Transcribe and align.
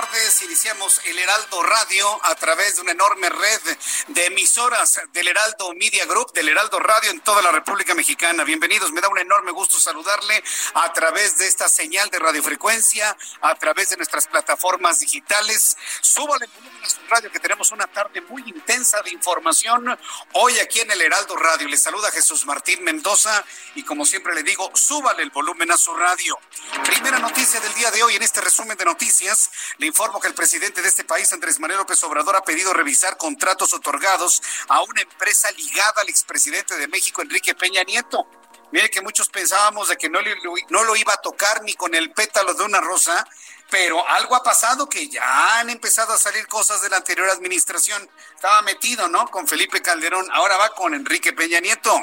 Tardes. 0.00 0.42
Iniciamos 0.42 1.00
el 1.04 1.18
Heraldo 1.18 1.62
Radio 1.62 2.24
a 2.24 2.34
través 2.34 2.76
de 2.76 2.82
una 2.82 2.92
enorme 2.92 3.28
red 3.28 3.60
de 4.08 4.26
emisoras 4.26 4.98
del 5.12 5.28
Heraldo 5.28 5.74
Media 5.74 6.06
Group, 6.06 6.32
del 6.32 6.48
Heraldo 6.48 6.80
Radio 6.80 7.10
en 7.10 7.20
toda 7.20 7.42
la 7.42 7.50
República 7.50 7.94
Mexicana. 7.94 8.44
Bienvenidos, 8.44 8.92
me 8.92 9.02
da 9.02 9.08
un 9.08 9.18
enorme 9.18 9.50
gusto 9.50 9.78
saludarle 9.78 10.42
a 10.74 10.90
través 10.94 11.36
de 11.36 11.46
esta 11.46 11.68
señal 11.68 12.08
de 12.08 12.18
radiofrecuencia, 12.18 13.14
a 13.42 13.54
través 13.56 13.90
de 13.90 13.98
nuestras 13.98 14.26
plataformas 14.26 15.00
digitales. 15.00 15.76
Súbale 16.00 16.46
el 16.46 16.50
volumen 16.52 16.82
a 16.82 16.88
su 16.88 17.00
radio 17.08 17.30
que 17.30 17.40
tenemos 17.40 17.70
una 17.70 17.86
tarde 17.86 18.22
muy 18.22 18.42
intensa 18.46 19.02
de 19.02 19.10
información 19.10 19.98
hoy 20.32 20.58
aquí 20.60 20.80
en 20.80 20.90
el 20.92 21.02
Heraldo 21.02 21.36
Radio. 21.36 21.68
Le 21.68 21.76
saluda 21.76 22.10
Jesús 22.10 22.46
Martín 22.46 22.82
Mendoza 22.84 23.44
y 23.74 23.82
como 23.82 24.06
siempre 24.06 24.34
le 24.34 24.44
digo, 24.44 24.70
súbale 24.74 25.22
el 25.22 25.30
volumen 25.30 25.70
a 25.70 25.76
su 25.76 25.94
radio. 25.94 26.38
Primera 26.84 27.18
noticia 27.18 27.60
del 27.60 27.74
día 27.74 27.90
de 27.90 28.02
hoy 28.02 28.16
en 28.16 28.22
este 28.22 28.40
resumen 28.40 28.78
de 28.78 28.84
noticias. 28.86 29.50
Informo 29.90 30.20
que 30.20 30.28
el 30.28 30.34
presidente 30.34 30.80
de 30.82 30.88
este 30.88 31.04
país, 31.04 31.32
Andrés 31.32 31.58
Manuel 31.58 31.80
López 31.80 32.02
Obrador, 32.04 32.36
ha 32.36 32.44
pedido 32.44 32.72
revisar 32.72 33.16
contratos 33.16 33.74
otorgados 33.74 34.40
a 34.68 34.82
una 34.82 35.02
empresa 35.02 35.50
ligada 35.50 36.00
al 36.00 36.08
expresidente 36.08 36.76
de 36.76 36.86
México, 36.86 37.22
Enrique 37.22 37.56
Peña 37.56 37.82
Nieto. 37.82 38.26
Mire 38.70 38.88
que 38.88 39.00
muchos 39.00 39.28
pensábamos 39.28 39.88
de 39.88 39.96
que 39.96 40.08
no, 40.08 40.20
no 40.68 40.84
lo 40.84 40.94
iba 40.94 41.12
a 41.12 41.16
tocar 41.20 41.62
ni 41.64 41.74
con 41.74 41.92
el 41.94 42.12
pétalo 42.12 42.54
de 42.54 42.62
una 42.62 42.80
rosa, 42.80 43.26
pero 43.70 44.06
algo 44.08 44.34
ha 44.34 44.42
pasado 44.42 44.88
que 44.88 45.08
ya 45.08 45.58
han 45.58 45.70
empezado 45.70 46.12
a 46.12 46.18
salir 46.18 46.46
cosas 46.48 46.82
de 46.82 46.88
la 46.90 46.96
anterior 46.96 47.30
administración. 47.30 48.08
Estaba 48.34 48.62
metido, 48.62 49.08
¿no? 49.08 49.28
Con 49.28 49.46
Felipe 49.46 49.80
Calderón, 49.80 50.28
ahora 50.32 50.56
va 50.56 50.74
con 50.74 50.92
Enrique 50.92 51.32
Peña 51.32 51.60
Nieto. 51.60 51.96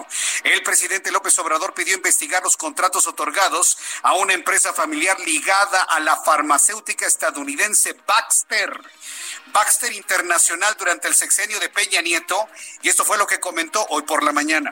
El 0.44 0.64
presidente 0.64 1.12
López 1.12 1.38
Obrador 1.40 1.74
pidió 1.74 1.96
investigar 1.96 2.42
los 2.44 2.58
contratos 2.58 3.06
otorgados 3.08 3.78
a 4.04 4.14
una 4.14 4.34
empresa 4.34 4.74
familiar 4.74 5.20
ligada 5.20 5.84
a 5.84 6.00
la 6.00 6.16
farmacéutica 6.16 7.06
estadounidense 7.06 7.94
Baxter. 8.08 8.80
Baxter 9.48 9.92
Internacional 9.94 10.76
durante 10.78 11.08
el 11.08 11.16
sexenio 11.16 11.60
de 11.60 11.70
Peña 11.70 12.02
Nieto, 12.02 12.48
y 12.82 12.90
esto 12.90 13.04
fue 13.04 13.18
lo 13.18 13.28
que 13.28 13.40
comentó 13.40 13.86
hoy 13.90 14.04
por 14.04 14.24
la 14.24 14.32
mañana. 14.32 14.72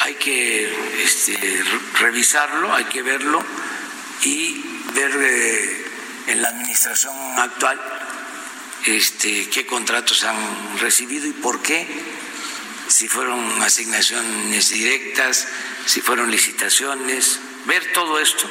Hay 0.00 0.14
que 0.14 1.02
este, 1.02 1.62
revisarlo, 1.98 2.72
hay 2.72 2.84
que 2.84 3.02
verlo 3.02 3.44
y 4.22 4.62
ver 4.94 5.12
eh, 5.18 5.79
en 6.30 6.42
la 6.42 6.48
administración 6.48 7.14
actual 7.38 7.78
este, 8.86 9.50
qué 9.50 9.66
contratos 9.66 10.24
han 10.24 10.78
recibido 10.78 11.26
y 11.26 11.32
por 11.32 11.60
qué, 11.60 11.86
si 12.88 13.08
fueron 13.08 13.60
asignaciones 13.62 14.70
directas, 14.70 15.46
si 15.86 16.00
fueron 16.00 16.30
licitaciones, 16.30 17.40
ver 17.66 17.92
todo 17.92 18.18
esto. 18.18 18.48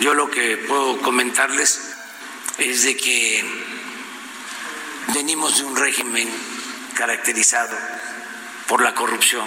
Yo 0.00 0.14
lo 0.14 0.30
que 0.30 0.56
puedo 0.58 1.00
comentarles 1.00 1.80
es 2.58 2.84
de 2.84 2.96
que 2.96 3.44
venimos 5.14 5.58
de 5.58 5.64
un 5.64 5.76
régimen 5.76 6.28
caracterizado 6.94 7.76
por 8.68 8.82
la 8.82 8.94
corrupción 8.94 9.46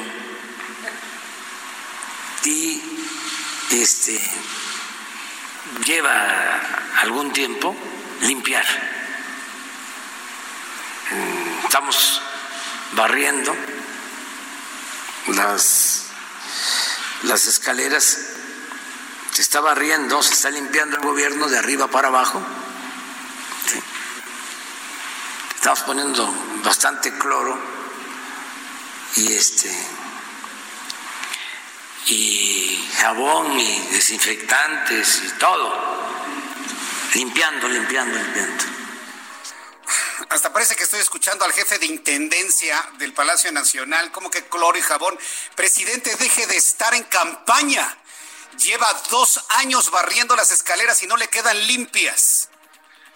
y 2.43 2.81
este 3.71 4.19
lleva 5.85 6.61
algún 7.01 7.31
tiempo 7.33 7.75
limpiar. 8.21 8.65
Estamos 11.63 12.21
barriendo 12.93 13.55
las, 15.27 16.05
las 17.23 17.47
escaleras, 17.47 18.17
se 19.31 19.41
está 19.41 19.59
barriendo, 19.61 20.21
se 20.23 20.33
está 20.33 20.49
limpiando 20.49 20.97
el 20.97 21.03
gobierno 21.03 21.47
de 21.47 21.57
arriba 21.57 21.87
para 21.87 22.07
abajo. 22.07 22.41
Estamos 25.55 25.81
poniendo 25.81 26.33
bastante 26.63 27.17
cloro 27.17 27.59
y 29.15 29.33
este 29.33 29.69
y 32.05 32.56
jabón 32.97 33.59
y 33.59 33.79
desinfectantes 33.91 35.21
y 35.23 35.29
todo. 35.39 35.73
Limpiando, 37.13 37.67
limpiando, 37.67 38.17
limpiando. 38.17 38.63
Hasta 40.29 40.51
parece 40.51 40.75
que 40.75 40.83
estoy 40.83 40.99
escuchando 40.99 41.45
al 41.45 41.53
jefe 41.53 41.79
de 41.79 41.85
intendencia 41.85 42.91
del 42.97 43.13
Palacio 43.13 43.51
Nacional, 43.51 44.11
como 44.11 44.29
que 44.29 44.43
cloro 44.45 44.77
y 44.77 44.81
jabón. 44.81 45.17
Presidente, 45.55 46.15
deje 46.15 46.47
de 46.47 46.57
estar 46.57 46.93
en 46.93 47.03
campaña. 47.03 47.97
Lleva 48.57 48.91
dos 49.09 49.39
años 49.49 49.89
barriendo 49.91 50.35
las 50.35 50.51
escaleras 50.51 51.01
y 51.03 51.07
no 51.07 51.15
le 51.15 51.29
quedan 51.29 51.65
limpias. 51.67 52.49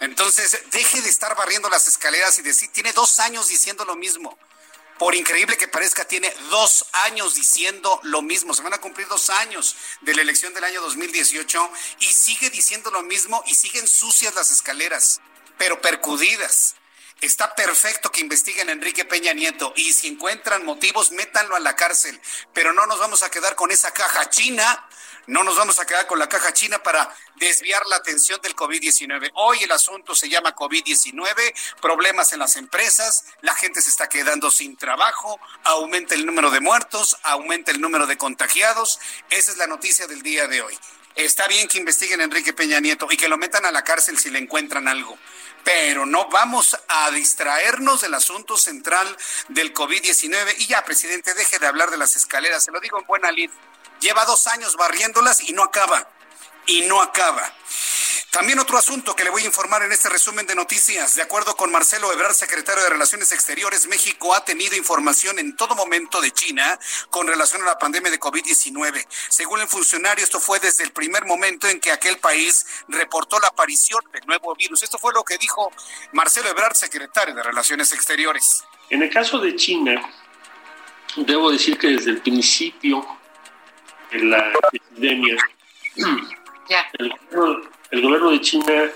Entonces, 0.00 0.58
deje 0.70 1.02
de 1.02 1.08
estar 1.08 1.36
barriendo 1.36 1.68
las 1.68 1.86
escaleras 1.86 2.38
y 2.38 2.42
decir, 2.42 2.70
tiene 2.72 2.92
dos 2.92 3.18
años 3.18 3.48
diciendo 3.48 3.84
lo 3.84 3.96
mismo 3.96 4.38
por 5.02 5.16
increíble 5.16 5.56
que 5.56 5.66
parezca, 5.66 6.04
tiene 6.04 6.32
dos 6.48 6.86
años 6.92 7.34
diciendo 7.34 7.98
lo 8.04 8.22
mismo. 8.22 8.54
Se 8.54 8.62
van 8.62 8.74
a 8.74 8.78
cumplir 8.78 9.08
dos 9.08 9.30
años 9.30 9.74
de 10.00 10.14
la 10.14 10.22
elección 10.22 10.54
del 10.54 10.62
año 10.62 10.80
2018 10.80 11.70
y 11.98 12.04
sigue 12.04 12.50
diciendo 12.50 12.88
lo 12.92 13.02
mismo 13.02 13.42
y 13.48 13.54
siguen 13.56 13.88
sucias 13.88 14.32
las 14.36 14.52
escaleras, 14.52 15.20
pero 15.58 15.80
percudidas. 15.80 16.76
Está 17.20 17.52
perfecto 17.56 18.12
que 18.12 18.20
investiguen 18.20 18.68
a 18.68 18.72
Enrique 18.72 19.04
Peña 19.04 19.32
Nieto 19.32 19.72
y 19.74 19.92
si 19.92 20.06
encuentran 20.06 20.64
motivos, 20.64 21.10
métanlo 21.10 21.56
a 21.56 21.60
la 21.60 21.74
cárcel. 21.74 22.20
Pero 22.52 22.72
no 22.72 22.86
nos 22.86 23.00
vamos 23.00 23.24
a 23.24 23.30
quedar 23.32 23.56
con 23.56 23.72
esa 23.72 23.92
caja 23.92 24.30
china 24.30 24.88
no 25.26 25.44
nos 25.44 25.56
vamos 25.56 25.78
a 25.78 25.86
quedar 25.86 26.06
con 26.06 26.18
la 26.18 26.28
caja 26.28 26.52
china 26.52 26.82
para 26.82 27.14
desviar 27.36 27.86
la 27.86 27.96
atención 27.96 28.40
del 28.42 28.54
COVID-19. 28.56 29.30
Hoy 29.34 29.62
el 29.62 29.72
asunto 29.72 30.14
se 30.14 30.28
llama 30.28 30.54
COVID-19, 30.54 31.54
problemas 31.80 32.32
en 32.32 32.40
las 32.40 32.56
empresas, 32.56 33.24
la 33.40 33.54
gente 33.54 33.82
se 33.82 33.90
está 33.90 34.08
quedando 34.08 34.50
sin 34.50 34.76
trabajo, 34.76 35.40
aumenta 35.64 36.14
el 36.14 36.26
número 36.26 36.50
de 36.50 36.60
muertos, 36.60 37.16
aumenta 37.22 37.70
el 37.70 37.80
número 37.80 38.06
de 38.06 38.18
contagiados. 38.18 38.98
Esa 39.30 39.52
es 39.52 39.56
la 39.56 39.66
noticia 39.66 40.06
del 40.06 40.22
día 40.22 40.48
de 40.48 40.62
hoy. 40.62 40.78
Está 41.14 41.46
bien 41.46 41.68
que 41.68 41.78
investiguen 41.78 42.22
Enrique 42.22 42.54
Peña 42.54 42.80
Nieto 42.80 43.06
y 43.10 43.16
que 43.16 43.28
lo 43.28 43.36
metan 43.36 43.66
a 43.66 43.70
la 43.70 43.84
cárcel 43.84 44.18
si 44.18 44.30
le 44.30 44.38
encuentran 44.38 44.88
algo 44.88 45.18
pero 45.64 46.06
no 46.06 46.28
vamos 46.28 46.76
a 46.88 47.10
distraernos 47.10 48.00
del 48.00 48.14
asunto 48.14 48.56
central 48.56 49.16
del 49.48 49.72
COVID-19. 49.72 50.56
Y 50.58 50.66
ya, 50.66 50.84
presidente, 50.84 51.34
deje 51.34 51.58
de 51.58 51.66
hablar 51.66 51.90
de 51.90 51.98
las 51.98 52.16
escaleras, 52.16 52.64
se 52.64 52.72
lo 52.72 52.80
digo 52.80 52.98
en 52.98 53.06
buena 53.06 53.30
lid. 53.30 53.50
Lleva 54.02 54.24
dos 54.24 54.48
años 54.48 54.76
barriéndolas 54.76 55.48
y 55.48 55.52
no 55.52 55.62
acaba. 55.62 56.08
Y 56.66 56.82
no 56.82 57.00
acaba. 57.00 57.52
También 58.32 58.58
otro 58.58 58.76
asunto 58.76 59.14
que 59.14 59.22
le 59.22 59.30
voy 59.30 59.42
a 59.42 59.46
informar 59.46 59.82
en 59.82 59.92
este 59.92 60.08
resumen 60.08 60.44
de 60.44 60.56
noticias. 60.56 61.14
De 61.14 61.22
acuerdo 61.22 61.54
con 61.54 61.70
Marcelo 61.70 62.12
Ebrard, 62.12 62.34
secretario 62.34 62.82
de 62.82 62.90
Relaciones 62.90 63.30
Exteriores, 63.30 63.86
México 63.86 64.34
ha 64.34 64.44
tenido 64.44 64.74
información 64.74 65.38
en 65.38 65.54
todo 65.54 65.76
momento 65.76 66.20
de 66.20 66.32
China 66.32 66.78
con 67.10 67.28
relación 67.28 67.62
a 67.62 67.66
la 67.66 67.78
pandemia 67.78 68.10
de 68.10 68.18
COVID-19. 68.18 69.06
Según 69.28 69.60
el 69.60 69.68
funcionario, 69.68 70.24
esto 70.24 70.40
fue 70.40 70.58
desde 70.58 70.82
el 70.82 70.92
primer 70.92 71.24
momento 71.24 71.68
en 71.68 71.78
que 71.78 71.92
aquel 71.92 72.18
país 72.18 72.66
reportó 72.88 73.38
la 73.38 73.48
aparición 73.48 74.02
del 74.12 74.26
nuevo 74.26 74.52
virus. 74.56 74.82
Esto 74.82 74.98
fue 74.98 75.12
lo 75.12 75.22
que 75.22 75.38
dijo 75.38 75.70
Marcelo 76.12 76.48
Ebrard, 76.48 76.74
secretario 76.74 77.34
de 77.36 77.42
Relaciones 77.42 77.92
Exteriores. 77.92 78.64
En 78.90 79.02
el 79.02 79.10
caso 79.10 79.38
de 79.38 79.54
China, 79.54 80.10
debo 81.16 81.52
decir 81.52 81.78
que 81.78 81.88
desde 81.88 82.10
el 82.10 82.22
principio 82.22 83.21
de 84.12 84.24
la 84.24 84.52
epidemia, 84.72 85.36
el 86.98 87.12
el 87.92 88.00
gobierno 88.00 88.30
de 88.30 88.40
China 88.40 88.90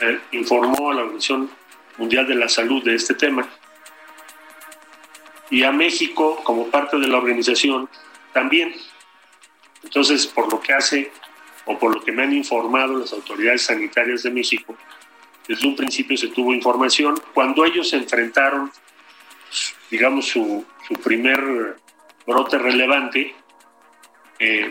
eh, 0.00 0.20
informó 0.32 0.90
a 0.90 0.94
la 0.94 1.02
Organización 1.02 1.50
Mundial 1.96 2.26
de 2.26 2.34
la 2.34 2.48
Salud 2.50 2.84
de 2.84 2.94
este 2.94 3.14
tema 3.14 3.48
y 5.50 5.62
a 5.62 5.72
México 5.72 6.40
como 6.44 6.66
parte 6.66 6.98
de 6.98 7.08
la 7.08 7.16
organización 7.16 7.88
también. 8.32 8.74
Entonces, 9.82 10.26
por 10.26 10.52
lo 10.52 10.60
que 10.60 10.74
hace 10.74 11.10
o 11.64 11.78
por 11.78 11.94
lo 11.94 12.02
que 12.02 12.12
me 12.12 12.24
han 12.24 12.32
informado 12.34 12.98
las 12.98 13.12
autoridades 13.12 13.62
sanitarias 13.62 14.22
de 14.22 14.30
México, 14.30 14.76
desde 15.48 15.66
un 15.66 15.76
principio 15.76 16.16
se 16.16 16.28
tuvo 16.28 16.52
información. 16.52 17.18
Cuando 17.32 17.64
ellos 17.64 17.92
enfrentaron, 17.92 18.70
digamos, 19.90 20.26
su, 20.26 20.66
primer 21.02 21.78
brote 22.26 22.58
relevante, 22.58 23.34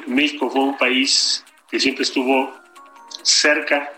México 0.08 0.50
fue 0.50 0.62
un 0.62 0.78
país 0.78 1.44
que 1.70 1.80
siempre 1.80 2.04
estuvo 2.04 2.54
cerca 3.24 3.92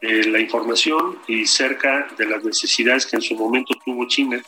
de 0.00 0.24
la 0.24 0.40
información 0.40 1.18
y 1.28 1.46
cerca 1.46 2.08
de 2.16 2.26
las 2.26 2.42
necesidades 2.44 3.06
que 3.06 3.16
en 3.16 3.22
su 3.22 3.34
momento 3.34 3.74
tuvo 3.84 4.06
China. 4.08 4.42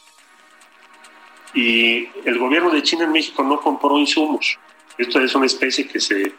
Y 1.54 2.08
el 2.24 2.38
gobierno 2.38 2.70
de 2.70 2.82
China 2.82 3.04
en 3.04 3.12
México 3.12 3.44
no 3.44 3.60
compró 3.60 3.98
insumos. 3.98 4.58
Esto 4.98 5.20
es 5.20 5.34
una 5.34 5.46
especie 5.46 5.86
que 5.86 6.00
se 6.00 6.32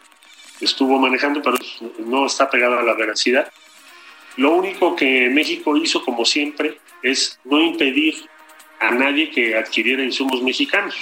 estuvo 0.59 0.99
manejando, 0.99 1.41
pero 1.41 1.57
no 1.99 2.25
está 2.25 2.49
pegada 2.49 2.79
a 2.79 2.83
la 2.83 2.93
veracidad. 2.93 3.51
Lo 4.37 4.53
único 4.53 4.95
que 4.95 5.29
México 5.29 5.77
hizo, 5.77 6.03
como 6.03 6.25
siempre, 6.25 6.79
es 7.01 7.39
no 7.45 7.61
impedir 7.61 8.15
a 8.79 8.91
nadie 8.91 9.29
que 9.29 9.55
adquiriera 9.55 10.03
insumos 10.03 10.41
mexicanos. 10.41 10.95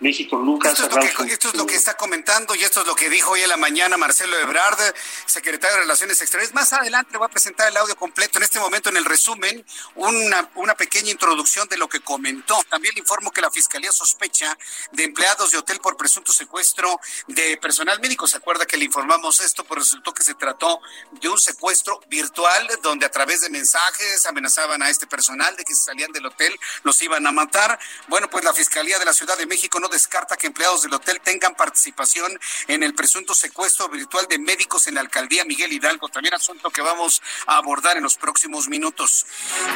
México 0.00 0.38
nunca 0.38 0.70
esto 0.70 0.86
es, 0.86 0.94
lo 0.94 1.00
que, 1.00 1.32
esto 1.32 1.48
es 1.48 1.54
lo 1.54 1.66
que 1.66 1.74
está 1.74 1.96
comentando 1.96 2.54
y 2.54 2.62
esto 2.62 2.82
es 2.82 2.86
lo 2.86 2.94
que 2.94 3.10
dijo 3.10 3.32
hoy 3.32 3.42
en 3.42 3.48
la 3.48 3.56
mañana 3.56 3.96
Marcelo 3.96 4.38
Ebrard, 4.38 4.78
secretario 5.26 5.76
de 5.76 5.82
Relaciones 5.82 6.20
Exteriores. 6.20 6.54
Más 6.54 6.72
adelante 6.72 7.12
le 7.12 7.18
voy 7.18 7.26
a 7.26 7.28
presentar 7.28 7.68
el 7.68 7.76
audio 7.76 7.96
completo. 7.96 8.38
En 8.38 8.44
este 8.44 8.60
momento, 8.60 8.90
en 8.90 8.96
el 8.96 9.04
resumen, 9.04 9.64
una, 9.96 10.50
una 10.54 10.74
pequeña 10.74 11.10
introducción 11.10 11.68
de 11.68 11.76
lo 11.76 11.88
que 11.88 12.00
comentó. 12.00 12.56
También 12.68 12.94
le 12.94 13.00
informo 13.00 13.30
que 13.30 13.40
la 13.40 13.50
Fiscalía 13.50 13.90
sospecha 13.90 14.56
de 14.92 15.04
empleados 15.04 15.50
de 15.50 15.58
hotel 15.58 15.80
por 15.80 15.96
presunto 15.96 16.32
secuestro 16.32 17.00
de 17.26 17.56
personal 17.56 18.00
médico. 18.00 18.26
¿Se 18.26 18.36
acuerda 18.36 18.66
que 18.66 18.76
le 18.76 18.84
informamos 18.84 19.40
esto? 19.40 19.64
Pues 19.64 19.80
resultó 19.80 20.14
que 20.14 20.22
se 20.22 20.34
trató 20.34 20.80
de 21.20 21.28
un 21.28 21.38
secuestro 21.38 22.00
virtual 22.08 22.68
donde 22.82 23.06
a 23.06 23.10
través 23.10 23.40
de 23.40 23.50
mensajes 23.50 24.24
amenazaban 24.26 24.82
a 24.82 24.90
este 24.90 25.06
personal 25.06 25.56
de 25.56 25.64
que 25.64 25.74
si 25.74 25.82
salían 25.82 26.12
del 26.12 26.26
hotel 26.26 26.56
los 26.84 27.00
iban 27.02 27.26
a 27.26 27.32
matar. 27.32 27.78
Bueno, 28.08 28.30
pues 28.30 28.44
la 28.44 28.52
Fiscalía 28.52 28.98
de 28.98 29.04
la 29.04 29.12
Ciudad 29.12 29.36
de 29.36 29.46
México 29.46 29.80
no 29.80 29.87
descarta 29.88 30.36
que 30.36 30.46
empleados 30.46 30.82
del 30.82 30.94
hotel 30.94 31.20
tengan 31.20 31.54
participación 31.54 32.38
en 32.66 32.82
el 32.82 32.94
presunto 32.94 33.34
secuestro 33.34 33.88
virtual 33.88 34.26
de 34.28 34.38
médicos 34.38 34.86
en 34.86 34.94
la 34.94 35.00
alcaldía 35.00 35.44
Miguel 35.44 35.72
Hidalgo. 35.72 36.08
También 36.08 36.34
asunto 36.34 36.70
que 36.70 36.82
vamos 36.82 37.22
a 37.46 37.56
abordar 37.56 37.96
en 37.96 38.02
los 38.02 38.16
próximos 38.16 38.68
minutos. 38.68 39.26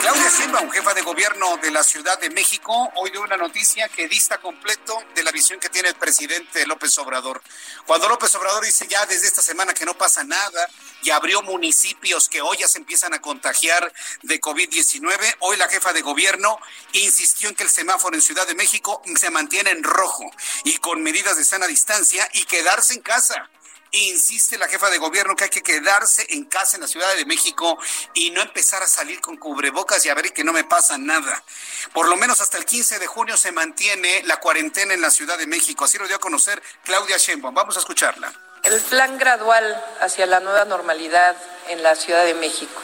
Claudia 0.01 0.63
un 0.63 0.71
jefa 0.71 0.95
de 0.95 1.03
gobierno 1.03 1.57
de 1.63 1.71
la 1.71 1.83
Ciudad 1.83 2.19
de 2.21 2.31
México, 2.31 2.93
hoy 2.97 3.11
dio 3.11 3.23
una 3.23 3.37
noticia 3.37 3.89
que 3.89 4.09
dista 4.09 4.39
completo 4.39 5.03
de 5.15 5.23
la 5.23 5.33
visión 5.33 5.59
que 5.59 5.69
tiene 5.69 5.89
el 5.89 5.95
presidente 5.95 6.67
López 6.67 6.97
Obrador. 6.99 7.43
Cuando 7.87 8.09
López 8.09 8.35
Obrador 8.35 8.65
dice 8.65 8.87
ya 8.89 9.05
desde 9.07 9.27
esta 9.27 9.43
semana 9.43 9.75
que 9.75 9.85
no 9.85 9.95
pasa 9.95 10.25
nada 10.25 10.69
y 11.03 11.11
abrió 11.11 11.43
municipios 11.43 12.29
que 12.29 12.43
hoy 12.43 12.59
ya 12.59 12.69
se 12.69 12.79
empiezan 12.79 13.15
a 13.15 13.21
contagiar 13.21 13.93
de 14.23 14.41
COVID-19, 14.41 15.37
hoy 15.41 15.57
la 15.57 15.69
jefa 15.69 15.93
de 15.93 16.03
gobierno 16.03 16.59
insistió 16.93 17.49
en 17.49 17.55
que 17.55 17.65
el 17.65 17.71
semáforo 17.71 18.15
en 18.15 18.23
Ciudad 18.23 18.47
de 18.47 18.55
México 18.55 19.03
se 19.17 19.31
mantiene 19.31 19.71
en 19.71 19.83
rojo 19.83 20.02
y 20.65 20.77
con 20.79 21.03
medidas 21.03 21.37
de 21.37 21.45
sana 21.45 21.67
distancia 21.67 22.29
y 22.33 22.45
quedarse 22.45 22.95
en 22.95 23.01
casa. 23.01 23.49
Insiste 23.95 24.57
la 24.57 24.69
jefa 24.69 24.89
de 24.89 24.97
gobierno 24.97 25.37
que 25.37 25.45
hay 25.45 25.51
que 25.51 25.63
quedarse 25.63 26.27
en 26.31 26.47
casa 26.47 26.79
en 26.79 26.81
la 26.81 26.89
Ciudad 26.89 27.15
de 27.15 27.27
México 27.27 27.77
y 28.15 28.31
no 28.31 28.41
empezar 28.41 28.83
a 28.83 28.87
salir 28.87 29.21
con 29.21 29.37
cubrebocas 29.37 30.07
y 30.07 30.09
a 30.09 30.15
ver 30.15 30.33
que 30.33 30.45
no 30.45 30.55
me 30.55 30.65
pasa 30.65 30.97
nada. 30.97 31.43
Por 31.93 32.09
lo 32.09 32.17
menos 32.17 32.41
hasta 32.41 32.57
el 32.57 32.65
15 32.65 32.99
de 32.99 33.07
junio 33.07 33.37
se 33.37 33.53
mantiene 33.53 34.23
la 34.25 34.39
cuarentena 34.39 34.95
en 34.95 35.03
la 35.03 35.11
Ciudad 35.11 35.37
de 35.37 35.47
México. 35.47 35.85
Así 35.85 35.99
lo 35.99 36.07
dio 36.07 36.17
a 36.17 36.21
conocer 36.21 36.63
Claudia 36.85 37.19
Sheinbaum. 37.19 37.55
Vamos 37.55 37.77
a 37.77 37.81
escucharla. 37.81 38.33
El 38.65 38.81
plan 38.81 39.19
gradual 39.19 39.85
hacia 40.01 40.25
la 40.25 40.41
nueva 40.41 40.65
normalidad 40.65 41.37
en 41.69 41.83
la 41.83 41.95
Ciudad 41.95 42.25
de 42.25 42.33
México. 42.33 42.81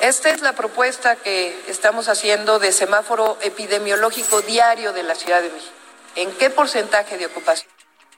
Esta 0.00 0.30
es 0.30 0.40
la 0.40 0.54
propuesta 0.54 1.14
que 1.14 1.56
estamos 1.68 2.08
haciendo 2.08 2.58
de 2.58 2.72
semáforo 2.72 3.38
epidemiológico 3.42 4.42
diario 4.42 4.92
de 4.92 5.04
la 5.04 5.14
Ciudad 5.14 5.40
de 5.40 5.50
México 5.50 5.75
en 6.16 6.32
qué 6.32 6.50
porcentaje 6.50 7.18
de 7.18 7.26
ocupación 7.26 7.75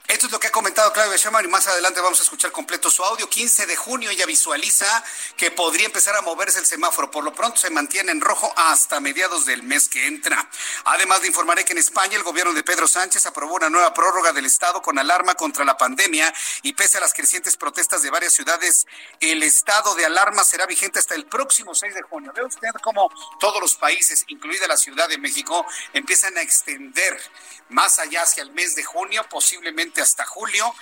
esto 0.09 0.25
es 0.25 0.33
lo 0.33 0.41
que 0.41 0.47
ha 0.47 0.51
comentado 0.51 0.91
Claudia 0.91 1.19
Sheinbaum 1.19 1.45
y 1.45 1.49
más 1.49 1.67
adelante 1.69 2.01
vamos 2.01 2.19
a 2.19 2.23
escuchar 2.23 2.51
completo 2.51 2.89
su 2.89 3.05
audio. 3.05 3.29
15 3.29 3.67
de 3.67 3.77
junio 3.77 4.11
ella 4.11 4.25
visualiza 4.25 5.05
que 5.37 5.51
podría 5.51 5.85
empezar 5.85 6.17
a 6.17 6.23
moverse 6.23 6.59
el 6.59 6.65
semáforo. 6.65 7.11
Por 7.11 7.25
lo 7.25 7.35
pronto 7.35 7.59
se 7.59 7.69
mantiene 7.69 8.11
en 8.11 8.23
rojo 8.23 8.51
hasta 8.57 9.01
mediados 9.01 9.45
del 9.45 9.63
mes 9.63 9.87
que 9.87 10.07
entra. 10.07 10.49
Además 10.85 11.21
de 11.21 11.29
informaré 11.29 11.67
que 11.67 11.73
en 11.73 11.79
España 11.79 12.17
el 12.17 12.23
gobierno 12.23 12.55
de 12.55 12.63
Pedro 12.63 12.89
Sánchez 12.89 13.27
aprobó 13.27 13.57
una 13.57 13.69
nueva 13.69 13.93
prórroga 13.93 14.33
del 14.33 14.47
Estado 14.47 14.81
con 14.81 14.99
alarma 14.99 15.35
contra 15.35 15.63
la 15.67 15.77
pandemia 15.77 16.33
y 16.63 16.73
pese 16.73 16.97
a 16.97 17.01
las 17.01 17.13
crecientes 17.13 17.59
protestas 17.59 18.03
de 18.03 18.09
varias 18.09 18.33
ciudades, 18.33 18.87
el 19.21 19.43
estado 19.43 19.95
de 19.95 20.07
alarma 20.07 20.43
será 20.43 20.65
vigente 20.65 20.99
hasta 20.99 21.17
el 21.17 21.27
próximo 21.27 21.75
6 21.75 21.95
de 21.95 22.03
junio. 22.03 22.33
Ve 22.35 22.45
usted 22.45 22.69
cómo 22.83 23.11
todos 23.39 23.61
los 23.61 23.77
países, 23.77 24.25
incluida 24.29 24.67
la 24.67 24.79
Ciudad 24.79 25.07
de 25.07 25.19
México, 25.19 25.67
empiezan 25.93 26.35
a 26.39 26.41
extender 26.41 27.21
más 27.69 27.99
allá 27.99 28.23
hacia 28.23 28.43
el 28.43 28.53
mes 28.53 28.75
de 28.75 28.83
junio, 28.83 29.23
posiblemente 29.29 29.98
hasta 30.01 30.25
julio 30.25 30.75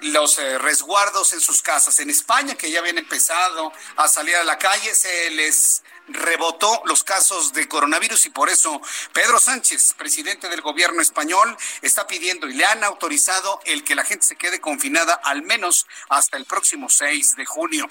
los 0.00 0.38
eh, 0.38 0.58
resguardos 0.58 1.32
en 1.32 1.40
sus 1.40 1.62
casas. 1.62 1.98
En 1.98 2.10
España, 2.10 2.54
que 2.56 2.70
ya 2.70 2.80
habían 2.80 2.98
empezado 2.98 3.72
a 3.96 4.08
salir 4.08 4.36
a 4.36 4.44
la 4.44 4.58
calle, 4.58 4.94
se 4.94 5.30
les 5.30 5.82
rebotó 6.08 6.82
los 6.84 7.02
casos 7.02 7.52
de 7.52 7.66
coronavirus 7.68 8.26
y 8.26 8.30
por 8.30 8.48
eso 8.50 8.80
Pedro 9.12 9.38
Sánchez, 9.38 9.94
presidente 9.96 10.48
del 10.48 10.60
gobierno 10.60 11.00
español, 11.00 11.56
está 11.82 12.06
pidiendo 12.06 12.48
y 12.48 12.54
le 12.54 12.64
han 12.64 12.84
autorizado 12.84 13.60
el 13.64 13.84
que 13.84 13.94
la 13.94 14.04
gente 14.04 14.26
se 14.26 14.36
quede 14.36 14.60
confinada 14.60 15.14
al 15.24 15.42
menos 15.42 15.86
hasta 16.08 16.36
el 16.36 16.44
próximo 16.44 16.90
6 16.90 17.36
de 17.36 17.46
junio. 17.46 17.88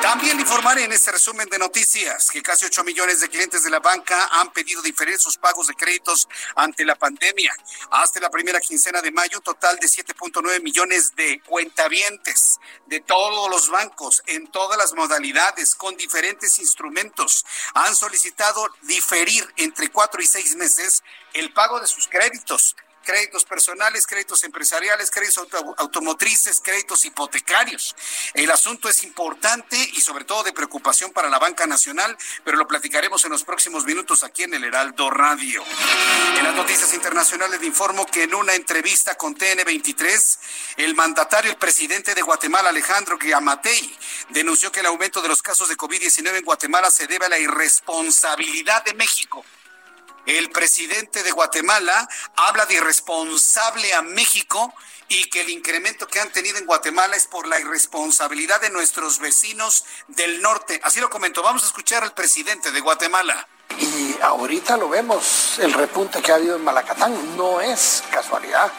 También 0.00 0.38
informaré 0.38 0.84
en 0.84 0.92
este 0.92 1.12
resumen 1.12 1.48
de 1.48 1.58
noticias 1.58 2.28
que 2.30 2.42
casi 2.42 2.66
8 2.66 2.84
millones 2.84 3.20
de 3.20 3.28
clientes 3.28 3.64
de 3.64 3.70
la 3.70 3.80
banca 3.80 4.28
han 4.32 4.52
pedido 4.52 4.82
diferir 4.82 5.18
sus 5.18 5.36
pagos 5.36 5.66
de 5.66 5.74
créditos 5.74 6.28
ante 6.54 6.84
la 6.84 6.94
pandemia. 6.94 7.54
Hasta 7.90 8.20
la 8.20 8.30
primera 8.30 8.60
quincena 8.60 9.02
de 9.02 9.10
mayo, 9.10 9.38
un 9.38 9.44
total 9.44 9.78
de 9.78 9.88
7.9 9.88 10.62
millones 10.62 11.14
de 11.16 11.40
cuentavientes 11.42 12.58
de 12.86 13.00
todos 13.00 13.50
los 13.50 13.68
bancos 13.68 14.22
en 14.26 14.46
todas 14.48 14.78
las 14.78 14.94
modalidades 14.94 15.74
con 15.74 15.96
diferentes 15.96 16.58
instrumentos 16.58 17.44
han 17.74 17.94
solicitado 17.94 18.68
diferir 18.82 19.46
entre 19.56 19.90
cuatro 19.90 20.22
y 20.22 20.26
seis 20.26 20.56
meses 20.56 21.02
el 21.34 21.52
pago 21.52 21.80
de 21.80 21.86
sus 21.86 22.08
créditos 22.08 22.76
créditos 23.08 23.46
personales, 23.46 24.06
créditos 24.06 24.44
empresariales, 24.44 25.10
créditos 25.10 25.48
automotrices, 25.78 26.60
créditos 26.60 27.06
hipotecarios. 27.06 27.96
El 28.34 28.50
asunto 28.50 28.86
es 28.86 29.02
importante 29.02 29.78
y 29.94 30.02
sobre 30.02 30.26
todo 30.26 30.42
de 30.42 30.52
preocupación 30.52 31.10
para 31.12 31.30
la 31.30 31.38
banca 31.38 31.66
nacional, 31.66 32.14
pero 32.44 32.58
lo 32.58 32.68
platicaremos 32.68 33.24
en 33.24 33.30
los 33.30 33.44
próximos 33.44 33.86
minutos 33.86 34.24
aquí 34.24 34.42
en 34.42 34.52
el 34.52 34.62
Heraldo 34.62 35.08
Radio. 35.08 35.64
En 36.36 36.44
las 36.44 36.54
noticias 36.54 36.92
internacionales 36.92 37.58
le 37.58 37.66
informo 37.66 38.04
que 38.04 38.24
en 38.24 38.34
una 38.34 38.54
entrevista 38.54 39.14
con 39.14 39.34
TN23, 39.34 40.38
el 40.76 40.94
mandatario, 40.94 41.50
el 41.50 41.56
presidente 41.56 42.14
de 42.14 42.20
Guatemala, 42.20 42.68
Alejandro 42.68 43.16
Giamatei, 43.18 43.96
denunció 44.28 44.70
que 44.70 44.80
el 44.80 44.86
aumento 44.86 45.22
de 45.22 45.28
los 45.28 45.40
casos 45.40 45.70
de 45.70 45.78
COVID-19 45.78 46.36
en 46.36 46.44
Guatemala 46.44 46.90
se 46.90 47.06
debe 47.06 47.24
a 47.24 47.30
la 47.30 47.38
irresponsabilidad 47.38 48.84
de 48.84 48.92
México 48.92 49.46
el 50.26 50.50
presidente 50.50 51.22
de 51.22 51.32
Guatemala 51.32 52.08
habla 52.36 52.66
de 52.66 52.74
irresponsable 52.74 53.94
a 53.94 54.02
México 54.02 54.74
y 55.08 55.24
que 55.30 55.40
el 55.40 55.50
incremento 55.50 56.06
que 56.06 56.20
han 56.20 56.30
tenido 56.30 56.58
en 56.58 56.66
Guatemala 56.66 57.16
es 57.16 57.26
por 57.26 57.46
la 57.46 57.58
irresponsabilidad 57.58 58.60
de 58.60 58.70
nuestros 58.70 59.18
vecinos 59.18 59.84
del 60.08 60.42
norte. 60.42 60.80
Así 60.84 61.00
lo 61.00 61.08
comentó. 61.08 61.42
Vamos 61.42 61.62
a 61.62 61.66
escuchar 61.66 62.02
al 62.02 62.12
presidente 62.12 62.70
de 62.70 62.80
Guatemala. 62.80 63.48
Y 63.78 64.16
ahorita 64.20 64.76
lo 64.76 64.88
vemos, 64.88 65.58
el 65.60 65.72
repunte 65.72 66.20
que 66.20 66.32
ha 66.32 66.36
habido 66.36 66.56
en 66.56 66.64
Malacatán 66.64 67.36
no 67.36 67.60
es 67.60 68.02
casualidad. 68.10 68.70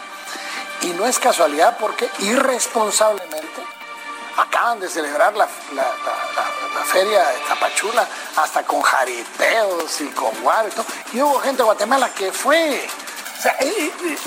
Y 0.82 0.88
no 0.88 1.06
es 1.06 1.20
casualidad 1.20 1.78
porque 1.80 2.10
irresponsablemente 2.20 3.69
acaban 4.40 4.80
de 4.80 4.90
celebrar 4.90 5.36
la, 5.36 5.48
feria 6.86 7.28
de 7.28 7.40
Tapachula, 7.48 8.08
hasta 8.36 8.64
con 8.64 8.82
jaripeos 8.82 10.02
y 10.02 10.08
con 10.08 10.34
guaro 10.42 10.70
y 11.14 11.22
hubo 11.22 11.40
gente 11.40 11.58
de 11.58 11.64
Guatemala 11.64 12.10
que 12.14 12.32
fue. 12.32 12.88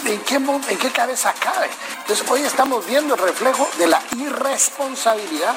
¿en 0.07 0.21
qué, 0.23 0.37
¿en 0.37 0.79
qué 0.79 0.91
cabeza 0.91 1.35
cabe? 1.39 1.69
Entonces 1.99 2.31
hoy 2.31 2.43
estamos 2.43 2.87
viendo 2.87 3.15
el 3.15 3.21
reflejo 3.21 3.69
de 3.79 3.87
la 3.89 4.01
irresponsabilidad 4.17 5.55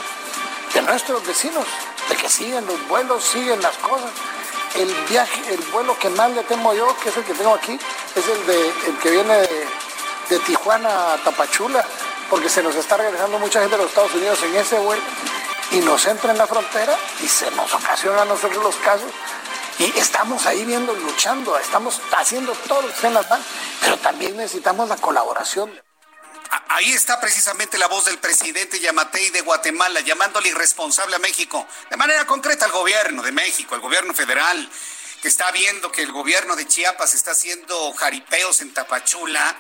de 0.74 0.82
nuestros 0.82 1.26
vecinos, 1.26 1.66
de 2.10 2.16
que 2.16 2.28
siguen 2.28 2.66
los 2.66 2.88
vuelos, 2.88 3.24
siguen 3.24 3.62
las 3.62 3.78
cosas. 3.78 4.10
El 4.76 4.94
viaje, 5.10 5.54
el 5.54 5.62
vuelo 5.72 5.98
que 5.98 6.10
más 6.10 6.32
le 6.32 6.44
temo 6.44 6.74
yo, 6.74 6.88
que 7.02 7.10
es 7.10 7.18
el 7.18 7.24
que 7.24 7.34
tengo 7.34 7.54
aquí, 7.54 7.80
es 8.16 8.28
el, 8.28 8.50
el 8.88 9.00
que 9.00 9.12
viene 9.12 9.34
de, 9.38 9.68
de 10.30 10.40
Tijuana 10.40 11.14
a 11.14 11.18
Tapachula, 11.18 11.86
porque 12.30 12.50
se 12.50 12.64
nos 12.64 12.76
está 12.76 12.98
regresando 12.98 13.40
mucha 13.40 13.60
gente 13.60 13.76
de 13.76 13.84
los 13.84 13.92
Estados 13.92 14.14
Unidos 14.14 14.42
en 14.44 14.56
ese 14.56 14.80
vuelo 14.80 15.04
y 15.72 15.80
nos 15.80 16.06
entra 16.06 16.32
en 16.32 16.38
la 16.38 16.48
frontera 16.48 16.98
y 17.24 17.28
se 17.28 17.50
nos 17.52 17.74
ocasiona 17.74 18.22
a 18.22 18.26
nosotros 18.26 18.64
los 18.64 18.76
casos 18.78 19.12
y 19.78 19.86
estamos 19.98 20.46
ahí 20.46 20.64
viendo, 20.64 20.94
luchando, 20.94 21.58
estamos 21.58 22.00
haciendo 22.16 22.54
todo 22.68 22.82
lo 22.82 22.94
que 22.94 23.10
las 23.10 23.30
manos, 23.30 23.46
pero 23.82 23.98
también 24.00 24.38
necesitamos 24.38 24.88
la 24.88 24.96
colaboración. 24.96 25.82
Ahí 26.70 26.94
está 26.94 27.20
precisamente 27.20 27.78
la 27.78 27.88
voz 27.88 28.06
del 28.06 28.18
presidente 28.18 28.80
Yamatei 28.80 29.32
de 29.32 29.42
Guatemala, 29.42 30.00
llamándole 30.00 30.50
irresponsable 30.50 31.16
a 31.16 31.20
México, 31.20 31.68
de 31.90 31.98
manera 31.98 32.26
concreta 32.26 32.66
al 32.66 32.72
gobierno 32.72 33.22
de 33.22 33.32
México, 33.34 33.76
al 33.76 33.82
gobierno 33.82 34.14
federal, 34.14 34.70
que 35.22 35.28
está 35.28 35.52
viendo 35.52 35.92
que 35.92 36.04
el 36.04 36.12
gobierno 36.12 36.56
de 36.56 36.68
Chiapas 36.68 37.14
está 37.14 37.32
haciendo 37.32 37.92
jaripeos 37.94 38.62
en 38.62 38.74
Tapachula 38.74 39.58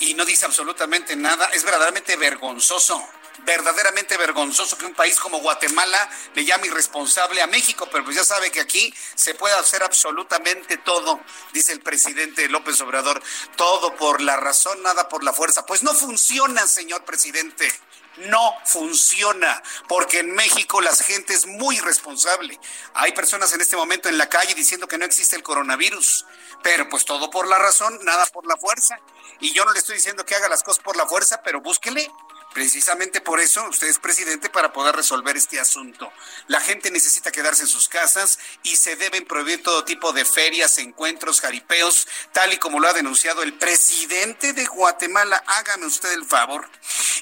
y 0.00 0.14
no 0.14 0.24
dice 0.24 0.46
absolutamente 0.46 1.16
nada. 1.16 1.46
Es 1.52 1.64
verdaderamente 1.64 2.16
vergonzoso 2.16 3.02
verdaderamente 3.46 4.16
vergonzoso 4.16 4.76
que 4.76 4.86
un 4.86 4.94
país 4.94 5.18
como 5.18 5.38
Guatemala 5.38 6.10
le 6.34 6.44
llame 6.44 6.66
irresponsable 6.66 7.40
a 7.40 7.46
México, 7.46 7.88
pero 7.90 8.04
pues 8.04 8.16
ya 8.16 8.24
sabe 8.24 8.50
que 8.50 8.60
aquí 8.60 8.92
se 9.14 9.34
puede 9.34 9.54
hacer 9.54 9.82
absolutamente 9.82 10.76
todo, 10.78 11.20
dice 11.52 11.72
el 11.72 11.80
presidente 11.80 12.48
López 12.48 12.80
Obrador, 12.80 13.22
todo 13.56 13.94
por 13.96 14.20
la 14.20 14.36
razón, 14.36 14.82
nada 14.82 15.08
por 15.08 15.22
la 15.22 15.32
fuerza. 15.32 15.64
Pues 15.64 15.82
no 15.82 15.94
funciona, 15.94 16.66
señor 16.66 17.04
presidente. 17.04 17.72
No 18.16 18.54
funciona, 18.64 19.62
porque 19.88 20.20
en 20.20 20.34
México 20.34 20.80
la 20.80 20.96
gente 20.96 21.34
es 21.34 21.44
muy 21.44 21.78
responsable. 21.80 22.58
Hay 22.94 23.12
personas 23.12 23.52
en 23.52 23.60
este 23.60 23.76
momento 23.76 24.08
en 24.08 24.16
la 24.16 24.30
calle 24.30 24.54
diciendo 24.54 24.88
que 24.88 24.96
no 24.96 25.04
existe 25.04 25.36
el 25.36 25.42
coronavirus, 25.42 26.24
pero 26.62 26.88
pues 26.88 27.04
todo 27.04 27.28
por 27.28 27.46
la 27.46 27.58
razón, 27.58 27.98
nada 28.04 28.24
por 28.26 28.46
la 28.46 28.56
fuerza. 28.56 28.98
Y 29.40 29.52
yo 29.52 29.64
no 29.64 29.72
le 29.72 29.78
estoy 29.78 29.96
diciendo 29.96 30.24
que 30.24 30.34
haga 30.34 30.48
las 30.48 30.62
cosas 30.62 30.82
por 30.82 30.96
la 30.96 31.06
fuerza, 31.06 31.40
pero 31.42 31.60
búsquele 31.60 32.10
Precisamente 32.56 33.20
por 33.20 33.38
eso 33.38 33.68
usted 33.68 33.86
es 33.86 33.98
presidente 33.98 34.48
para 34.48 34.72
poder 34.72 34.96
resolver 34.96 35.36
este 35.36 35.60
asunto. 35.60 36.10
La 36.46 36.58
gente 36.58 36.90
necesita 36.90 37.30
quedarse 37.30 37.64
en 37.64 37.68
sus 37.68 37.86
casas 37.86 38.38
y 38.62 38.76
se 38.76 38.96
deben 38.96 39.26
prohibir 39.26 39.62
todo 39.62 39.84
tipo 39.84 40.14
de 40.14 40.24
ferias, 40.24 40.78
encuentros, 40.78 41.42
jaripeos, 41.42 42.08
tal 42.32 42.54
y 42.54 42.56
como 42.56 42.80
lo 42.80 42.88
ha 42.88 42.94
denunciado 42.94 43.42
el 43.42 43.52
presidente 43.58 44.54
de 44.54 44.64
Guatemala. 44.64 45.44
Hágame 45.46 45.84
usted 45.84 46.10
el 46.12 46.24
favor. 46.24 46.66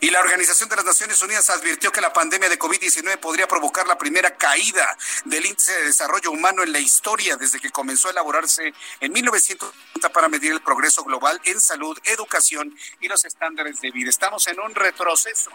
Y 0.00 0.10
la 0.10 0.20
Organización 0.20 0.68
de 0.68 0.76
las 0.76 0.84
Naciones 0.84 1.20
Unidas 1.20 1.50
advirtió 1.50 1.90
que 1.90 2.00
la 2.00 2.12
pandemia 2.12 2.48
de 2.48 2.58
COVID-19 2.58 3.18
podría 3.18 3.48
provocar 3.48 3.88
la 3.88 3.98
primera 3.98 4.36
caída 4.36 4.96
del 5.24 5.46
índice 5.46 5.72
de 5.72 5.86
desarrollo 5.86 6.30
humano 6.30 6.62
en 6.62 6.70
la 6.70 6.78
historia 6.78 7.36
desde 7.36 7.58
que 7.58 7.70
comenzó 7.70 8.06
a 8.06 8.12
elaborarse 8.12 8.72
en 9.00 9.12
1990 9.12 10.12
para 10.12 10.28
medir 10.28 10.52
el 10.52 10.60
progreso 10.60 11.02
global 11.02 11.40
en 11.44 11.60
salud, 11.60 11.98
educación 12.04 12.76
y 13.00 13.08
los 13.08 13.24
estándares 13.24 13.80
de 13.80 13.90
vida. 13.90 14.10
Estamos 14.10 14.46
en 14.46 14.60
un 14.60 14.74
retroceso 14.76 15.23
eso. 15.26 15.50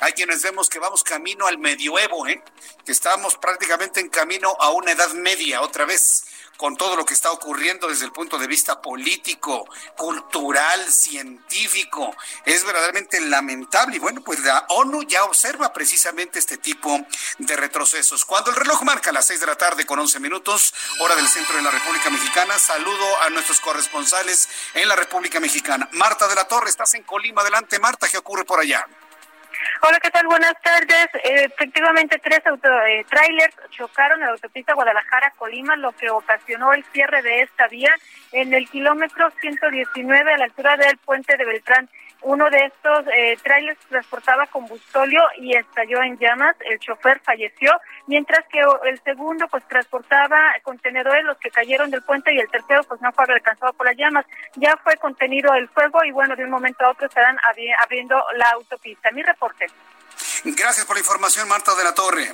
Hay 0.00 0.12
quienes 0.12 0.42
vemos 0.42 0.70
que 0.70 0.78
vamos 0.78 1.04
camino 1.04 1.46
al 1.46 1.58
medioevo, 1.58 2.26
¿eh? 2.26 2.42
que 2.84 2.92
estamos 2.92 3.36
prácticamente 3.36 4.00
en 4.00 4.08
camino 4.08 4.56
a 4.58 4.70
una 4.70 4.92
edad 4.92 5.10
media 5.12 5.60
otra 5.60 5.84
vez, 5.84 6.24
con 6.60 6.76
todo 6.76 6.94
lo 6.94 7.06
que 7.06 7.14
está 7.14 7.30
ocurriendo 7.30 7.88
desde 7.88 8.04
el 8.04 8.12
punto 8.12 8.36
de 8.36 8.46
vista 8.46 8.82
político, 8.82 9.66
cultural, 9.96 10.92
científico. 10.92 12.14
Es 12.44 12.64
verdaderamente 12.66 13.18
lamentable. 13.18 13.96
Y 13.96 13.98
bueno, 13.98 14.20
pues 14.20 14.40
la 14.40 14.66
ONU 14.68 15.04
ya 15.04 15.24
observa 15.24 15.72
precisamente 15.72 16.38
este 16.38 16.58
tipo 16.58 17.00
de 17.38 17.56
retrocesos. 17.56 18.26
Cuando 18.26 18.50
el 18.50 18.56
reloj 18.56 18.82
marca 18.82 19.10
las 19.10 19.24
seis 19.24 19.40
de 19.40 19.46
la 19.46 19.56
tarde 19.56 19.86
con 19.86 20.00
once 20.00 20.20
minutos, 20.20 20.74
hora 20.98 21.16
del 21.16 21.28
centro 21.28 21.56
de 21.56 21.62
la 21.62 21.70
República 21.70 22.10
Mexicana, 22.10 22.58
saludo 22.58 23.22
a 23.22 23.30
nuestros 23.30 23.58
corresponsales 23.60 24.46
en 24.74 24.86
la 24.86 24.96
República 24.96 25.40
Mexicana. 25.40 25.88
Marta 25.92 26.28
de 26.28 26.34
la 26.34 26.44
Torre, 26.44 26.68
estás 26.68 26.92
en 26.92 27.04
Colima. 27.04 27.40
Adelante, 27.40 27.78
Marta, 27.78 28.06
¿qué 28.06 28.18
ocurre 28.18 28.44
por 28.44 28.60
allá? 28.60 28.86
Hola, 29.82 29.98
¿qué 30.00 30.10
tal? 30.10 30.26
Buenas 30.26 30.54
tardes. 30.62 31.08
Eh, 31.24 31.44
efectivamente, 31.44 32.18
tres 32.22 32.46
auto, 32.46 32.68
eh, 32.82 33.04
trailers 33.08 33.54
chocaron 33.70 34.20
en 34.20 34.26
la 34.26 34.32
autopista 34.32 34.74
Guadalajara-Colima, 34.74 35.76
lo 35.76 35.92
que 35.92 36.10
ocasionó 36.10 36.72
el 36.72 36.84
cierre 36.92 37.22
de 37.22 37.42
esta 37.42 37.66
vía 37.68 37.94
en 38.32 38.52
el 38.54 38.68
kilómetro 38.68 39.30
119 39.40 40.32
a 40.32 40.38
la 40.38 40.44
altura 40.44 40.76
del 40.76 40.96
puente 40.98 41.36
de 41.36 41.44
Beltrán. 41.44 41.88
Uno 42.22 42.50
de 42.50 42.66
estos 42.66 43.06
eh, 43.14 43.38
trailers 43.42 43.78
transportaba 43.88 44.46
combustóleo 44.46 45.22
y 45.38 45.56
estalló 45.56 46.02
en 46.02 46.18
llamas. 46.18 46.54
El 46.68 46.78
chofer 46.78 47.20
falleció, 47.20 47.72
mientras 48.06 48.46
que 48.48 48.60
el 48.60 49.00
segundo 49.02 49.46
pues 49.48 49.66
transportaba 49.68 50.54
contenedores 50.62 51.24
los 51.24 51.38
que 51.38 51.50
cayeron 51.50 51.90
del 51.90 52.02
puente 52.02 52.34
y 52.34 52.38
el 52.38 52.48
tercero 52.48 52.82
pues 52.84 53.00
no 53.00 53.10
fue 53.12 53.24
alcanzado 53.28 53.72
por 53.72 53.86
las 53.86 53.96
llamas. 53.96 54.26
Ya 54.56 54.76
fue 54.82 54.96
contenido 54.96 55.54
el 55.54 55.68
fuego 55.68 56.04
y 56.04 56.10
bueno, 56.10 56.36
de 56.36 56.44
un 56.44 56.50
momento 56.50 56.84
a 56.84 56.90
otro 56.90 57.06
estarán 57.06 57.38
abriendo 57.82 58.22
la 58.36 58.50
autopista. 58.50 59.10
Mi 59.12 59.22
reporte. 59.22 59.66
Gracias 60.44 60.84
por 60.84 60.96
la 60.96 61.00
información, 61.00 61.48
Marta 61.48 61.74
de 61.74 61.84
la 61.84 61.94
Torre. 61.94 62.28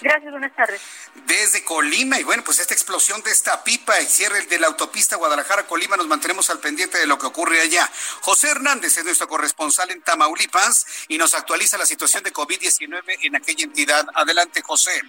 Gracias, 0.00 0.30
buenas 0.30 0.54
tardes. 0.54 0.80
Desde 1.26 1.64
Colima, 1.64 2.20
y 2.20 2.24
bueno, 2.24 2.42
pues 2.44 2.60
esta 2.60 2.74
explosión 2.74 3.20
de 3.22 3.30
esta 3.30 3.64
pipa 3.64 4.00
y 4.00 4.06
cierre 4.06 4.42
de 4.42 4.58
la 4.58 4.68
autopista 4.68 5.16
Guadalajara-Colima, 5.16 5.96
nos 5.96 6.06
mantenemos 6.06 6.48
al 6.50 6.60
pendiente 6.60 6.98
de 6.98 7.06
lo 7.06 7.18
que 7.18 7.26
ocurre 7.26 7.60
allá. 7.60 7.88
José 8.20 8.50
Hernández 8.50 8.96
es 8.96 9.04
nuestro 9.04 9.26
corresponsal 9.26 9.90
en 9.90 10.02
Tamaulipas 10.02 11.06
y 11.08 11.18
nos 11.18 11.34
actualiza 11.34 11.78
la 11.78 11.86
situación 11.86 12.22
de 12.22 12.32
COVID-19 12.32 13.02
en 13.22 13.36
aquella 13.36 13.64
entidad. 13.64 14.06
Adelante, 14.14 14.62
José. 14.62 15.02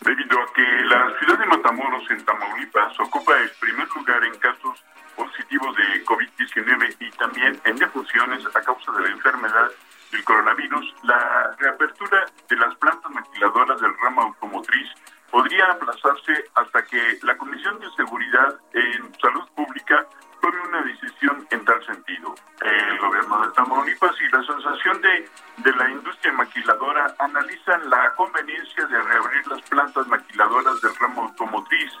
Debido 0.00 0.42
a 0.42 0.52
que 0.52 0.62
la 0.62 1.18
ciudad 1.18 1.38
de 1.38 1.46
Matamoros, 1.46 2.10
en 2.10 2.24
Tamaulipas, 2.24 3.00
ocupa 3.00 3.36
el 3.38 3.50
primer 3.52 3.88
lugar 3.88 4.24
en 4.24 4.38
casos 4.38 4.78
positivos 5.16 5.74
de 5.76 6.04
COVID-19 6.04 6.96
y 7.00 7.10
también 7.12 7.60
en 7.64 7.76
defunciones 7.76 8.44
a 8.54 8.60
causa 8.60 8.92
de 8.92 9.02
la 9.02 9.08
enfermedad, 9.08 9.70
del 10.16 10.24
coronavirus, 10.24 10.94
la 11.02 11.54
reapertura 11.58 12.24
de 12.48 12.56
las 12.56 12.74
plantas 12.76 13.10
maquiladoras 13.12 13.80
del 13.80 13.92
ramo 13.98 14.22
automotriz 14.22 14.88
podría 15.30 15.66
aplazarse 15.72 16.44
hasta 16.54 16.82
que 16.84 17.18
la 17.22 17.36
Comisión 17.36 17.78
de 17.80 17.90
Seguridad 17.96 18.58
en 18.72 19.14
Salud 19.20 19.46
Pública 19.54 20.06
tome 20.40 20.58
una 20.68 20.82
decisión 20.82 21.46
en 21.50 21.64
tal 21.66 21.84
sentido. 21.84 22.34
El 22.62 22.98
gobierno 22.98 23.46
de 23.46 23.52
Tamaulipas 23.52 24.16
y 24.22 24.28
la 24.32 24.38
Asociación 24.38 25.02
de, 25.02 25.28
de 25.58 25.72
la 25.76 25.90
Industria 25.90 26.32
Maquiladora 26.32 27.14
analizan 27.18 27.90
la 27.90 28.14
conveniencia 28.14 28.86
de 28.86 29.02
reabrir 29.02 29.46
las 29.48 29.60
plantas 29.68 30.06
maquiladoras 30.06 30.80
del 30.80 30.94
ramo 30.96 31.22
automotriz, 31.24 31.92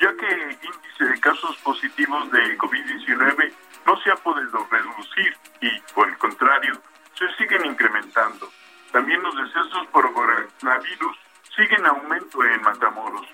ya 0.00 0.12
que 0.16 0.26
el 0.26 0.50
índice 0.50 1.04
de 1.04 1.20
casos 1.20 1.56
positivos 1.58 2.30
de 2.32 2.58
COVID-19 2.58 3.52
no 3.86 3.96
se 4.02 4.10
ha 4.10 4.16
podido 4.16 4.66
reducir 4.70 5.36
y, 5.60 5.80
por 5.94 6.08
el 6.08 6.18
contrario, 6.18 6.80
se 7.20 7.36
siguen 7.36 7.66
incrementando. 7.66 8.50
También 8.92 9.22
los 9.22 9.36
decesos 9.36 9.86
por 9.92 10.10
coronavirus 10.12 11.16
siguen 11.54 11.80
en 11.80 11.86
aumento 11.86 12.42
en 12.42 12.62
Matamoros. 12.62 13.26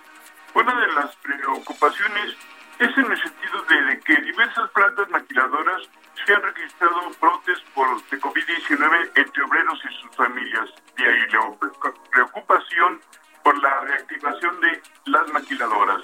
Una 0.55 0.75
de 0.81 0.88
las 0.88 1.14
preocupaciones 1.16 2.37
es 2.81 2.99
en 2.99 3.12
el 3.12 3.23
sentido 3.23 3.62
de, 3.62 4.00
que 4.00 4.16
diversas 4.23 4.69
plantas 4.71 5.09
maquiladoras 5.11 5.83
se 6.25 6.35
han 6.35 6.43
registrado 6.43 7.11
brotes 7.21 7.61
por, 7.75 8.02
de 8.11 8.21
COVID-19 8.21 9.11
entre 9.14 9.43
obreros 9.45 9.81
y 9.88 9.95
sus 10.02 10.16
familias. 10.16 10.69
De 10.97 11.07
ahí 11.07 11.26
la 11.31 11.93
preocupación 12.11 13.00
por 13.45 13.62
la 13.62 13.81
reactivación 13.83 14.61
de 14.61 14.83
las 15.07 15.33
maquiladoras. 15.33 16.02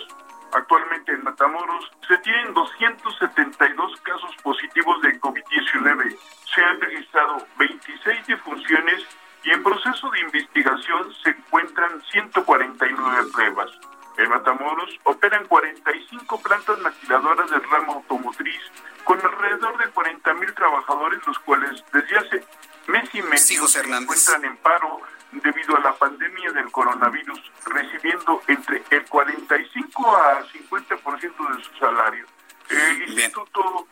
Actualmente 0.53 1.13
en 1.13 1.25
Matamoros 1.25 1.91
se 2.07 2.19
tienen 2.19 2.53
272 2.53 4.01
casos 4.03 4.37
positivos 4.43 5.01
de 5.01 5.19
COVID-19. 5.19 6.19
Se 6.55 6.63
han 6.63 6.81
registrado 6.81 7.47
26 7.59 8.27
defunciones 8.27 9.03
y 9.45 9.51
en 9.51 9.63
proceso 9.63 10.11
de 10.11 10.21
investigación 10.21 11.13
se 11.23 11.31
encuentran 11.31 12.03
149 12.13 13.31
pruebas. 13.33 13.71
En 14.19 14.29
Matamoros 14.29 14.91
operan 15.05 15.47
45 15.47 16.43
plantas 16.43 16.79
maquiladoras 16.81 17.51
del 17.51 17.63
ramo 17.71 17.95
automotriz 17.95 18.61
con 19.05 19.19
alrededor 19.21 19.79
de 19.79 19.91
40 19.91 20.35
mil 20.35 20.55
trabajadores, 20.55 21.21
los 21.27 21.39
cuales 21.41 21.83
desde 21.93 22.19
hace 22.19 22.45
mes 22.89 23.09
y 23.15 23.23
medio 23.23 23.67
se 23.67 23.81
encuentran 23.81 24.45
en 24.45 24.57
paro 24.59 25.01
debido 25.33 25.77
a 25.77 25.81
la 25.81 25.95
pandemia 25.95 26.53
del 26.53 26.71
coronavirus, 26.71 27.41
recibiendo 27.67 28.43
entre 28.47 28.83
el 28.91 29.05
45 29.07 30.17
a 30.17 30.45
50% 30.45 31.57
de 31.57 31.65
su 31.65 31.75
salario. 31.79 32.27
El 32.69 33.03
Instituto 33.03 33.87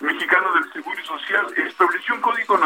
Mexicano 0.00 0.52
del 0.54 0.72
Seguro 0.72 1.04
Social 1.04 1.46
estableció 1.56 2.14
un 2.14 2.20
código 2.20 2.58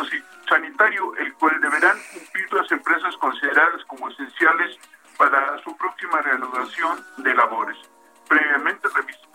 sanitario, 0.48 1.16
el 1.16 1.32
cual 1.34 1.60
deberán 1.60 1.98
cumplir 2.12 2.52
las 2.52 2.70
empresas 2.70 3.16
consideradas 3.16 3.84
como 3.86 4.08
esenciales 4.08 4.78
para 5.16 5.58
su 5.62 5.76
próxima 5.76 6.20
reanudación 6.20 7.04
de 7.18 7.34
labores. 7.34 7.76
Previamente 8.28 8.88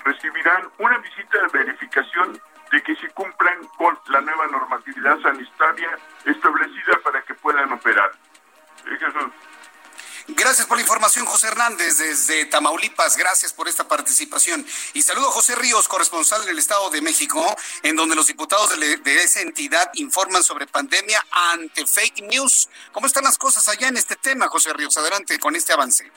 recibirán 0.03 0.69
una 0.79 0.97
visita 0.97 1.39
de 1.41 1.59
verificación 1.59 2.39
de 2.71 2.81
que 2.83 2.95
se 2.95 3.09
cumplan 3.09 3.65
con 3.77 3.97
la 4.07 4.21
nueva 4.21 4.47
normatividad 4.47 5.19
sanitaria 5.21 5.97
establecida 6.25 6.99
para 7.03 7.21
que 7.23 7.33
puedan 7.35 7.71
operar. 7.71 8.11
Gracias 10.29 10.67
por 10.67 10.75
la 10.75 10.81
información, 10.81 11.25
José 11.25 11.47
Hernández, 11.47 11.99
desde 11.99 12.45
Tamaulipas. 12.45 13.15
Gracias 13.15 13.53
por 13.53 13.69
esta 13.69 13.87
participación. 13.87 14.65
Y 14.93 15.01
saludo 15.01 15.29
a 15.29 15.31
José 15.31 15.55
Ríos, 15.55 15.87
corresponsal 15.87 16.43
en 16.43 16.49
el 16.49 16.59
Estado 16.59 16.89
de 16.89 17.01
México, 17.01 17.55
en 17.81 17.95
donde 17.95 18.13
los 18.15 18.27
diputados 18.27 18.77
de, 18.77 18.97
de, 18.97 19.23
esa 19.23 19.39
entidad 19.39 19.89
informan 19.93 20.43
sobre 20.43 20.67
pandemia 20.67 21.25
ante 21.31 21.87
fake 21.87 22.23
news. 22.23 22.67
¿Cómo 22.91 23.07
están 23.07 23.23
las 23.23 23.37
cosas 23.37 23.65
allá 23.69 23.87
en 23.87 23.95
este 23.95 24.17
tema, 24.17 24.49
José 24.49 24.73
Ríos? 24.73 24.97
Adelante 24.97 25.39
con 25.39 25.55
este 25.55 25.71
avance. 25.71 26.11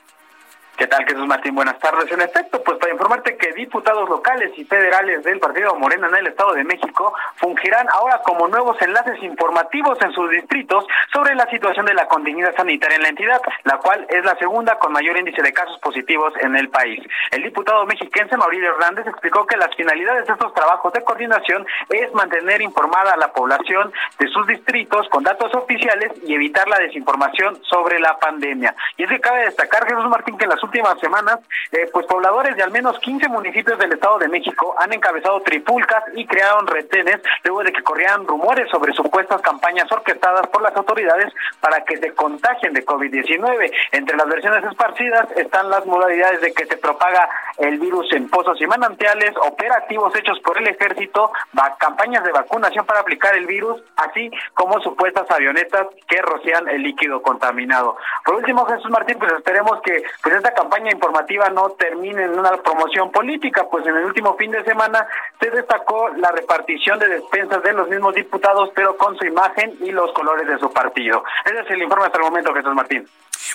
¿Qué 0.81 0.87
tal, 0.87 1.05
Jesús 1.05 1.27
Martín? 1.27 1.55
Buenas 1.55 1.79
tardes. 1.79 2.11
En 2.11 2.23
efecto, 2.23 2.63
pues 2.65 2.79
para 2.79 2.91
informarte 2.91 3.37
que 3.37 3.53
diputados 3.53 4.09
locales 4.09 4.51
y 4.57 4.65
federales 4.65 5.23
del 5.25 5.39
Partido 5.39 5.75
Morena 5.75 6.09
en 6.09 6.17
el 6.17 6.29
Estado 6.29 6.55
de 6.55 6.65
México 6.65 7.13
fungirán 7.37 7.87
ahora 7.93 8.23
como 8.25 8.49
nuevos 8.49 8.81
enlaces 8.81 9.23
informativos 9.23 10.01
en 10.01 10.11
sus 10.13 10.31
distritos 10.31 10.87
sobre 11.13 11.35
la 11.35 11.45
situación 11.51 11.85
de 11.85 11.93
la 11.93 12.07
continuidad 12.07 12.57
sanitaria 12.57 12.97
en 12.97 13.03
la 13.03 13.11
entidad, 13.11 13.43
la 13.65 13.77
cual 13.77 14.07
es 14.09 14.25
la 14.25 14.35
segunda 14.37 14.79
con 14.79 14.93
mayor 14.93 15.19
índice 15.19 15.43
de 15.43 15.53
casos 15.53 15.79
positivos 15.81 16.33
en 16.41 16.57
el 16.57 16.71
país. 16.71 16.99
El 17.31 17.43
diputado 17.43 17.85
mexiquense 17.85 18.39
Mauricio 18.39 18.71
Hernández 18.71 19.07
explicó 19.07 19.45
que 19.47 19.59
las 19.59 19.77
finalidades 19.77 20.29
de 20.29 20.33
estos 20.33 20.55
trabajos 20.55 20.95
de 20.95 21.05
coordinación 21.05 21.67
es 21.91 22.11
mantener 22.15 22.63
informada 22.63 23.13
a 23.13 23.19
la 23.19 23.31
población 23.35 23.93
de 24.19 24.29
sus 24.29 24.47
distritos 24.47 25.07
con 25.11 25.25
datos 25.25 25.55
oficiales 25.55 26.11
y 26.25 26.33
evitar 26.35 26.67
la 26.69 26.79
desinformación 26.79 27.63
sobre 27.65 27.99
la 27.99 28.19
pandemia. 28.19 28.75
Y 28.97 29.03
es 29.03 29.11
que 29.11 29.21
cabe 29.21 29.45
destacar, 29.45 29.87
Jesús 29.87 30.09
Martín, 30.09 30.39
que 30.39 30.45
en 30.45 30.51
las 30.51 30.70
últimas 30.71 31.00
semanas, 31.00 31.41
eh, 31.73 31.91
pues 31.93 32.07
pobladores 32.07 32.55
de 32.55 32.62
al 32.62 32.71
menos 32.71 32.97
15 33.00 33.29
municipios 33.29 33.77
del 33.77 33.93
Estado 33.93 34.19
de 34.19 34.29
México 34.29 34.77
han 34.79 34.93
encabezado 34.93 35.41
tripulcas 35.41 36.05
y 36.15 36.25
crearon 36.27 36.65
retenes 36.69 37.21
luego 37.43 37.65
de 37.65 37.73
que 37.73 37.83
corrían 37.83 38.25
rumores 38.25 38.71
sobre 38.71 38.93
supuestas 38.93 39.41
campañas 39.43 39.91
orquestadas 39.91 40.47
por 40.47 40.62
las 40.62 40.77
autoridades 40.77 41.33
para 41.59 41.85
que 41.85 41.97
se 41.97 42.15
contagien 42.15 42.73
de 42.73 42.87
COVID-19. 42.87 43.73
Entre 43.91 44.17
las 44.17 44.29
versiones 44.29 44.65
esparcidas 44.65 45.27
están 45.37 45.69
las 45.71 45.85
modalidades 45.87 46.41
de 46.41 46.53
que 46.53 46.67
se 46.67 46.77
propaga 46.77 47.29
el 47.59 47.79
virus 47.81 48.12
en 48.12 48.29
pozos 48.29 48.61
y 48.61 48.67
manantiales, 48.67 49.35
operativos 49.43 50.15
hechos 50.15 50.39
por 50.41 50.57
el 50.57 50.69
ejército, 50.69 51.33
campañas 51.79 52.23
de 52.23 52.31
vacunación 52.31 52.87
para 52.87 53.00
aplicar 53.00 53.35
el 53.35 53.47
virus, 53.47 53.83
así 53.97 54.31
como 54.55 54.81
supuestas 54.81 55.29
avionetas 55.31 55.89
que 56.07 56.23
rocian 56.23 56.69
el 56.69 56.83
líquido 56.83 57.21
contaminado. 57.23 57.97
Por 58.25 58.37
último, 58.37 58.65
Jesús 58.67 58.91
Martín, 58.91 59.19
pues 59.19 59.33
esperemos 59.33 59.81
que 59.83 60.03
pues 60.23 60.35
esta 60.37 60.55
campaña 60.61 60.93
informativa 60.93 61.49
no 61.49 61.71
termine 61.71 62.25
en 62.25 62.38
una 62.38 62.55
promoción 62.59 63.11
política, 63.11 63.67
pues 63.71 63.87
en 63.87 63.97
el 63.97 64.05
último 64.05 64.37
fin 64.37 64.50
de 64.50 64.62
semana 64.62 65.07
se 65.40 65.50
destacó 65.50 66.11
la 66.11 66.31
repartición 66.33 66.99
de 66.99 67.09
despensas 67.09 67.62
de 67.62 67.73
los 67.73 67.88
mismos 67.88 68.14
diputados, 68.14 68.71
pero 68.75 68.97
con 68.97 69.17
su 69.17 69.25
imagen 69.25 69.79
y 69.81 69.90
los 69.90 70.12
colores 70.12 70.47
de 70.47 70.59
su 70.59 70.71
partido. 70.71 71.25
Ese 71.47 71.61
es 71.61 71.71
el 71.71 71.83
informe 71.83 72.05
hasta 72.07 72.19
el 72.19 72.25
momento, 72.25 72.52
Jesús 72.52 72.75
Martín. 72.75 73.09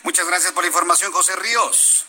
Muchas 0.03 0.27
gracias 0.27 0.51
por 0.51 0.63
la 0.63 0.67
información, 0.67 1.11
José 1.11 1.35
Ríos. 1.35 2.04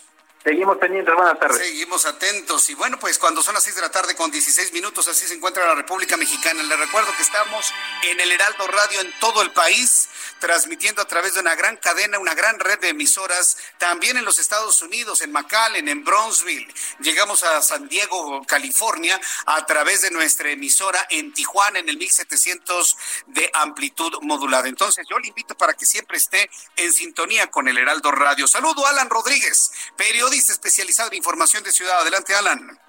Seguimos 0.47 0.77
pendientes, 0.77 1.13
buenas 1.13 1.37
tardes. 1.37 1.57
Seguimos 1.57 2.05
atentos. 2.05 2.69
Y 2.69 2.73
bueno, 2.73 2.97
pues 2.97 3.19
cuando 3.19 3.43
son 3.43 3.53
las 3.53 3.65
6 3.65 3.75
de 3.75 3.81
la 3.81 3.91
tarde 3.91 4.15
con 4.15 4.31
16 4.31 4.71
minutos, 4.71 5.05
así 5.09 5.27
se 5.27 5.33
encuentra 5.33 5.67
la 5.67 5.75
República 5.75 6.15
Mexicana. 6.15 6.63
Le 6.63 6.77
recuerdo 6.77 7.13
que 7.17 7.21
estamos 7.21 7.73
en 8.03 8.17
el 8.17 8.31
Heraldo 8.31 8.65
Radio 8.67 9.01
en 9.01 9.13
todo 9.19 9.41
el 9.41 9.51
país, 9.51 10.07
transmitiendo 10.39 11.01
a 11.01 11.05
través 11.05 11.33
de 11.33 11.41
una 11.41 11.53
gran 11.55 11.75
cadena, 11.75 12.17
una 12.17 12.33
gran 12.33 12.59
red 12.59 12.79
de 12.79 12.87
emisoras, 12.89 13.57
también 13.77 14.15
en 14.15 14.23
los 14.23 14.39
Estados 14.39 14.81
Unidos, 14.81 15.21
en 15.21 15.33
McAllen, 15.33 15.89
en 15.89 16.05
Bronzeville. 16.05 16.73
Llegamos 17.01 17.43
a 17.43 17.61
San 17.61 17.89
Diego, 17.89 18.41
California, 18.47 19.19
a 19.47 19.65
través 19.65 19.99
de 19.99 20.11
nuestra 20.11 20.49
emisora 20.49 21.07
en 21.09 21.33
Tijuana, 21.33 21.79
en 21.79 21.89
el 21.89 21.97
1700 21.97 22.97
de 23.25 23.51
amplitud 23.53 24.13
modulada. 24.21 24.69
Entonces, 24.69 25.05
yo 25.09 25.19
le 25.19 25.27
invito 25.27 25.57
para 25.57 25.73
que 25.73 25.85
siempre 25.85 26.17
esté 26.17 26.49
en 26.77 26.93
sintonía 26.93 27.47
con 27.47 27.67
el 27.67 27.77
Heraldo 27.77 28.11
Radio. 28.11 28.47
Saludo 28.47 28.87
Alan 28.87 29.09
Rodríguez, 29.09 29.73
periodista 29.97 30.36
especializado 30.37 31.09
en 31.09 31.17
información 31.17 31.63
de 31.63 31.71
ciudad. 31.71 32.01
Adelante, 32.01 32.35
Alan. 32.35 32.79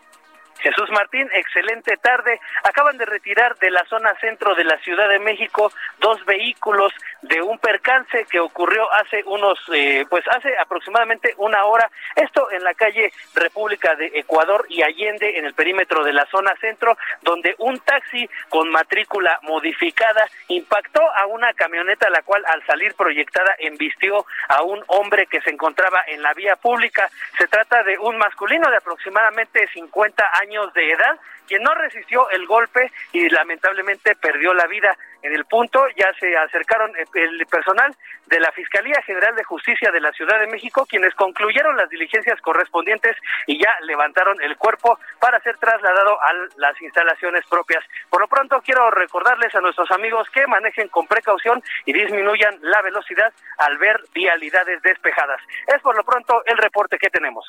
Jesús 0.61 0.91
Martín, 0.91 1.29
excelente 1.35 1.97
tarde. 1.99 2.41
Acaban 2.65 2.99
de 2.99 3.07
retirar 3.07 3.57
de 3.59 3.71
la 3.71 3.85
zona 3.85 4.15
centro 4.21 4.55
de 4.55 4.65
la 4.65 4.79
Ciudad 4.79 5.09
de 5.09 5.19
México 5.19 5.73
dos 5.99 6.25
vehículos 6.25 6.93
de 7.23 7.41
un 7.43 7.59
percance 7.59 8.27
que 8.31 8.41
ocurrió 8.41 8.91
hace 8.93 9.23
unos, 9.25 9.59
eh, 9.73 10.05
pues 10.11 10.25
hace 10.29 10.57
aproximadamente 10.59 11.35
una 11.37 11.65
hora. 11.65 11.91
Esto 12.17 12.51
en 12.51 12.65
la 12.65 12.75
calle 12.75 13.13
República 13.35 13.95
de 13.95 14.07
Ecuador 14.15 14.67
y 14.69 14.83
Allende, 14.83 15.39
en 15.39 15.45
el 15.45 15.55
perímetro 15.55 16.03
de 16.05 16.13
la 16.13 16.27
zona 16.27 16.55
centro, 16.61 16.97
donde 17.23 17.55
un 17.59 17.79
taxi 17.81 18.29
con 18.49 18.71
matrícula 18.71 19.39
modificada 19.43 20.29
impactó 20.49 21.01
a 21.15 21.27
una 21.27 21.53
camioneta, 21.55 22.11
la 22.11 22.23
cual 22.23 22.45
al 22.47 22.65
salir 22.67 22.95
proyectada 22.95 23.55
embistió 23.59 24.27
a 24.49 24.63
un 24.63 24.83
hombre 24.89 25.27
que 25.27 25.41
se 25.41 25.51
encontraba 25.51 26.03
en 26.09 26.23
la 26.23 26.35
vía 26.35 26.57
pública. 26.57 27.09
Se 27.39 27.47
trata 27.47 27.83
de 27.85 27.99
un 27.99 28.19
masculino 28.19 28.71
de 28.71 28.77
aproximadamente 28.77 29.67
50 29.69 30.25
años 30.41 30.48
de 30.49 30.93
edad, 30.93 31.19
quien 31.47 31.63
no 31.63 31.75
resistió 31.75 32.29
el 32.31 32.47
golpe 32.47 32.91
y 33.13 33.29
lamentablemente 33.29 34.15
perdió 34.17 34.55
la 34.55 34.67
vida. 34.67 34.97
En 35.23 35.35
el 35.35 35.45
punto 35.47 35.85
ya 35.97 36.13
se 36.21 36.37
acercaron 36.37 36.93
el 36.97 37.47
personal 37.47 37.95
de 38.27 38.39
la 38.39 38.53
Fiscalía 38.53 39.03
General 39.05 39.35
de 39.35 39.45
Justicia 39.45 39.91
de 39.91 40.01
la 40.01 40.13
Ciudad 40.13 40.39
de 40.39 40.47
México, 40.47 40.87
quienes 40.87 41.15
concluyeron 41.15 41.77
las 41.77 41.89
diligencias 41.89 42.41
correspondientes 42.41 43.17
y 43.47 43.59
ya 43.59 43.71
levantaron 43.83 44.41
el 44.41 44.57
cuerpo 44.57 44.99
para 45.19 45.41
ser 45.41 45.57
trasladado 45.59 46.21
a 46.23 46.33
las 46.57 46.81
instalaciones 46.81 47.45
propias. 47.47 47.85
Por 48.11 48.21
lo 48.21 48.29
pronto 48.29 48.63
quiero 48.63 48.91
recordarles 48.91 49.55
a 49.55 49.61
nuestros 49.61 49.91
amigos 49.91 50.29
que 50.31 50.47
manejen 50.47 50.89
con 50.89 51.07
precaución 51.07 51.63
y 51.85 51.93
disminuyan 51.93 52.59
la 52.63 52.81
velocidad 52.83 53.33
al 53.59 53.77
ver 53.79 54.01
vialidades 54.15 54.81
despejadas. 54.83 55.41
Es 55.67 55.83
por 55.83 55.97
lo 55.97 56.05
pronto 56.05 56.43
el 56.47 56.59
reporte 56.59 56.99
que 56.99 57.11
tenemos. 57.11 57.45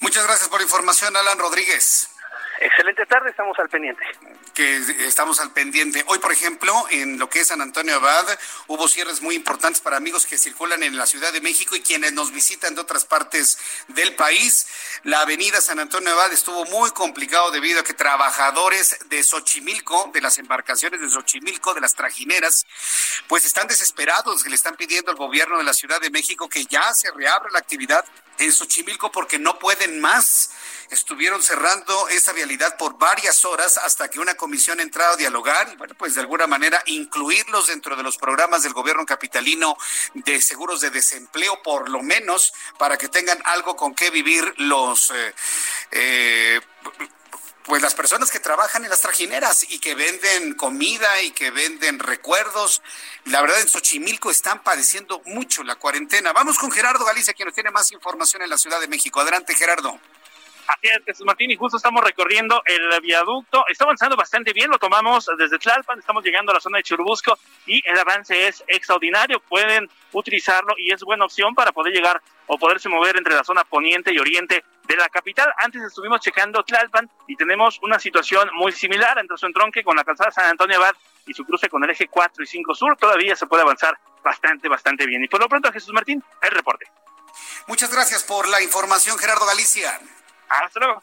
Muchas 0.00 0.26
gracias 0.26 0.48
por 0.48 0.58
la 0.58 0.64
información, 0.64 1.16
Alan 1.16 1.38
Rodríguez. 1.38 2.15
Excelente 2.60 3.04
tarde, 3.06 3.30
estamos 3.30 3.58
al 3.58 3.68
pendiente. 3.68 4.02
Que 4.54 4.76
estamos 5.06 5.40
al 5.40 5.52
pendiente. 5.52 6.02
Hoy, 6.08 6.18
por 6.18 6.32
ejemplo, 6.32 6.72
en 6.90 7.18
lo 7.18 7.28
que 7.28 7.40
es 7.40 7.48
San 7.48 7.60
Antonio 7.60 7.96
Abad, 7.96 8.26
hubo 8.66 8.88
cierres 8.88 9.20
muy 9.20 9.34
importantes 9.34 9.80
para 9.80 9.98
amigos 9.98 10.26
que 10.26 10.38
circulan 10.38 10.82
en 10.82 10.96
la 10.96 11.06
Ciudad 11.06 11.32
de 11.32 11.40
México 11.40 11.76
y 11.76 11.80
quienes 11.80 12.12
nos 12.12 12.32
visitan 12.32 12.74
de 12.74 12.80
otras 12.80 13.04
partes 13.04 13.58
del 13.88 14.14
país. 14.14 14.66
La 15.02 15.20
avenida 15.20 15.60
San 15.60 15.78
Antonio 15.78 16.12
Abad 16.12 16.32
estuvo 16.32 16.64
muy 16.66 16.90
complicado 16.90 17.50
debido 17.50 17.80
a 17.80 17.84
que 17.84 17.92
trabajadores 17.94 18.98
de 19.08 19.22
Xochimilco, 19.22 20.10
de 20.14 20.20
las 20.20 20.38
embarcaciones 20.38 21.00
de 21.00 21.10
Xochimilco, 21.10 21.74
de 21.74 21.80
las 21.80 21.94
trajineras, 21.94 22.66
pues 23.28 23.44
están 23.44 23.68
desesperados, 23.68 24.42
que 24.42 24.50
le 24.50 24.56
están 24.56 24.76
pidiendo 24.76 25.10
al 25.10 25.16
gobierno 25.16 25.58
de 25.58 25.64
la 25.64 25.74
Ciudad 25.74 26.00
de 26.00 26.10
México 26.10 26.48
que 26.48 26.64
ya 26.66 26.94
se 26.94 27.10
reabra 27.10 27.50
la 27.52 27.58
actividad 27.58 28.04
en 28.38 28.52
Xochimilco 28.52 29.10
porque 29.10 29.38
no 29.38 29.58
pueden 29.58 30.00
más. 30.00 30.50
Estuvieron 30.90 31.42
cerrando 31.42 32.08
esa 32.08 32.32
vialidad 32.32 32.76
por 32.76 32.98
varias 32.98 33.44
horas 33.44 33.76
hasta 33.78 34.08
que 34.08 34.20
una 34.20 34.34
comisión 34.34 34.80
entrara 34.80 35.12
a 35.12 35.16
dialogar 35.16 35.68
y, 35.72 35.76
bueno, 35.76 35.94
pues 35.98 36.14
de 36.14 36.20
alguna 36.20 36.46
manera 36.46 36.82
incluirlos 36.86 37.66
dentro 37.66 37.96
de 37.96 38.02
los 38.02 38.16
programas 38.16 38.62
del 38.62 38.72
gobierno 38.72 39.04
capitalino 39.04 39.76
de 40.14 40.40
seguros 40.40 40.80
de 40.80 40.90
desempleo, 40.90 41.62
por 41.62 41.88
lo 41.88 42.02
menos, 42.02 42.52
para 42.78 42.96
que 42.96 43.08
tengan 43.08 43.38
algo 43.44 43.76
con 43.76 43.94
qué 43.94 44.10
vivir 44.10 44.54
los. 44.58 45.10
Eh, 45.10 45.34
eh, 45.90 46.60
pues 47.66 47.82
las 47.82 47.94
personas 47.94 48.30
que 48.30 48.38
trabajan 48.38 48.84
en 48.84 48.90
las 48.90 49.00
trajineras 49.00 49.66
y 49.68 49.80
que 49.80 49.96
venden 49.96 50.54
comida 50.54 51.20
y 51.22 51.32
que 51.32 51.50
venden 51.50 51.98
recuerdos. 51.98 52.80
La 53.24 53.40
verdad, 53.40 53.60
en 53.60 53.68
Xochimilco 53.68 54.30
están 54.30 54.62
padeciendo 54.62 55.20
mucho 55.26 55.64
la 55.64 55.74
cuarentena. 55.74 56.32
Vamos 56.32 56.58
con 56.58 56.70
Gerardo 56.70 57.04
Galicia, 57.04 57.34
quien 57.34 57.46
nos 57.46 57.54
tiene 57.54 57.72
más 57.72 57.90
información 57.90 58.42
en 58.42 58.50
la 58.50 58.58
Ciudad 58.58 58.80
de 58.80 58.86
México. 58.86 59.20
Adelante, 59.20 59.52
Gerardo. 59.56 59.98
Así 60.66 60.88
es, 60.88 61.04
Jesús 61.04 61.24
Martín, 61.24 61.50
y 61.50 61.56
justo 61.56 61.76
estamos 61.76 62.02
recorriendo 62.02 62.60
el 62.64 63.00
viaducto. 63.00 63.64
Está 63.68 63.84
avanzando 63.84 64.16
bastante 64.16 64.52
bien, 64.52 64.68
lo 64.68 64.78
tomamos 64.78 65.30
desde 65.38 65.58
Tlalpan, 65.58 66.00
estamos 66.00 66.24
llegando 66.24 66.50
a 66.50 66.54
la 66.54 66.60
zona 66.60 66.78
de 66.78 66.82
Churubusco 66.82 67.38
y 67.66 67.82
el 67.88 67.96
avance 67.98 68.48
es 68.48 68.64
extraordinario. 68.66 69.40
Pueden 69.40 69.88
utilizarlo 70.12 70.74
y 70.76 70.92
es 70.92 71.02
buena 71.02 71.24
opción 71.24 71.54
para 71.54 71.70
poder 71.70 71.94
llegar 71.94 72.20
o 72.46 72.58
poderse 72.58 72.88
mover 72.88 73.16
entre 73.16 73.34
la 73.34 73.44
zona 73.44 73.62
poniente 73.64 74.12
y 74.12 74.18
oriente 74.18 74.64
de 74.84 74.96
la 74.96 75.08
capital. 75.08 75.52
Antes 75.58 75.82
estuvimos 75.82 76.20
checando 76.20 76.64
Tlalpan 76.64 77.08
y 77.28 77.36
tenemos 77.36 77.78
una 77.82 77.98
situación 78.00 78.50
muy 78.54 78.72
similar 78.72 79.18
entre 79.18 79.36
su 79.36 79.46
entronque 79.46 79.84
con 79.84 79.96
la 79.96 80.04
calzada 80.04 80.32
San 80.32 80.46
Antonio 80.46 80.76
Abad 80.78 80.94
y 81.26 81.34
su 81.34 81.44
cruce 81.44 81.68
con 81.68 81.84
el 81.84 81.90
eje 81.90 82.08
4 82.08 82.42
y 82.42 82.46
5 82.46 82.74
sur. 82.74 82.96
Todavía 82.96 83.36
se 83.36 83.46
puede 83.46 83.62
avanzar 83.62 83.96
bastante, 84.24 84.68
bastante 84.68 85.06
bien. 85.06 85.22
Y 85.22 85.28
por 85.28 85.40
lo 85.40 85.48
pronto, 85.48 85.70
Jesús 85.70 85.92
Martín, 85.92 86.22
el 86.42 86.50
reporte. 86.50 86.86
Muchas 87.68 87.92
gracias 87.92 88.24
por 88.24 88.48
la 88.48 88.62
información, 88.62 89.18
Gerardo 89.18 89.46
Galicia. 89.46 90.00
Hasta 90.48 90.80
luego. 90.80 91.02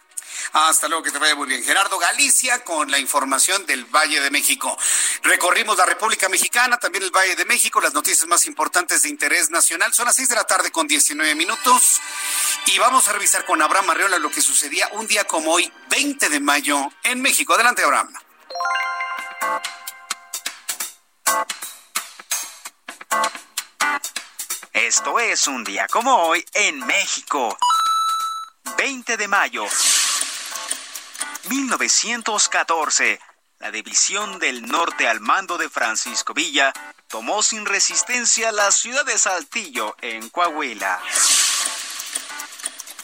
Hasta 0.54 0.88
luego, 0.88 1.04
que 1.04 1.12
te 1.12 1.20
vaya 1.20 1.36
muy 1.36 1.48
bien. 1.48 1.64
Gerardo 1.64 1.98
Galicia 1.98 2.64
con 2.64 2.90
la 2.92 3.00
información 3.00 3.66
del 3.66 3.86
Valle 3.86 4.20
de 4.20 4.30
México. 4.30 4.78
Recorrimos 5.24 5.78
la 5.78 5.86
República 5.86 6.30
Mexicana, 6.30 6.78
también 6.78 7.04
el 7.04 7.12
Valle 7.12 7.36
de 7.36 7.46
México, 7.46 7.82
las 7.82 7.94
noticias 7.94 8.28
más 8.28 8.46
importantes 8.46 9.04
de 9.04 9.10
interés 9.10 9.50
nacional. 9.50 9.94
Son 9.94 10.06
las 10.06 10.16
seis 10.16 10.30
de 10.30 10.36
la 10.36 10.46
tarde 10.46 10.72
con 10.72 10.88
19 10.88 11.36
minutos 11.36 12.02
y 12.68 12.78
vamos 12.78 13.08
a 13.08 13.14
revisar 13.14 13.46
con 13.46 13.62
Abraham 13.62 13.92
Arreola 13.92 14.20
lo 14.20 14.30
que 14.30 14.42
sucedía 14.42 14.90
un 14.94 15.08
día 15.08 15.26
como 15.26 15.52
hoy, 15.52 15.72
20 15.90 16.30
de 16.30 16.40
mayo, 16.40 16.90
en 17.04 17.22
México. 17.22 17.54
Adelante, 17.54 17.84
Abraham. 17.84 18.14
Esto 24.72 25.20
es 25.20 25.48
un 25.48 25.64
día 25.64 25.88
como 25.88 26.16
hoy 26.16 26.46
en 26.54 26.86
México. 26.86 27.58
20 28.78 29.18
de 29.18 29.28
mayo. 29.28 29.66
1914. 31.50 33.20
La 33.60 33.72
División 33.72 34.40
del 34.40 34.66
Norte 34.66 35.08
al 35.08 35.20
mando 35.22 35.58
de 35.58 35.70
Francisco 35.70 36.34
Villa 36.34 36.74
tomó 37.08 37.44
sin 37.44 37.66
resistencia 37.66 38.52
la 38.52 38.72
ciudad 38.72 39.06
de 39.06 39.18
Saltillo, 39.18 39.96
en 40.02 40.30
Coahuila. 40.30 41.02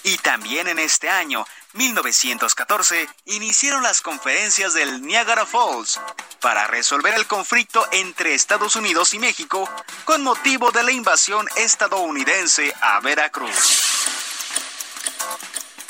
Y 0.03 0.17
también 0.17 0.67
en 0.67 0.79
este 0.79 1.09
año, 1.09 1.45
1914, 1.73 3.07
iniciaron 3.25 3.83
las 3.83 4.01
conferencias 4.01 4.73
del 4.73 5.01
Niagara 5.01 5.45
Falls 5.45 5.99
para 6.41 6.67
resolver 6.67 7.13
el 7.13 7.27
conflicto 7.27 7.87
entre 7.91 8.33
Estados 8.33 8.75
Unidos 8.75 9.13
y 9.13 9.19
México 9.19 9.69
con 10.05 10.23
motivo 10.23 10.71
de 10.71 10.83
la 10.83 10.91
invasión 10.91 11.47
estadounidense 11.55 12.73
a 12.81 12.99
Veracruz. 13.01 13.88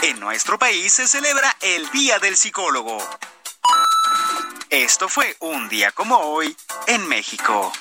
En 0.01 0.17
nuestro 0.19 0.57
país 0.57 0.93
se 0.93 1.07
celebra 1.09 1.55
el 1.59 1.89
Día 1.91 2.19
del 2.19 2.37
Psicólogo. 2.37 2.97
Esto 4.69 5.09
fue 5.09 5.35
un 5.39 5.67
día 5.67 5.91
como 5.91 6.17
hoy 6.17 6.55
en 6.87 7.05
México. 7.07 7.73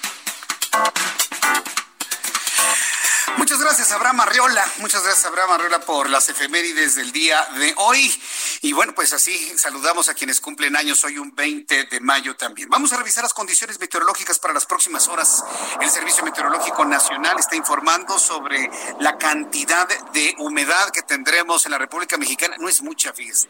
Muchas 3.36 3.60
gracias, 3.60 3.92
Abraham 3.92 4.20
Arriola. 4.22 4.68
Muchas 4.78 5.04
gracias, 5.04 5.26
Abraham 5.26 5.52
Arriola, 5.52 5.80
por 5.80 6.10
las 6.10 6.28
efemérides 6.28 6.96
del 6.96 7.12
día 7.12 7.40
de 7.54 7.72
hoy. 7.76 8.22
Y 8.60 8.72
bueno, 8.72 8.92
pues 8.92 9.12
así 9.12 9.36
saludamos 9.56 10.08
a 10.08 10.14
quienes 10.14 10.40
cumplen 10.40 10.74
años 10.74 11.04
hoy, 11.04 11.18
un 11.18 11.32
20 11.32 11.84
de 11.84 12.00
mayo 12.00 12.34
también. 12.36 12.68
Vamos 12.68 12.92
a 12.92 12.96
revisar 12.96 13.22
las 13.22 13.32
condiciones 13.32 13.78
meteorológicas 13.78 14.40
para 14.40 14.52
las 14.52 14.66
próximas 14.66 15.06
horas. 15.06 15.44
El 15.80 15.88
Servicio 15.90 16.24
Meteorológico 16.24 16.84
Nacional 16.84 17.38
está 17.38 17.54
informando 17.54 18.18
sobre 18.18 18.68
la 18.98 19.16
cantidad 19.16 19.86
de 20.12 20.34
humedad 20.38 20.90
que 20.90 21.02
tendremos 21.02 21.66
en 21.66 21.72
la 21.72 21.78
República 21.78 22.16
Mexicana. 22.16 22.56
No 22.58 22.68
es 22.68 22.82
mucha, 22.82 23.12
fíjese. 23.12 23.48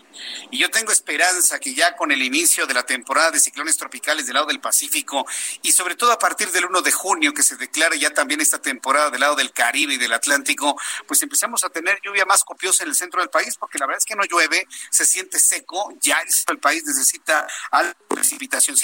Y 0.50 0.58
yo 0.58 0.70
tengo 0.70 0.92
esperanza 0.92 1.58
que 1.58 1.72
ya 1.74 1.96
con 1.96 2.12
el 2.12 2.22
inicio 2.22 2.66
de 2.66 2.74
la 2.74 2.84
temporada 2.84 3.30
de 3.30 3.40
ciclones 3.40 3.78
tropicales 3.78 4.26
del 4.26 4.34
lado 4.34 4.46
del 4.46 4.60
Pacífico 4.60 5.26
y 5.62 5.72
sobre 5.72 5.96
todo 5.96 6.12
a 6.12 6.18
partir 6.18 6.50
del 6.50 6.66
1 6.66 6.82
de 6.82 6.92
junio 6.92 7.32
que 7.32 7.42
se 7.42 7.56
declare 7.56 7.98
ya 7.98 8.12
también 8.12 8.42
esta 8.42 8.60
temporada 8.60 9.08
del 9.08 9.20
lado 9.20 9.36
del 9.36 9.52
Caribe 9.52 9.94
y 9.94 9.96
del 9.96 10.12
Atlántico, 10.12 10.78
pues 11.06 11.22
empezamos 11.22 11.64
a 11.64 11.70
tener 11.70 11.98
lluvia 12.04 12.26
más 12.26 12.44
copiosa 12.44 12.82
en 12.82 12.90
el 12.90 12.94
centro 12.94 13.20
del 13.20 13.30
país, 13.30 13.56
porque 13.56 13.78
la 13.78 13.86
verdad 13.86 13.98
es 13.98 14.04
que 14.04 14.14
no 14.14 14.24
llueve, 14.24 14.66
se 14.98 15.06
siente 15.06 15.38
seco, 15.38 15.96
ya 16.00 16.18
el 16.48 16.58
país 16.58 16.82
necesita 16.84 17.46
algo 17.70 17.94
precipitación. 18.08 18.76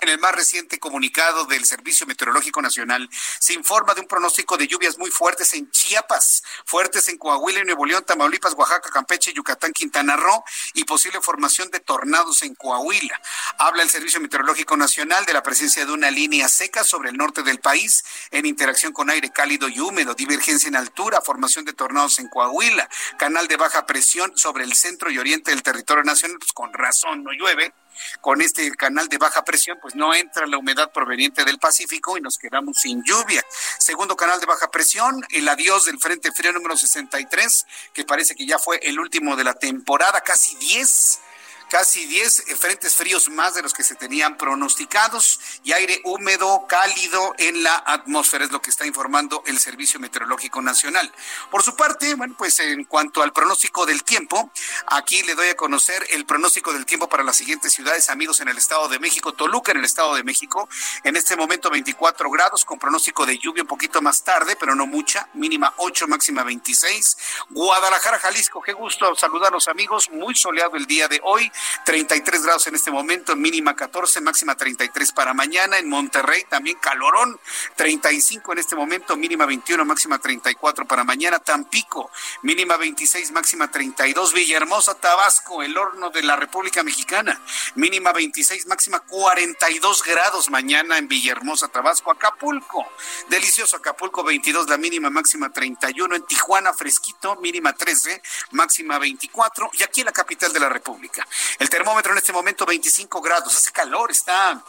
En 0.00 0.08
el 0.08 0.18
más 0.18 0.34
reciente 0.34 0.78
comunicado 0.78 1.44
del 1.44 1.64
Servicio 1.64 2.06
Meteorológico 2.06 2.62
Nacional 2.62 3.08
se 3.38 3.52
informa 3.52 3.94
de 3.94 4.00
un 4.00 4.06
pronóstico 4.06 4.56
de 4.56 4.66
lluvias 4.66 4.96
muy 4.98 5.10
fuertes 5.10 5.52
en 5.52 5.70
Chiapas, 5.70 6.42
fuertes 6.64 7.08
en 7.08 7.18
Coahuila 7.18 7.60
y 7.60 7.64
Nuevo 7.64 7.84
León, 7.84 8.04
Tamaulipas, 8.06 8.54
Oaxaca, 8.54 8.90
Campeche, 8.90 9.32
Yucatán, 9.32 9.72
Quintana 9.72 10.16
Roo 10.16 10.42
y 10.74 10.84
posible 10.84 11.20
formación 11.20 11.70
de 11.70 11.80
tornados 11.80 12.42
en 12.42 12.54
Coahuila. 12.54 13.20
Habla 13.58 13.82
el 13.82 13.90
Servicio 13.90 14.20
Meteorológico 14.20 14.76
Nacional 14.76 15.24
de 15.26 15.34
la 15.34 15.42
presencia 15.42 15.84
de 15.84 15.92
una 15.92 16.10
línea 16.10 16.48
seca 16.48 16.82
sobre 16.82 17.10
el 17.10 17.16
norte 17.16 17.42
del 17.42 17.60
país 17.60 18.04
en 18.30 18.46
interacción 18.46 18.92
con 18.92 19.10
aire 19.10 19.30
cálido 19.30 19.68
y 19.68 19.80
húmedo, 19.80 20.14
divergencia 20.14 20.68
en 20.68 20.76
altura, 20.76 21.20
formación 21.20 21.64
de 21.64 21.74
tornados 21.74 22.18
en 22.18 22.28
Coahuila, 22.28 22.88
canal 23.18 23.46
de 23.48 23.56
baja 23.56 23.84
presión 23.84 24.32
sobre 24.36 24.64
el 24.64 24.74
centro 24.74 25.10
y 25.10 25.18
oriente 25.18 25.50
del 25.50 25.62
territorio 25.62 26.04
nacional, 26.04 26.38
pues 26.38 26.52
con 26.52 26.72
razón 26.72 27.22
no 27.22 27.32
llueve 27.32 27.74
con 28.20 28.40
este 28.40 28.70
canal 28.72 29.08
de 29.08 29.18
baja 29.18 29.44
presión, 29.44 29.78
pues 29.80 29.94
no 29.94 30.14
entra 30.14 30.46
la 30.46 30.58
humedad 30.58 30.90
proveniente 30.92 31.44
del 31.44 31.58
Pacífico 31.58 32.16
y 32.16 32.20
nos 32.20 32.38
quedamos 32.38 32.78
sin 32.78 33.02
lluvia. 33.04 33.44
Segundo 33.78 34.16
canal 34.16 34.40
de 34.40 34.46
baja 34.46 34.70
presión, 34.70 35.24
el 35.30 35.48
adiós 35.48 35.84
del 35.84 35.98
Frente 35.98 36.32
Frío 36.32 36.52
número 36.52 36.76
63, 36.76 37.66
que 37.92 38.04
parece 38.04 38.34
que 38.34 38.46
ya 38.46 38.58
fue 38.58 38.78
el 38.82 38.98
último 38.98 39.36
de 39.36 39.44
la 39.44 39.54
temporada, 39.54 40.20
casi 40.20 40.56
10 40.56 41.20
casi 41.68 42.06
10 42.06 42.44
frentes 42.58 42.94
fríos 42.94 43.28
más 43.28 43.54
de 43.54 43.62
los 43.62 43.72
que 43.72 43.82
se 43.82 43.94
tenían 43.94 44.36
pronosticados 44.36 45.40
y 45.64 45.72
aire 45.72 46.00
húmedo, 46.04 46.66
cálido 46.68 47.34
en 47.38 47.62
la 47.62 47.82
atmósfera, 47.86 48.44
es 48.44 48.52
lo 48.52 48.62
que 48.62 48.70
está 48.70 48.86
informando 48.86 49.42
el 49.46 49.58
Servicio 49.58 49.98
Meteorológico 50.00 50.62
Nacional. 50.62 51.12
Por 51.50 51.62
su 51.62 51.74
parte, 51.76 52.14
bueno, 52.14 52.34
pues 52.36 52.58
en 52.60 52.84
cuanto 52.84 53.22
al 53.22 53.32
pronóstico 53.32 53.86
del 53.86 54.04
tiempo, 54.04 54.50
aquí 54.86 55.22
le 55.22 55.34
doy 55.34 55.48
a 55.48 55.56
conocer 55.56 56.06
el 56.10 56.24
pronóstico 56.24 56.72
del 56.72 56.86
tiempo 56.86 57.08
para 57.08 57.24
las 57.24 57.36
siguientes 57.36 57.72
ciudades, 57.72 58.10
amigos, 58.10 58.40
en 58.40 58.48
el 58.48 58.56
Estado 58.56 58.88
de 58.88 58.98
México, 58.98 59.32
Toluca 59.32 59.72
en 59.72 59.78
el 59.78 59.84
Estado 59.84 60.14
de 60.14 60.22
México, 60.22 60.68
en 61.04 61.16
este 61.16 61.36
momento 61.36 61.70
24 61.70 62.30
grados 62.30 62.64
con 62.64 62.78
pronóstico 62.78 63.26
de 63.26 63.38
lluvia 63.38 63.62
un 63.62 63.68
poquito 63.68 64.00
más 64.02 64.22
tarde, 64.22 64.56
pero 64.58 64.74
no 64.74 64.86
mucha, 64.86 65.28
mínima 65.34 65.74
8, 65.78 66.06
máxima 66.08 66.42
26. 66.42 67.16
Guadalajara, 67.50 68.18
Jalisco, 68.18 68.62
qué 68.62 68.72
gusto 68.72 69.14
saludar 69.14 69.48
a 69.48 69.54
los 69.56 69.68
amigos, 69.68 70.08
muy 70.10 70.34
soleado 70.34 70.76
el 70.76 70.86
día 70.86 71.08
de 71.08 71.20
hoy, 71.22 71.50
33 71.84 72.42
grados 72.42 72.66
en 72.66 72.74
este 72.74 72.90
momento, 72.90 73.36
mínima 73.36 73.74
14, 73.74 74.20
máxima 74.20 74.56
33 74.56 75.12
para 75.12 75.34
mañana. 75.34 75.78
En 75.78 75.88
Monterrey 75.88 76.44
también 76.48 76.78
calorón, 76.80 77.38
35 77.76 78.52
en 78.52 78.58
este 78.58 78.76
momento, 78.76 79.16
mínima 79.16 79.46
21, 79.46 79.84
máxima 79.84 80.18
34 80.18 80.86
para 80.86 81.04
mañana. 81.04 81.38
Tampico, 81.38 82.10
mínima 82.42 82.76
26, 82.76 83.32
máxima 83.32 83.70
32. 83.70 84.32
Villahermosa, 84.32 84.94
Tabasco, 84.94 85.62
el 85.62 85.76
horno 85.76 86.10
de 86.10 86.22
la 86.22 86.36
República 86.36 86.82
Mexicana, 86.82 87.40
mínima 87.74 88.12
26, 88.12 88.66
máxima 88.66 89.00
42 89.00 90.02
grados 90.02 90.50
mañana 90.50 90.98
en 90.98 91.08
Villahermosa, 91.08 91.68
Tabasco. 91.68 92.10
Acapulco, 92.10 92.86
delicioso 93.28 93.76
Acapulco, 93.76 94.22
22, 94.22 94.68
la 94.68 94.76
mínima, 94.76 95.10
máxima 95.10 95.50
31. 95.50 96.16
En 96.16 96.26
Tijuana, 96.26 96.72
fresquito, 96.72 97.36
mínima 97.36 97.72
13, 97.72 98.22
máxima 98.52 98.98
24. 98.98 99.70
Y 99.74 99.82
aquí 99.82 100.00
en 100.00 100.06
la 100.06 100.12
capital 100.12 100.52
de 100.52 100.60
la 100.60 100.68
República. 100.68 101.26
El 101.58 101.70
termómetro 101.70 102.12
en 102.12 102.18
este 102.18 102.32
momento 102.32 102.66
25 102.66 103.20
grados, 103.20 103.54
hace 103.54 103.72
calor, 103.72 104.10
está 104.10 104.62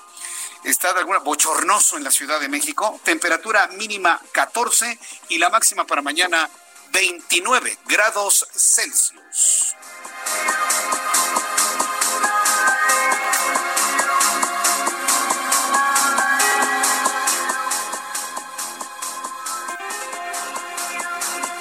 está 0.64 0.94
de 0.94 1.00
alguna 1.00 1.20
bochornoso 1.20 1.98
en 1.98 2.04
la 2.04 2.12
Ciudad 2.12 2.40
de 2.40 2.50
México, 2.50 3.00
temperatura 3.04 3.68
mínima 3.68 4.20
14 4.32 5.00
y 5.30 5.38
la 5.38 5.50
máxima 5.50 5.86
para 5.86 6.02
mañana 6.02 6.50
29 6.92 7.78
grados 7.86 8.48
Celsius. 8.54 9.76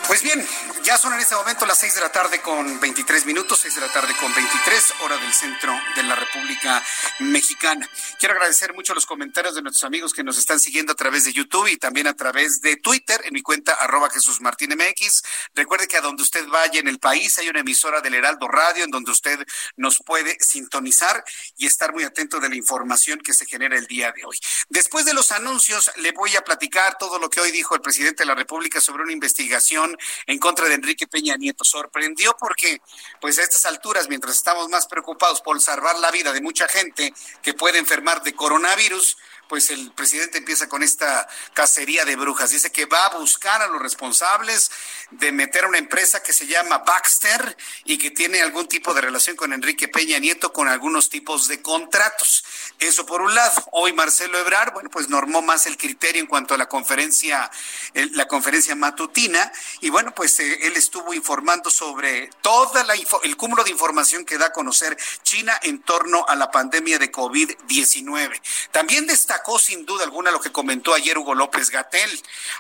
Pues 0.07 0.23
bien, 0.23 0.49
ya 0.87 0.97
son 0.97 1.13
en 1.15 1.19
este 1.19 1.35
momento 1.35 1.67
las 1.67 1.81
6 1.81 1.97
de 1.97 2.01
la 2.01 2.13
tarde 2.13 2.41
con 2.41 2.79
23 2.79 3.27
minutos, 3.27 3.59
6 3.59 3.75
de 3.75 3.81
la 3.81 3.93
tarde 3.93 4.15
con 4.21 4.33
23, 4.33 4.95
hora 5.03 5.17
del 5.17 5.35
centro 5.35 5.77
de 5.97 6.05
la 6.05 6.15
República 6.15 6.81
Mexicana. 7.19 7.91
Quiero 8.21 8.35
agradecer 8.35 8.73
mucho 8.73 8.95
los 8.95 9.05
comentarios 9.05 9.57
de 9.57 9.63
nuestros 9.63 9.83
amigos 9.83 10.13
que 10.13 10.23
nos 10.23 10.39
están 10.39 10.61
siguiendo 10.61 10.93
a 10.93 10.95
través 10.95 11.25
de 11.25 11.33
YouTube 11.33 11.67
y 11.67 11.77
también 11.77 12.07
a 12.07 12.15
través 12.15 12.61
de 12.61 12.77
Twitter 12.77 13.21
en 13.25 13.35
mi 13.35 13.43
cuenta 13.43 13.73
arroba 13.73 14.11
Jesús 14.11 14.41
Martín 14.41 14.77
MX. 14.77 15.25
Recuerde 15.57 15.89
que 15.89 15.97
a 15.97 16.03
donde 16.03 16.23
usted 16.23 16.47
vaya 16.47 16.79
en 16.79 16.87
el 16.87 17.01
país 17.01 17.37
hay 17.39 17.49
una 17.49 17.61
emisora 17.61 18.01
del 18.01 18.15
Heraldo 18.15 18.47
Radio 18.47 18.85
en 18.85 18.93
donde 18.93 19.11
usted 19.11 19.45
nos 19.75 19.99
puede 20.07 20.37
sintonizar 20.39 21.25
y 21.57 21.67
estar 21.67 21.93
muy 21.93 22.05
atento 22.05 22.39
de 22.39 22.49
la 22.49 22.55
información 22.55 23.19
que 23.19 23.35
se 23.35 23.45
genera 23.45 23.77
el 23.77 23.89
día 23.89 24.13
de 24.13 24.25
hoy. 24.25 24.39
Después 24.69 25.05
de 25.05 25.15
los 25.15 25.33
anuncios, 25.33 25.91
le 25.97 26.13
voy 26.13 26.37
a 26.37 26.43
platicar 26.43 26.97
todo 26.97 27.19
lo 27.19 27.29
que 27.29 27.41
hoy 27.41 27.51
dijo 27.51 27.75
el 27.75 27.81
presidente 27.81 28.23
de 28.23 28.27
la 28.29 28.37
República 28.37 28.81
sobre 28.81 29.03
una 29.03 29.13
investigación 29.13 29.97
en 30.27 30.39
contra 30.39 30.69
de 30.69 30.76
Enrique 30.77 31.07
Peña 31.07 31.37
Nieto. 31.37 31.65
Sorprendió 31.65 32.37
porque, 32.39 32.81
pues 33.21 33.39
a 33.39 33.43
estas 33.43 33.67
alturas, 33.67 34.09
mientras 34.09 34.37
estamos 34.37 34.69
más 34.69 34.87
preocupados 34.87 35.41
por 35.41 35.61
salvar 35.61 35.99
la 35.99 36.11
vida 36.11 36.33
de 36.33 36.41
mucha 36.41 36.69
gente 36.69 37.13
que 37.43 37.55
puede 37.55 37.79
enfermar 37.79 38.23
de 38.23 38.35
coronavirus, 38.35 39.17
pues 39.49 39.71
el 39.71 39.93
presidente 39.93 40.39
empieza 40.39 40.69
con 40.69 40.83
esta 40.83 41.29
cacería 41.55 42.05
de 42.05 42.17
brujas. 42.17 42.51
Dice 42.51 42.71
que 42.71 42.87
va 42.87 43.07
a 43.07 43.19
buscar 43.19 43.63
a 43.63 43.69
los 43.69 43.81
responsables 43.81 44.71
de 45.11 45.33
meter 45.33 45.65
a 45.65 45.69
una 45.69 45.79
empresa 45.79 46.23
que 46.23 46.33
se 46.33 46.47
llama 46.47 46.79
Baxter 46.79 47.57
y 47.85 47.99
que 47.99 48.11
tiene 48.11 48.41
algún 48.41 48.67
tipo 48.67 48.93
de 48.93 49.01
relación 49.01 49.37
con 49.37 49.53
Enrique 49.53 49.89
Peña 49.89 50.19
Nieto 50.19 50.53
con 50.53 50.69
algunos 50.69 51.09
tipos 51.09 51.49
de 51.49 51.63
contratos. 51.63 52.45
Eso 52.79 53.07
por 53.07 53.23
un 53.23 53.35
lado. 53.35 53.55
Hoy 53.73 53.93
Marcelo 53.93 54.39
Ebrar, 54.39 54.73
bueno, 54.73 54.91
pues 54.91 55.09
normó 55.09 55.43
más 55.43 55.67
el 55.67 55.77
criterio 55.77 56.21
en 56.21 56.27
cuanto 56.27 56.55
a 56.55 56.59
la 56.59 56.69
conferencia, 56.69 57.51
la 57.95 58.27
conferencia 58.27 58.75
matutina 58.75 59.53
y 59.81 59.91
bueno, 59.91 60.15
pues 60.15 60.41
eh, 60.41 60.67
él 60.67 60.77
estuvo 60.77 61.15
informando 61.15 61.71
sobre 61.71 62.29
toda 62.43 62.85
la 62.85 62.95
el 63.23 63.37
cúmulo 63.37 63.63
de 63.63 63.71
información 63.71 64.25
que 64.25 64.39
da 64.39 64.47
a 64.47 64.53
conocer 64.53 64.97
China 65.23 65.59
en 65.63 65.81
torno 65.81 66.25
a 66.29 66.35
la 66.35 66.51
pandemia 66.51 66.99
de 66.99 67.13
COVID-19. 67.13 68.41
También 68.73 69.07
destacó 69.07 69.59
sin 69.59 69.85
duda 69.87 70.05
alguna 70.05 70.31
lo 70.31 70.41
que 70.41 70.53
comentó 70.53 70.95
ayer 70.95 71.19
Hugo 71.19 71.35
López 71.35 71.71
Gatel. 71.71 72.11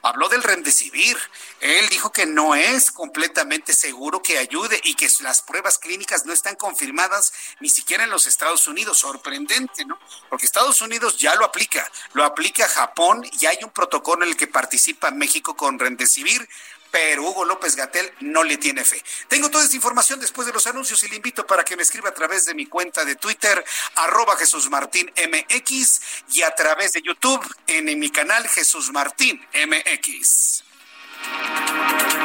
Habló 0.02 0.28
del 0.28 0.42
remdesivir. 0.42 1.16
Él 1.60 1.88
dijo 1.88 2.12
que 2.12 2.26
no 2.36 2.54
es 2.54 2.90
completamente 2.90 3.72
seguro 3.72 4.20
que 4.22 4.36
ayude 4.36 4.78
y 4.84 4.92
que 4.94 5.08
las 5.20 5.40
pruebas 5.40 5.78
clínicas 5.78 6.26
no 6.26 6.34
están 6.34 6.54
confirmadas 6.54 7.32
ni 7.60 7.70
siquiera 7.70 8.04
en 8.04 8.10
los 8.10 8.26
Estados 8.26 8.66
Unidos. 8.66 8.98
Sorprendente, 8.98 9.86
¿no? 9.86 9.98
Porque 10.28 10.44
Estados 10.44 10.82
Unidos 10.82 11.16
ya 11.16 11.34
lo 11.36 11.46
aplica, 11.46 11.90
lo 12.12 12.26
aplica 12.26 12.68
Japón 12.68 13.26
y 13.40 13.46
hay 13.46 13.56
un 13.64 13.70
protocolo 13.70 14.22
en 14.22 14.32
el 14.32 14.36
que 14.36 14.48
participa 14.48 15.10
México 15.10 15.56
con 15.56 15.78
remdesivir 15.78 16.46
pero 16.90 17.24
Hugo 17.24 17.44
López 17.44 17.74
Gatel 17.74 18.10
no 18.20 18.44
le 18.44 18.58
tiene 18.58 18.84
fe. 18.84 19.02
Tengo 19.28 19.50
toda 19.50 19.64
esta 19.64 19.76
información 19.76 20.20
después 20.20 20.46
de 20.46 20.52
los 20.52 20.66
anuncios 20.66 21.02
y 21.02 21.08
le 21.08 21.16
invito 21.16 21.46
para 21.46 21.64
que 21.64 21.76
me 21.76 21.82
escriba 21.82 22.10
a 22.10 22.14
través 22.14 22.44
de 22.46 22.54
mi 22.54 22.66
cuenta 22.66 23.04
de 23.04 23.16
Twitter, 23.16 23.62
arroba 23.96 24.36
Jesús 24.36 24.70
Martín 24.70 25.10
MX, 25.10 26.00
y 26.32 26.42
a 26.42 26.54
través 26.54 26.92
de 26.92 27.02
YouTube 27.02 27.44
en, 27.66 27.98
mi 27.98 28.08
canal 28.10 28.48
Jesús 28.48 28.92
Martín 28.92 29.44
MX. 29.52 30.64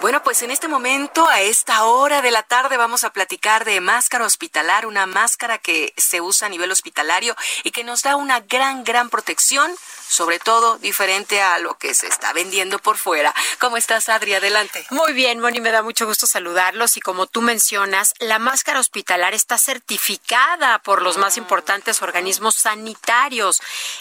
Bueno, 0.00 0.22
pues 0.22 0.42
en 0.42 0.52
este 0.52 0.68
momento, 0.68 1.28
a 1.28 1.40
esta 1.40 1.84
hora 1.84 2.22
de 2.22 2.30
la 2.30 2.44
tarde, 2.44 2.76
vamos 2.76 3.02
a 3.02 3.12
platicar 3.12 3.64
de 3.64 3.80
máscara 3.80 4.24
hospitalar, 4.24 4.86
una 4.86 5.06
máscara 5.06 5.58
que 5.58 5.92
se 5.96 6.20
usa 6.20 6.46
a 6.46 6.50
nivel 6.50 6.70
hospitalario 6.70 7.34
y 7.64 7.72
que 7.72 7.82
nos 7.82 8.04
da 8.04 8.14
una 8.14 8.38
gran, 8.38 8.84
gran 8.84 9.10
protección 9.10 9.72
sobre 10.08 10.38
todo 10.38 10.78
diferente 10.78 11.42
a 11.42 11.58
lo 11.58 11.76
que 11.78 11.94
se 11.94 12.06
está 12.06 12.32
vendiendo 12.32 12.78
por 12.78 12.96
fuera. 12.96 13.34
¿Cómo 13.58 13.76
estás, 13.76 14.08
Adri? 14.08 14.34
Adelante. 14.34 14.86
Muy 14.90 15.12
bien, 15.12 15.40
Moni, 15.40 15.60
me 15.60 15.70
da 15.70 15.82
mucho 15.82 16.06
gusto 16.06 16.26
saludarlos 16.26 16.96
y 16.96 17.00
como 17.00 17.26
tú 17.26 17.42
mencionas, 17.42 18.14
la 18.18 18.38
máscara 18.38 18.80
hospitalar 18.80 19.34
está 19.34 19.58
certificada 19.58 20.78
por 20.80 21.02
los 21.02 21.18
más 21.18 21.36
importantes 21.36 22.02
organismos 22.02 22.54
sanitarios. 22.54 23.60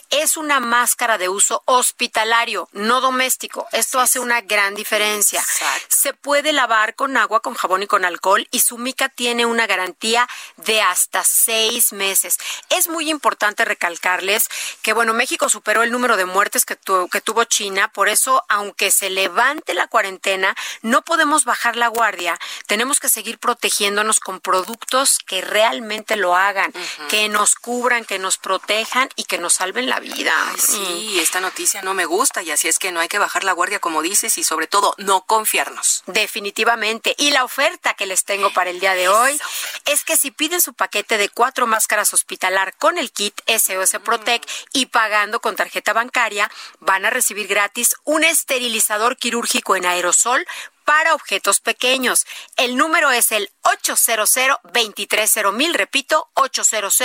Es 0.09 0.37
una 0.37 0.59
máscara 0.59 1.17
de 1.17 1.29
uso 1.29 1.63
hospitalario, 1.65 2.69
no 2.71 3.01
doméstico. 3.01 3.67
Esto 3.71 3.99
hace 3.99 4.19
una 4.19 4.41
gran 4.41 4.75
diferencia. 4.75 5.43
Se 5.89 6.13
puede 6.13 6.53
lavar 6.53 6.95
con 6.95 7.17
agua, 7.17 7.41
con 7.41 7.53
jabón 7.53 7.83
y 7.83 7.87
con 7.87 8.05
alcohol 8.05 8.47
y 8.51 8.59
su 8.59 8.77
mica 8.77 9.09
tiene 9.09 9.45
una 9.45 9.67
garantía 9.67 10.27
de 10.57 10.81
hasta 10.81 11.23
seis 11.23 11.93
meses. 11.93 12.37
Es 12.69 12.87
muy 12.87 13.09
importante 13.09 13.65
recalcarles 13.65 14.47
que, 14.81 14.93
bueno, 14.93 15.13
México 15.13 15.49
superó 15.49 15.83
el 15.83 15.91
número 15.97 16.15
de 16.15 16.25
muertes 16.25 16.63
que, 16.63 16.77
que 17.11 17.21
tuvo 17.21 17.43
China. 17.45 17.91
Por 17.91 18.07
eso, 18.07 18.45
aunque 18.49 18.91
se 18.91 19.09
levante 19.09 19.73
la 19.73 19.87
cuarentena, 19.87 20.55
no 20.83 21.01
podemos 21.01 21.43
bajar 21.43 21.75
la 21.75 21.87
guardia. 21.87 22.39
Tenemos 22.67 22.99
que 22.99 23.09
seguir 23.09 23.39
protegiéndonos 23.39 24.19
con 24.19 24.39
productos 24.39 25.17
que 25.25 25.41
realmente 25.41 26.15
lo 26.15 26.35
hagan, 26.35 26.71
que 27.09 27.29
nos 27.29 27.55
cubran, 27.55 28.05
que 28.05 28.19
nos 28.19 28.37
protejan 28.37 29.09
y 29.15 29.23
que 29.23 29.39
nos 29.39 29.55
salven 29.55 29.89
la 29.89 29.99
vida. 29.99 30.33
sí, 30.59 31.15
mm. 31.15 31.19
esta 31.19 31.41
noticia 31.41 31.81
no 31.81 31.95
me 31.95 32.05
gusta 32.05 32.43
y 32.43 32.51
así 32.51 32.67
es 32.67 32.77
que 32.77 32.91
no 32.91 32.99
hay 32.99 33.07
que 33.07 33.17
bajar 33.17 33.43
la 33.43 33.53
guardia, 33.53 33.79
como 33.79 34.03
dices, 34.03 34.37
y 34.37 34.43
sobre 34.43 34.67
todo 34.67 34.93
no 34.99 35.21
confiarnos. 35.21 36.03
Definitivamente. 36.05 37.15
Y 37.17 37.31
la 37.31 37.43
oferta 37.43 37.95
que 37.95 38.05
les 38.05 38.23
tengo 38.23 38.53
para 38.53 38.69
el 38.69 38.79
día 38.79 38.93
de 38.93 39.09
hoy 39.09 39.39
es 39.85 40.03
que 40.03 40.15
si 40.15 40.29
piden 40.29 40.61
su 40.61 40.75
paquete 40.75 41.17
de 41.17 41.29
cuatro 41.29 41.65
máscaras 41.65 42.13
hospitalar 42.13 42.75
con 42.77 42.99
el 42.99 43.11
kit 43.11 43.41
SOS 43.47 43.97
Protect 44.03 44.47
y 44.73 44.85
pagando 44.87 45.39
con 45.39 45.55
tarjeta 45.55 45.86
bancaria, 45.93 46.49
van 46.79 47.05
a 47.05 47.09
recibir 47.09 47.47
gratis 47.47 47.95
un 48.03 48.23
esterilizador 48.23 49.17
quirúrgico 49.17 49.75
en 49.75 49.85
aerosol 49.85 50.45
para 50.87 51.13
objetos 51.13 51.59
pequeños. 51.59 52.25
El 52.55 52.77
número 52.77 53.11
es 53.11 53.33
el 53.33 53.51
800 53.63 54.33
230 54.63 55.77
repito, 55.77 56.29
800 56.35 56.97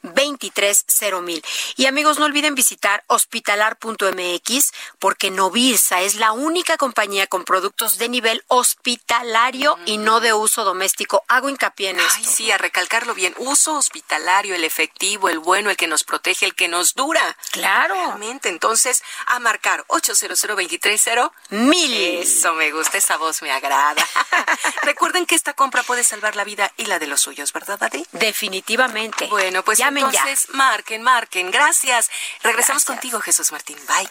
230 0.00 1.48
Y 1.76 1.84
amigos, 1.84 2.18
no 2.18 2.24
olviden 2.24 2.54
visitar 2.54 3.04
hospitalar.mx 3.08 4.72
porque 4.98 5.30
Novirsa 5.30 6.00
es 6.00 6.14
la 6.14 6.32
única 6.32 6.78
compañía 6.78 7.26
con 7.26 7.44
productos 7.44 7.98
de 7.98 8.08
nivel 8.08 8.42
hospitalario 8.48 9.78
y 9.84 9.98
no 9.98 10.20
de 10.20 10.32
uso 10.32 10.64
doméstico. 10.64 11.22
Hago 11.28 11.50
hincapié 11.50 11.90
en 11.90 12.00
esto. 12.00 12.14
Ay, 12.16 12.24
sí, 12.24 12.50
a 12.50 12.56
recalcarlo 12.56 13.12
bien. 13.12 13.34
Uso 13.36 13.74
hospitalario, 13.74 14.54
el 14.54 14.64
efectivo, 14.64 15.28
el 15.28 15.40
bueno, 15.40 15.68
el 15.68 15.76
que 15.76 15.88
nos 15.88 16.04
protege, 16.04 16.46
el 16.46 16.54
que 16.54 16.68
nos 16.68 16.94
dura. 16.94 17.36
Claro. 17.50 17.92
Realmente, 17.92 18.48
entonces, 18.48 19.02
a 19.26 19.38
marcar 19.40 19.84
800 19.88 20.40
230 20.40 21.32
mil. 21.50 21.92
Eso 22.22 22.54
me 22.54 22.70
gusta 22.72 22.96
esa 22.96 23.18
voz 23.18 23.25
me 23.42 23.50
agrada. 23.50 24.06
Recuerden 24.82 25.26
que 25.26 25.34
esta 25.34 25.54
compra 25.54 25.82
puede 25.82 26.04
salvar 26.04 26.36
la 26.36 26.44
vida 26.44 26.72
y 26.76 26.86
la 26.86 26.98
de 26.98 27.06
los 27.06 27.20
suyos, 27.20 27.52
¿verdad, 27.52 27.82
Adi? 27.82 28.06
Definitivamente. 28.12 29.26
Bueno, 29.26 29.62
pues 29.62 29.80
entonces 29.80 30.48
marquen, 30.50 31.02
marquen. 31.02 31.50
Gracias. 31.50 32.10
Regresamos 32.42 32.84
contigo, 32.84 33.20
Jesús 33.20 33.52
Martín. 33.52 33.78
Bye. 33.86 34.08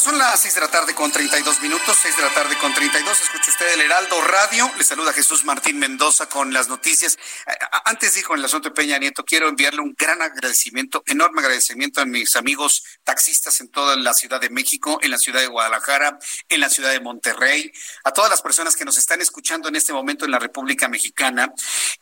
Son 0.00 0.16
las 0.16 0.40
6 0.40 0.54
de 0.54 0.60
la 0.62 0.68
tarde 0.68 0.94
con 0.94 1.12
32 1.12 1.60
minutos, 1.60 1.94
6 2.00 2.16
de 2.16 2.22
la 2.22 2.32
tarde 2.32 2.56
con 2.56 2.72
32. 2.72 3.20
Escucha 3.20 3.50
usted 3.50 3.74
el 3.74 3.82
Heraldo 3.82 4.18
Radio. 4.22 4.70
Le 4.78 4.82
saluda 4.82 5.12
Jesús 5.12 5.44
Martín 5.44 5.78
Mendoza 5.78 6.26
con 6.26 6.54
las 6.54 6.68
noticias. 6.68 7.18
Antes 7.84 8.14
de 8.14 8.20
ir 8.20 8.26
con 8.26 8.38
el 8.38 8.44
asunto 8.46 8.70
de 8.70 8.74
Peña 8.74 8.96
Nieto, 8.96 9.26
quiero 9.26 9.50
enviarle 9.50 9.82
un 9.82 9.94
gran 9.98 10.22
agradecimiento, 10.22 11.02
enorme 11.04 11.42
agradecimiento 11.42 12.00
a 12.00 12.06
mis 12.06 12.34
amigos 12.36 12.82
taxistas 13.04 13.60
en 13.60 13.68
toda 13.68 13.94
la 13.96 14.14
Ciudad 14.14 14.40
de 14.40 14.48
México, 14.48 14.98
en 15.02 15.10
la 15.10 15.18
ciudad 15.18 15.40
de 15.40 15.48
Guadalajara, 15.48 16.18
en 16.48 16.60
la 16.60 16.70
ciudad 16.70 16.92
de 16.92 17.00
Monterrey, 17.00 17.70
a 18.04 18.12
todas 18.12 18.30
las 18.30 18.40
personas 18.40 18.76
que 18.76 18.86
nos 18.86 18.96
están 18.96 19.20
escuchando 19.20 19.68
en 19.68 19.76
este 19.76 19.92
momento 19.92 20.24
en 20.24 20.30
la 20.30 20.38
República 20.38 20.88
Mexicana. 20.88 21.52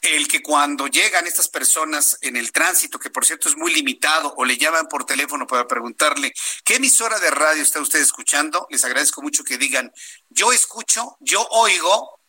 El 0.00 0.28
que 0.28 0.40
cuando 0.40 0.86
llegan 0.86 1.26
estas 1.26 1.48
personas 1.48 2.16
en 2.20 2.36
el 2.36 2.52
tránsito, 2.52 3.00
que 3.00 3.10
por 3.10 3.26
cierto 3.26 3.48
es 3.48 3.56
muy 3.56 3.74
limitado, 3.74 4.34
o 4.36 4.44
le 4.44 4.56
llaman 4.56 4.86
por 4.86 5.04
teléfono 5.04 5.48
para 5.48 5.66
preguntarle 5.66 6.32
qué 6.62 6.76
emisora 6.76 7.18
de 7.18 7.30
radio 7.32 7.60
está 7.60 7.80
usted 7.80 7.87
escuchando, 7.94 8.66
les 8.70 8.84
agradezco 8.84 9.22
mucho 9.22 9.44
que 9.44 9.58
digan, 9.58 9.92
yo 10.28 10.52
escucho, 10.52 11.16
yo 11.20 11.46
oigo 11.50 12.20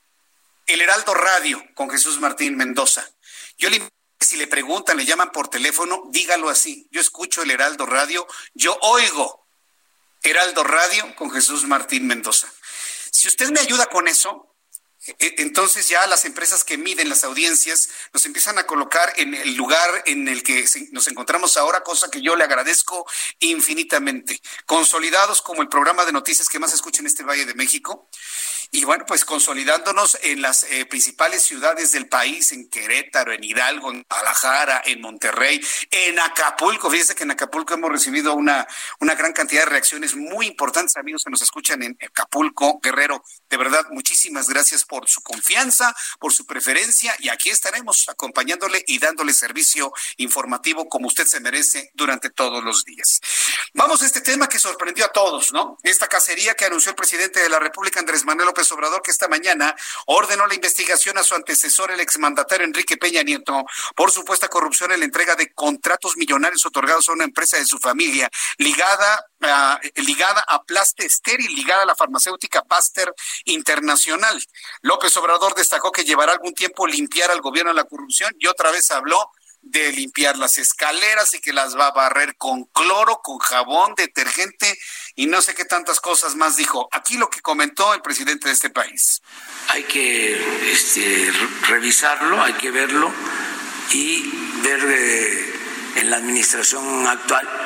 el 0.65 0.81
Heraldo 0.81 1.13
Radio 1.13 1.61
con 1.75 1.89
Jesús 1.89 2.19
Martín 2.19 2.55
Mendoza. 2.55 3.09
Yo 3.57 3.69
le 3.69 3.81
si 4.19 4.37
le 4.37 4.47
preguntan, 4.47 4.97
le 4.97 5.05
llaman 5.05 5.31
por 5.31 5.47
teléfono, 5.47 6.03
dígalo 6.09 6.49
así. 6.49 6.87
Yo 6.91 6.99
escucho 7.01 7.41
el 7.41 7.51
Heraldo 7.51 7.85
Radio, 7.85 8.27
yo 8.53 8.77
oigo 8.81 9.47
Heraldo 10.21 10.63
Radio 10.63 11.15
con 11.15 11.31
Jesús 11.31 11.65
Martín 11.65 12.05
Mendoza. 12.05 12.51
Si 13.11 13.27
usted 13.27 13.49
me 13.49 13.61
ayuda 13.61 13.87
con 13.87 14.07
eso, 14.07 14.48
entonces 15.19 15.87
ya 15.89 16.05
las 16.07 16.25
empresas 16.25 16.63
que 16.63 16.77
miden 16.77 17.09
las 17.09 17.23
audiencias 17.23 17.89
nos 18.13 18.25
empiezan 18.25 18.57
a 18.57 18.65
colocar 18.65 19.13
en 19.17 19.33
el 19.33 19.55
lugar 19.55 20.03
en 20.05 20.27
el 20.27 20.43
que 20.43 20.65
nos 20.91 21.07
encontramos 21.07 21.57
ahora, 21.57 21.81
cosa 21.81 22.09
que 22.09 22.21
yo 22.21 22.35
le 22.35 22.43
agradezco 22.43 23.05
infinitamente. 23.39 24.41
Consolidados 24.65 25.41
como 25.41 25.61
el 25.61 25.69
programa 25.69 26.05
de 26.05 26.11
noticias 26.11 26.49
que 26.49 26.59
más 26.59 26.73
escucha 26.73 27.01
en 27.01 27.07
este 27.07 27.23
Valle 27.23 27.45
de 27.45 27.53
México. 27.53 28.09
Y 28.71 28.85
bueno, 28.85 29.03
pues 29.07 29.25
consolidándonos 29.25 30.19
en 30.21 30.43
las 30.43 30.63
eh, 30.63 30.85
principales 30.85 31.41
ciudades 31.41 31.91
del 31.91 32.07
país, 32.07 32.51
en 32.51 32.69
Querétaro, 32.69 33.33
en 33.33 33.43
Hidalgo, 33.43 33.91
en 33.91 34.05
Guadalajara, 34.07 34.83
en 34.85 35.01
Monterrey, 35.01 35.59
en 35.89 36.19
Acapulco. 36.19 36.91
Fíjese 36.91 37.15
que 37.15 37.23
en 37.23 37.31
Acapulco 37.31 37.73
hemos 37.73 37.91
recibido 37.91 38.35
una, 38.35 38.67
una 38.99 39.15
gran 39.15 39.33
cantidad 39.33 39.63
de 39.63 39.71
reacciones 39.71 40.15
muy 40.15 40.45
importantes, 40.45 40.97
amigos 40.97 41.23
que 41.23 41.31
nos 41.31 41.41
escuchan 41.41 41.81
en 41.81 41.97
Acapulco, 41.99 42.79
Guerrero. 42.79 43.23
De 43.49 43.57
verdad, 43.57 43.85
muchísimas 43.91 44.47
gracias 44.47 44.85
por 44.85 45.09
su 45.09 45.21
confianza, 45.21 45.95
por 46.19 46.31
su 46.31 46.45
preferencia 46.45 47.15
y 47.19 47.29
aquí 47.29 47.49
estaremos 47.49 48.07
acompañándole 48.07 48.83
y 48.85 48.99
dándole 48.99 49.33
servicio 49.33 49.91
informativo 50.17 50.87
como 50.87 51.07
usted 51.07 51.25
se 51.25 51.39
merece 51.39 51.91
durante 51.95 52.29
todos 52.29 52.63
los 52.63 52.85
días. 52.85 53.19
Vamos 53.73 54.01
a 54.01 54.05
este 54.05 54.21
tema 54.21 54.47
que 54.47 54.59
sorprendió 54.59 55.05
a 55.05 55.11
todos, 55.11 55.51
¿no? 55.51 55.77
Esta 55.83 56.07
cacería 56.07 56.53
que 56.53 56.65
anunció 56.65 56.91
el 56.91 56.95
presidente 56.95 57.39
de 57.39 57.49
la 57.49 57.59
República, 57.59 57.99
Andrés 57.99 58.23
Manuel 58.23 58.47
López 58.47 58.71
Obrador, 58.71 59.01
que 59.01 59.11
esta 59.11 59.27
mañana 59.27 59.75
ordenó 60.05 60.45
la 60.45 60.53
investigación 60.53 61.17
a 61.17 61.23
su 61.23 61.33
antecesor, 61.33 61.91
el 61.91 61.99
exmandatario 61.99 62.65
Enrique 62.65 62.97
Peña 62.97 63.23
Nieto, 63.23 63.65
por 63.95 64.11
supuesta 64.11 64.47
corrupción 64.47 64.91
en 64.91 64.99
la 64.99 65.05
entrega 65.05 65.35
de 65.35 65.51
contratos 65.53 66.17
millonarios 66.17 66.65
otorgados 66.65 67.09
a 67.09 67.13
una 67.13 67.23
empresa 67.23 67.57
de 67.57 67.65
su 67.65 67.79
familia 67.79 68.29
ligada 68.57 69.25
ligada 69.95 70.43
a 70.47 70.63
Plaste 70.63 71.05
Estéril, 71.05 71.53
ligada 71.55 71.83
a 71.83 71.85
la 71.85 71.95
farmacéutica 71.95 72.63
Pasteur 72.63 73.13
Internacional. 73.45 74.41
López 74.81 75.15
Obrador 75.17 75.55
destacó 75.55 75.91
que 75.91 76.03
llevará 76.03 76.33
algún 76.33 76.53
tiempo 76.53 76.87
limpiar 76.87 77.31
al 77.31 77.41
gobierno 77.41 77.71
de 77.71 77.75
la 77.75 77.85
corrupción 77.85 78.33
y 78.39 78.47
otra 78.47 78.71
vez 78.71 78.91
habló 78.91 79.31
de 79.61 79.91
limpiar 79.91 80.37
las 80.37 80.57
escaleras 80.57 81.33
y 81.33 81.41
que 81.41 81.53
las 81.53 81.77
va 81.77 81.87
a 81.87 81.91
barrer 81.91 82.35
con 82.37 82.63
cloro, 82.65 83.19
con 83.21 83.39
jabón, 83.39 83.93
detergente 83.95 84.77
y 85.15 85.27
no 85.27 85.41
sé 85.41 85.53
qué 85.53 85.65
tantas 85.65 85.99
cosas 85.99 86.35
más 86.35 86.55
dijo. 86.55 86.87
Aquí 86.91 87.17
lo 87.17 87.29
que 87.29 87.41
comentó 87.41 87.93
el 87.93 88.01
presidente 88.01 88.47
de 88.47 88.53
este 88.53 88.69
país. 88.69 89.21
Hay 89.67 89.83
que 89.83 90.71
este, 90.71 91.31
revisarlo, 91.67 92.41
hay 92.41 92.53
que 92.53 92.71
verlo 92.71 93.11
y 93.91 94.31
ver 94.63 94.79
eh, 94.85 95.53
en 95.97 96.09
la 96.09 96.17
administración 96.17 97.05
actual 97.07 97.58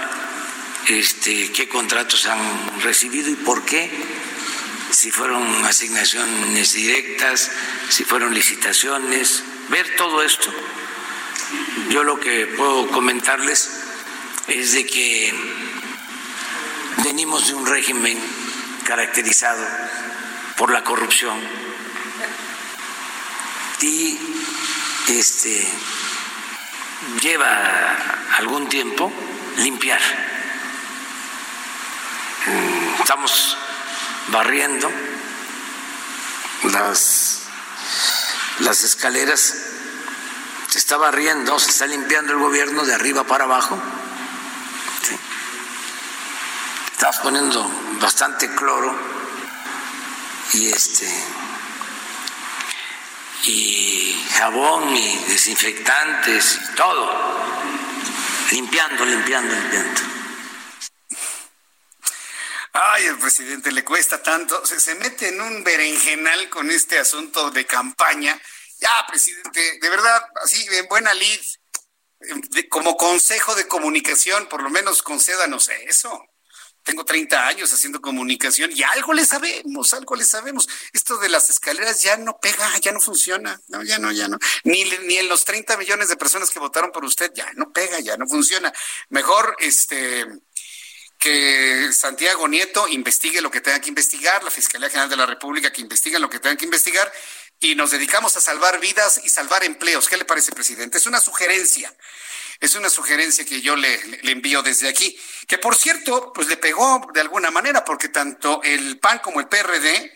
este, 0.87 1.51
qué 1.51 1.67
contratos 1.67 2.25
han 2.25 2.81
recibido 2.81 3.29
y 3.29 3.35
por 3.35 3.63
qué, 3.65 3.89
si 4.91 5.11
fueron 5.11 5.65
asignaciones 5.65 6.73
directas, 6.73 7.51
si 7.89 8.03
fueron 8.03 8.33
licitaciones, 8.33 9.43
ver 9.69 9.95
todo 9.95 10.21
esto. 10.23 10.53
Yo 11.89 12.03
lo 12.03 12.19
que 12.19 12.47
puedo 12.47 12.87
comentarles 12.89 13.69
es 14.47 14.73
de 14.73 14.85
que 14.85 15.33
venimos 17.03 17.47
de 17.47 17.53
un 17.53 17.65
régimen 17.65 18.17
caracterizado 18.85 19.65
por 20.57 20.71
la 20.71 20.83
corrupción 20.83 21.39
y 23.81 24.17
este 25.09 25.67
lleva 27.21 28.27
algún 28.37 28.69
tiempo 28.69 29.11
limpiar. 29.57 29.99
Estamos 32.99 33.57
barriendo 34.29 34.91
las, 36.63 37.41
las 38.59 38.83
escaleras 38.83 39.53
se 40.73 40.79
está 40.79 40.97
barriendo, 40.97 41.59
se 41.59 41.69
está 41.69 41.85
limpiando 41.85 42.33
el 42.33 42.39
gobierno 42.39 42.83
de 42.83 42.95
arriba 42.95 43.23
para 43.25 43.43
abajo. 43.43 43.77
¿sí? 45.07 45.15
Estamos 46.93 47.17
poniendo 47.17 47.71
bastante 48.01 48.49
cloro 48.55 48.97
y 50.53 50.69
este 50.69 51.07
y 53.43 54.25
jabón 54.35 54.97
y 54.97 55.17
desinfectantes 55.27 56.59
y 56.63 56.75
todo. 56.75 57.39
Limpiando, 58.49 59.05
limpiando, 59.05 59.53
limpiando. 59.53 60.12
Ay, 62.73 63.05
el 63.05 63.19
presidente 63.19 63.71
le 63.71 63.83
cuesta 63.83 64.21
tanto, 64.21 64.65
se, 64.65 64.79
se 64.79 64.95
mete 64.95 65.29
en 65.29 65.39
un 65.39 65.63
berenjenal 65.63 66.49
con 66.49 66.71
este 66.71 66.97
asunto 66.97 67.51
de 67.51 67.65
campaña 67.65 68.41
ya, 68.83 69.05
presidente, 69.07 69.79
de 69.79 69.89
verdad, 69.89 70.25
así, 70.43 70.65
en 70.69 70.87
buena 70.87 71.13
lid, 71.13 71.39
como 72.69 72.97
consejo 72.97 73.55
de 73.55 73.65
comunicación, 73.65 74.47
por 74.47 74.61
lo 74.61 74.69
menos 74.69 75.01
concédanos 75.01 75.69
eso. 75.87 76.21
Tengo 76.83 77.05
30 77.05 77.47
años 77.47 77.71
haciendo 77.71 78.01
comunicación 78.01 78.69
y 78.73 78.83
algo 78.83 79.13
le 79.13 79.25
sabemos, 79.25 79.93
algo 79.93 80.17
le 80.17 80.25
sabemos. 80.25 80.67
Esto 80.91 81.17
de 81.17 81.29
las 81.29 81.49
escaleras 81.49 82.01
ya 82.01 82.17
no 82.17 82.37
pega, 82.41 82.77
ya 82.79 82.91
no 82.91 82.99
funciona. 82.99 83.57
No, 83.69 83.83
ya 83.83 83.99
no, 83.99 84.11
ya 84.11 84.27
no. 84.27 84.37
Ni, 84.65 84.83
ni 84.83 85.15
en 85.15 85.29
los 85.29 85.45
30 85.45 85.77
millones 85.77 86.09
de 86.09 86.17
personas 86.17 86.49
que 86.49 86.59
votaron 86.59 86.91
por 86.91 87.05
usted, 87.05 87.31
ya 87.33 87.49
no 87.53 87.71
pega, 87.71 88.01
ya 88.01 88.17
no 88.17 88.27
funciona. 88.27 88.73
Mejor, 89.07 89.55
este, 89.59 90.27
Santiago 91.93 92.47
Nieto 92.47 92.87
investigue 92.87 93.41
lo 93.41 93.51
que 93.51 93.61
tenga 93.61 93.79
que 93.79 93.89
investigar, 93.89 94.43
la 94.43 94.51
Fiscalía 94.51 94.89
General 94.89 95.09
de 95.09 95.17
la 95.17 95.25
República 95.25 95.71
que 95.71 95.81
investigue 95.81 96.19
lo 96.19 96.29
que 96.29 96.39
tenga 96.39 96.55
que 96.55 96.65
investigar 96.65 97.11
y 97.59 97.75
nos 97.75 97.91
dedicamos 97.91 98.35
a 98.35 98.41
salvar 98.41 98.79
vidas 98.79 99.21
y 99.23 99.29
salvar 99.29 99.63
empleos. 99.63 100.09
¿Qué 100.09 100.17
le 100.17 100.25
parece, 100.25 100.51
presidente? 100.51 100.97
Es 100.97 101.05
una 101.05 101.19
sugerencia. 101.19 101.93
Es 102.59 102.75
una 102.75 102.89
sugerencia 102.89 103.45
que 103.45 103.61
yo 103.61 103.75
le, 103.75 104.01
le, 104.21 104.31
envío 104.31 104.61
desde 104.61 104.87
aquí, 104.87 105.17
que 105.47 105.57
por 105.57 105.75
cierto, 105.75 106.31
pues 106.33 106.47
le 106.47 106.55
pegó 106.55 107.09
de 107.13 107.19
alguna 107.19 107.51
manera, 107.51 107.83
porque 107.83 108.07
tanto 108.07 108.61
el 108.63 108.99
PAN 108.99 109.19
como 109.19 109.39
el 109.39 109.47
PRD 109.47 110.13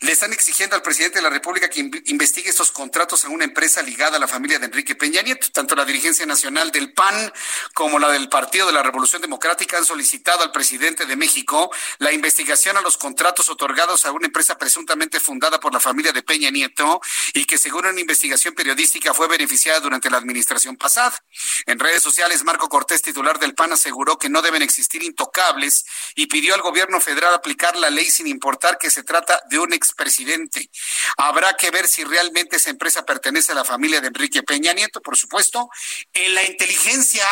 le 0.00 0.12
están 0.12 0.32
exigiendo 0.32 0.76
al 0.76 0.82
presidente 0.82 1.18
de 1.18 1.22
la 1.22 1.30
República 1.30 1.70
que 1.70 1.80
investigue 2.06 2.50
estos 2.50 2.70
contratos 2.70 3.24
a 3.24 3.30
una 3.30 3.44
empresa 3.44 3.80
ligada 3.80 4.18
a 4.18 4.20
la 4.20 4.28
familia 4.28 4.58
de 4.58 4.66
Enrique 4.66 4.94
Peña 4.94 5.22
Nieto. 5.22 5.48
Tanto 5.52 5.74
la 5.74 5.86
dirigencia 5.86 6.26
nacional 6.26 6.70
del 6.70 6.92
PAN 6.92 7.32
como 7.72 7.98
la 7.98 8.10
del 8.10 8.28
Partido 8.28 8.66
de 8.66 8.74
la 8.74 8.82
Revolución 8.82 9.22
Democrática 9.22 9.78
han 9.78 9.86
solicitado 9.86 10.42
al 10.42 10.52
presidente 10.52 11.06
de 11.06 11.16
México 11.16 11.70
la 11.98 12.12
investigación 12.12 12.76
a 12.76 12.82
los 12.82 12.98
contratos 12.98 13.48
otorgados 13.48 14.04
a 14.04 14.12
una 14.12 14.26
empresa 14.26 14.58
presuntamente 14.58 15.18
fundada 15.18 15.60
por 15.60 15.72
la 15.72 15.80
familia 15.80 16.12
de 16.12 16.22
Peña 16.22 16.50
Nieto 16.50 17.00
y 17.32 17.46
que 17.46 17.56
según 17.56 17.86
una 17.86 18.00
investigación 18.00 18.54
periodística 18.54 19.14
fue 19.14 19.28
beneficiada 19.28 19.80
durante 19.80 20.10
la 20.10 20.18
administración 20.18 20.76
pasada. 20.76 21.18
En 21.64 21.78
redes 21.78 22.02
sociales, 22.02 22.44
Marco 22.44 22.68
Cortés, 22.68 23.00
titular 23.00 23.38
del 23.38 23.54
PAN, 23.54 23.72
aseguró 23.72 24.18
que 24.18 24.28
no 24.28 24.42
deben 24.42 24.60
existir 24.60 25.02
intocables 25.02 25.86
y 26.14 26.26
pidió 26.26 26.54
al 26.54 26.60
gobierno 26.60 27.00
federal 27.00 27.32
aplicar 27.32 27.76
la 27.76 27.88
ley 27.88 28.10
sin 28.10 28.26
importar 28.26 28.76
que 28.76 28.90
se 28.90 29.02
trata 29.02 29.40
de 29.48 29.58
un 29.58 29.72
expresidente. 29.86 30.68
Habrá 31.16 31.56
que 31.56 31.70
ver 31.70 31.86
si 31.86 32.04
realmente 32.04 32.56
esa 32.56 32.70
empresa 32.70 33.04
pertenece 33.04 33.52
a 33.52 33.54
la 33.54 33.64
familia 33.64 34.00
de 34.00 34.08
Enrique 34.08 34.42
Peña 34.42 34.72
Nieto, 34.72 35.00
por 35.00 35.16
supuesto. 35.16 35.70
En 36.12 36.34
la 36.34 36.42
inteligencia 36.44 37.24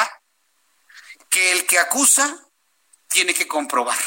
que 1.29 1.53
el 1.53 1.67
que 1.67 1.79
acusa 1.79 2.49
tiene 3.09 3.35
que 3.35 3.47
comprobar. 3.47 3.99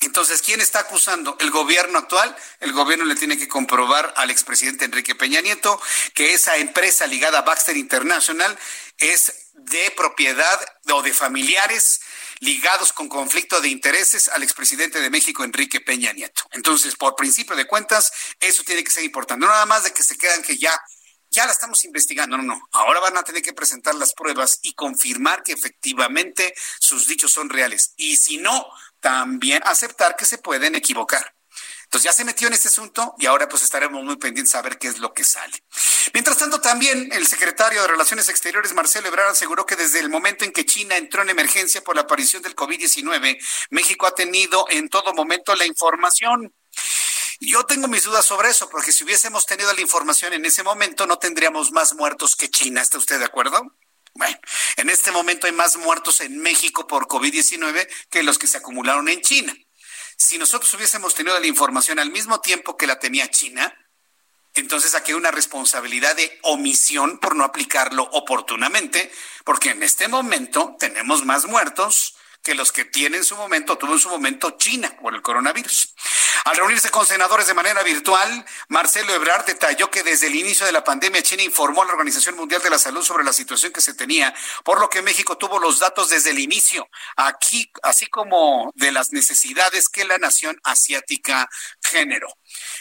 Entonces, 0.00 0.42
¿quién 0.42 0.60
está 0.60 0.80
acusando? 0.80 1.36
El 1.40 1.50
gobierno 1.50 1.98
actual. 1.98 2.34
El 2.60 2.72
gobierno 2.72 3.04
le 3.04 3.16
tiene 3.16 3.36
que 3.36 3.48
comprobar 3.48 4.14
al 4.16 4.30
expresidente 4.30 4.84
Enrique 4.84 5.16
Peña 5.16 5.40
Nieto 5.40 5.80
que 6.14 6.34
esa 6.34 6.56
empresa 6.56 7.06
ligada 7.06 7.38
a 7.38 7.42
Baxter 7.42 7.76
International 7.76 8.56
es 8.98 9.50
de 9.54 9.90
propiedad 9.96 10.60
o 10.92 11.02
de 11.02 11.12
familiares 11.12 12.00
ligados 12.40 12.92
con 12.92 13.08
conflicto 13.08 13.60
de 13.60 13.68
intereses 13.68 14.28
al 14.28 14.42
expresidente 14.42 15.00
de 15.00 15.10
México, 15.10 15.44
Enrique 15.44 15.80
Peña 15.80 16.12
Nieto. 16.12 16.42
Entonces, 16.52 16.96
por 16.96 17.16
principio 17.16 17.56
de 17.56 17.66
cuentas, 17.66 18.12
eso 18.40 18.62
tiene 18.64 18.84
que 18.84 18.90
ser 18.90 19.04
importante. 19.04 19.44
No 19.44 19.50
nada 19.50 19.66
más 19.66 19.84
de 19.84 19.92
que 19.92 20.02
se 20.02 20.16
quedan 20.16 20.42
que 20.42 20.56
ya 20.56 20.72
ya 21.30 21.44
la 21.44 21.52
estamos 21.52 21.84
investigando, 21.84 22.36
no, 22.38 22.42
no. 22.42 22.68
Ahora 22.72 23.00
van 23.00 23.16
a 23.16 23.22
tener 23.22 23.42
que 23.42 23.52
presentar 23.52 23.94
las 23.94 24.14
pruebas 24.14 24.60
y 24.62 24.72
confirmar 24.74 25.42
que 25.42 25.52
efectivamente 25.52 26.54
sus 26.80 27.06
dichos 27.06 27.32
son 27.32 27.50
reales. 27.50 27.92
Y 27.96 28.16
si 28.16 28.38
no, 28.38 28.66
también 29.00 29.62
aceptar 29.64 30.16
que 30.16 30.24
se 30.24 30.38
pueden 30.38 30.74
equivocar. 30.74 31.34
Entonces 31.88 32.04
ya 32.04 32.12
se 32.12 32.26
metió 32.26 32.48
en 32.48 32.52
este 32.52 32.68
asunto 32.68 33.14
y 33.18 33.24
ahora 33.24 33.48
pues 33.48 33.62
estaremos 33.62 34.04
muy 34.04 34.18
pendientes 34.18 34.54
a 34.54 34.60
ver 34.60 34.76
qué 34.76 34.88
es 34.88 34.98
lo 34.98 35.14
que 35.14 35.24
sale. 35.24 35.64
Mientras 36.12 36.36
tanto, 36.36 36.60
también 36.60 37.08
el 37.12 37.26
secretario 37.26 37.80
de 37.80 37.88
Relaciones 37.88 38.28
Exteriores, 38.28 38.74
Marcelo 38.74 39.08
Ebrard, 39.08 39.30
aseguró 39.30 39.64
que 39.64 39.74
desde 39.74 40.00
el 40.00 40.10
momento 40.10 40.44
en 40.44 40.52
que 40.52 40.66
China 40.66 40.98
entró 40.98 41.22
en 41.22 41.30
emergencia 41.30 41.82
por 41.82 41.96
la 41.96 42.02
aparición 42.02 42.42
del 42.42 42.54
COVID-19, 42.54 43.38
México 43.70 44.06
ha 44.06 44.14
tenido 44.14 44.66
en 44.68 44.90
todo 44.90 45.14
momento 45.14 45.54
la 45.54 45.64
información. 45.64 46.54
Yo 47.40 47.64
tengo 47.64 47.88
mis 47.88 48.04
dudas 48.04 48.26
sobre 48.26 48.50
eso, 48.50 48.68
porque 48.68 48.92
si 48.92 49.04
hubiésemos 49.04 49.46
tenido 49.46 49.72
la 49.72 49.80
información 49.80 50.34
en 50.34 50.44
ese 50.44 50.62
momento, 50.62 51.06
no 51.06 51.18
tendríamos 51.18 51.72
más 51.72 51.94
muertos 51.94 52.36
que 52.36 52.50
China. 52.50 52.82
¿Está 52.82 52.98
usted 52.98 53.18
de 53.18 53.24
acuerdo? 53.24 53.62
Bueno, 54.12 54.36
en 54.76 54.90
este 54.90 55.10
momento 55.10 55.46
hay 55.46 55.52
más 55.52 55.78
muertos 55.78 56.20
en 56.20 56.38
México 56.38 56.86
por 56.86 57.06
COVID-19 57.06 57.88
que 58.10 58.22
los 58.22 58.38
que 58.38 58.46
se 58.46 58.58
acumularon 58.58 59.08
en 59.08 59.22
China. 59.22 59.56
Si 60.20 60.36
nosotros 60.36 60.74
hubiésemos 60.74 61.14
tenido 61.14 61.38
la 61.38 61.46
información 61.46 62.00
al 62.00 62.10
mismo 62.10 62.40
tiempo 62.40 62.76
que 62.76 62.88
la 62.88 62.98
tenía 62.98 63.30
China, 63.30 63.72
entonces 64.52 64.96
aquí 64.96 65.12
hay 65.12 65.16
una 65.16 65.30
responsabilidad 65.30 66.16
de 66.16 66.40
omisión 66.42 67.18
por 67.18 67.36
no 67.36 67.44
aplicarlo 67.44 68.02
oportunamente, 68.02 69.12
porque 69.44 69.70
en 69.70 69.84
este 69.84 70.08
momento 70.08 70.74
tenemos 70.76 71.24
más 71.24 71.46
muertos 71.46 72.16
que 72.42 72.54
los 72.54 72.72
que 72.72 72.84
tiene 72.84 73.18
en 73.18 73.24
su 73.24 73.36
momento, 73.36 73.76
tuvo 73.76 73.92
en 73.94 73.98
su 73.98 74.08
momento 74.08 74.52
China 74.52 74.96
por 75.00 75.14
el 75.14 75.22
coronavirus. 75.22 75.94
Al 76.44 76.56
reunirse 76.56 76.90
con 76.90 77.04
senadores 77.04 77.46
de 77.46 77.54
manera 77.54 77.82
virtual, 77.82 78.44
Marcelo 78.68 79.12
Ebrard 79.12 79.44
detalló 79.44 79.90
que 79.90 80.02
desde 80.02 80.28
el 80.28 80.36
inicio 80.36 80.64
de 80.64 80.72
la 80.72 80.84
pandemia 80.84 81.22
China 81.22 81.42
informó 81.42 81.82
a 81.82 81.86
la 81.86 81.92
Organización 81.92 82.36
Mundial 82.36 82.62
de 82.62 82.70
la 82.70 82.78
Salud 82.78 83.02
sobre 83.02 83.24
la 83.24 83.32
situación 83.32 83.72
que 83.72 83.80
se 83.80 83.94
tenía, 83.94 84.34
por 84.64 84.80
lo 84.80 84.88
que 84.88 85.02
México 85.02 85.36
tuvo 85.36 85.58
los 85.58 85.78
datos 85.78 86.08
desde 86.08 86.30
el 86.30 86.38
inicio, 86.38 86.88
aquí, 87.16 87.70
así 87.82 88.06
como 88.06 88.72
de 88.74 88.92
las 88.92 89.12
necesidades 89.12 89.88
que 89.88 90.04
la 90.04 90.18
nación 90.18 90.58
asiática 90.64 91.48
generó. 91.82 92.28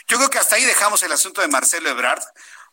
Yo 0.08 0.18
creo 0.18 0.30
que 0.30 0.40
hasta 0.40 0.56
ahí 0.56 0.64
dejamos 0.64 1.04
el 1.04 1.12
asunto 1.12 1.42
de 1.42 1.48
Marcelo 1.48 1.90
Ebrard, 1.90 2.24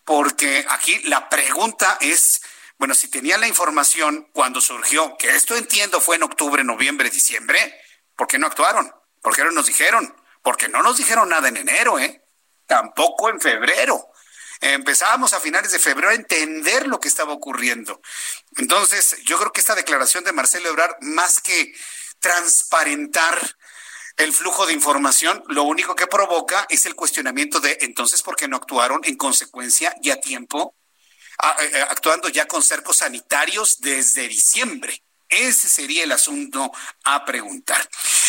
porque 0.05 0.65
aquí 0.69 0.99
la 1.05 1.29
pregunta 1.29 1.99
es, 2.01 2.43
bueno, 2.79 2.95
si 2.95 3.09
tenían 3.09 3.41
la 3.41 3.49
información 3.49 4.29
cuando 4.33 4.61
surgió, 4.61 5.17
que 5.19 5.31
esto 5.35 5.57
entiendo 5.57 6.01
fue 6.01 6.17
en 6.17 6.25
octubre, 6.25 6.65
noviembre, 6.65 7.11
diciembre, 7.11 7.81
¿por 8.17 8.27
qué 8.27 8.39
no 8.39 8.47
actuaron? 8.47 8.93
¿Por 9.23 9.35
qué 9.35 9.45
no 9.45 9.53
nos 9.53 9.67
dijeron? 9.67 10.15
Porque 10.43 10.69
no 10.69 10.83
nos 10.83 10.99
dijeron 10.99 11.29
nada 11.29 11.49
en 11.49 11.57
enero, 11.57 11.99
¿eh? 11.99 12.25
Tampoco 12.67 13.29
en 13.31 13.41
febrero. 13.41 14.09
Empezábamos 14.61 15.33
a 15.35 15.41
finales 15.41 15.73
de 15.73 15.79
febrero 15.79 16.11
a 16.11 16.15
entender 16.15 16.87
lo 16.87 17.01
que 17.01 17.09
estaba 17.09 17.33
ocurriendo. 17.33 18.01
Entonces, 18.57 19.17
yo 19.25 19.39
creo 19.39 19.53
que 19.53 19.61
esta 19.61 19.75
declaración 19.75 20.25
de 20.25 20.33
Marcelo 20.33 20.69
Ebrard, 20.69 20.97
más 21.01 21.41
que 21.41 21.75
transparentar 22.19 23.57
el 24.17 24.33
flujo 24.33 24.67
de 24.67 24.73
información 24.73 25.43
lo 25.49 25.65
único 25.65 25.95
que 25.97 26.07
provoca 26.07 26.67
es 26.69 26.87
el 26.87 26.95
cuestionamiento 26.95 27.61
de 27.61 27.79
entonces 27.81 28.23
por 28.23 28.37
qué 28.37 28.47
no 28.47 28.57
actuaron 28.57 29.01
en 29.05 29.17
consecuencia 29.17 29.95
y 30.03 30.11
a 30.11 30.21
tiempo, 30.21 30.77
actuando 31.91 32.29
ya 32.29 32.47
con 32.47 32.63
cercos 32.63 32.99
sanitarios 32.99 33.81
desde 33.81 34.29
diciembre. 34.29 35.03
Ese 35.29 35.69
sería 35.69 36.05
el 36.05 36.13
asunto 36.13 36.71
a 37.05 37.25
preguntar. 37.25 37.89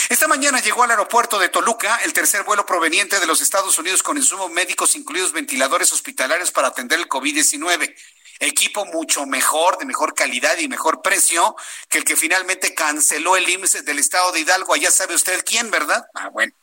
Esta 0.10 0.28
mañana 0.28 0.60
llegó 0.60 0.84
al 0.84 0.92
aeropuerto 0.92 1.38
de 1.40 1.50
Toluca 1.50 1.98
el 2.04 2.14
tercer 2.14 2.44
vuelo 2.44 2.66
proveniente 2.66 3.20
de 3.20 3.26
los 3.28 3.42
Estados 3.42 3.78
Unidos 3.78 4.02
con 4.02 4.18
insumos 4.18 4.50
médicos, 4.52 4.96
incluidos 4.96 5.32
ventiladores 5.32 5.92
hospitalarios 5.94 6.52
para 6.52 6.70
atender 6.70 7.00
el 7.00 7.08
COVID-19 7.08 7.96
equipo 8.40 8.86
mucho 8.86 9.26
mejor, 9.26 9.78
de 9.78 9.86
mejor 9.86 10.14
calidad 10.14 10.58
y 10.58 10.68
mejor 10.68 11.02
precio 11.02 11.56
que 11.90 12.00
el 12.00 12.04
que 12.04 12.16
finalmente 12.16 12.74
canceló 12.74 13.38
el 13.38 13.50
IMSS 13.50 13.86
del 13.86 14.00
estado 14.00 14.32
de 14.32 14.42
Hidalgo. 14.42 14.76
Ya 14.76 14.92
sabe 14.92 15.16
usted 15.16 15.44
quién, 15.46 15.72
¿verdad? 15.72 16.06
Ah, 16.14 16.30
bueno. 16.30 16.54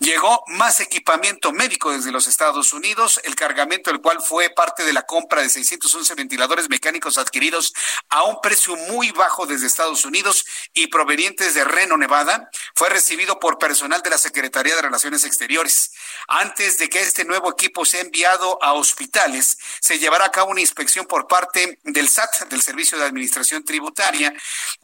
Llegó 0.00 0.44
más 0.46 0.80
equipamiento 0.80 1.52
médico 1.52 1.92
desde 1.92 2.10
los 2.10 2.26
Estados 2.26 2.72
Unidos, 2.72 3.20
el 3.24 3.34
cargamento 3.34 3.90
del 3.90 4.00
cual 4.00 4.22
fue 4.22 4.48
parte 4.48 4.82
de 4.82 4.94
la 4.94 5.02
compra 5.02 5.42
de 5.42 5.50
611 5.50 6.14
ventiladores 6.14 6.70
mecánicos 6.70 7.18
adquiridos 7.18 7.74
a 8.08 8.22
un 8.22 8.40
precio 8.40 8.76
muy 8.76 9.10
bajo 9.10 9.44
desde 9.44 9.66
Estados 9.66 10.06
Unidos 10.06 10.46
y 10.72 10.86
provenientes 10.86 11.52
de 11.52 11.64
Reno, 11.64 11.98
Nevada, 11.98 12.48
fue 12.74 12.88
recibido 12.88 13.38
por 13.38 13.58
personal 13.58 14.00
de 14.00 14.08
la 14.08 14.16
Secretaría 14.16 14.74
de 14.74 14.80
Relaciones 14.80 15.24
Exteriores. 15.26 15.92
Antes 16.28 16.78
de 16.78 16.88
que 16.88 17.00
este 17.00 17.26
nuevo 17.26 17.50
equipo 17.52 17.84
sea 17.84 18.00
enviado 18.00 18.58
a 18.62 18.72
hospitales, 18.72 19.58
se 19.80 19.98
llevará 19.98 20.24
a 20.24 20.32
cabo 20.32 20.50
una 20.50 20.62
inspección 20.62 20.99
por 21.06 21.26
parte 21.26 21.78
del 21.84 22.08
SAT, 22.08 22.48
del 22.48 22.62
Servicio 22.62 22.98
de 22.98 23.04
Administración 23.04 23.64
Tributaria, 23.64 24.32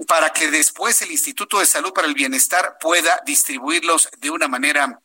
para 0.07 0.31
que 0.33 0.51
después 0.51 1.01
el 1.03 1.11
Instituto 1.11 1.59
de 1.59 1.67
Salud 1.67 1.93
para 1.93 2.07
el 2.07 2.15
Bienestar 2.15 2.77
pueda 2.81 3.23
distribuirlos 3.25 4.09
de 4.19 4.31
una 4.31 4.49
manera 4.49 5.01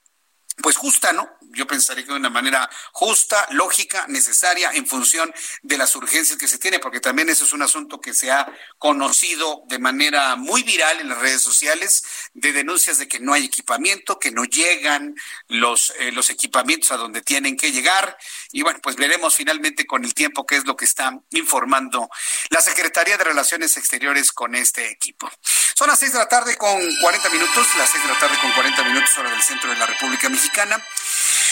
pues 0.62 0.78
justa, 0.78 1.14
¿no? 1.14 1.30
Yo 1.54 1.68
pensaría 1.68 2.04
que 2.04 2.12
de 2.12 2.18
una 2.18 2.30
manera 2.30 2.70
justa, 2.92 3.48
lógica, 3.52 4.06
necesaria 4.08 4.72
en 4.74 4.86
función 4.86 5.34
de 5.62 5.78
las 5.78 5.96
urgencias 5.96 6.38
que 6.38 6.48
se 6.48 6.58
tiene, 6.58 6.80
porque 6.80 7.00
también 7.00 7.30
eso 7.30 7.46
es 7.46 7.54
un 7.54 7.62
asunto 7.62 8.00
que 8.00 8.14
se 8.14 8.32
ha 8.32 8.48
conocido 8.78 9.64
de 9.68 9.80
manera 9.80 10.36
muy 10.36 10.64
viral 10.64 11.00
en 11.00 11.10
las 11.10 11.18
redes 11.18 11.42
sociales, 11.42 12.04
de 12.34 12.54
denuncias 12.54 12.98
de 12.98 13.08
que 13.08 13.20
no 13.20 13.34
hay 13.34 13.46
equipamiento, 13.46 14.20
que 14.20 14.32
no 14.32 14.46
llegan 14.46 15.16
los, 15.48 15.94
eh, 16.00 16.12
los 16.12 16.30
equipamientos 16.30 16.92
a 16.92 16.98
donde 16.98 17.22
tienen 17.22 17.58
que 17.58 17.72
llegar. 17.72 18.18
Y 18.52 18.62
bueno, 18.62 18.80
pues 18.82 18.96
veremos 18.96 19.36
finalmente 19.36 19.86
con 19.86 20.04
el 20.04 20.14
tiempo 20.14 20.46
qué 20.46 20.56
es 20.56 20.66
lo 20.66 20.76
que 20.76 20.86
está 20.86 21.20
informando 21.32 22.10
la 22.50 22.62
Secretaría 22.62 23.18
de 23.18 23.24
Relaciones 23.24 23.78
Exteriores 23.78 24.32
con 24.32 24.56
este 24.56 24.90
equipo. 24.90 25.30
Son 25.76 25.88
las 25.88 26.00
seis 26.00 26.14
de 26.14 26.20
la 26.20 26.28
tarde 26.28 26.58
con 26.58 26.80
40 27.02 27.30
minutos, 27.30 27.68
las 27.78 27.90
seis 27.90 28.04
de 28.04 28.10
la 28.10 28.20
tarde 28.20 28.38
con 28.42 28.52
40 28.52 28.84
minutos 28.84 29.18
hora 29.18 29.32
del 29.32 29.42
centro 29.42 29.70
de 29.70 29.78
la 29.78 29.88
República 29.88 30.30
Mexicana. 30.30 30.84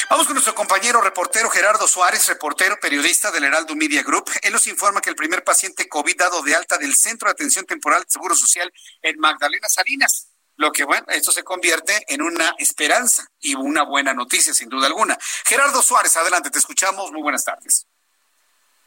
Vamos 0.07 0.25
con 0.27 0.35
nuestro 0.35 0.55
compañero 0.55 1.01
reportero 1.01 1.49
Gerardo 1.49 1.87
Suárez, 1.87 2.27
reportero 2.27 2.77
periodista 2.79 3.31
del 3.31 3.43
Heraldo 3.43 3.75
Media 3.75 4.01
Group. 4.03 4.29
Él 4.41 4.53
nos 4.53 4.67
informa 4.67 5.01
que 5.01 5.09
el 5.09 5.15
primer 5.15 5.43
paciente 5.43 5.89
COVID 5.89 6.15
dado 6.15 6.41
de 6.41 6.55
alta 6.55 6.77
del 6.77 6.95
Centro 6.95 7.27
de 7.27 7.33
Atención 7.33 7.65
Temporal 7.65 8.03
de 8.03 8.09
Seguro 8.09 8.35
Social 8.35 8.71
en 9.01 9.19
Magdalena 9.19 9.67
Salinas. 9.67 10.31
Lo 10.55 10.71
que, 10.71 10.83
bueno, 10.83 11.05
esto 11.09 11.31
se 11.31 11.43
convierte 11.43 11.93
en 12.07 12.21
una 12.21 12.53
esperanza 12.57 13.27
y 13.39 13.55
una 13.55 13.83
buena 13.83 14.13
noticia, 14.13 14.53
sin 14.53 14.69
duda 14.69 14.87
alguna. 14.87 15.17
Gerardo 15.45 15.81
Suárez, 15.81 16.15
adelante, 16.17 16.49
te 16.49 16.59
escuchamos. 16.59 17.11
Muy 17.11 17.21
buenas 17.21 17.43
tardes. 17.43 17.87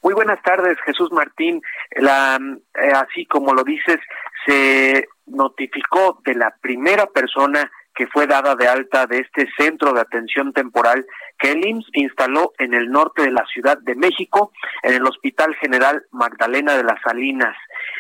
Muy 0.02 0.14
buenas 0.14 0.42
tardes, 0.42 0.78
Jesús 0.84 1.12
Martín. 1.12 1.62
La, 1.96 2.38
eh, 2.74 2.92
así 2.94 3.26
como 3.26 3.54
lo 3.54 3.64
dices, 3.64 3.98
se 4.46 5.06
notificó 5.26 6.20
de 6.24 6.34
la 6.34 6.54
primera 6.60 7.06
persona 7.06 7.70
que 7.94 8.06
fue 8.06 8.26
dada 8.26 8.54
de 8.54 8.66
alta 8.66 9.06
de 9.06 9.18
este 9.18 9.48
centro 9.56 9.92
de 9.92 10.00
atención 10.00 10.52
temporal 10.52 11.06
que 11.38 11.52
el 11.52 11.66
IMSS 11.66 11.86
instaló 11.94 12.52
en 12.58 12.74
el 12.74 12.90
norte 12.90 13.22
de 13.22 13.30
la 13.30 13.44
Ciudad 13.46 13.78
de 13.78 13.94
México, 13.94 14.52
en 14.82 14.94
el 14.94 15.06
Hospital 15.06 15.54
General 15.56 16.04
Magdalena 16.10 16.76
de 16.76 16.84
las 16.84 17.00
Salinas. 17.02 17.56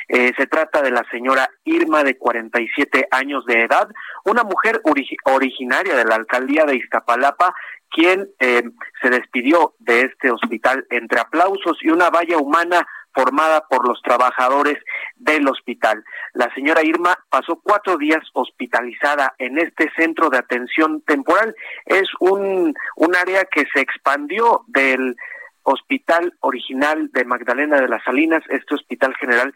Eh, 0.08 0.32
se 0.36 0.46
trata 0.46 0.82
de 0.82 0.90
la 0.90 1.04
señora 1.10 1.50
Irma, 1.64 2.04
de 2.04 2.16
47 2.16 3.08
años 3.10 3.44
de 3.46 3.62
edad, 3.62 3.88
una 4.24 4.44
mujer 4.44 4.80
originaria 5.24 5.96
de 5.96 6.04
la 6.04 6.14
alcaldía 6.14 6.64
de 6.64 6.76
Iztapalapa, 6.76 7.54
quien 7.90 8.28
eh, 8.40 8.62
se 9.02 9.10
despidió 9.10 9.74
de 9.78 10.02
este 10.02 10.30
hospital 10.30 10.86
entre 10.90 11.20
aplausos 11.20 11.78
y 11.82 11.90
una 11.90 12.10
valla 12.10 12.38
humana 12.38 12.86
formada 13.14 13.66
por 13.68 13.86
los 13.86 14.00
trabajadores 14.02 14.78
del 15.16 15.48
hospital. 15.48 16.04
La 16.34 16.52
señora 16.54 16.82
Irma 16.82 17.18
pasó 17.30 17.60
cuatro 17.62 17.96
días 17.96 18.22
hospitalizada 18.32 19.34
en 19.38 19.58
este 19.58 19.90
centro 19.96 20.30
de 20.30 20.38
atención 20.38 21.02
temporal. 21.02 21.54
Es 21.86 22.08
un, 22.20 22.74
un 22.96 23.16
área 23.16 23.44
que 23.44 23.64
se 23.72 23.80
expandió 23.80 24.64
del 24.66 25.16
hospital 25.64 26.34
original 26.40 27.10
de 27.12 27.24
Magdalena 27.24 27.80
de 27.80 27.88
las 27.88 28.02
Salinas, 28.04 28.42
este 28.48 28.74
hospital 28.74 29.14
general 29.16 29.54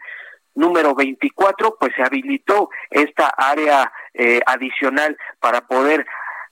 número 0.55 0.95
24, 0.95 1.77
pues 1.79 1.93
se 1.95 2.03
habilitó 2.03 2.69
esta 2.89 3.27
área 3.37 3.91
eh, 4.13 4.41
adicional 4.45 5.15
para 5.39 5.61
poder 5.61 6.05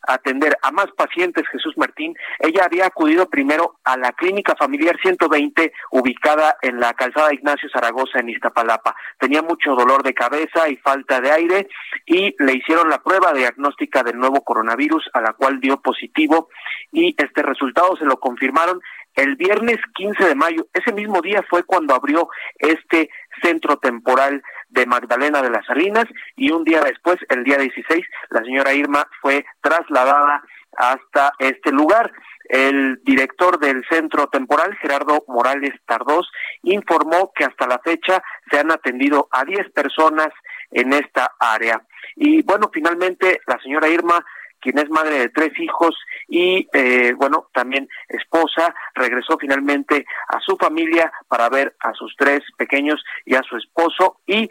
atender 0.07 0.57
a 0.61 0.71
más 0.71 0.87
pacientes, 0.97 1.47
Jesús 1.51 1.77
Martín, 1.77 2.15
ella 2.39 2.63
había 2.65 2.87
acudido 2.87 3.29
primero 3.29 3.79
a 3.83 3.97
la 3.97 4.11
Clínica 4.13 4.55
Familiar 4.55 4.97
120, 5.01 5.73
ubicada 5.91 6.57
en 6.61 6.79
la 6.79 6.93
calzada 6.93 7.33
Ignacio 7.33 7.69
Zaragoza, 7.69 8.19
en 8.19 8.29
Iztapalapa. 8.29 8.95
Tenía 9.19 9.41
mucho 9.41 9.75
dolor 9.75 10.03
de 10.03 10.13
cabeza 10.13 10.69
y 10.69 10.77
falta 10.77 11.21
de 11.21 11.31
aire 11.31 11.67
y 12.05 12.35
le 12.43 12.53
hicieron 12.53 12.89
la 12.89 13.01
prueba 13.01 13.33
diagnóstica 13.33 14.03
del 14.03 14.17
nuevo 14.17 14.43
coronavirus, 14.43 15.09
a 15.13 15.21
la 15.21 15.33
cual 15.33 15.59
dio 15.59 15.81
positivo 15.81 16.49
y 16.91 17.15
este 17.17 17.41
resultado 17.41 17.95
se 17.97 18.05
lo 18.05 18.19
confirmaron 18.19 18.81
el 19.15 19.35
viernes 19.35 19.77
15 19.95 20.25
de 20.25 20.35
mayo. 20.35 20.67
Ese 20.73 20.91
mismo 20.91 21.21
día 21.21 21.43
fue 21.49 21.63
cuando 21.63 21.93
abrió 21.93 22.27
este 22.57 23.09
centro 23.41 23.77
temporal 23.77 24.43
de 24.69 24.85
Magdalena 24.85 25.41
de 25.41 25.49
las 25.49 25.65
Salinas 25.65 26.05
y 26.35 26.51
un 26.51 26.63
día 26.63 26.81
después, 26.81 27.17
el 27.29 27.43
día 27.43 27.57
16, 27.57 28.05
la 28.29 28.43
señora 28.43 28.73
Irma 28.73 29.07
fue 29.21 29.45
trasladada 29.61 30.43
hasta 30.77 31.33
este 31.39 31.71
lugar. 31.71 32.11
El 32.47 33.01
director 33.03 33.59
del 33.59 33.83
centro 33.89 34.27
temporal, 34.27 34.75
Gerardo 34.79 35.23
Morales 35.27 35.73
Tardós, 35.85 36.29
informó 36.63 37.31
que 37.35 37.45
hasta 37.45 37.65
la 37.65 37.79
fecha 37.79 38.21
se 38.51 38.59
han 38.59 38.71
atendido 38.71 39.27
a 39.31 39.43
10 39.45 39.71
personas 39.71 40.29
en 40.71 40.93
esta 40.93 41.33
área. 41.39 41.81
Y 42.15 42.43
bueno, 42.43 42.69
finalmente 42.71 43.39
la 43.47 43.59
señora 43.59 43.87
Irma 43.87 44.23
quien 44.65 44.79
es 44.79 44.89
madre 44.89 45.19
de 45.19 45.29
tres 45.29 45.51
hijos 45.59 45.95
y, 46.27 46.67
eh, 46.73 47.13
bueno, 47.15 47.49
también 47.53 47.87
esposa, 48.09 48.73
regresó 48.95 49.37
finalmente 49.37 50.07
a 50.29 50.39
su 50.39 50.57
familia 50.57 51.13
para 51.27 51.49
ver 51.49 51.75
a 51.81 51.93
sus 51.93 52.15
tres 52.17 52.41
pequeños 52.57 53.03
y 53.25 53.35
a 53.35 53.43
su 53.43 53.57
esposo 53.57 54.21
y, 54.25 54.49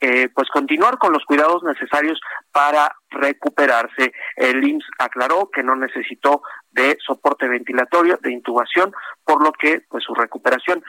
eh, 0.00 0.28
pues, 0.34 0.48
continuar 0.48 0.96
con 0.96 1.12
los 1.12 1.22
cuidados 1.26 1.62
necesarios 1.64 2.18
para 2.50 2.96
recuperarse. 3.10 4.14
El 4.36 4.66
IMSS 4.66 4.86
aclaró 4.98 5.50
que 5.50 5.62
no 5.62 5.76
necesitó 5.76 6.40
de 6.70 6.96
soporte 7.06 7.46
ventilatorio, 7.46 8.18
de 8.22 8.32
intubación, 8.32 8.94
por 9.22 9.42
lo 9.42 9.52
que, 9.52 9.82
pues, 9.90 10.02
su 10.02 10.14
recuperación 10.14 10.82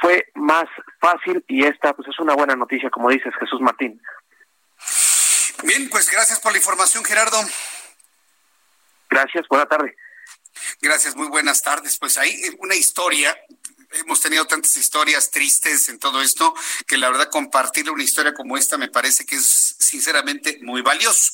fue 0.00 0.26
más 0.34 0.66
fácil 1.00 1.44
y 1.46 1.64
esta, 1.64 1.94
pues, 1.94 2.08
es 2.08 2.18
una 2.18 2.34
buena 2.34 2.56
noticia, 2.56 2.90
como 2.90 3.10
dices, 3.10 3.32
Jesús 3.38 3.60
Martín. 3.60 4.02
Bien, 5.62 5.88
pues 5.88 6.10
gracias 6.10 6.40
por 6.40 6.50
la 6.50 6.58
información, 6.58 7.04
Gerardo. 7.04 7.38
Gracias, 9.08 9.46
buena 9.48 9.66
tarde. 9.66 9.96
Gracias, 10.80 11.16
muy 11.16 11.28
buenas 11.28 11.62
tardes. 11.62 11.98
Pues 11.98 12.18
ahí 12.18 12.34
una 12.58 12.74
historia 12.74 13.36
hemos 13.92 14.20
tenido 14.20 14.44
tantas 14.46 14.76
historias 14.76 15.30
tristes 15.30 15.88
en 15.88 15.98
todo 15.98 16.20
esto 16.20 16.54
que 16.86 16.98
la 16.98 17.08
verdad 17.08 17.30
compartir 17.30 17.90
una 17.90 18.02
historia 18.02 18.34
como 18.34 18.56
esta 18.56 18.76
me 18.76 18.88
parece 18.88 19.24
que 19.24 19.36
es 19.36 19.76
sinceramente 19.78 20.58
muy 20.62 20.82
valioso. 20.82 21.32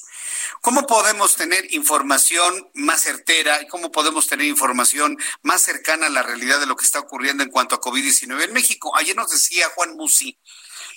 ¿Cómo 0.60 0.86
podemos 0.86 1.36
tener 1.36 1.72
información 1.74 2.70
más 2.74 3.02
certera 3.02 3.60
y 3.62 3.68
cómo 3.68 3.90
podemos 3.90 4.26
tener 4.26 4.46
información 4.46 5.18
más 5.42 5.62
cercana 5.62 6.06
a 6.06 6.10
la 6.10 6.22
realidad 6.22 6.60
de 6.60 6.66
lo 6.66 6.76
que 6.76 6.84
está 6.84 7.00
ocurriendo 7.00 7.42
en 7.42 7.50
cuanto 7.50 7.74
a 7.74 7.80
COVID-19 7.80 8.44
en 8.44 8.52
México? 8.52 8.96
Ayer 8.96 9.16
nos 9.16 9.30
decía 9.30 9.68
Juan 9.74 9.96
Musi 9.96 10.38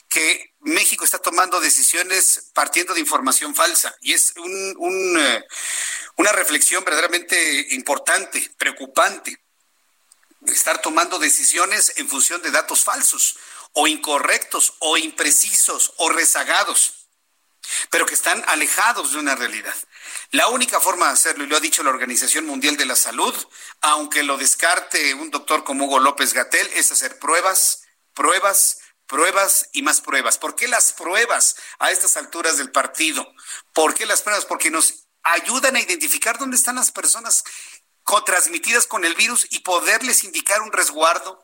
que 0.10 0.56
México 0.62 1.04
está 1.04 1.20
tomando 1.20 1.60
decisiones 1.60 2.50
partiendo 2.54 2.94
de 2.94 3.00
información 3.00 3.56
falsa 3.56 3.96
y 4.02 4.14
es 4.14 4.34
un, 4.38 5.18
eh, 5.20 5.46
una 6.16 6.32
reflexión 6.32 6.84
verdaderamente 6.84 7.68
importante, 7.72 8.52
preocupante, 8.58 9.38
estar 10.46 10.82
tomando 10.82 11.20
decisiones 11.20 11.94
en 11.98 12.08
función 12.08 12.42
de 12.42 12.52
datos 12.52 12.84
falsos 12.84 13.38
o 13.74 13.88
incorrectos 13.88 14.76
o 14.80 14.98
imprecisos 14.98 15.94
o 15.98 16.10
rezagados, 16.10 17.08
pero 17.90 18.06
que 18.06 18.14
están 18.14 18.44
alejados 18.48 19.12
de 19.12 19.20
una 19.20 19.36
realidad. 19.36 19.76
La 20.32 20.48
única 20.48 20.80
forma 20.80 21.08
de 21.08 21.14
hacerlo, 21.14 21.44
y 21.44 21.48
lo 21.48 21.58
ha 21.58 21.62
dicho 21.62 21.84
la 21.84 21.90
Organización 21.90 22.46
Mundial 22.46 22.78
de 22.78 22.86
la 22.86 22.96
Salud, 22.96 23.36
aunque 23.82 24.24
lo 24.24 24.38
descarte 24.38 25.14
un 25.14 25.32
doctor 25.32 25.64
como 25.64 25.86
Hugo 25.86 26.00
López 26.00 26.34
Gatel, 26.34 26.68
es 26.74 26.92
hacer 26.92 27.20
pruebas, 27.20 27.84
pruebas, 28.14 28.80
pruebas 29.08 29.70
y 29.72 29.82
más 29.82 30.02
pruebas. 30.02 30.38
¿Por 30.38 30.56
qué 30.56 30.68
las 30.68 30.94
pruebas 30.94 31.56
a 31.80 31.92
estas 31.92 32.18
alturas 32.18 32.58
del 32.58 32.72
partido? 32.72 33.26
¿Por 33.74 33.94
qué 33.94 34.06
las 34.06 34.22
pruebas? 34.22 34.46
Porque 34.46 34.70
nos 34.70 35.08
ayudan 35.24 35.76
a 35.76 35.80
identificar 35.80 36.38
dónde 36.38 36.58
están 36.58 36.76
las 36.76 36.92
personas 36.92 37.44
transmitidas 38.26 38.88
con 38.88 39.04
el 39.04 39.16
virus 39.16 39.48
y 39.50 39.60
poderles 39.60 40.24
indicar 40.24 40.62
un 40.62 40.72
resguardo. 40.72 41.44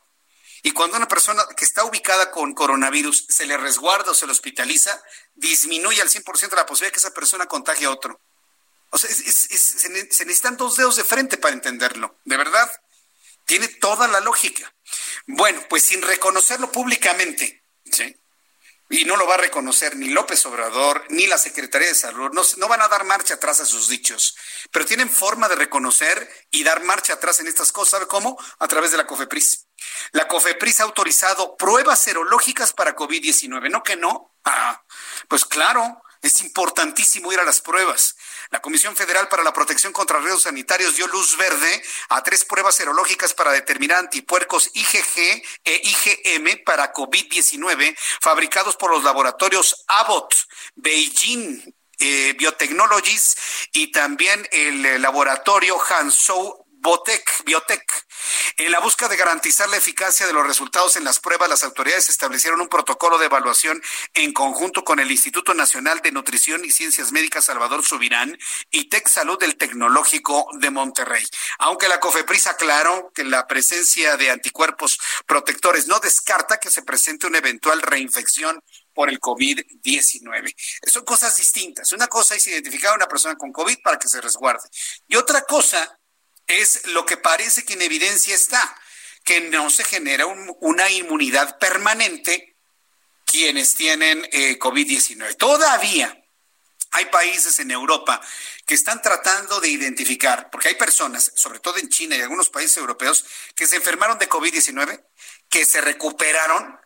Y 0.61 0.71
cuando 0.71 0.95
una 0.95 1.09
persona 1.09 1.43
que 1.57 1.65
está 1.65 1.83
ubicada 1.83 2.31
con 2.31 2.53
coronavirus 2.53 3.25
se 3.27 3.45
le 3.45 3.57
resguarda 3.57 4.11
o 4.11 4.13
se 4.13 4.25
le 4.25 4.31
hospitaliza, 4.31 5.01
disminuye 5.35 6.01
al 6.01 6.09
100% 6.09 6.55
la 6.55 6.65
posibilidad 6.65 6.87
de 6.87 6.91
que 6.93 6.99
esa 6.99 7.13
persona 7.13 7.47
contagie 7.47 7.85
a 7.85 7.91
otro. 7.91 8.21
O 8.91 8.97
sea, 8.97 9.09
se 9.09 9.89
necesitan 9.89 10.55
dos 10.55 10.77
dedos 10.77 10.95
de 10.95 11.03
frente 11.03 11.37
para 11.37 11.53
entenderlo, 11.53 12.17
de 12.23 12.37
verdad. 12.37 12.71
Tiene 13.45 13.67
toda 13.67 14.07
la 14.07 14.21
lógica. 14.21 14.72
Bueno, 15.27 15.61
pues 15.69 15.83
sin 15.83 16.01
reconocerlo 16.01 16.71
públicamente, 16.71 17.63
¿sí? 17.85 18.15
y 18.93 19.05
no 19.05 19.15
lo 19.15 19.25
va 19.25 19.35
a 19.35 19.37
reconocer 19.37 19.95
ni 19.95 20.09
López 20.09 20.45
Obrador 20.45 21.05
ni 21.09 21.25
la 21.25 21.37
Secretaría 21.39 21.87
de 21.87 21.95
Salud. 21.95 22.31
No, 22.31 22.43
no, 22.57 22.67
van 22.67 22.81
a 22.81 22.87
dar 22.87 23.05
marcha 23.05 23.35
atrás 23.35 23.59
a 23.59 23.65
sus 23.65 23.89
dichos, 23.89 24.35
pero 24.71 24.85
tienen 24.85 25.09
forma 25.09 25.49
de 25.49 25.55
reconocer 25.55 26.29
y 26.51 26.63
dar 26.63 26.83
marcha 26.83 27.13
atrás 27.13 27.39
en 27.39 27.47
estas 27.47 27.71
cosas. 27.71 27.91
¿Sabe 27.91 28.07
cómo? 28.07 28.37
A 28.59 28.67
través 28.67 28.91
de 28.91 28.97
la 28.97 29.07
COFEPRIS. 29.07 29.67
La 30.11 30.27
COFEPRIS 30.27 30.81
ha 30.81 30.83
autorizado 30.83 31.57
pruebas 31.57 32.01
serológicas 32.01 32.73
para 32.73 32.95
COVID-19. 32.95 33.71
¿No 33.71 33.81
que 33.81 33.95
no? 33.95 34.35
Ah, 34.45 34.83
pues 35.27 35.45
claro, 35.45 36.03
es 36.21 36.41
importantísimo 36.41 37.33
ir 37.33 37.39
a 37.39 37.45
las 37.45 37.61
pruebas. 37.61 38.15
La 38.53 38.61
Comisión 38.61 38.95
Federal 38.95 39.27
para 39.29 39.41
la 39.41 39.51
Protección 39.51 39.91
contra 39.91 40.19
Riesgos 40.19 40.43
Sanitarios 40.43 40.95
dio 40.95 41.07
luz 41.07 41.35
verde 41.37 41.81
a 42.09 42.21
tres 42.21 42.45
pruebas 42.45 42.75
serológicas 42.75 43.33
para 43.33 43.51
determinar 43.51 43.97
antipuercos 43.97 44.69
IgG 44.75 45.43
e 45.63 45.81
IgM 45.83 46.63
para 46.63 46.93
COVID-19 46.93 47.97
fabricados 48.21 48.75
por 48.75 48.91
los 48.91 49.03
laboratorios 49.03 49.83
Abbott, 49.87 50.35
Beijing 50.75 51.73
eh, 51.97 52.35
Biotechnologies 52.37 53.37
y 53.71 53.87
también 53.87 54.47
el 54.51 54.85
eh, 54.85 54.99
laboratorio 54.99 55.79
Hanzhou 55.89 56.62
Botec, 56.83 57.45
Biotech. 57.45 58.05
En 58.57 58.69
la 58.69 58.81
búsqueda 58.81 59.07
de 59.07 59.15
garantizar 59.15 59.69
la 59.69 59.77
eficacia 59.77 60.27
de 60.27 60.33
los 60.33 60.45
resultados 60.45 60.97
en 60.97 61.05
las 61.05 61.21
pruebas, 61.21 61.47
las 61.47 61.63
autoridades 61.63 62.09
establecieron 62.09 62.59
un 62.59 62.67
protocolo 62.67 63.17
de 63.17 63.27
evaluación 63.27 63.81
en 64.13 64.33
conjunto 64.33 64.83
con 64.83 64.99
el 64.99 65.09
Instituto 65.09 65.53
Nacional 65.53 66.01
de 66.01 66.11
Nutrición 66.11 66.65
y 66.65 66.71
Ciencias 66.71 67.13
Médicas 67.13 67.45
Salvador 67.45 67.85
Subirán 67.85 68.37
y 68.69 68.89
Tec 68.89 69.07
Salud 69.07 69.39
del 69.39 69.55
Tecnológico 69.55 70.49
de 70.59 70.71
Monterrey. 70.71 71.25
Aunque 71.59 71.87
la 71.87 72.01
COFEPRIS 72.01 72.47
aclaró 72.47 73.13
que 73.15 73.23
la 73.23 73.47
presencia 73.47 74.17
de 74.17 74.31
anticuerpos 74.31 74.99
protectores 75.25 75.87
no 75.87 76.01
descarta 76.01 76.59
que 76.59 76.69
se 76.69 76.83
presente 76.83 77.27
una 77.27 77.37
eventual 77.37 77.81
reinfección 77.81 78.61
por 78.93 79.09
el 79.09 79.21
COVID-19. 79.21 80.53
Son 80.85 81.05
cosas 81.05 81.37
distintas. 81.37 81.93
Una 81.93 82.07
cosa 82.07 82.35
es 82.35 82.45
identificar 82.45 82.91
a 82.91 82.95
una 82.95 83.07
persona 83.07 83.35
con 83.35 83.53
COVID 83.53 83.77
para 83.81 83.97
que 83.97 84.09
se 84.09 84.19
resguarde. 84.19 84.67
Y 85.07 85.15
otra 85.15 85.43
cosa 85.43 85.97
es 86.61 86.87
lo 86.87 87.05
que 87.05 87.17
parece 87.17 87.65
que 87.65 87.73
en 87.73 87.81
evidencia 87.81 88.35
está, 88.35 88.77
que 89.23 89.41
no 89.49 89.69
se 89.69 89.83
genera 89.83 90.25
una 90.25 90.89
inmunidad 90.89 91.57
permanente 91.57 92.55
quienes 93.25 93.75
tienen 93.75 94.27
eh, 94.31 94.59
COVID-19. 94.59 95.37
Todavía 95.37 96.23
hay 96.91 97.05
países 97.05 97.57
en 97.59 97.71
Europa 97.71 98.21
que 98.65 98.75
están 98.75 99.01
tratando 99.01 99.59
de 99.59 99.69
identificar, 99.69 100.49
porque 100.51 100.69
hay 100.69 100.75
personas, 100.75 101.31
sobre 101.35 101.59
todo 101.59 101.77
en 101.77 101.89
China 101.89 102.15
y 102.15 102.21
algunos 102.21 102.49
países 102.49 102.77
europeos, 102.77 103.25
que 103.55 103.65
se 103.65 103.77
enfermaron 103.77 104.19
de 104.19 104.29
COVID-19, 104.29 105.03
que 105.49 105.65
se 105.65 105.81
recuperaron 105.81 106.79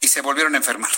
y 0.00 0.08
se 0.08 0.20
volvieron 0.20 0.54
a 0.54 0.58
enfermar. 0.58 0.92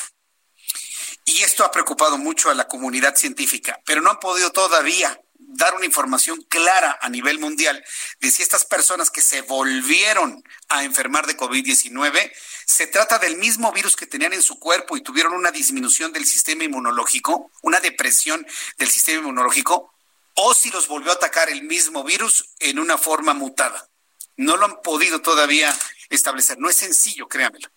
Y 1.24 1.42
esto 1.42 1.64
ha 1.64 1.70
preocupado 1.70 2.18
mucho 2.18 2.50
a 2.50 2.54
la 2.54 2.68
comunidad 2.68 3.16
científica, 3.16 3.80
pero 3.86 4.02
no 4.02 4.10
han 4.10 4.20
podido 4.20 4.50
todavía 4.50 5.18
dar 5.52 5.74
una 5.74 5.86
información 5.86 6.42
clara 6.48 6.98
a 7.00 7.08
nivel 7.08 7.38
mundial 7.38 7.84
de 8.20 8.30
si 8.30 8.42
estas 8.42 8.64
personas 8.64 9.10
que 9.10 9.20
se 9.20 9.42
volvieron 9.42 10.42
a 10.68 10.84
enfermar 10.84 11.26
de 11.26 11.36
COVID-19 11.36 12.32
se 12.66 12.86
trata 12.86 13.18
del 13.18 13.36
mismo 13.36 13.72
virus 13.72 13.96
que 13.96 14.06
tenían 14.06 14.32
en 14.32 14.42
su 14.42 14.58
cuerpo 14.58 14.96
y 14.96 15.02
tuvieron 15.02 15.34
una 15.34 15.50
disminución 15.50 16.12
del 16.12 16.24
sistema 16.24 16.64
inmunológico, 16.64 17.50
una 17.62 17.80
depresión 17.80 18.46
del 18.78 18.90
sistema 18.90 19.20
inmunológico, 19.20 19.92
o 20.34 20.54
si 20.54 20.70
los 20.70 20.88
volvió 20.88 21.10
a 21.12 21.14
atacar 21.14 21.50
el 21.50 21.62
mismo 21.62 22.04
virus 22.04 22.50
en 22.58 22.78
una 22.78 22.96
forma 22.96 23.34
mutada. 23.34 23.88
No 24.36 24.56
lo 24.56 24.64
han 24.64 24.80
podido 24.82 25.20
todavía 25.20 25.76
establecer. 26.08 26.58
No 26.58 26.70
es 26.70 26.76
sencillo, 26.76 27.28
créanmelo. 27.28 27.68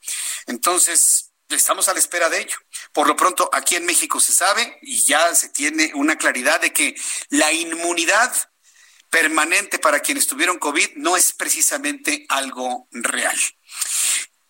Entonces, 0.48 1.32
estamos 1.50 1.90
a 1.90 1.94
la 1.94 2.00
espera 2.00 2.30
de 2.30 2.42
ello. 2.42 2.58
Por 2.96 3.10
lo 3.10 3.18
pronto, 3.18 3.50
aquí 3.52 3.76
en 3.76 3.86
México 3.86 4.22
se 4.22 4.32
sabe 4.32 4.80
y 4.82 5.04
ya 5.04 5.36
se 5.36 5.50
tiene 5.50 5.92
una 5.96 6.16
claridad 6.16 6.62
de 6.62 6.72
que 6.72 6.96
la 7.28 7.52
inmunidad 7.52 8.34
permanente 9.10 9.80
para 9.80 10.00
quienes 10.00 10.28
tuvieron 10.28 10.60
COVID 10.60 10.92
no 10.96 11.18
es 11.18 11.34
precisamente 11.34 12.26
algo 12.30 12.88
real. 12.92 13.38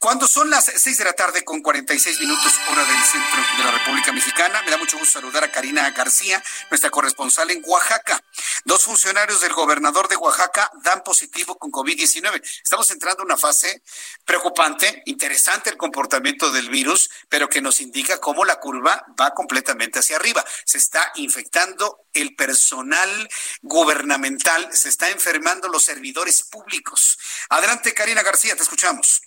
Cuando 0.06 0.28
son 0.28 0.52
las 0.52 0.66
seis 0.66 1.00
de 1.00 1.04
la 1.04 1.14
tarde 1.14 1.44
con 1.44 1.64
46 1.64 2.20
minutos 2.20 2.54
hora 2.70 2.86
del 2.86 3.04
centro 3.06 3.42
de 3.58 3.64
la 3.64 3.72
República 3.72 4.12
Mexicana, 4.12 4.62
me 4.62 4.70
da 4.70 4.78
mucho 4.78 5.00
gusto 5.00 5.20
saludar 5.20 5.44
a 5.44 5.52
Karina 5.52 5.90
García, 5.90 6.44
nuestra 6.70 6.92
corresponsal 6.92 7.50
en 7.50 7.64
Oaxaca. 7.66 8.24
Dos 8.66 8.84
funcionarios 8.84 9.42
del 9.42 9.54
gobernador 9.54 10.08
de 10.08 10.16
Oaxaca 10.16 10.70
dan 10.84 11.02
positivo 11.04 11.58
con 11.58 11.72
COVID-19. 11.72 12.40
Estamos 12.64 12.92
entrando 12.92 13.24
en 13.24 13.30
una 13.30 13.38
fase 13.38 13.82
preocupante, 14.24 15.02
interesante 15.08 15.72
el 15.72 15.78
comportamiento 15.78 16.52
del 16.52 16.70
virus, 16.70 17.10
pero 17.28 17.50
que 17.50 17.60
nos 17.60 17.82
indica 17.82 18.20
cómo 18.20 18.46
la 18.46 18.60
curva 18.60 19.08
va 19.20 19.34
completamente 19.34 19.98
hacia 19.98 20.18
arriba. 20.18 20.46
Se 20.66 20.78
está 20.78 21.14
infectando 21.16 22.06
el 22.14 22.36
personal 22.36 23.28
gubernamental, 23.64 24.70
se 24.72 24.90
está 24.90 25.10
enfermando 25.10 25.68
los 25.68 25.84
servidores 25.84 26.44
públicos. 26.44 27.18
Adelante, 27.50 27.96
Karina 27.96 28.22
García, 28.22 28.56
te 28.56 28.62
escuchamos. 28.62 29.24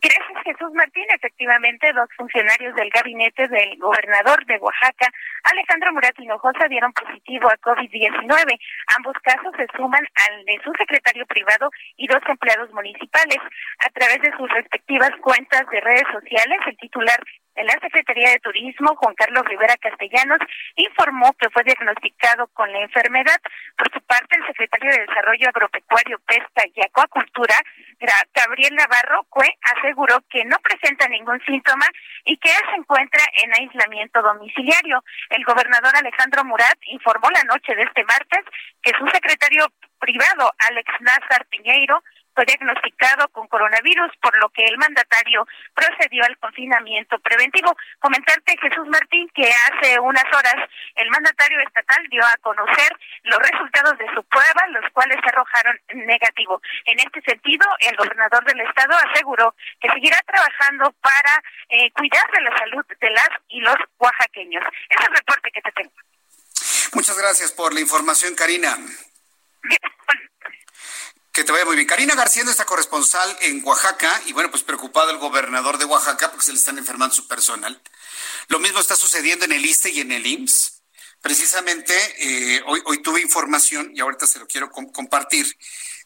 Gracias, 0.00 0.42
Jesús 0.44 0.72
Martín. 0.74 1.04
Efectivamente, 1.14 1.92
dos 1.92 2.08
funcionarios 2.16 2.74
del 2.74 2.90
gabinete 2.90 3.48
del 3.48 3.76
gobernador 3.78 4.44
de 4.46 4.58
Oaxaca, 4.58 5.10
Alejandro 5.44 5.92
Murat 5.92 6.18
Hinojosa, 6.18 6.68
dieron 6.68 6.92
positivo 6.92 7.48
a 7.48 7.56
COVID-19. 7.58 8.58
Ambos 8.96 9.16
casos 9.22 9.52
se 9.56 9.66
suman 9.76 10.04
al 10.28 10.44
de 10.44 10.60
su 10.62 10.72
secretario 10.78 11.26
privado 11.26 11.70
y 11.96 12.06
dos 12.06 12.22
empleados 12.28 12.72
municipales. 12.72 13.38
A 13.84 13.90
través 13.90 14.22
de 14.22 14.36
sus 14.36 14.48
respectivas 14.50 15.10
cuentas 15.20 15.68
de 15.70 15.80
redes 15.80 16.06
sociales, 16.12 16.58
el 16.66 16.76
titular 16.76 17.18
de 17.58 17.64
la 17.64 17.76
Secretaría 17.80 18.30
de 18.30 18.38
Turismo, 18.38 18.94
Juan 18.94 19.14
Carlos 19.16 19.42
Rivera 19.44 19.76
Castellanos, 19.78 20.38
informó 20.76 21.32
que 21.32 21.50
fue 21.50 21.64
diagnosticado 21.64 22.46
con 22.54 22.70
la 22.72 22.78
enfermedad. 22.78 23.36
Por 23.76 23.90
su 23.92 24.00
parte, 24.02 24.36
el 24.36 24.46
secretario 24.46 24.92
de 24.92 25.06
Desarrollo 25.06 25.48
Agropecuario, 25.48 26.20
Pesca 26.20 26.62
y 26.72 26.80
Acuacultura, 26.86 27.56
Gabriel 28.32 28.76
Navarro, 28.76 29.26
aseguró 29.76 30.20
que 30.30 30.44
no 30.44 30.56
presenta 30.62 31.08
ningún 31.08 31.40
síntoma 31.44 31.86
y 32.24 32.36
que 32.36 32.48
se 32.48 32.76
encuentra 32.76 33.22
en 33.42 33.52
aislamiento 33.52 34.22
domiciliario. 34.22 35.02
El 35.30 35.44
gobernador 35.44 35.96
Alejandro 35.96 36.44
Murat 36.44 36.78
informó 36.86 37.28
la 37.30 37.42
noche 37.42 37.74
de 37.74 37.82
este 37.82 38.04
martes 38.04 38.44
que 38.82 38.92
su 38.96 39.06
secretario 39.08 39.66
privado, 39.98 40.52
Alex 40.70 40.88
Nazar 41.00 41.44
Piñeiro, 41.50 42.02
fue 42.38 42.46
diagnosticado 42.46 43.26
con 43.30 43.48
coronavirus, 43.48 44.12
por 44.22 44.38
lo 44.38 44.48
que 44.50 44.62
el 44.62 44.78
mandatario 44.78 45.44
procedió 45.74 46.22
al 46.24 46.38
confinamiento 46.38 47.18
preventivo. 47.18 47.76
Comentarte, 47.98 48.56
Jesús 48.62 48.86
Martín, 48.86 49.28
que 49.34 49.50
hace 49.50 49.98
unas 49.98 50.22
horas 50.30 50.54
el 50.94 51.10
mandatario 51.10 51.58
estatal 51.66 52.06
dio 52.08 52.24
a 52.24 52.36
conocer 52.40 52.94
los 53.24 53.40
resultados 53.40 53.98
de 53.98 54.06
su 54.14 54.22
prueba, 54.22 54.68
los 54.70 54.88
cuales 54.92 55.18
se 55.20 55.30
arrojaron 55.30 55.80
negativo. 56.06 56.62
En 56.84 57.00
este 57.00 57.20
sentido, 57.22 57.66
el 57.80 57.96
gobernador 57.96 58.44
del 58.44 58.60
estado 58.60 58.94
aseguró 59.10 59.56
que 59.80 59.90
seguirá 59.90 60.18
trabajando 60.24 60.94
para 61.02 61.42
eh, 61.70 61.90
cuidar 61.90 62.30
de 62.30 62.40
la 62.42 62.56
salud 62.56 62.84
de 63.00 63.10
las 63.10 63.30
y 63.48 63.60
los 63.62 63.76
oaxaqueños. 63.98 64.62
Ese 64.90 65.02
es 65.02 65.08
el 65.08 65.16
reporte 65.16 65.50
que 65.50 65.60
te 65.60 65.72
tengo. 65.72 65.92
Muchas 66.94 67.18
gracias 67.18 67.50
por 67.50 67.74
la 67.74 67.80
información, 67.80 68.36
Karina. 68.36 68.78
Que 71.38 71.44
te 71.44 71.52
vaya 71.52 71.64
muy 71.64 71.76
bien. 71.76 71.86
Karina 71.86 72.16
García, 72.16 72.42
nuestra 72.42 72.64
corresponsal 72.66 73.36
en 73.42 73.62
Oaxaca, 73.64 74.20
y 74.26 74.32
bueno, 74.32 74.50
pues 74.50 74.64
preocupado 74.64 75.12
el 75.12 75.18
gobernador 75.18 75.78
de 75.78 75.84
Oaxaca 75.84 76.32
porque 76.32 76.44
se 76.44 76.50
le 76.50 76.58
están 76.58 76.78
enfermando 76.78 77.14
su 77.14 77.28
personal. 77.28 77.80
Lo 78.48 78.58
mismo 78.58 78.80
está 78.80 78.96
sucediendo 78.96 79.44
en 79.44 79.52
el 79.52 79.64
ISTE 79.64 79.90
y 79.90 80.00
en 80.00 80.10
el 80.10 80.26
IMSS. 80.26 80.82
Precisamente 81.20 81.94
eh, 82.18 82.60
hoy, 82.66 82.82
hoy 82.86 83.02
tuve 83.02 83.20
información 83.20 83.92
y 83.94 84.00
ahorita 84.00 84.26
se 84.26 84.40
lo 84.40 84.48
quiero 84.48 84.68
compartir. 84.72 85.46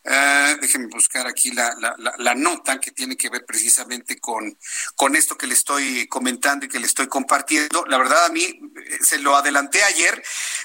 Uh, 0.04 0.60
déjenme 0.60 0.88
buscar 0.88 1.26
aquí 1.26 1.52
la, 1.52 1.72
la, 1.78 1.94
la, 2.18 2.34
nota 2.34 2.80
que 2.80 2.90
tiene 2.90 3.16
que 3.16 3.30
ver 3.30 3.46
precisamente 3.46 4.18
con, 4.18 4.58
con 4.96 5.14
esto 5.14 5.38
que 5.38 5.46
le 5.46 5.54
estoy 5.54 6.08
comentando 6.08 6.66
y 6.66 6.68
que 6.68 6.80
le 6.80 6.86
estoy 6.86 7.06
compartiendo. 7.06 7.86
La 7.86 7.96
verdad 7.96 8.26
a 8.26 8.28
mí 8.28 8.42
eh, 8.42 8.98
se 9.00 9.18
lo 9.18 9.34
adelanté 9.36 9.82
ayer, 9.84 10.22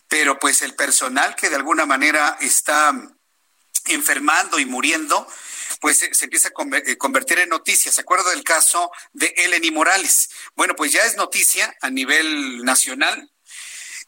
pero 0.10 0.40
pues 0.40 0.62
el 0.64 0.74
personal 0.74 1.36
que 1.36 1.50
de 1.50 1.56
alguna 1.56 1.86
manera 1.86 2.38
está 2.42 2.92
enfermando 3.90 4.60
y 4.60 4.66
muriendo, 4.66 5.28
pues 5.80 5.98
se, 5.98 6.26
empieza 6.26 6.50
a 6.50 6.78
eh, 6.78 6.98
convertir 6.98 7.40
en 7.40 7.50
noticia. 7.50 7.92
¿Se 7.92 8.02
acuerda 8.02 8.30
del 8.32 8.44
caso 8.44 8.92
de 9.14 9.34
Eleni 9.38 9.72
Morales? 9.72 10.30
Bueno, 10.56 10.76
pues 10.76 10.92
ya 10.92 11.02
es 11.02 11.16
noticia 11.16 11.76
a 11.82 11.90
nivel 11.90 12.64
nacional. 12.64 13.32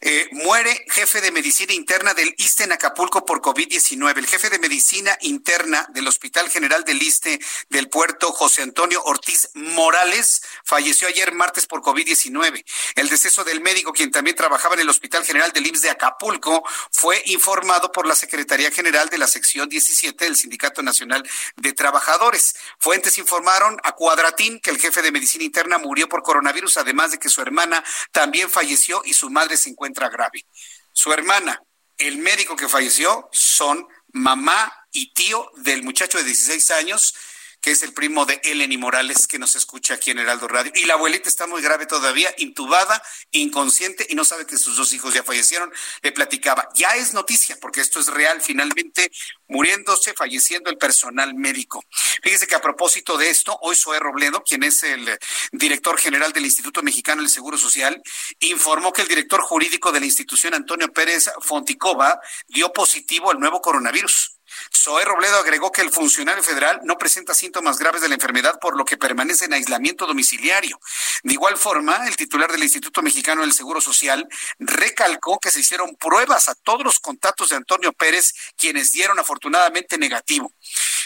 Eh, 0.01 0.29
muere 0.31 0.85
jefe 0.87 1.19
de 1.19 1.29
medicina 1.29 1.73
interna 1.73 2.13
del 2.13 2.33
ISTE 2.37 2.63
en 2.63 2.71
Acapulco 2.71 3.25
por 3.25 3.41
COVID-19. 3.41 4.17
El 4.17 4.27
jefe 4.27 4.49
de 4.49 4.57
medicina 4.57 5.17
interna 5.19 5.85
del 5.89 6.07
Hospital 6.07 6.49
General 6.49 6.85
del 6.85 7.03
ISTE 7.03 7.37
del 7.67 7.89
puerto, 7.89 8.31
José 8.31 8.61
Antonio 8.61 9.03
Ortiz 9.03 9.49
Morales, 9.55 10.41
falleció 10.63 11.09
ayer 11.09 11.33
martes 11.33 11.65
por 11.65 11.81
COVID-19. 11.81 12.63
El 12.95 13.09
deceso 13.09 13.43
del 13.43 13.59
médico, 13.59 13.91
quien 13.91 14.09
también 14.09 14.37
trabajaba 14.37 14.75
en 14.75 14.81
el 14.81 14.89
Hospital 14.89 15.25
General 15.25 15.51
del 15.51 15.67
IMSS 15.67 15.81
de 15.81 15.89
Acapulco, 15.89 16.63
fue 16.91 17.21
informado 17.25 17.91
por 17.91 18.07
la 18.07 18.15
Secretaría 18.15 18.71
General 18.71 19.09
de 19.09 19.17
la 19.17 19.27
Sección 19.27 19.67
17 19.67 20.23
del 20.23 20.37
Sindicato 20.37 20.81
Nacional 20.81 21.29
de 21.57 21.73
Trabajadores. 21.73 22.55
Fuentes 22.77 23.17
informaron 23.17 23.77
a 23.83 23.91
Cuadratín 23.91 24.61
que 24.61 24.69
el 24.69 24.79
jefe 24.79 25.01
de 25.01 25.11
medicina 25.11 25.43
interna 25.43 25.77
murió 25.77 26.07
por 26.07 26.23
coronavirus, 26.23 26.77
además 26.77 27.11
de 27.11 27.19
que 27.19 27.27
su 27.27 27.41
hermana 27.41 27.83
también 28.13 28.49
falleció 28.49 29.01
y 29.03 29.13
su 29.13 29.29
madre 29.29 29.57
se 29.57 29.69
encuentra 29.69 29.88
grave. 29.93 30.45
Su 30.93 31.11
hermana, 31.11 31.61
el 31.97 32.17
médico 32.17 32.55
que 32.55 32.69
falleció, 32.69 33.29
son 33.31 33.87
mamá 34.13 34.73
y 34.91 35.13
tío 35.13 35.51
del 35.57 35.83
muchacho 35.83 36.17
de 36.17 36.23
16 36.23 36.71
años 36.71 37.13
que 37.61 37.71
es 37.71 37.83
el 37.83 37.93
primo 37.93 38.25
de 38.25 38.39
Eleni 38.43 38.77
Morales, 38.77 39.27
que 39.27 39.39
nos 39.39 39.55
escucha 39.55 39.95
aquí 39.95 40.11
en 40.11 40.19
Heraldo 40.19 40.47
Radio. 40.47 40.71
Y 40.75 40.85
la 40.85 40.93
abuelita 40.93 41.29
está 41.29 41.47
muy 41.47 41.61
grave 41.61 41.85
todavía, 41.85 42.33
intubada, 42.37 43.01
inconsciente, 43.31 44.05
y 44.09 44.15
no 44.15 44.23
sabe 44.23 44.45
que 44.45 44.57
sus 44.57 44.77
dos 44.77 44.93
hijos 44.93 45.13
ya 45.13 45.23
fallecieron. 45.23 45.71
Le 46.01 46.11
platicaba, 46.11 46.69
ya 46.75 46.95
es 46.95 47.13
noticia, 47.13 47.57
porque 47.59 47.81
esto 47.81 47.99
es 47.99 48.07
real, 48.07 48.41
finalmente 48.41 49.11
muriéndose, 49.47 50.13
falleciendo 50.13 50.69
el 50.69 50.77
personal 50.77 51.33
médico. 51.33 51.83
Fíjese 52.21 52.47
que 52.47 52.55
a 52.55 52.61
propósito 52.61 53.17
de 53.17 53.29
esto, 53.29 53.57
hoy 53.61 53.75
Zoé 53.75 53.99
Robledo, 53.99 54.43
quien 54.43 54.63
es 54.63 54.83
el 54.83 55.17
director 55.51 55.97
general 55.97 56.31
del 56.31 56.45
Instituto 56.45 56.81
Mexicano 56.81 57.21
del 57.21 57.31
Seguro 57.31 57.57
Social, 57.57 58.01
informó 58.39 58.93
que 58.93 59.01
el 59.01 59.07
director 59.07 59.41
jurídico 59.41 59.91
de 59.91 59.99
la 59.99 60.05
institución, 60.05 60.53
Antonio 60.53 60.91
Pérez 60.91 61.29
Fonticova, 61.41 62.19
dio 62.47 62.71
positivo 62.71 63.31
al 63.31 63.39
nuevo 63.39 63.61
coronavirus. 63.61 64.38
Zoé 64.75 65.03
Robledo 65.05 65.37
agregó 65.39 65.71
que 65.71 65.81
el 65.81 65.91
funcionario 65.91 66.43
federal 66.43 66.79
no 66.83 66.97
presenta 66.97 67.33
síntomas 67.33 67.77
graves 67.77 68.01
de 68.01 68.07
la 68.07 68.15
enfermedad, 68.15 68.59
por 68.59 68.77
lo 68.77 68.85
que 68.85 68.97
permanece 68.97 69.45
en 69.45 69.53
aislamiento 69.53 70.05
domiciliario. 70.05 70.79
De 71.23 71.33
igual 71.33 71.57
forma, 71.57 72.07
el 72.07 72.15
titular 72.15 72.51
del 72.51 72.63
Instituto 72.63 73.01
Mexicano 73.01 73.41
del 73.41 73.53
Seguro 73.53 73.81
Social 73.81 74.27
recalcó 74.59 75.39
que 75.39 75.51
se 75.51 75.59
hicieron 75.59 75.95
pruebas 75.95 76.49
a 76.49 76.55
todos 76.55 76.83
los 76.83 76.99
contactos 76.99 77.49
de 77.49 77.57
Antonio 77.57 77.93
Pérez, 77.93 78.33
quienes 78.57 78.91
dieron 78.91 79.19
afortunadamente 79.19 79.97
negativo. 79.97 80.53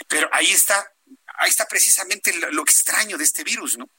Pero 0.07 0.29
ahí 0.31 0.51
está, 0.51 0.93
ahí 1.39 1.49
está 1.49 1.67
precisamente 1.67 2.33
lo, 2.37 2.51
lo 2.51 2.61
extraño 2.63 3.17
de 3.17 3.23
este 3.23 3.43
virus, 3.43 3.77
¿no? 3.77 3.89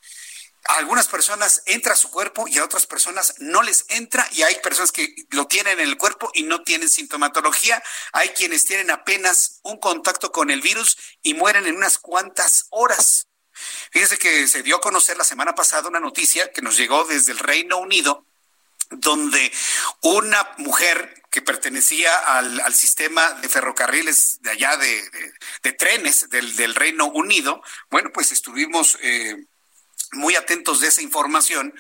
Algunas 0.64 1.08
personas 1.08 1.62
entra 1.66 1.92
a 1.92 1.96
su 1.96 2.10
cuerpo 2.10 2.48
y 2.48 2.58
a 2.58 2.64
otras 2.64 2.86
personas 2.86 3.34
no 3.38 3.62
les 3.62 3.84
entra 3.88 4.26
y 4.32 4.42
hay 4.42 4.56
personas 4.56 4.92
que 4.92 5.14
lo 5.30 5.46
tienen 5.46 5.78
en 5.78 5.88
el 5.88 5.98
cuerpo 5.98 6.30
y 6.32 6.42
no 6.42 6.62
tienen 6.62 6.88
sintomatología. 6.88 7.82
Hay 8.12 8.30
quienes 8.30 8.64
tienen 8.64 8.90
apenas 8.90 9.60
un 9.62 9.78
contacto 9.78 10.32
con 10.32 10.50
el 10.50 10.62
virus 10.62 10.96
y 11.22 11.34
mueren 11.34 11.66
en 11.66 11.76
unas 11.76 11.98
cuantas 11.98 12.66
horas. 12.70 13.28
Fíjense 13.90 14.18
que 14.18 14.48
se 14.48 14.62
dio 14.62 14.76
a 14.76 14.80
conocer 14.80 15.16
la 15.16 15.24
semana 15.24 15.54
pasada 15.54 15.88
una 15.88 16.00
noticia 16.00 16.50
que 16.50 16.62
nos 16.62 16.76
llegó 16.76 17.04
desde 17.04 17.32
el 17.32 17.38
Reino 17.38 17.78
Unido, 17.78 18.26
donde 18.90 19.52
una 20.02 20.54
mujer 20.58 21.22
que 21.30 21.42
pertenecía 21.42 22.16
al, 22.38 22.74
sistema 22.74 23.32
de 23.34 23.48
ferrocarriles 23.48 24.40
de 24.40 24.50
allá 24.50 24.76
de, 24.76 25.74
trenes 25.76 26.30
del, 26.30 26.74
Reino 26.74 27.06
Unido, 27.06 27.62
bueno, 27.90 28.10
pues 28.12 28.32
estuvimos... 28.32 28.96
Eh, 29.02 29.46
muy 30.14 30.36
atentos 30.36 30.80
de 30.80 30.88
esa 30.88 31.02
información, 31.02 31.74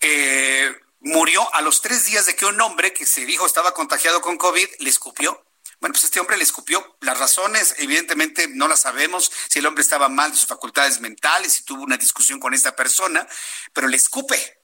eh, 0.00 0.74
murió 1.00 1.52
a 1.54 1.60
los 1.60 1.82
tres 1.82 2.04
días 2.06 2.26
de 2.26 2.36
que 2.36 2.46
un 2.46 2.60
hombre 2.60 2.92
que 2.92 3.06
se 3.06 3.26
dijo 3.26 3.46
estaba 3.46 3.74
contagiado 3.74 4.20
con 4.20 4.36
COVID 4.36 4.68
le 4.78 4.90
escupió. 4.90 5.44
Bueno, 5.80 5.94
pues 5.94 6.04
este 6.04 6.20
hombre 6.20 6.36
le 6.36 6.42
escupió. 6.42 6.96
Las 7.00 7.18
razones, 7.18 7.74
evidentemente, 7.78 8.48
no 8.48 8.68
las 8.68 8.80
sabemos. 8.80 9.32
Si 9.48 9.60
el 9.60 9.66
hombre 9.66 9.82
estaba 9.82 10.08
mal 10.10 10.30
de 10.30 10.36
sus 10.36 10.46
facultades 10.46 11.00
mentales, 11.00 11.54
si 11.54 11.64
tuvo 11.64 11.82
una 11.82 11.96
discusión 11.96 12.38
con 12.38 12.52
esta 12.52 12.76
persona, 12.76 13.26
pero 13.72 13.88
le 13.88 13.96
escupe. 13.96 14.58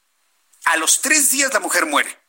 A 0.66 0.76
los 0.76 1.00
tres 1.00 1.30
días 1.30 1.52
la 1.54 1.60
mujer 1.60 1.86
muere 1.86 2.25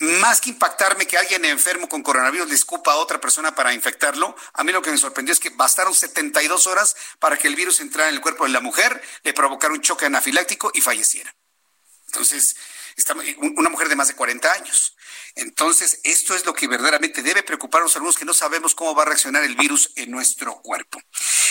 más 0.00 0.40
que 0.40 0.50
impactarme 0.50 1.06
que 1.06 1.18
alguien 1.18 1.44
enfermo 1.44 1.88
con 1.88 2.02
coronavirus 2.02 2.48
le 2.48 2.54
escupa 2.54 2.92
a 2.92 2.96
otra 2.96 3.20
persona 3.20 3.54
para 3.54 3.74
infectarlo, 3.74 4.34
a 4.54 4.64
mí 4.64 4.72
lo 4.72 4.80
que 4.80 4.90
me 4.90 4.96
sorprendió 4.96 5.32
es 5.32 5.40
que 5.40 5.50
bastaron 5.50 5.94
72 5.94 6.66
horas 6.66 6.96
para 7.18 7.36
que 7.36 7.48
el 7.48 7.54
virus 7.54 7.80
entrara 7.80 8.08
en 8.08 8.14
el 8.14 8.20
cuerpo 8.22 8.44
de 8.44 8.50
la 8.50 8.60
mujer, 8.60 9.02
le 9.22 9.34
provocara 9.34 9.74
un 9.74 9.82
choque 9.82 10.06
anafiláctico 10.06 10.70
y 10.74 10.80
falleciera. 10.80 11.34
Entonces, 12.06 12.56
una 13.40 13.68
mujer 13.68 13.88
de 13.88 13.96
más 13.96 14.08
de 14.08 14.14
40 14.14 14.52
años. 14.52 14.96
Entonces, 15.40 16.00
esto 16.04 16.34
es 16.34 16.44
lo 16.44 16.52
que 16.52 16.68
verdaderamente 16.68 17.22
debe 17.22 17.42
preocuparnos 17.42 17.96
algunos 17.96 18.18
que 18.18 18.26
no 18.26 18.34
sabemos 18.34 18.74
cómo 18.74 18.94
va 18.94 19.02
a 19.02 19.06
reaccionar 19.06 19.42
el 19.42 19.56
virus 19.56 19.90
en 19.96 20.10
nuestro 20.10 20.56
cuerpo. 20.56 21.00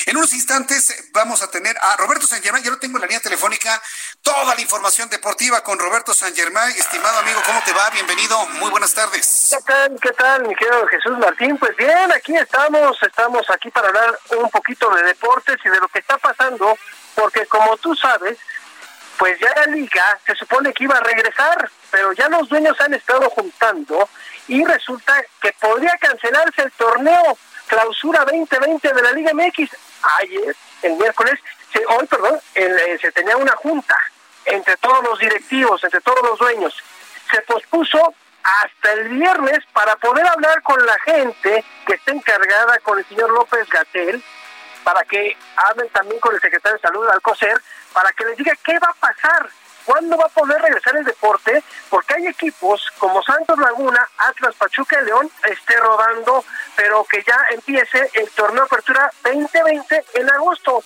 En 0.05 0.15
unos 0.15 0.31
instantes 0.33 1.09
vamos 1.11 1.41
a 1.41 1.49
tener 1.49 1.75
a 1.81 1.97
Roberto 1.97 2.27
San 2.27 2.41
Germán, 2.41 2.63
ya 2.63 2.69
lo 2.69 2.77
tengo 2.77 2.97
en 2.97 3.01
la 3.01 3.07
línea 3.07 3.19
telefónica, 3.19 3.81
toda 4.21 4.53
la 4.53 4.61
información 4.61 5.09
deportiva 5.09 5.63
con 5.63 5.79
Roberto 5.79 6.13
San 6.13 6.35
Germán. 6.35 6.69
Estimado 6.69 7.17
amigo, 7.17 7.41
¿cómo 7.45 7.61
te 7.65 7.73
va? 7.73 7.89
Bienvenido, 7.89 8.45
muy 8.59 8.69
buenas 8.69 8.93
tardes. 8.93 9.49
¿Qué 9.49 9.63
tal, 9.63 9.99
qué 9.99 10.11
tal, 10.11 10.47
mi 10.47 10.55
querido 10.55 10.85
Jesús 10.87 11.17
Martín? 11.17 11.57
Pues 11.57 11.75
bien, 11.75 12.11
aquí 12.11 12.35
estamos, 12.35 12.95
estamos 13.01 13.49
aquí 13.49 13.71
para 13.71 13.87
hablar 13.87 14.19
un 14.37 14.51
poquito 14.51 14.87
de 14.91 15.03
deportes 15.03 15.57
y 15.65 15.69
de 15.69 15.79
lo 15.79 15.87
que 15.87 15.99
está 15.99 16.17
pasando, 16.19 16.77
porque 17.15 17.47
como 17.47 17.75
tú 17.77 17.95
sabes, 17.95 18.37
pues 19.20 19.38
ya 19.38 19.53
la 19.53 19.65
liga 19.65 20.17
se 20.26 20.34
supone 20.34 20.74
que 20.74 20.86
iba 20.86 20.95
a 20.95 21.01
regresar, 21.01 21.70
pero 21.91 22.13
ya 22.13 22.30
los 22.30 22.47
dueños 22.47 22.80
han 22.80 22.93
estado 22.93 23.30
juntando 23.30 24.07
y 24.47 24.63
resulta 24.63 25.13
que 25.41 25.51
podría 25.59 25.95
cancelarse 25.97 26.61
el 26.61 26.72
torneo 26.72 27.38
clausura 27.67 28.24
2020 28.24 28.93
de 28.93 29.01
la 29.01 29.11
Liga 29.11 29.32
MX. 29.34 29.70
Ayer, 30.20 30.55
el 30.84 30.93
miércoles, 30.93 31.38
hoy, 31.89 32.07
perdón, 32.07 32.39
eh, 32.55 32.97
se 33.01 33.11
tenía 33.11 33.36
una 33.36 33.51
junta 33.57 33.95
entre 34.45 34.78
todos 34.78 35.03
los 35.03 35.20
directivos, 35.20 35.84
entre 35.84 35.99
todos 35.99 36.22
los 36.24 36.39
dueños. 36.39 36.74
Se 37.30 37.41
pospuso 37.41 38.13
hasta 38.41 38.93
el 38.93 39.09
viernes 39.09 39.59
para 39.74 39.97
poder 39.97 40.26
hablar 40.28 40.63
con 40.63 40.84
la 40.86 40.97
gente 40.99 41.65
que 41.86 41.93
está 41.93 42.13
encargada 42.13 42.80
con 42.80 42.97
el 42.97 43.05
señor 43.05 43.32
López 43.32 43.67
Gatel, 43.70 44.24
para 44.86 45.03
que 45.03 45.38
hablen 45.57 45.89
también 45.89 46.22
con 46.22 46.34
el 46.34 46.39
secretario 46.39 46.78
de 46.78 46.82
Salud, 46.82 47.07
Alcocer, 47.09 47.61
para 47.93 48.11
que 48.13 48.25
les 48.25 48.37
diga 48.37 48.53
qué 48.63 48.77
va 48.79 48.89
a 48.89 48.93
pasar, 48.93 49.49
cuándo 49.85 50.17
va 50.17 50.25
a 50.25 50.29
poder 50.29 50.61
regresar 50.61 50.95
el 50.97 51.05
deporte, 51.05 51.63
porque 51.89 52.13
hay 52.15 52.27
equipos 52.27 52.81
como 52.97 53.23
Santos 53.23 53.57
Laguna, 53.57 54.07
Atlas, 54.17 54.55
Pachuca 54.55 55.01
y 55.01 55.05
León 55.05 55.31
esté 55.43 55.77
rodando, 55.77 56.43
pero 56.75 57.03
que 57.05 57.23
ya 57.23 57.37
empiece 57.51 58.09
el 58.13 58.29
torneo 58.31 58.63
Apertura 58.63 59.11
2020 59.23 60.05
en 60.13 60.29
agosto. 60.29 60.83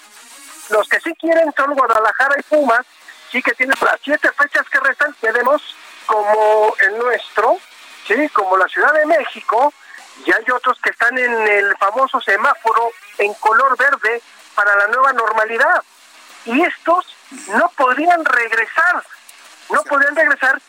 Los 0.69 0.87
que 0.87 0.99
sí 1.01 1.13
quieren 1.19 1.53
son 1.55 1.73
Guadalajara 1.73 2.35
y 2.39 2.43
Pumas, 2.43 2.85
sí 3.31 3.41
que 3.41 3.53
tienen 3.53 3.75
las 3.81 3.99
siete 4.01 4.29
fechas 4.31 4.67
que 4.69 4.79
restan, 4.79 5.13
tenemos 5.19 5.61
como 6.05 6.73
el 6.79 6.97
nuestro, 6.97 7.57
sí, 8.07 8.29
como 8.29 8.57
la 8.57 8.67
Ciudad 8.67 8.93
de 8.93 9.05
México, 9.05 9.73
y 10.25 10.31
hay 10.31 10.49
otros 10.51 10.79
que 10.81 10.91
están 10.91 11.17
en 11.17 11.47
el 11.47 11.75
famoso 11.77 12.21
semáforo 12.21 12.91
en 13.17 13.33
color 13.35 13.77
verde 13.77 14.21
para 14.55 14.75
la 14.75 14.87
nueva 14.87 15.13
normalidad. 15.13 15.83
Y 16.45 16.61
estos 16.61 17.05
no 17.49 17.69
podrían 17.75 18.23
regresar, 18.25 19.03
no 19.69 19.83
podrían 19.83 20.15
regresar 20.15 20.61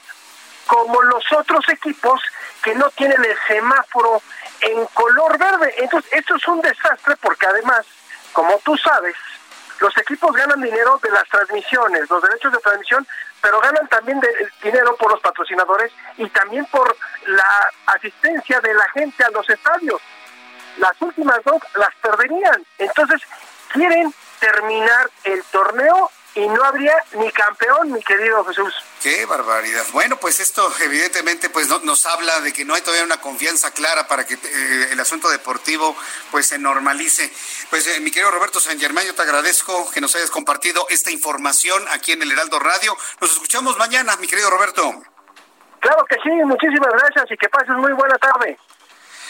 como 0.66 1.02
los 1.02 1.24
otros 1.32 1.68
equipos 1.68 2.20
que 2.62 2.74
no 2.74 2.88
tienen 2.90 3.22
el 3.24 3.36
semáforo 3.46 4.22
en 4.60 4.86
color 4.86 5.38
verde. 5.38 5.74
Entonces, 5.78 6.10
esto 6.12 6.36
es 6.36 6.48
un 6.48 6.60
desastre 6.60 7.16
porque 7.20 7.46
además, 7.46 7.84
como 8.32 8.58
tú 8.64 8.76
sabes, 8.78 9.14
los 9.80 9.96
equipos 9.98 10.32
ganan 10.32 10.60
dinero 10.60 10.98
de 11.02 11.10
las 11.10 11.28
transmisiones, 11.28 12.08
los 12.08 12.22
derechos 12.22 12.52
de 12.52 12.58
transmisión, 12.58 13.06
pero 13.42 13.60
ganan 13.60 13.86
también 13.88 14.20
de, 14.20 14.28
dinero 14.62 14.96
por 14.96 15.10
los 15.10 15.20
patrocinadores 15.20 15.92
y 16.16 16.28
también 16.30 16.64
por 16.66 16.96
la 17.26 17.70
asistencia 17.86 18.60
de 18.60 18.72
la 18.72 18.88
gente 18.90 19.24
a 19.24 19.30
los 19.30 19.48
estadios. 19.50 20.00
Las 20.78 21.00
últimas 21.00 21.38
dos 21.44 21.60
las 21.74 21.94
perderían. 21.96 22.64
Entonces, 22.78 23.20
quieren 23.72 24.14
terminar 24.44 25.10
el 25.24 25.42
torneo 25.44 26.10
y 26.34 26.46
no 26.48 26.64
habría 26.64 26.94
ni 27.14 27.30
campeón, 27.30 27.92
mi 27.92 28.02
querido 28.02 28.44
Jesús. 28.44 28.74
Qué 29.02 29.24
barbaridad. 29.24 29.84
Bueno, 29.92 30.16
pues 30.16 30.40
esto 30.40 30.70
evidentemente 30.80 31.48
pues 31.48 31.68
nos 31.84 32.04
habla 32.06 32.40
de 32.40 32.52
que 32.52 32.64
no 32.64 32.74
hay 32.74 32.82
todavía 32.82 33.04
una 33.04 33.20
confianza 33.20 33.70
clara 33.70 34.06
para 34.08 34.26
que 34.26 34.34
eh, 34.34 34.88
el 34.90 35.00
asunto 35.00 35.30
deportivo 35.30 35.96
pues 36.30 36.48
se 36.48 36.58
normalice. 36.58 37.32
Pues 37.70 37.86
eh, 37.86 38.00
mi 38.00 38.10
querido 38.10 38.32
Roberto 38.32 38.60
San 38.60 38.78
Germán, 38.78 39.06
yo 39.06 39.14
te 39.14 39.22
agradezco 39.22 39.90
que 39.92 40.00
nos 40.00 40.14
hayas 40.16 40.30
compartido 40.30 40.86
esta 40.90 41.10
información 41.10 41.82
aquí 41.92 42.12
en 42.12 42.22
el 42.22 42.32
Heraldo 42.32 42.58
Radio. 42.58 42.96
Nos 43.20 43.32
escuchamos 43.32 43.78
mañana, 43.78 44.16
mi 44.16 44.26
querido 44.26 44.50
Roberto. 44.50 44.82
Claro 45.80 46.04
que 46.06 46.16
sí, 46.16 46.30
muchísimas 46.44 46.90
gracias 46.90 47.30
y 47.30 47.36
que 47.36 47.48
pases 47.48 47.76
muy 47.76 47.92
buena 47.92 48.18
tarde. 48.18 48.58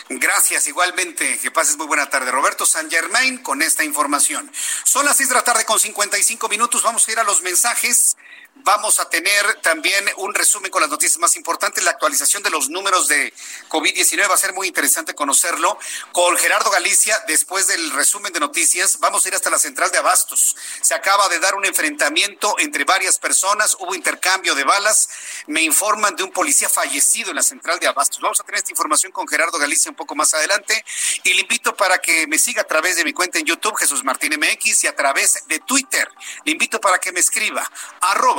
Gracias, 0.09 0.66
igualmente. 0.66 1.38
Que 1.38 1.50
pases 1.50 1.76
muy 1.76 1.86
buena 1.86 2.11
tarde. 2.11 2.30
Roberto 2.30 2.66
San 2.66 2.90
Germain 2.90 3.38
con 3.38 3.62
esta 3.62 3.84
información. 3.84 4.50
Son 4.84 5.05
las 5.07 5.16
seis 5.16 5.30
de 5.30 5.34
la 5.34 5.44
tarde 5.44 5.64
con 5.64 5.80
55 5.80 6.48
minutos. 6.48 6.82
Vamos 6.82 7.09
a 7.09 7.12
ir 7.12 7.18
a 7.18 7.24
los 7.24 7.42
mensajes. 7.42 8.16
Vamos 8.62 9.00
a 9.00 9.11
tener 9.11 9.61
también 9.62 10.09
un 10.16 10.32
resumen 10.32 10.70
con 10.70 10.80
las 10.80 10.88
noticias 10.88 11.18
más 11.18 11.36
importantes. 11.36 11.82
La 11.82 11.90
actualización 11.90 12.42
de 12.42 12.50
los 12.50 12.70
números 12.70 13.09
de 13.09 13.34
COVID-19 13.68 14.28
va 14.30 14.34
a 14.34 14.38
ser 14.38 14.55
muy 14.55 14.68
interesante 14.68 15.14
conocerlo. 15.14 15.76
Con 16.12 16.36
Gerardo 16.38 16.70
Galicia, 16.70 17.20
después 17.26 17.66
del 17.66 17.90
resumen 17.90 18.32
de 18.32 18.40
noticias, 18.40 19.00
vamos 19.00 19.24
a 19.24 19.28
ir 19.28 19.34
hasta 19.34 19.50
la 19.50 19.59
central 19.59 19.90
de 19.90 19.98
Abastos. 19.98 20.57
Se 20.80 20.94
acaba 20.94 21.28
de 21.28 21.40
dar 21.40 21.57
un 21.57 21.64
enfrentamiento 21.66 22.55
entre 22.59 22.84
varias 22.84 23.18
personas. 23.18 23.76
Hubo 23.80 23.94
intercambio 23.94 24.55
de 24.55 24.64
balas. 24.64 25.09
Me 25.46 25.62
informan 25.62 26.14
de 26.16 26.22
un 26.22 26.30
policía 26.30 26.68
fallecido 26.68 27.30
en 27.30 27.36
la 27.36 27.42
central 27.42 27.80
de 27.80 27.88
Abastos. 27.88 28.20
Vamos 28.20 28.40
a 28.40 28.44
tener 28.44 28.61
esta 28.61 28.70
información 28.70 29.12
con 29.12 29.26
Gerardo 29.26 29.59
Galicia 29.59 29.90
un 29.90 29.96
poco 29.96 30.14
más 30.14 30.32
adelante. 30.32 30.82
Y 31.24 31.34
le 31.34 31.42
invito 31.42 31.76
para 31.76 31.98
que 31.98 32.26
me 32.28 32.38
siga 32.38 32.62
a 32.62 32.66
través 32.66 32.96
de 32.96 33.05
mi 33.05 33.12
cuenta 33.12 33.38
en 33.38 33.46
YouTube, 33.46 33.76
Jesús 33.76 34.05
Martín 34.05 34.32
MX, 34.38 34.84
y 34.84 34.86
a 34.86 34.94
través 34.94 35.46
de 35.48 35.59
Twitter. 35.59 36.09
Le 36.44 36.52
invito 36.52 36.80
para 36.80 36.98
que 36.98 37.12
me 37.12 37.20
escriba, 37.20 37.68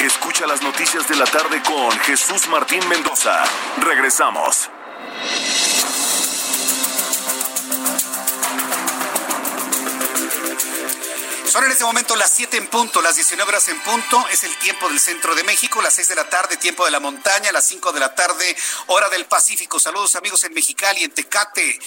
Escucha 0.00 0.46
las 0.46 0.62
noticias 0.62 1.08
de 1.08 1.16
la 1.16 1.24
tarde 1.24 1.60
con 1.62 1.90
Jesús 2.00 2.46
Martín 2.46 2.86
Mendoza. 2.88 3.42
Regresamos. 3.78 4.70
Son 11.48 11.64
en 11.64 11.72
este 11.72 11.82
momento 11.82 12.14
las 12.14 12.30
7 12.30 12.58
en 12.58 12.68
punto, 12.68 13.02
las 13.02 13.16
19 13.16 13.48
horas 13.48 13.68
en 13.68 13.80
punto. 13.80 14.24
Es 14.30 14.44
el 14.44 14.56
tiempo 14.58 14.88
del 14.88 15.00
centro 15.00 15.34
de 15.34 15.42
México, 15.42 15.82
las 15.82 15.94
6 15.94 16.08
de 16.08 16.14
la 16.14 16.30
tarde, 16.30 16.56
tiempo 16.58 16.84
de 16.84 16.92
la 16.92 17.00
montaña, 17.00 17.50
las 17.50 17.66
5 17.66 17.90
de 17.92 17.98
la 17.98 18.14
tarde, 18.14 18.56
hora 18.86 19.08
del 19.08 19.24
Pacífico. 19.26 19.80
Saludos 19.80 20.14
amigos 20.14 20.44
en 20.44 20.54
Mexicali, 20.54 21.02
en 21.02 21.10
Tecate, 21.10 21.80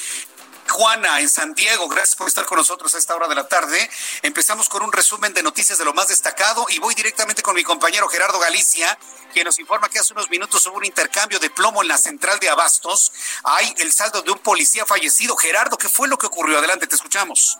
Juana, 0.71 1.19
en 1.19 1.29
San 1.29 1.53
Diego. 1.53 1.87
Gracias 1.89 2.15
por 2.15 2.27
estar 2.27 2.45
con 2.45 2.57
nosotros 2.57 2.95
a 2.95 2.97
esta 2.97 3.13
hora 3.13 3.27
de 3.27 3.35
la 3.35 3.47
tarde. 3.47 3.89
Empezamos 4.21 4.69
con 4.69 4.81
un 4.83 4.91
resumen 4.91 5.33
de 5.33 5.43
noticias 5.43 5.77
de 5.77 5.85
lo 5.85 5.93
más 5.93 6.07
destacado 6.07 6.65
y 6.69 6.79
voy 6.79 6.95
directamente 6.95 7.43
con 7.43 7.55
mi 7.55 7.63
compañero 7.63 8.07
Gerardo 8.07 8.39
Galicia, 8.39 8.97
quien 9.33 9.45
nos 9.45 9.59
informa 9.59 9.89
que 9.89 9.99
hace 9.99 10.13
unos 10.13 10.29
minutos 10.29 10.65
hubo 10.65 10.77
un 10.77 10.85
intercambio 10.85 11.39
de 11.39 11.49
plomo 11.49 11.81
en 11.81 11.89
la 11.89 11.97
central 11.97 12.39
de 12.39 12.49
Abastos. 12.49 13.11
Hay 13.43 13.73
el 13.79 13.91
saldo 13.91 14.21
de 14.21 14.31
un 14.31 14.39
policía 14.39 14.85
fallecido. 14.85 15.35
Gerardo, 15.35 15.77
¿qué 15.77 15.89
fue 15.89 16.07
lo 16.07 16.17
que 16.17 16.27
ocurrió? 16.27 16.57
Adelante, 16.57 16.87
te 16.87 16.95
escuchamos. 16.95 17.59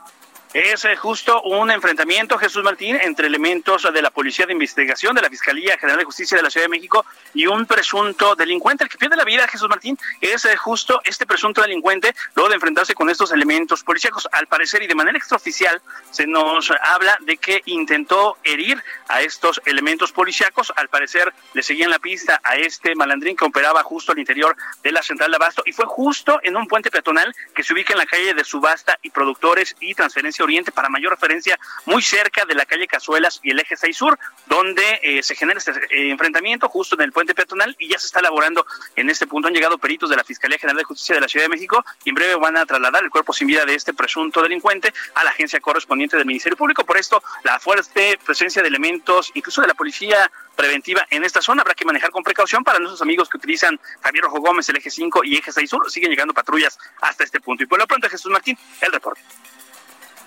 Es 0.54 0.84
eh, 0.84 0.97
justo 0.97 1.41
un 1.43 1.72
enfrentamiento, 1.72 2.38
Jesús 2.38 2.62
Martín, 2.62 2.97
entre 3.02 3.28
elementos 3.28 3.88
de 3.93 4.02
la 4.02 4.12
Policía 4.12 4.45
de 4.45 4.52
Investigación 4.52 5.16
de 5.16 5.22
la 5.22 5.30
Fiscalía 5.30 5.78
General 5.78 5.99
de 5.99 6.04
Justicia 6.04 6.36
de 6.36 6.43
la 6.43 6.49
Ciudad 6.49 6.66
de 6.66 6.70
México 6.70 7.06
y 7.34 7.47
un 7.47 7.66
presunto 7.66 8.36
delincuente. 8.36 8.84
El 8.84 8.89
que 8.89 8.97
pierde 8.97 9.16
la 9.16 9.24
vida, 9.24 9.47
Jesús 9.47 9.70
Martín, 9.70 9.97
es 10.20 10.43
eh, 10.43 10.58
justo 10.58 10.99
este 11.06 11.26
presunto 11.26 11.62
delincuente, 11.62 12.14
luego 12.36 12.49
de 12.49 12.56
enfrentarse 12.56 12.93
con 12.93 13.10
estos 13.10 13.32
elementos 13.32 13.82
policíacos. 13.82 14.28
Al 14.34 14.47
parecer, 14.47 14.84
y 14.84 14.88
de 14.88 14.95
manera 14.95 15.18
extraoficial, 15.18 15.82
se 16.10 16.28
nos 16.28 16.70
habla 16.82 17.18
de 17.22 17.38
que 17.38 17.62
intentó 17.68 18.36
herir 18.43 18.84
a 19.08 19.22
estos 19.22 19.62
elementos 19.64 20.12
policíacos. 20.12 20.74
Al 20.76 20.89
parecer, 20.89 21.34
le 21.54 21.64
seguían 21.64 21.91
la 21.91 21.99
pista 21.99 22.41
a 22.43 22.58
este 22.58 22.93
malandrín 22.95 23.38
que 23.38 23.45
operaba 23.45 23.84
justo 23.84 24.12
al 24.12 24.20
interior 24.20 24.58
de 24.84 24.91
la 24.91 25.02
central 25.02 25.32
de 25.32 25.38
Abasto 25.38 25.64
y 25.66 25.72
fue 25.72 25.86
justo 25.86 26.41
en 26.43 26.58
un 26.58 26.68
puente 26.68 26.91
peatonal 26.91 27.34
que 27.56 27.64
se 27.64 27.72
ubica 27.72 27.93
en 27.93 27.99
la 27.99 28.06
calle 28.06 28.34
de 28.34 28.43
Subasta 28.43 28.99
y 29.02 29.12
Productores 29.12 29.78
y 29.80 29.93
Transferencia 29.93 30.41
Oriente 30.44 30.72
para 30.72 30.89
mayor 30.89 31.12
referencia 31.12 31.60
muy 31.86 32.02
cerca 32.02 32.46
de 32.46 32.56
la 32.56 32.66
calle 32.66 32.88
Cazuelas 32.88 33.39
y 33.44 33.52
el 33.52 33.60
eje 33.60 33.76
6 33.76 33.96
Sur, 33.96 34.20
donde 34.48 35.00
eh, 35.04 35.24
se 35.24 35.36
genera 35.36 35.58
este 35.58 35.72
eh, 35.72 36.12
enfrentamiento 36.12 36.70
justo 36.70 36.96
en 36.96 37.02
el 37.02 37.12
puente 37.12 37.34
peatonal 37.34 37.76
y 37.80 37.89
ya 37.89 38.00
se 38.00 38.08
está 38.08 38.20
elaborando 38.20 38.66
en 38.96 39.10
este 39.10 39.28
punto. 39.28 39.48
Han 39.48 39.54
llegado 39.54 39.78
peritos 39.78 40.10
de 40.10 40.16
la 40.16 40.24
Fiscalía 40.24 40.58
General 40.58 40.78
de 40.78 40.84
Justicia 40.84 41.16
de 41.16 41.22
la 41.22 41.28
Ciudad 41.28 41.46
de 41.46 41.50
México 41.50 41.84
y 42.04 42.10
en 42.10 42.16
breve 42.16 42.36
van 42.36 42.58
a 42.58 42.66
trasladar 42.66 43.04
el 43.04 43.10
cuerpo 43.10 43.34
sin 43.34 43.48
vida 43.48 43.66
de 43.66 43.76
este 43.76 43.94
presunto 43.94 44.42
delincuente 44.42 44.94
a 45.16 45.24
la 45.24 45.32
agencia 45.32 45.60
correspondiente 45.60 46.18
del 46.18 46.26
Ministerio 46.26 46.58
Público. 46.58 46.86
Por 46.86 46.98
esto, 46.98 47.24
la 47.44 47.60
fuerte 47.60 48.20
presencia 48.26 48.62
de 48.62 48.68
elementos, 48.68 49.32
incluso 49.34 49.62
de 49.62 49.68
la 49.68 49.74
policía 49.74 50.32
preventiva 50.56 51.06
en 51.10 51.24
esta 51.24 51.42
zona. 51.42 51.62
Habrá 51.62 51.74
que 51.74 51.86
manejar 51.86 52.12
con 52.12 52.24
precaución 52.24 52.64
para 52.64 52.80
nuestros 52.80 53.02
amigos 53.02 53.30
que 53.30 53.38
utilizan 53.38 53.80
Javier 54.02 54.24
Rojo 54.26 54.39
Gómez, 54.39 54.70
el 54.70 54.78
eje 54.78 54.89
5 54.89 55.24
y 55.24 55.38
eje 55.38 55.52
6 55.52 55.70
Sur. 55.70 55.92
Siguen 55.92 56.10
llegando 56.10 56.34
patrullas 56.34 56.78
hasta 57.02 57.24
este 57.24 57.39
punto. 57.39 57.64
Y 57.64 57.68
por 57.68 57.80
lo 57.80 57.88
pronto, 57.88 58.10
Jesús 58.10 58.32
Martín, 58.32 58.58
el 58.82 58.92
reporte. 58.92 59.22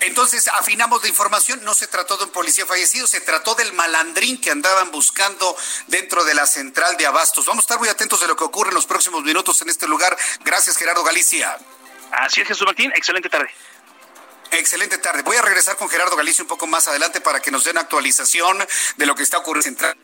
Entonces, 0.06 0.48
afinamos 0.48 1.02
la 1.02 1.08
información, 1.08 1.64
no 1.64 1.72
se 1.72 1.86
trató 1.86 2.18
de 2.18 2.24
un 2.24 2.30
policía 2.30 2.66
fallecido, 2.66 3.06
se 3.06 3.22
trató 3.22 3.54
del 3.54 3.72
malandrín 3.72 4.38
que 4.38 4.50
andaban 4.50 4.90
buscando 4.90 5.56
dentro 5.86 6.24
de 6.24 6.34
la 6.34 6.46
central 6.46 6.96
de 6.98 7.06
Abastos. 7.06 7.46
Vamos 7.46 7.62
a 7.62 7.64
estar 7.64 7.78
muy 7.78 7.88
atentos 7.88 8.20
de 8.20 8.28
lo 8.28 8.36
que 8.36 8.44
ocurre 8.44 8.68
en 8.68 8.74
los 8.74 8.84
próximos 8.84 9.22
minutos 9.22 9.62
en 9.62 9.70
este 9.70 9.88
lugar. 9.88 10.16
Gracias, 10.44 10.76
Gerardo 10.76 11.02
Galicia. 11.04 11.58
Así 12.12 12.42
es, 12.42 12.48
Jesús 12.48 12.66
Martín, 12.66 12.92
excelente 12.94 13.30
tarde. 13.30 13.50
Excelente 14.50 14.98
tarde. 14.98 15.22
Voy 15.22 15.38
a 15.38 15.42
regresar 15.42 15.76
con 15.76 15.88
Gerardo 15.88 16.16
Galicia 16.16 16.42
un 16.44 16.48
poco 16.48 16.66
más 16.66 16.86
adelante 16.86 17.22
para 17.22 17.40
que 17.40 17.50
nos 17.50 17.64
den 17.64 17.78
actualización 17.78 18.64
de 18.96 19.06
lo 19.06 19.14
que 19.14 19.22
está 19.22 19.38
ocurriendo 19.38 19.68
en 19.68 19.76
central 19.76 19.96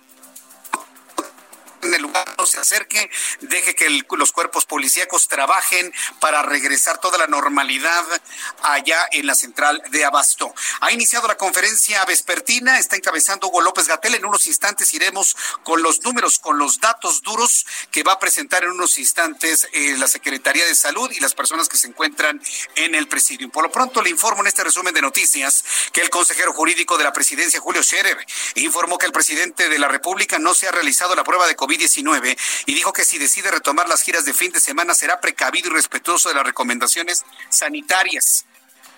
en 1.83 1.95
el 1.95 2.03
lugar 2.03 2.35
no 2.39 2.47
se 2.47 2.59
acerque, 2.59 3.11
deje 3.41 3.75
que 3.75 3.89
los 4.17 4.33
cuerpos 4.33 4.67
policíacos 4.67 5.29
trabajen 5.29 5.93
para 6.21 6.43
regresar 6.43 6.99
toda 6.99 7.19
la 7.19 7.27
normalidad 7.27 8.05
allá 8.63 9.09
en 9.13 9.27
la 9.27 9.35
central 9.35 9.83
de 9.91 10.05
Abasto. 10.05 10.55
Ha 10.81 10.93
iniciado 10.93 11.29
la 11.29 11.37
conferencia 11.37 12.05
vespertina, 12.05 12.79
está 12.79 12.97
encabezando 12.97 13.49
Hugo 13.49 13.61
López 13.61 13.87
Gatel. 13.87 14.15
En 14.15 14.25
unos 14.25 14.47
instantes 14.47 14.93
iremos 14.95 15.37
con 15.65 15.83
los 15.83 16.03
números, 16.03 16.39
con 16.39 16.59
los 16.59 16.81
datos 16.81 17.23
duros 17.23 17.67
que 17.91 18.03
va 18.03 18.13
a 18.13 18.19
presentar 18.19 18.65
en 18.65 18.71
unos 18.71 18.99
instantes 18.99 19.69
eh, 19.73 19.97
la 19.99 20.09
Secretaría 20.09 20.65
de 20.67 20.75
Salud 20.75 21.11
y 21.11 21.21
las 21.21 21.35
personas 21.35 21.69
que 21.69 21.77
se 21.77 21.87
encuentran 21.87 22.41
en 22.77 22.95
el 22.95 23.09
presidio. 23.09 23.49
Por 23.51 23.65
lo 23.65 23.71
pronto 23.71 24.03
le 24.03 24.11
informo 24.11 24.43
en 24.43 24.49
este 24.49 24.65
resumen 24.65 24.95
de 24.95 25.03
noticias 25.03 25.65
que 25.93 26.01
el 26.01 26.11
consejero 26.11 26.53
jurídico 26.53 26.99
de 26.99 27.05
la 27.05 27.13
presidencia, 27.13 27.61
Julio 27.61 27.83
Scherer, 27.83 28.19
informó 28.57 28.99
que 28.99 29.07
el 29.07 29.13
presidente 29.13 29.69
de 29.69 29.79
la 29.79 29.89
República 29.89 30.39
no 30.39 30.55
se 30.55 30.69
ha 30.69 30.73
realizado 30.73 31.15
la 31.15 31.25
prueba 31.25 31.47
de 31.47 31.57
COVID 31.57 31.70
COVID-19 31.71 32.37
y 32.67 32.75
dijo 32.75 32.93
que 32.93 33.05
si 33.05 33.19
decide 33.19 33.51
retomar 33.51 33.89
las 33.89 34.03
giras 34.03 34.25
de 34.25 34.35
fin 34.35 34.53
de 34.53 34.61
semana 34.61 34.95
será 34.95 35.21
precavido 35.21 35.71
y 35.71 35.73
respetuoso 35.73 36.29
de 36.29 36.35
las 36.35 36.45
recomendaciones 36.45 37.25
sanitarias. 37.49 38.45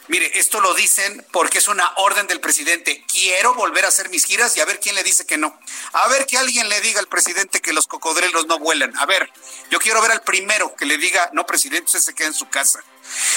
Mire, 0.08 0.38
esto 0.38 0.60
lo 0.60 0.74
dicen 0.74 1.24
porque 1.30 1.58
es 1.58 1.68
una 1.68 1.92
orden 1.96 2.26
del 2.26 2.40
presidente. 2.40 3.04
Quiero 3.10 3.54
volver 3.54 3.84
a 3.84 3.88
hacer 3.88 4.10
mis 4.10 4.24
giras 4.24 4.56
y 4.56 4.60
a 4.60 4.64
ver 4.64 4.80
quién 4.80 4.96
le 4.96 5.04
dice 5.04 5.24
que 5.26 5.38
no. 5.38 5.56
A 5.92 6.08
ver 6.08 6.26
que 6.26 6.36
alguien 6.36 6.68
le 6.68 6.80
diga 6.80 6.98
al 6.98 7.06
presidente 7.06 7.60
que 7.60 7.72
los 7.72 7.86
cocodrilos 7.86 8.46
no 8.46 8.58
vuelan. 8.58 8.96
A 8.98 9.06
ver, 9.06 9.30
yo 9.70 9.78
quiero 9.78 10.02
ver 10.02 10.10
al 10.10 10.22
primero 10.22 10.74
que 10.74 10.86
le 10.86 10.98
diga, 10.98 11.30
no, 11.32 11.46
presidente, 11.46 11.84
usted 11.84 12.00
se 12.00 12.14
queda 12.14 12.28
en 12.28 12.34
su 12.34 12.48
casa. 12.48 12.82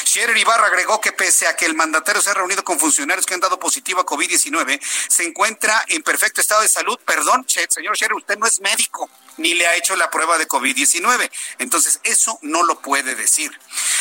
Scherer 0.06 0.38
Ibarra 0.38 0.68
agregó 0.68 1.02
que 1.02 1.12
pese 1.12 1.48
a 1.48 1.56
que 1.56 1.66
el 1.66 1.76
mandatario 1.76 2.22
se 2.22 2.30
ha 2.30 2.34
reunido 2.34 2.64
con 2.64 2.80
funcionarios 2.80 3.26
que 3.26 3.34
han 3.34 3.40
dado 3.40 3.60
positivo 3.60 4.02
a 4.02 4.06
COVID-19, 4.06 4.80
se 4.82 5.24
encuentra 5.24 5.84
en 5.88 6.04
perfecto 6.04 6.42
estado 6.42 6.62
de 6.62 6.70
salud. 6.70 6.98
Perdón, 7.06 7.46
señor 7.48 7.96
Scherer, 7.96 8.14
usted 8.14 8.38
no 8.38 8.46
es 8.46 8.60
médico 8.60 9.10
ni 9.38 9.54
le 9.54 9.68
ha 9.68 9.76
hecho 9.76 9.96
la 9.96 10.10
prueba 10.10 10.38
de 10.38 10.48
COVID-19. 10.48 11.30
Entonces, 11.60 12.00
eso 12.04 12.38
no 12.42 12.64
lo 12.64 12.80
puede 12.82 13.16
decir. 13.16 13.52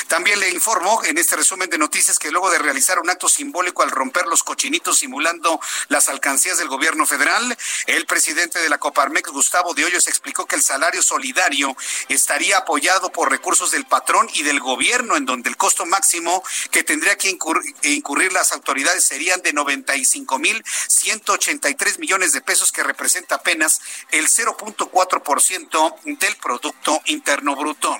También 0.09 0.39
le 0.41 0.51
informó 0.51 1.03
en 1.05 1.19
este 1.19 1.37
resumen 1.37 1.71
de 1.71 1.79
noticias 1.79 2.19
que 2.19 2.31
luego 2.31 2.51
de 2.51 2.59
realizar 2.59 2.99
un 2.99 3.11
acto 3.11 3.29
simbólico 3.29 3.83
al 3.83 3.91
romper 3.91 4.27
los 4.27 4.43
cochinitos 4.43 4.99
simulando 4.99 5.61
las 5.89 6.09
alcancías 6.09 6.59
del 6.59 6.69
gobierno 6.69 7.07
federal, 7.07 7.57
el 7.87 8.07
presidente 8.07 8.59
de 8.59 8.69
la 8.69 8.79
Coparmex, 8.79 9.31
Gustavo 9.31 9.75
de 9.75 9.85
Hoyos, 9.85 10.07
explicó 10.09 10.47
que 10.47 10.57
el 10.57 10.63
salario 10.63 11.03
solidario 11.03 11.77
estaría 12.09 12.59
apoyado 12.59 13.11
por 13.11 13.31
recursos 13.31 13.71
del 13.71 13.87
patrón 13.87 14.29
y 14.35 14.43
del 14.43 14.61
gobierno, 14.61 15.17
en 15.17 15.25
donde 15.25 15.49
el 15.49 15.57
costo 15.57 15.87
máximo 15.87 16.43
que 16.71 16.85
tendría 16.85 17.17
que 17.17 17.31
incurrir, 17.31 18.33
las 18.33 18.53
autoridades 18.53 19.05
serían 19.05 19.43
de 19.43 19.53
95 19.53 20.39
mil 20.39 20.63
183 20.89 21.99
millones 21.99 22.33
de 22.33 22.41
pesos, 22.41 22.73
que 22.73 22.83
representa 22.83 23.37
apenas 23.37 23.81
el 24.11 24.29
0.4 24.29 25.41
ciento 25.41 25.97
del 26.05 26.37
Producto 26.37 27.01
Interno 27.07 27.57
Bruto. 27.57 27.97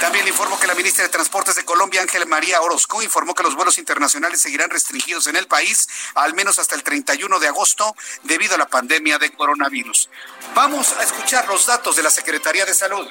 También 0.00 0.24
le 0.24 0.30
informo 0.30 0.58
que 0.58 0.66
la 0.66 0.74
ministra 0.74 1.04
de 1.04 1.10
Transportes 1.42 1.64
de 1.64 1.66
Colombia, 1.66 2.02
Ángel 2.02 2.24
María 2.28 2.60
Orozco, 2.60 3.02
informó 3.02 3.34
que 3.34 3.42
los 3.42 3.56
vuelos 3.56 3.76
internacionales 3.78 4.40
seguirán 4.40 4.70
restringidos 4.70 5.26
en 5.26 5.34
el 5.34 5.48
país 5.48 5.88
al 6.14 6.34
menos 6.34 6.60
hasta 6.60 6.76
el 6.76 6.84
31 6.84 7.40
de 7.40 7.48
agosto 7.48 7.96
debido 8.22 8.54
a 8.54 8.58
la 8.58 8.68
pandemia 8.68 9.18
de 9.18 9.32
coronavirus. 9.32 10.08
Vamos 10.54 10.92
a 10.92 11.02
escuchar 11.02 11.48
los 11.48 11.66
datos 11.66 11.96
de 11.96 12.04
la 12.04 12.10
Secretaría 12.10 12.64
de 12.64 12.74
Salud 12.74 13.08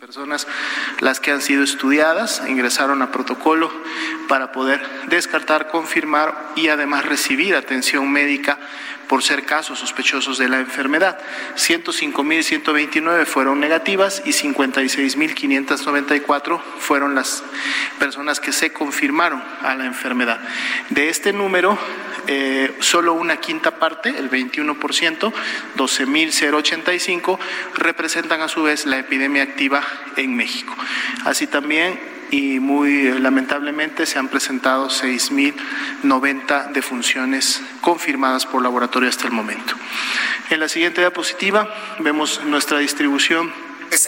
personas 0.00 0.46
las 1.00 1.18
que 1.18 1.30
han 1.30 1.40
sido 1.40 1.62
estudiadas 1.62 2.42
ingresaron 2.46 3.00
a 3.00 3.10
protocolo 3.10 3.72
para 4.28 4.52
poder 4.52 4.82
descartar, 5.06 5.68
confirmar 5.68 6.52
y 6.56 6.68
además 6.68 7.06
recibir 7.06 7.54
atención 7.54 8.10
médica 8.10 8.58
por 9.08 9.22
ser 9.22 9.44
casos 9.44 9.78
sospechosos 9.78 10.38
de 10.38 10.48
la 10.48 10.58
enfermedad. 10.60 11.18
105.129 11.56 13.26
fueron 13.26 13.60
negativas 13.60 14.22
y 14.24 14.30
56.594 14.30 16.60
fueron 16.78 17.14
las 17.14 17.44
personas 17.98 18.40
que 18.40 18.52
se 18.52 18.72
confirmaron 18.72 19.44
a 19.62 19.74
la 19.74 19.84
enfermedad. 19.86 20.40
De 20.90 21.08
este 21.08 21.32
número, 21.32 21.78
eh, 22.26 22.76
solo 22.80 23.14
una 23.14 23.38
quinta 23.38 23.78
parte, 23.78 24.10
el 24.10 24.30
21%, 24.30 25.32
12.085, 25.76 27.38
representan 27.74 28.40
a 28.40 28.48
su 28.48 28.62
vez 28.62 28.86
la 28.86 28.98
epidemia 28.98 29.42
activa 29.42 29.84
en 30.16 30.34
México. 30.34 30.74
Así 31.24 31.46
también 31.46 32.13
y 32.34 32.58
muy 32.58 33.06
eh, 33.06 33.20
lamentablemente 33.20 34.06
se 34.06 34.18
han 34.18 34.28
presentado 34.28 34.88
6.090 34.88 36.72
defunciones 36.72 37.60
confirmadas 37.80 38.44
por 38.44 38.60
laboratorio 38.60 39.08
hasta 39.08 39.26
el 39.26 39.30
momento. 39.30 39.76
En 40.50 40.58
la 40.58 40.68
siguiente 40.68 41.00
diapositiva 41.00 41.72
vemos 42.00 42.40
nuestra 42.42 42.78
distribución. 42.78 43.54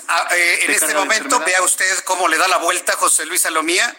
Ah, 0.09 0.29
eh, 0.35 0.59
en 0.65 0.71
este 0.73 0.93
momento 0.95 1.39
vea 1.47 1.63
usted 1.63 1.99
cómo 2.01 2.27
le 2.27 2.37
da 2.37 2.49
la 2.49 2.57
vuelta 2.57 2.95
José 2.95 3.27
Luis 3.27 3.43
Salomía. 3.43 3.97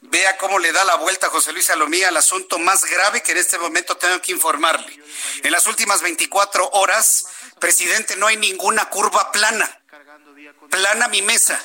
Vea 0.00 0.38
cómo 0.38 0.58
le 0.58 0.72
da 0.72 0.82
la 0.86 0.94
vuelta 0.94 1.28
José 1.28 1.52
Luis 1.52 1.66
Salomía 1.66 2.08
al 2.08 2.16
asunto 2.16 2.58
más 2.58 2.86
grave 2.86 3.22
que 3.22 3.32
en 3.32 3.38
este 3.38 3.58
momento 3.58 3.98
tengo 3.98 4.18
que 4.22 4.32
informarle. 4.32 4.98
En 5.42 5.52
las 5.52 5.66
últimas 5.66 6.00
24 6.00 6.70
horas, 6.70 7.26
presidente, 7.60 8.16
no 8.16 8.28
hay 8.28 8.38
ninguna 8.38 8.86
curva 8.86 9.30
plana. 9.30 9.68
Plana 10.70 11.08
mi 11.08 11.20
mesa 11.20 11.60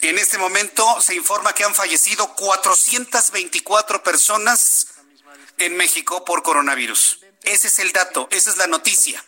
en 0.00 0.18
este 0.18 0.38
momento 0.38 1.00
se 1.00 1.14
informa 1.14 1.54
que 1.54 1.64
han 1.64 1.74
fallecido 1.74 2.34
424 2.34 4.02
personas 4.02 4.86
en 5.58 5.76
México 5.76 6.24
por 6.24 6.42
coronavirus. 6.42 7.20
Ese 7.42 7.68
es 7.68 7.78
el 7.78 7.92
dato, 7.92 8.28
esa 8.30 8.50
es 8.50 8.56
la 8.56 8.66
noticia. 8.66 9.24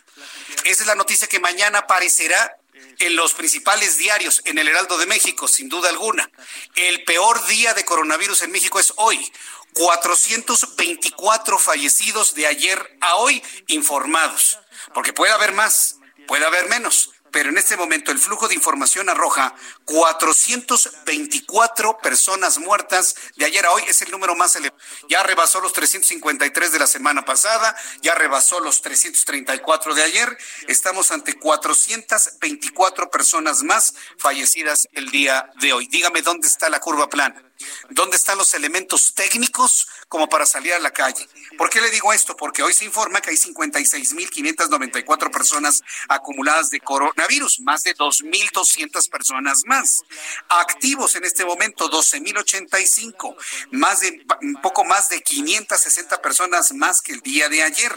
Esa 0.65 0.81
es 0.83 0.87
la 0.87 0.95
noticia 0.95 1.27
que 1.27 1.39
mañana 1.39 1.79
aparecerá 1.79 2.57
en 2.99 3.15
los 3.15 3.33
principales 3.33 3.97
diarios 3.97 4.41
en 4.45 4.57
el 4.57 4.67
Heraldo 4.67 4.97
de 4.97 5.05
México, 5.05 5.47
sin 5.47 5.69
duda 5.69 5.89
alguna. 5.89 6.29
El 6.75 7.03
peor 7.03 7.45
día 7.47 7.73
de 7.73 7.85
coronavirus 7.85 8.43
en 8.43 8.51
México 8.51 8.79
es 8.79 8.93
hoy. 8.97 9.31
424 9.73 11.57
fallecidos 11.57 12.35
de 12.35 12.47
ayer 12.47 12.97
a 13.01 13.15
hoy 13.15 13.43
informados. 13.67 14.59
Porque 14.93 15.13
puede 15.13 15.33
haber 15.33 15.53
más, 15.53 15.97
puede 16.27 16.45
haber 16.45 16.69
menos, 16.69 17.12
pero 17.33 17.49
en 17.49 17.57
este 17.57 17.75
momento 17.75 18.11
el 18.11 18.19
flujo 18.19 18.47
de 18.47 18.53
información 18.53 19.09
arroja 19.09 19.55
424 19.85 21.97
personas 21.97 22.59
muertas 22.59 23.15
de 23.35 23.45
ayer 23.45 23.65
a 23.65 23.71
hoy, 23.71 23.81
es 23.87 24.03
el 24.03 24.11
número 24.11 24.35
más 24.35 24.55
elevado. 24.55 24.79
Ya 25.09 25.23
rebasó 25.23 25.59
los 25.59 25.73
353 25.73 26.71
de 26.71 26.79
la 26.79 26.85
semana 26.85 27.25
pasada, 27.25 27.75
ya 28.01 28.13
rebasó 28.13 28.59
los 28.59 28.83
334 28.83 29.95
de 29.95 30.03
ayer, 30.03 30.37
estamos 30.67 31.11
ante 31.11 31.33
424 31.33 33.09
personas 33.09 33.63
más 33.63 33.95
fallecidas 34.19 34.87
el 34.93 35.09
día 35.09 35.49
de 35.59 35.73
hoy. 35.73 35.87
Dígame 35.87 36.21
dónde 36.21 36.47
está 36.47 36.69
la 36.69 36.79
curva 36.79 37.09
plana. 37.09 37.41
¿Dónde 37.89 38.17
están 38.17 38.37
los 38.37 38.53
elementos 38.53 39.13
técnicos 39.13 39.87
como 40.07 40.27
para 40.27 40.45
salir 40.45 40.73
a 40.73 40.79
la 40.79 40.91
calle? 40.91 41.27
¿Por 41.57 41.69
qué 41.69 41.81
le 41.81 41.89
digo 41.91 42.11
esto? 42.13 42.35
Porque 42.35 42.63
hoy 42.63 42.73
se 42.73 42.85
informa 42.85 43.21
que 43.21 43.29
hay 43.31 43.37
56.594 43.37 45.31
personas 45.31 45.81
acumuladas 46.07 46.69
de 46.69 46.79
coronavirus, 46.79 47.59
más 47.61 47.83
de 47.83 47.95
2.200 47.95 49.09
personas 49.09 49.63
más. 49.65 50.03
Activos 50.49 51.15
en 51.15 51.25
este 51.25 51.45
momento, 51.45 51.89
12.085, 51.89 53.35
más 53.71 54.01
de, 54.01 54.25
un 54.41 54.61
poco 54.61 54.83
más 54.85 55.09
de 55.09 55.21
560 55.21 56.21
personas 56.21 56.73
más 56.73 57.01
que 57.01 57.13
el 57.13 57.21
día 57.21 57.49
de 57.49 57.63
ayer. 57.63 57.93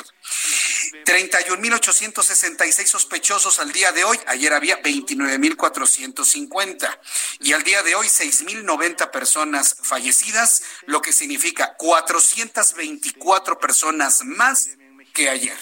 31.866 1.04 2.86
sospechosos 2.86 3.58
al 3.58 3.72
día 3.72 3.92
de 3.92 4.04
hoy. 4.04 4.18
Ayer 4.26 4.52
había 4.52 4.82
29.450. 4.82 6.98
Y 7.40 7.52
al 7.52 7.62
día 7.62 7.82
de 7.82 7.94
hoy, 7.94 8.08
6.090 8.08 9.10
personas 9.10 9.76
fallecidas, 9.82 10.62
lo 10.86 11.02
que 11.02 11.12
significa 11.12 11.74
424 11.76 13.58
personas 13.58 14.24
más 14.24 14.70
que 15.12 15.28
ayer. 15.28 15.58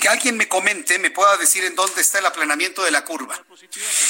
Que 0.00 0.08
alguien 0.08 0.36
me 0.36 0.48
comente, 0.48 0.98
me 0.98 1.10
pueda 1.10 1.36
decir 1.36 1.64
en 1.64 1.76
dónde 1.76 2.00
está 2.00 2.18
el 2.18 2.26
aplanamiento 2.26 2.82
de 2.82 2.90
la 2.90 3.04
curva. 3.04 3.40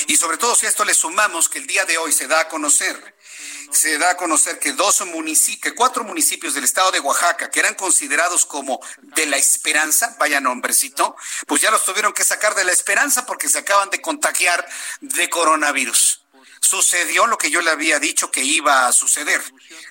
Y 0.07 0.17
sobre 0.17 0.39
todo 0.39 0.55
si 0.55 0.67
a 0.67 0.69
esto 0.69 0.85
le 0.85 0.95
sumamos 0.95 1.49
que 1.49 1.59
el 1.59 1.67
día 1.67 1.85
de 1.85 1.99
hoy 1.99 2.13
se 2.13 2.27
da 2.27 2.41
a 2.41 2.49
conocer 2.49 3.17
se 3.71 3.99
da 3.99 4.11
a 4.11 4.17
conocer 4.17 4.59
que 4.59 4.73
dos 4.73 5.05
municipios, 5.07 5.75
cuatro 5.77 6.05
municipios 6.05 6.55
del 6.55 6.65
estado 6.65 6.91
de 6.91 7.01
Oaxaca, 7.01 7.51
que 7.51 7.61
eran 7.61 7.75
considerados 7.75 8.47
como 8.47 8.81
de 9.01 9.27
la 9.27 9.37
esperanza, 9.37 10.17
vaya 10.19 10.41
nombrecito, 10.41 11.17
pues 11.47 11.61
ya 11.61 11.71
los 11.71 11.85
tuvieron 11.85 12.13
que 12.13 12.25
sacar 12.25 12.55
de 12.55 12.65
la 12.65 12.73
esperanza 12.73 13.27
porque 13.27 13.49
se 13.49 13.59
acaban 13.59 13.91
de 13.91 14.01
contagiar 14.01 14.67
de 15.01 15.29
coronavirus. 15.29 16.25
Sucedió 16.61 17.27
lo 17.27 17.39
que 17.39 17.51
yo 17.51 17.63
le 17.63 17.71
había 17.71 17.99
dicho 17.99 18.31
que 18.31 18.43
iba 18.43 18.87
a 18.89 18.93
suceder. 18.93 19.41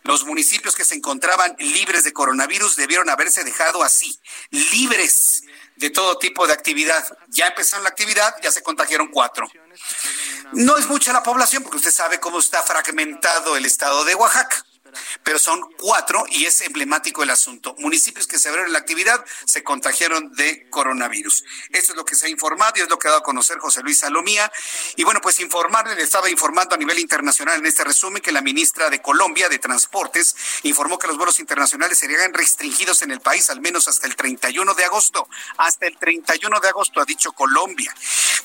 Los 0.03 0.25
municipios 0.25 0.75
que 0.75 0.85
se 0.85 0.95
encontraban 0.95 1.55
libres 1.59 2.03
de 2.03 2.13
coronavirus 2.13 2.75
debieron 2.75 3.09
haberse 3.09 3.43
dejado 3.43 3.83
así, 3.83 4.19
libres 4.51 5.43
de 5.77 5.89
todo 5.89 6.17
tipo 6.17 6.45
de 6.45 6.53
actividad. 6.53 7.17
Ya 7.29 7.47
empezaron 7.47 7.83
la 7.83 7.89
actividad, 7.89 8.35
ya 8.41 8.51
se 8.51 8.63
contagiaron 8.63 9.07
cuatro. 9.07 9.49
No 10.53 10.77
es 10.77 10.87
mucha 10.87 11.13
la 11.13 11.23
población, 11.23 11.63
porque 11.63 11.77
usted 11.77 11.91
sabe 11.91 12.19
cómo 12.19 12.39
está 12.39 12.61
fragmentado 12.63 13.55
el 13.55 13.65
estado 13.65 14.05
de 14.05 14.15
Oaxaca 14.15 14.63
pero 15.23 15.39
son 15.39 15.61
cuatro 15.77 16.25
y 16.29 16.45
es 16.45 16.61
emblemático 16.61 17.23
el 17.23 17.29
asunto. 17.29 17.75
Municipios 17.79 18.27
que 18.27 18.39
se 18.39 18.49
abrieron 18.49 18.73
la 18.73 18.79
actividad 18.79 19.23
se 19.45 19.63
contagiaron 19.63 20.33
de 20.33 20.69
coronavirus. 20.69 21.43
Esto 21.71 21.93
es 21.93 21.97
lo 21.97 22.05
que 22.05 22.15
se 22.15 22.27
ha 22.27 22.29
informado 22.29 22.73
y 22.77 22.81
es 22.81 22.89
lo 22.89 22.97
que 22.97 23.07
ha 23.07 23.11
dado 23.11 23.21
a 23.21 23.23
conocer 23.23 23.59
José 23.59 23.81
Luis 23.81 23.99
Salomía. 23.99 24.51
Y 24.95 25.03
bueno, 25.03 25.19
pues 25.21 25.39
informarle, 25.39 25.95
le 25.95 26.03
estaba 26.03 26.29
informando 26.29 26.75
a 26.75 26.77
nivel 26.77 26.99
internacional 26.99 27.57
en 27.57 27.65
este 27.65 27.83
resumen 27.83 28.21
que 28.21 28.31
la 28.31 28.41
ministra 28.41 28.89
de 28.89 29.01
Colombia 29.01 29.49
de 29.49 29.59
Transportes 29.59 30.35
informó 30.63 30.97
que 30.97 31.07
los 31.07 31.17
vuelos 31.17 31.39
internacionales 31.39 31.97
serían 31.97 32.33
restringidos 32.33 33.01
en 33.01 33.11
el 33.11 33.21
país 33.21 33.49
al 33.49 33.61
menos 33.61 33.87
hasta 33.87 34.07
el 34.07 34.15
31 34.15 34.73
de 34.73 34.85
agosto. 34.85 35.27
Hasta 35.57 35.87
el 35.87 35.97
31 35.97 36.59
de 36.59 36.69
agosto, 36.69 37.01
ha 37.01 37.05
dicho 37.05 37.31
Colombia. 37.31 37.93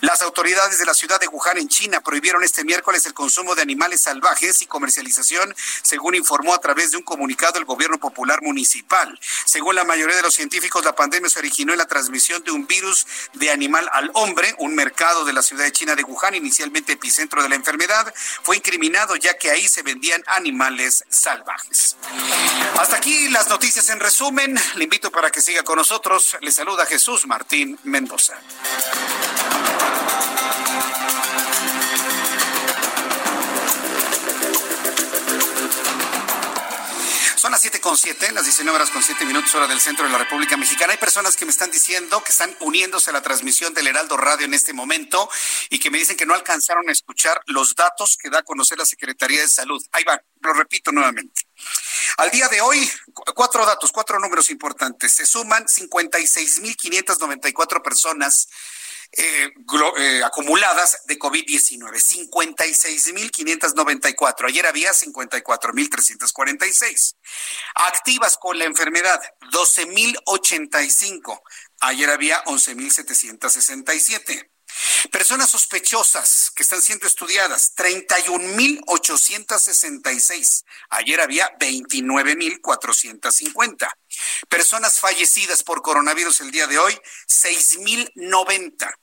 Las 0.00 0.22
autoridades 0.22 0.78
de 0.78 0.84
la 0.84 0.94
ciudad 0.94 1.20
de 1.20 1.28
Wuhan 1.28 1.58
en 1.58 1.68
China 1.68 2.00
prohibieron 2.00 2.42
este 2.42 2.64
miércoles 2.64 3.06
el 3.06 3.14
consumo 3.14 3.54
de 3.54 3.62
animales 3.62 4.00
salvajes 4.00 4.62
y 4.62 4.66
comercialización, 4.66 5.54
según 5.82 6.14
informó 6.14 6.41
a 6.50 6.58
través 6.58 6.90
de 6.90 6.96
un 6.96 7.02
comunicado 7.02 7.58
el 7.58 7.64
gobierno 7.64 7.98
popular 7.98 8.40
municipal. 8.42 9.18
Según 9.44 9.76
la 9.76 9.84
mayoría 9.84 10.16
de 10.16 10.22
los 10.22 10.34
científicos, 10.34 10.84
la 10.84 10.94
pandemia 10.94 11.28
se 11.28 11.38
originó 11.38 11.72
en 11.72 11.78
la 11.78 11.86
transmisión 11.86 12.42
de 12.42 12.50
un 12.50 12.66
virus 12.66 13.06
de 13.34 13.50
animal 13.50 13.88
al 13.92 14.10
hombre. 14.14 14.54
Un 14.58 14.74
mercado 14.74 15.24
de 15.24 15.32
la 15.32 15.42
ciudad 15.42 15.64
de 15.64 15.72
China 15.72 15.94
de 15.94 16.02
Wuhan, 16.02 16.34
inicialmente 16.34 16.92
epicentro 16.92 17.42
de 17.42 17.48
la 17.48 17.54
enfermedad, 17.54 18.12
fue 18.42 18.56
incriminado 18.56 19.16
ya 19.16 19.36
que 19.38 19.50
ahí 19.50 19.68
se 19.68 19.82
vendían 19.82 20.22
animales 20.26 21.04
salvajes. 21.08 21.96
Hasta 22.78 22.96
aquí 22.96 23.28
las 23.28 23.48
noticias 23.48 23.88
en 23.90 24.00
resumen. 24.00 24.58
Le 24.76 24.84
invito 24.84 25.10
para 25.10 25.30
que 25.30 25.40
siga 25.40 25.62
con 25.62 25.76
nosotros. 25.76 26.36
Le 26.40 26.50
saluda 26.50 26.86
Jesús 26.86 27.26
Martín 27.26 27.78
Mendoza. 27.84 28.34
Son 37.42 37.50
las 37.50 37.60
siete 37.60 37.80
con 37.80 37.98
siete, 37.98 38.30
las 38.30 38.44
19 38.44 38.76
horas 38.76 38.92
con 38.92 39.02
siete 39.02 39.24
minutos 39.24 39.52
hora 39.56 39.66
del 39.66 39.80
centro 39.80 40.06
de 40.06 40.12
la 40.12 40.18
República 40.18 40.56
Mexicana. 40.56 40.92
Hay 40.92 40.98
personas 40.98 41.36
que 41.36 41.44
me 41.44 41.50
están 41.50 41.72
diciendo 41.72 42.22
que 42.22 42.30
están 42.30 42.56
uniéndose 42.60 43.10
a 43.10 43.12
la 43.12 43.20
transmisión 43.20 43.74
del 43.74 43.88
Heraldo 43.88 44.16
Radio 44.16 44.46
en 44.46 44.54
este 44.54 44.72
momento 44.72 45.28
y 45.68 45.80
que 45.80 45.90
me 45.90 45.98
dicen 45.98 46.16
que 46.16 46.24
no 46.24 46.34
alcanzaron 46.34 46.88
a 46.88 46.92
escuchar 46.92 47.42
los 47.46 47.74
datos 47.74 48.16
que 48.16 48.30
da 48.30 48.38
a 48.38 48.42
conocer 48.44 48.78
la 48.78 48.86
Secretaría 48.86 49.40
de 49.40 49.48
Salud. 49.48 49.84
Ahí 49.90 50.04
va, 50.04 50.22
lo 50.40 50.52
repito 50.52 50.92
nuevamente. 50.92 51.48
Al 52.18 52.30
día 52.30 52.46
de 52.46 52.60
hoy, 52.60 52.88
cuatro 53.34 53.66
datos, 53.66 53.90
cuatro 53.90 54.20
números 54.20 54.48
importantes. 54.48 55.12
Se 55.12 55.26
suman 55.26 55.66
56.594 55.66 57.82
personas 57.82 58.46
eh, 59.14 59.52
eh, 59.98 60.22
acumuladas 60.24 61.02
de 61.06 61.18
COVID-19, 61.18 62.00
56.594. 62.30 64.48
Ayer 64.48 64.66
había 64.66 64.92
54.346. 64.92 67.16
Activas 67.74 68.38
con 68.38 68.58
la 68.58 68.64
enfermedad, 68.64 69.20
12.085. 69.52 71.42
Ayer 71.80 72.08
había 72.08 72.42
11.767. 72.44 74.48
Personas 75.10 75.50
sospechosas 75.50 76.50
que 76.54 76.62
están 76.62 76.80
siendo 76.80 77.06
estudiadas, 77.06 77.74
31.866. 77.76 80.64
Ayer 80.88 81.20
había 81.20 81.50
29.450. 81.58 83.86
Personas 84.48 84.98
fallecidas 84.98 85.62
por 85.62 85.82
coronavirus 85.82 86.40
el 86.40 86.50
día 86.50 86.66
de 86.66 86.78
hoy, 86.78 86.98
6.090. 87.28 88.94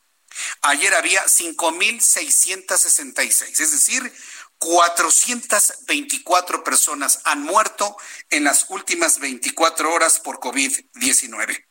Ayer 0.61 0.93
había 0.93 1.25
5.666, 1.25 3.59
es 3.59 3.71
decir, 3.71 4.13
424 4.59 6.63
personas 6.63 7.21
han 7.23 7.41
muerto 7.43 7.97
en 8.29 8.43
las 8.43 8.65
últimas 8.69 9.19
24 9.19 9.93
horas 9.93 10.19
por 10.19 10.39
COVID-19. 10.39 11.65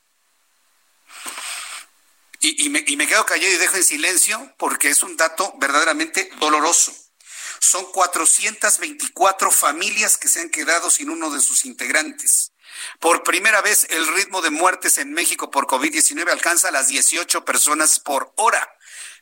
Y, 2.41 2.69
me, 2.71 2.85
y 2.87 2.97
me 2.97 3.09
quedo 3.09 3.27
callado 3.27 3.53
y 3.53 3.57
dejo 3.57 3.77
en 3.77 3.85
silencio 3.85 4.55
porque 4.59 4.91
es 4.91 5.03
un 5.03 5.17
dato 5.17 5.55
verdaderamente 5.59 6.31
doloroso. 6.39 6.95
Son 7.61 7.85
424 7.93 9.51
familias 9.51 10.17
que 10.17 10.29
se 10.29 10.41
han 10.41 10.49
quedado 10.49 10.89
sin 10.89 11.11
uno 11.11 11.31
de 11.31 11.41
sus 11.41 11.65
integrantes. 11.65 12.53
Por 13.01 13.23
primera 13.23 13.63
vez, 13.63 13.87
el 13.91 14.07
ritmo 14.15 14.43
de 14.43 14.51
muertes 14.51 14.99
en 14.99 15.13
México 15.13 15.51
por 15.51 15.67
COVID-19 15.67 16.31
alcanza 16.31 16.71
las 16.71 16.89
18 16.89 17.45
personas 17.45 18.01
por 18.01 18.33
hora. 18.37 18.69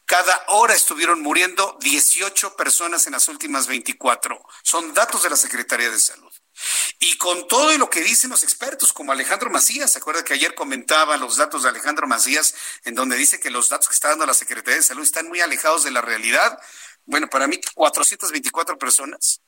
Cada 0.07 0.45
hora 0.49 0.75
estuvieron 0.75 1.21
muriendo 1.21 1.77
18 1.81 2.55
personas 2.55 3.07
en 3.07 3.13
las 3.13 3.29
últimas 3.29 3.67
24. 3.67 4.41
Son 4.63 4.95
datos 4.95 5.25
de 5.25 5.31
la 5.31 5.37
Secretaría 5.37 5.91
de 5.91 5.99
Salud. 5.99 6.33
Y 7.01 7.19
con 7.19 7.49
todo 7.49 7.77
lo 7.77 7.91
que 7.91 8.01
dicen 8.01 8.31
los 8.31 8.45
expertos, 8.45 8.93
como 8.93 9.13
Alejandro 9.13 9.51
Macías, 9.51 9.93
¿se 9.93 9.99
acuerda 9.99 10.25
que 10.25 10.35
ayer 10.35 10.55
comentaba 10.55 11.17
los 11.17 11.37
datos 11.37 11.65
de 11.65 11.71
Alejandro 11.71 12.07
Macías, 12.07 12.55
en 12.85 12.95
donde 12.95 13.17
dice 13.17 13.41
que 13.41 13.51
los 13.51 13.69
datos 13.69 13.89
que 13.89 13.95
está 13.95 14.09
dando 14.11 14.27
la 14.27 14.35
Secretaría 14.35 14.77
de 14.77 14.83
Salud 14.83 15.03
están 15.03 15.27
muy 15.27 15.41
alejados 15.41 15.83
de 15.83 15.91
la 15.91 16.01
realidad? 16.01 16.57
Bueno, 17.05 17.29
para 17.29 17.49
mí, 17.49 17.61
424 17.75 18.79
personas. 18.79 19.41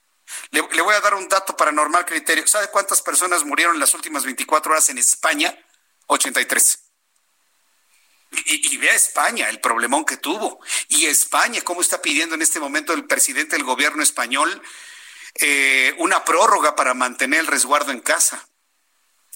Le, 0.51 0.61
voy 0.61 0.95
a 0.95 1.01
dar 1.01 1.15
un 1.15 1.29
dato 1.29 1.57
para 1.57 1.73
normal 1.73 2.05
criterio. 2.05 2.47
¿Sabe 2.47 2.69
cuántas 2.69 3.03
personas 3.03 3.45
murieron 3.45 3.75
en 3.75 3.81
las 3.81 3.95
últimas 3.95 4.25
24 4.25 4.73
horas 4.73 4.89
en 4.89 4.99
España? 4.99 5.57
83. 6.07 6.79
Y, 8.31 8.75
y, 8.75 8.77
vea 8.77 8.95
España, 8.95 9.49
el 9.49 9.61
problemón 9.61 10.05
que 10.05 10.19
tuvo. 10.19 10.61
Y 10.89 11.07
España, 11.07 11.61
cómo 11.63 11.81
está 11.81 12.03
pidiendo 12.03 12.35
en 12.35 12.43
este 12.43 12.61
momento 12.61 12.93
el 12.93 13.07
presidente 13.07 13.57
del 13.57 13.65
gobierno 13.65 14.03
español 14.03 14.63
eh, 15.35 15.95
una 15.99 16.25
prórroga 16.25 16.77
para 16.77 16.95
mantener 16.95 17.41
el 17.41 17.47
resguardo 17.47 17.93
en 17.93 18.01
casa. 18.01 18.49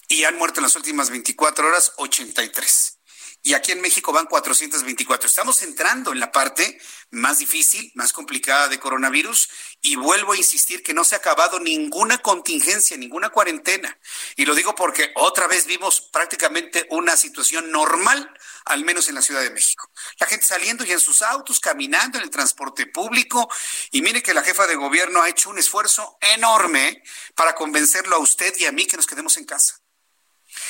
Y 0.07 0.25
han 0.25 0.37
muerto 0.37 0.59
en 0.59 0.65
las 0.65 0.75
últimas 0.75 1.09
24 1.09 1.67
horas 1.67 1.93
83 1.97 2.99
y 3.45 3.53
aquí 3.55 3.73
en 3.73 3.81
México 3.81 4.13
van 4.13 4.25
424. 4.25 5.27
Estamos 5.27 5.61
entrando 5.63 6.13
en 6.13 6.21
la 6.21 6.31
parte 6.31 6.79
más 7.11 7.39
difícil, 7.39 7.91
más 7.93 8.13
complicada 8.13 8.69
de 8.69 8.79
coronavirus 8.79 9.49
y 9.81 9.97
vuelvo 9.97 10.31
a 10.31 10.37
insistir 10.37 10.81
que 10.81 10.93
no 10.93 11.03
se 11.03 11.15
ha 11.15 11.17
acabado 11.17 11.59
ninguna 11.59 12.19
contingencia, 12.19 12.95
ninguna 12.95 13.31
cuarentena. 13.31 13.99
Y 14.37 14.45
lo 14.45 14.55
digo 14.55 14.73
porque 14.75 15.11
otra 15.15 15.47
vez 15.47 15.65
vimos 15.65 15.99
prácticamente 15.99 16.87
una 16.89 17.17
situación 17.17 17.69
normal, 17.69 18.33
al 18.63 18.85
menos 18.85 19.09
en 19.09 19.15
la 19.15 19.21
Ciudad 19.21 19.41
de 19.41 19.51
México. 19.51 19.91
La 20.19 20.27
gente 20.27 20.45
saliendo 20.45 20.85
ya 20.85 20.93
en 20.93 21.01
sus 21.01 21.21
autos, 21.21 21.59
caminando 21.59 22.17
en 22.17 22.23
el 22.23 22.29
transporte 22.29 22.87
público 22.87 23.49
y 23.91 24.01
mire 24.01 24.23
que 24.23 24.33
la 24.33 24.41
jefa 24.41 24.67
de 24.67 24.75
gobierno 24.75 25.21
ha 25.21 25.27
hecho 25.27 25.49
un 25.49 25.59
esfuerzo 25.59 26.17
enorme 26.21 27.03
para 27.35 27.55
convencerlo 27.55 28.15
a 28.15 28.19
usted 28.19 28.53
y 28.57 28.65
a 28.65 28.71
mí 28.71 28.85
que 28.85 28.95
nos 28.95 29.05
quedemos 29.05 29.35
en 29.35 29.43
casa 29.43 29.82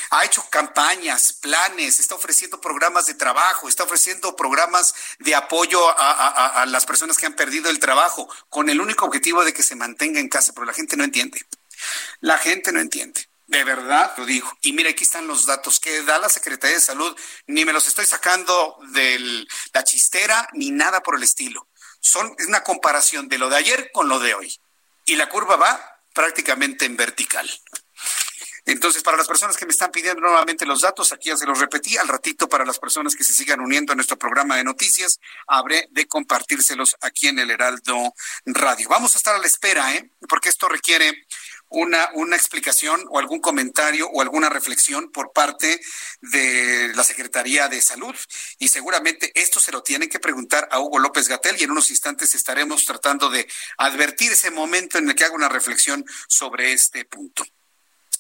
ha 0.10 0.26
hecho 0.26 0.44
campañas, 0.50 1.34
planes, 1.34 2.00
está 2.00 2.16
ofreciendo 2.16 2.62
programas 2.62 3.06
de 3.06 3.14
trabajo, 3.14 3.68
está 3.68 3.84
ofreciendo 3.84 4.36
programas 4.36 4.94
de 5.20 5.36
apoyo 5.36 5.80
a, 5.98 6.66
las 6.68 6.86
personas 6.86 7.18
que 7.18 7.26
han 7.26 7.34
perdido 7.34 7.70
el 7.70 7.80
trabajo, 7.80 8.30
con 8.50 8.70
el 8.70 8.80
único 8.80 9.06
objetivo 9.06 9.44
de 9.44 9.54
que 9.54 9.64
se 9.64 9.76
mantenga 9.76 10.20
en 10.20 10.30
casa, 10.30 10.54
pero 10.54 10.66
la 10.66 10.74
gente 10.74 10.96
no 10.98 11.04
entiende. 11.04 11.46
La 12.22 12.38
gente 12.38 12.72
no 12.72 12.80
entiende. 12.80 13.28
De 13.48 13.64
verdad 13.64 14.14
lo 14.18 14.26
digo. 14.26 14.52
Y 14.62 14.74
mira, 14.74 14.90
aquí 14.90 15.04
están 15.04 15.28
los 15.28 15.46
datos 15.46 15.80
que 15.80 16.02
da 16.04 16.18
la 16.18 16.30
Secretaría 16.30 16.78
de 16.78 16.82
Salud. 16.82 17.16
Ni 17.48 17.66
me 17.66 17.74
los 17.74 17.88
estoy 17.88 18.06
sacando 18.06 18.78
de 18.94 19.46
la 19.74 19.84
chistera 19.84 20.48
ni 20.54 20.72
nada 20.72 21.04
por 21.04 21.18
el 21.18 21.24
estilo. 21.24 21.68
Son 22.00 22.36
una 22.48 22.64
comparación 22.64 23.28
de 23.28 23.38
lo 23.38 23.50
de 23.50 23.58
ayer 23.58 23.92
con 23.94 24.08
lo 24.08 24.20
de 24.20 24.34
hoy. 24.34 24.60
Y 25.06 25.18
la 25.18 25.30
curva 25.30 25.58
va 25.58 26.00
prácticamente 26.14 26.86
en 26.86 26.96
vertical. 26.96 27.50
Entonces, 28.66 29.04
para 29.04 29.18
las 29.18 29.28
personas 29.28 29.58
que 29.58 29.66
me 29.66 29.72
están 29.72 29.92
pidiendo 29.92 30.22
nuevamente 30.22 30.66
los 30.66 30.82
datos, 30.82 31.12
aquí 31.12 31.30
ya 31.30 31.38
se 31.38 31.46
los 31.46 31.60
repetí, 31.60 31.98
al 31.98 32.08
ratito 32.08 32.48
para 32.48 32.66
las 32.66 32.80
personas 32.80 33.16
que 33.16 33.24
se 33.24 33.34
sigan 33.34 33.60
uniendo 33.60 33.92
a 33.92 33.96
nuestro 33.96 34.18
programa 34.18 34.56
de 34.56 34.64
noticias, 34.64 35.20
habré 35.48 35.88
de 35.92 36.08
compartírselos 36.08 36.96
aquí 37.02 37.28
en 37.28 37.40
el 37.40 37.52
Heraldo 37.52 38.14
Radio. 38.46 38.88
Vamos 38.88 39.16
a 39.16 39.18
estar 39.18 39.36
a 39.36 39.40
la 39.40 39.48
espera, 39.48 39.94
¿eh? 39.94 40.10
porque 40.30 40.48
esto 40.48 40.70
requiere 40.70 41.26
una, 41.68 42.10
una 42.14 42.36
explicación 42.36 43.04
o 43.10 43.20
algún 43.20 43.42
comentario 43.42 44.08
o 44.08 44.22
alguna 44.22 44.48
reflexión 44.48 45.12
por 45.12 45.34
parte 45.34 45.82
de 46.22 46.92
la 46.96 47.04
Secretaría 47.04 47.68
de 47.68 47.82
Salud. 47.82 48.16
Y 48.60 48.70
seguramente 48.70 49.32
esto 49.36 49.60
se 49.60 49.72
lo 49.72 49.84
tienen 49.84 50.08
que 50.08 50.20
preguntar 50.20 50.70
a 50.72 50.80
Hugo 50.80 51.00
López 51.00 51.28
Gatel 51.28 51.58
y 51.60 51.64
en 51.64 51.72
unos 51.72 51.90
instantes 51.90 52.34
estaremos 52.36 52.86
tratando 52.86 53.30
de 53.30 53.48
advertir 53.78 54.32
ese 54.32 54.52
momento 54.52 55.00
en 55.00 55.10
el 55.10 55.16
que 55.16 55.26
haga 55.26 55.36
una 55.36 55.50
reflexión 55.50 56.06
sobre 56.28 56.72
este 56.74 57.06
punto. 57.06 57.44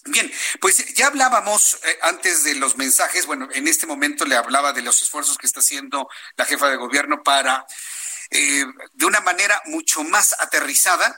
Bien, 0.05 0.29
pues 0.59 0.93
ya 0.95 1.07
hablábamos 1.07 1.79
eh, 1.83 1.97
antes 2.01 2.43
de 2.43 2.55
los 2.55 2.75
mensajes, 2.75 3.25
bueno, 3.25 3.47
en 3.53 3.69
este 3.69 3.87
momento 3.87 4.25
le 4.25 4.35
hablaba 4.35 4.73
de 4.73 4.81
los 4.81 5.01
esfuerzos 5.01 5.37
que 5.37 5.47
está 5.47 5.61
haciendo 5.61 6.09
la 6.35 6.43
jefa 6.43 6.69
de 6.69 6.75
gobierno 6.75 7.23
para, 7.23 7.65
eh, 8.29 8.65
de 8.91 9.05
una 9.05 9.21
manera 9.21 9.61
mucho 9.65 10.03
más 10.03 10.35
aterrizada, 10.39 11.17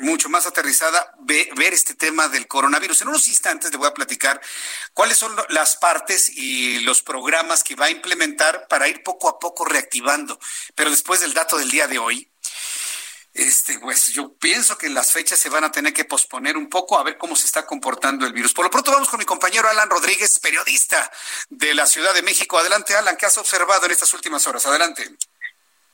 mucho 0.00 0.28
más 0.28 0.46
aterrizada, 0.46 1.14
ver 1.20 1.72
este 1.72 1.94
tema 1.94 2.28
del 2.28 2.46
coronavirus. 2.46 3.02
En 3.02 3.08
unos 3.08 3.28
instantes 3.28 3.70
le 3.70 3.78
voy 3.78 3.86
a 3.88 3.94
platicar 3.94 4.38
cuáles 4.92 5.16
son 5.16 5.34
las 5.48 5.76
partes 5.76 6.28
y 6.28 6.80
los 6.80 7.02
programas 7.02 7.64
que 7.64 7.76
va 7.76 7.86
a 7.86 7.90
implementar 7.90 8.66
para 8.68 8.88
ir 8.88 9.02
poco 9.02 9.28
a 9.30 9.38
poco 9.38 9.64
reactivando. 9.64 10.38
Pero 10.74 10.90
después 10.90 11.20
del 11.20 11.32
dato 11.32 11.56
del 11.56 11.70
día 11.70 11.86
de 11.86 11.98
hoy, 11.98 12.30
este, 13.36 13.78
pues 13.78 14.08
yo 14.08 14.34
pienso 14.34 14.78
que 14.78 14.88
las 14.88 15.12
fechas 15.12 15.38
se 15.38 15.48
van 15.48 15.64
a 15.64 15.70
tener 15.70 15.92
que 15.92 16.04
posponer 16.04 16.56
un 16.56 16.68
poco 16.68 16.98
a 16.98 17.02
ver 17.02 17.18
cómo 17.18 17.36
se 17.36 17.46
está 17.46 17.66
comportando 17.66 18.26
el 18.26 18.32
virus. 18.32 18.52
Por 18.52 18.64
lo 18.64 18.70
pronto 18.70 18.90
vamos 18.90 19.08
con 19.08 19.18
mi 19.18 19.24
compañero 19.24 19.68
Alan 19.68 19.90
Rodríguez, 19.90 20.38
periodista 20.38 21.10
de 21.50 21.74
la 21.74 21.86
Ciudad 21.86 22.14
de 22.14 22.22
México. 22.22 22.58
Adelante, 22.58 22.96
Alan, 22.96 23.16
¿qué 23.16 23.26
has 23.26 23.38
observado 23.38 23.86
en 23.86 23.92
estas 23.92 24.12
últimas 24.14 24.46
horas? 24.46 24.64
Adelante. 24.66 25.16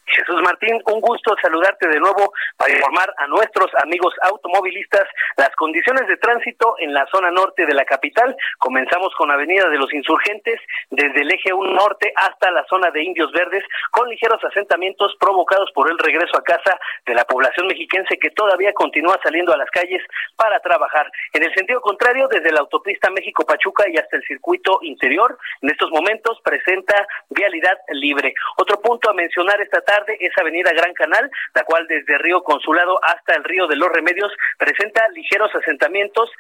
Jesús 0.07 0.43
Martín, 0.43 0.81
un 0.87 1.01
gusto 1.01 1.35
saludarte 1.41 1.89
de 1.89 2.01
nuevo 2.01 2.33
para 2.57 2.73
informar 2.73 3.15
a 3.17 3.27
nuestros 3.29 3.71
amigos 3.83 4.13
automovilistas 4.23 5.05
las 5.37 5.51
condiciones 5.57 6.07
de 6.07 6.17
tránsito 6.17 6.75
en 6.79 6.93
la 6.93 7.07
zona 7.07 7.31
norte 7.31 7.65
de 7.67 7.75
la 7.75 7.85
capital. 7.85 8.37
Comenzamos 8.59 9.15
con 9.17 9.31
Avenida 9.31 9.69
de 9.69 9.79
los 9.79 9.93
Insurgentes 9.93 10.61
desde 10.91 11.23
el 11.23 11.33
eje 11.33 11.53
1 11.53 11.73
norte 11.73 12.13
hasta 12.17 12.51
la 12.51 12.65
zona 12.67 12.91
de 12.91 13.03
Indios 13.03 13.33
Verdes 13.33 13.65
con 13.91 14.09
ligeros 14.09 14.43
asentamientos 14.45 15.15
provocados 15.19 15.71
por 15.73 15.91
el 15.91 15.99
regreso 15.99 16.37
a 16.37 16.43
casa 16.43 16.79
de 17.07 17.15
la 17.15 17.25
población 17.25 17.67
mexiquense 17.67 18.19
que 18.19 18.31
todavía 18.31 18.73
continúa 18.73 19.19
saliendo 19.23 19.53
a 19.53 19.57
las 19.57 19.71
calles 19.71 20.03
para 20.37 20.61
trabajar. 20.61 21.11
En 21.33 21.43
el 21.45 21.55
sentido 21.55 21.81
contrario, 21.81 22.29
desde 22.29 22.53
la 22.53 22.61
autopista 22.61 23.11
México-Pachuca 23.11 23.85
y 23.89 23.97
hasta 23.97 24.17
el 24.17 24.23
circuito 24.25 24.81
interior, 24.83 25.39
en 25.63 25.71
estos 25.71 25.91
momentos 25.91 26.41
presenta 26.45 27.07
vialidad 27.31 27.79
libre. 27.91 28.35
Otro 28.57 28.81
punto 28.81 29.11
a 29.11 29.15
mencionar 29.15 29.61
esta 29.61 29.81
tarde 29.81 29.92
tarde 29.93 30.17
esa 30.21 30.41
avenida 30.41 30.71
Gran 30.73 30.95
Canal, 30.95 31.31
la 31.53 31.65
cual 31.65 31.87
desde 31.87 32.17
Río 32.17 32.43
Consulado 32.43 32.99
hasta 33.05 33.35
el 33.35 33.45
Río 33.45 33.67
de 33.67 33.77
los 33.77 33.91
Remedios 33.91 34.33
presenta 34.57 35.07
ligeros 35.11 35.55
asentamientos, 35.55 36.31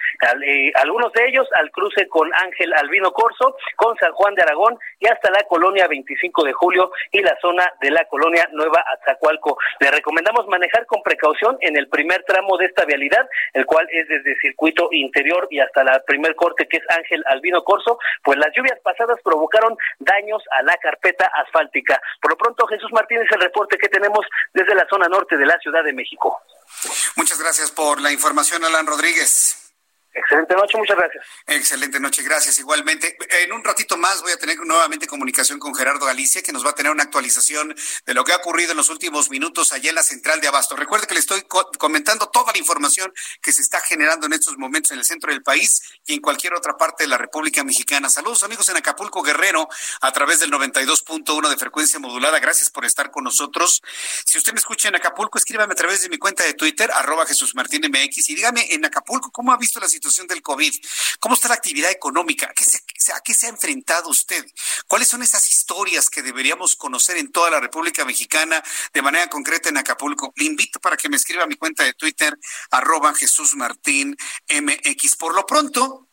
eh, 0.47 0.73
algunos 0.77 1.13
de 1.13 1.29
ellos 1.29 1.47
al 1.57 1.71
cruce 1.71 2.09
con 2.09 2.33
Ángel 2.33 2.73
Albino 2.73 3.13
Corso, 3.13 3.57
con 3.77 3.95
San 3.99 4.13
Juan 4.13 4.35
de 4.35 4.43
Aragón 4.43 4.79
y 4.99 5.07
hasta 5.07 5.31
la 5.31 5.43
colonia 5.45 5.87
25 5.87 6.45
de 6.45 6.53
Julio 6.55 6.93
y 7.11 7.21
la 7.21 7.37
zona 7.43 7.71
de 7.83 7.91
la 7.91 8.07
colonia 8.07 8.49
Nueva 8.53 8.83
Atzacualco. 8.95 9.59
Le 9.81 9.91
recomendamos 9.91 10.47
manejar 10.49 10.87
con 10.87 11.03
precaución 11.03 11.59
en 11.61 11.77
el 11.77 11.89
primer 11.89 12.25
tramo 12.25 12.57
de 12.57 12.67
esta 12.67 12.87
vialidad, 12.87 13.29
el 13.53 13.67
cual 13.67 13.87
es 13.91 14.09
desde 14.09 14.35
circuito 14.41 14.89
interior 14.93 15.47
y 15.51 15.61
hasta 15.61 15.85
la 15.85 16.01
primer 16.07 16.35
corte 16.37 16.67
que 16.67 16.79
es 16.79 16.85
Ángel 16.97 17.23
Albino 17.27 17.63
Corso, 17.65 17.99
pues 18.25 18.39
las 18.39 18.49
lluvias 18.57 18.81
pasadas 18.81 19.19
provocaron 19.23 19.77
daños 19.99 20.43
a 20.59 20.63
la 20.63 20.77
carpeta 20.79 21.31
asfáltica. 21.45 22.01
Por 22.23 22.31
lo 22.31 22.39
pronto, 22.39 22.67
Jesús 22.67 22.91
Martínez, 22.93 23.27
el 23.31 23.42
reporte 23.43 23.77
que 23.79 23.89
tenemos 23.89 24.25
desde 24.53 24.75
la 24.75 24.87
zona 24.89 25.07
norte 25.09 25.37
de 25.37 25.47
la 25.47 25.59
Ciudad 25.59 25.85
de 25.85 25.93
México. 25.93 26.41
Muchas 27.17 27.39
gracias 27.39 27.71
por 27.71 28.01
la 28.01 28.11
información, 28.11 28.65
Alan 28.65 28.87
Rodríguez. 28.87 29.62
Excelente 30.15 30.55
noche, 30.55 30.77
muchas 30.77 30.97
gracias. 30.97 31.25
Excelente 31.47 31.99
noche, 31.99 32.23
gracias 32.23 32.59
igualmente. 32.59 33.17
En 33.43 33.53
un 33.53 33.65
ratito 33.65 33.97
más 33.97 34.21
voy 34.21 34.33
a 34.33 34.37
tener 34.37 34.59
nuevamente 34.59 35.07
comunicación 35.07 35.59
con 35.59 35.75
Gerardo 35.75 36.05
Galicia, 36.05 36.43
que 36.43 36.53
nos 36.53 36.67
va 36.67 36.71
a 36.71 36.75
tener 36.75 36.93
una 36.93 37.05
actualización 37.05 37.75
de 38.05 38.15
lo 38.15 38.23
que 38.23 38.33
ha 38.33 38.37
ocurrido 38.37 38.73
en 38.73 38.77
los 38.77 38.91
últimos 38.91 39.31
minutos 39.31 39.73
allá 39.73 39.89
en 39.89 39.95
la 39.95 40.03
central 40.03 40.43
de 40.43 40.49
Abasto. 40.49 40.77
Recuerde 40.77 41.07
que 41.07 41.15
le 41.15 41.21
estoy 41.21 41.43
comentando 41.79 42.29
toda 42.29 42.53
la 42.53 42.59
información 42.59 43.11
que 43.41 43.53
se 43.53 43.63
está 43.63 43.81
generando 43.81 44.27
en 44.27 44.35
estos 44.35 44.59
momentos 44.59 44.91
en 44.91 44.99
el 44.99 45.07
centro 45.07 45.33
del 45.33 45.43
país 45.43 45.81
y 46.05 46.13
en 46.13 46.21
cualquier 46.21 46.53
otra 46.53 46.77
parte 46.77 47.05
de 47.05 47.09
la 47.09 47.17
República 47.17 47.65
Mexicana. 47.65 48.11
Saludos 48.11 48.43
amigos 48.43 48.69
en 48.69 48.77
Acapulco 48.77 49.23
Guerrero 49.23 49.67
a 50.03 50.13
través 50.13 50.41
del 50.41 50.51
92.1 50.51 51.49
de 51.49 51.57
frecuencia 51.57 51.99
modulada. 51.99 52.39
Gracias 52.39 52.69
por 52.69 52.85
estar 52.85 53.11
con 53.11 53.25
nosotros. 53.25 53.81
Si 54.27 54.37
usted 54.37 54.53
me 54.53 54.59
escucha 54.59 54.89
en 54.89 54.97
Acapulco, 54.97 55.39
escríbame 55.39 55.73
a 55.73 55.77
través 55.77 56.03
de 56.03 56.11
mi 56.11 56.19
cuenta 56.19 56.45
de 56.45 56.53
Twitter, 56.53 56.91
arroba 56.93 57.25
Jesús 57.25 57.55
Martín 57.55 57.81
MX, 57.89 58.29
y 58.29 58.35
dígame 58.35 58.75
en 58.75 58.85
Acapulco 58.85 59.31
cómo 59.31 59.53
ha 59.53 59.57
visto 59.57 59.81
la 59.81 59.89
situación 59.89 60.02
situación 60.03 60.27
del 60.27 60.43
COVID. 60.43 60.75
¿Cómo 61.21 61.37
está 61.37 61.49
la 61.49 61.55
actividad 61.55 61.91
económica? 61.93 62.47
¿A 62.51 62.55
qué, 62.55 62.65
se, 62.65 63.13
¿A 63.13 63.21
qué 63.21 63.35
se 63.35 63.47
ha 63.47 63.51
enfrentado 63.51 64.11
usted? 64.11 64.45
¿Cuáles 64.89 65.07
son 65.07 65.23
esas 65.23 65.49
historias 65.49 66.11
que 66.11 66.23
deberíamos 66.23 66.75
conocer 66.75 67.17
en 67.19 67.31
toda 67.31 67.51
la 67.51 67.61
República 67.61 68.05
Mexicana, 68.05 68.63
de 68.93 69.03
manera 69.03 69.29
concreta 69.29 69.69
en 69.69 69.77
Acapulco? 69.77 70.33
Le 70.37 70.47
invito 70.47 70.81
para 70.81 70.97
que 70.97 71.09
me 71.09 71.17
escriba 71.17 71.45
a 71.45 71.47
mi 71.47 71.55
cuenta 71.55 71.85
de 71.85 71.95
Twitter, 71.95 72.37
arroba 72.73 73.15
Jesús 73.15 73.55
Martín 73.55 74.17
MX. 74.49 75.15
Por 75.17 75.35
lo 75.37 75.47
pronto, 75.47 76.09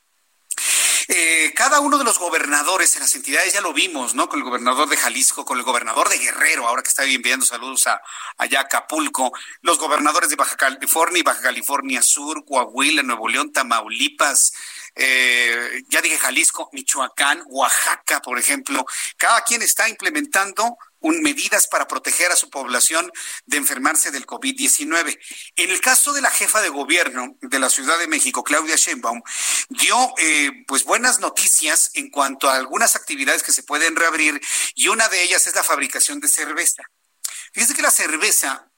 eh, 1.12 1.52
cada 1.56 1.80
uno 1.80 1.98
de 1.98 2.04
los 2.04 2.20
gobernadores 2.20 2.96
en 2.96 3.02
las 3.02 3.16
entidades, 3.16 3.54
ya 3.54 3.62
lo 3.62 3.74
vimos, 3.74 4.14
¿no? 4.14 4.30
Con 4.30 4.38
el 4.38 4.46
gobernador 4.46 4.88
de 4.88 4.96
Jalisco, 4.96 5.44
con 5.44 5.58
el 5.58 5.64
gobernador 5.64 6.08
de 6.08 6.20
Guerrero, 6.20 6.68
ahora 6.68 6.84
que 6.84 6.90
está 6.90 7.04
enviando 7.04 7.48
saludos 7.48 7.88
a 7.88 8.00
allá 8.38 8.60
a 8.60 8.64
Acapulco, 8.66 9.34
los 9.62 9.80
gobernadores 9.80 10.30
de 10.30 10.36
Baja 10.36 10.56
California 10.56 11.20
y 11.20 11.24
Baja 11.24 11.42
California 11.42 12.04
Sur, 12.04 12.46
Coahuila, 12.46 13.02
Nuevo 13.02 13.28
León, 13.28 13.52
Tamaulipas, 13.52 14.54
eh, 14.94 15.82
ya 15.88 16.00
dije 16.02 16.20
Jalisco, 16.20 16.70
Michoacán, 16.74 17.42
Oaxaca, 17.48 18.22
por 18.22 18.38
ejemplo. 18.38 18.86
Cada 19.18 19.42
quien 19.42 19.64
está 19.64 19.90
implementando 19.90 20.78
medidas 21.02 21.68
para 21.68 21.88
proteger 21.88 22.32
a 22.32 22.36
su 22.36 22.50
población 22.50 23.12
de 23.46 23.58
enfermarse 23.58 24.12
del 24.12 24.26
COVID-19. 24.26 25.18
En 25.56 25.70
el 25.70 25.82
caso 25.82 26.14
de 26.14 26.22
la 26.22 26.30
jefa 26.30 26.62
de 26.62 26.70
gobierno 26.70 27.38
de 27.42 27.60
la 27.60 27.70
Ciudad 27.70 27.98
de 27.98 28.08
México, 28.08 28.44
Claudia 28.44 28.76
Sheinbaum, 28.76 29.22
dio 29.70 30.14
eh, 30.18 30.52
pues 30.68 30.84
buenas 30.84 31.20
noticias 31.20 31.92
en 31.94 32.10
cuanto 32.10 32.50
a 32.50 32.56
algunas 32.56 32.96
actividades 32.96 33.44
que 33.44 33.52
se 33.52 33.64
pueden 33.64 33.96
reabrir 33.96 34.40
y 34.76 34.88
una 34.88 35.08
de 35.10 35.24
ellas 35.24 35.48
es 35.48 35.56
la 35.56 35.64
fabricación 35.64 36.20
de 36.20 36.28
cerveza. 36.28 36.84
Fíjese 37.54 37.76
que 37.76 37.82
la 37.82 37.92
cerveza 37.92 38.70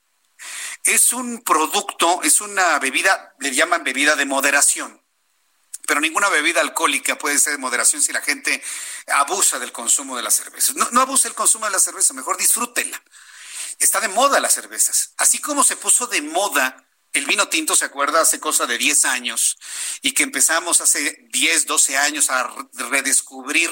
es 0.84 1.13
un 1.13 1.41
producto, 1.43 2.22
es 2.24 2.41
una 2.41 2.80
bebida, 2.80 3.36
le 3.39 3.53
llaman 3.53 3.84
bebida 3.84 4.15
de 4.15 4.26
moderación 4.26 5.01
pero 5.91 5.99
ninguna 5.99 6.29
bebida 6.29 6.61
alcohólica 6.61 7.17
puede 7.17 7.37
ser 7.37 7.51
de 7.51 7.57
moderación 7.57 8.01
si 8.01 8.13
la 8.13 8.21
gente 8.21 8.63
abusa 9.07 9.59
del 9.59 9.73
consumo 9.73 10.15
de 10.15 10.23
la 10.23 10.31
cerveza. 10.31 10.71
No, 10.73 10.89
no 10.91 11.01
abuse 11.01 11.27
el 11.27 11.33
consumo 11.33 11.65
de 11.65 11.71
la 11.71 11.79
cerveza, 11.79 12.13
mejor 12.13 12.37
disfrútela. 12.37 13.03
Está 13.77 13.99
de 13.99 14.07
moda 14.07 14.39
las 14.39 14.53
cervezas. 14.53 15.11
Así 15.17 15.39
como 15.39 15.65
se 15.65 15.75
puso 15.75 16.07
de 16.07 16.21
moda 16.21 16.85
el 17.14 17.26
vino 17.26 17.49
tinto 17.49 17.76
se 17.76 17.86
acuerda 17.86 18.22
hace 18.22 18.39
cosa 18.39 18.66
de 18.66 18.78
10 18.78 19.05
años 19.05 19.57
y 20.01 20.14
que 20.14 20.24
empezamos 20.24 20.80
hace 20.80 21.26
10, 21.30 21.66
12 21.66 21.97
años 21.97 22.30
a 22.30 22.49
redescubrir 22.74 23.70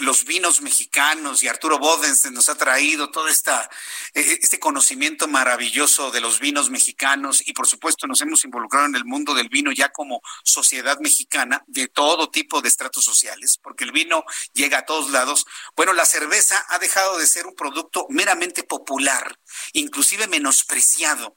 los 0.00 0.24
vinos 0.24 0.62
mexicanos 0.62 1.42
y 1.42 1.48
Arturo 1.48 1.78
Bodensen 1.78 2.32
nos 2.32 2.48
ha 2.48 2.54
traído 2.56 3.10
todo 3.10 3.28
esta, 3.28 3.68
e, 4.14 4.20
e, 4.20 4.38
este 4.40 4.58
conocimiento 4.58 5.28
maravilloso 5.28 6.10
de 6.10 6.20
los 6.20 6.40
vinos 6.40 6.70
mexicanos 6.70 7.42
y 7.46 7.52
por 7.52 7.66
supuesto 7.66 8.06
nos 8.06 8.22
hemos 8.22 8.44
involucrado 8.44 8.86
en 8.86 8.94
el 8.94 9.04
mundo 9.04 9.34
del 9.34 9.50
vino 9.50 9.70
ya 9.70 9.90
como 9.90 10.22
sociedad 10.42 10.98
mexicana 11.00 11.62
de 11.66 11.88
todo 11.88 12.30
tipo 12.30 12.62
de 12.62 12.68
estratos 12.68 13.04
sociales, 13.04 13.58
porque 13.62 13.84
el 13.84 13.92
vino 13.92 14.24
llega 14.54 14.78
a 14.78 14.86
todos 14.86 15.10
lados. 15.10 15.44
Bueno, 15.76 15.92
la 15.92 16.06
cerveza 16.06 16.64
ha 16.70 16.78
dejado 16.78 17.18
de 17.18 17.26
ser 17.26 17.46
un 17.46 17.54
producto 17.54 18.06
meramente 18.08 18.62
popular, 18.62 19.38
inclusive 19.72 20.26
menospreciado 20.28 21.36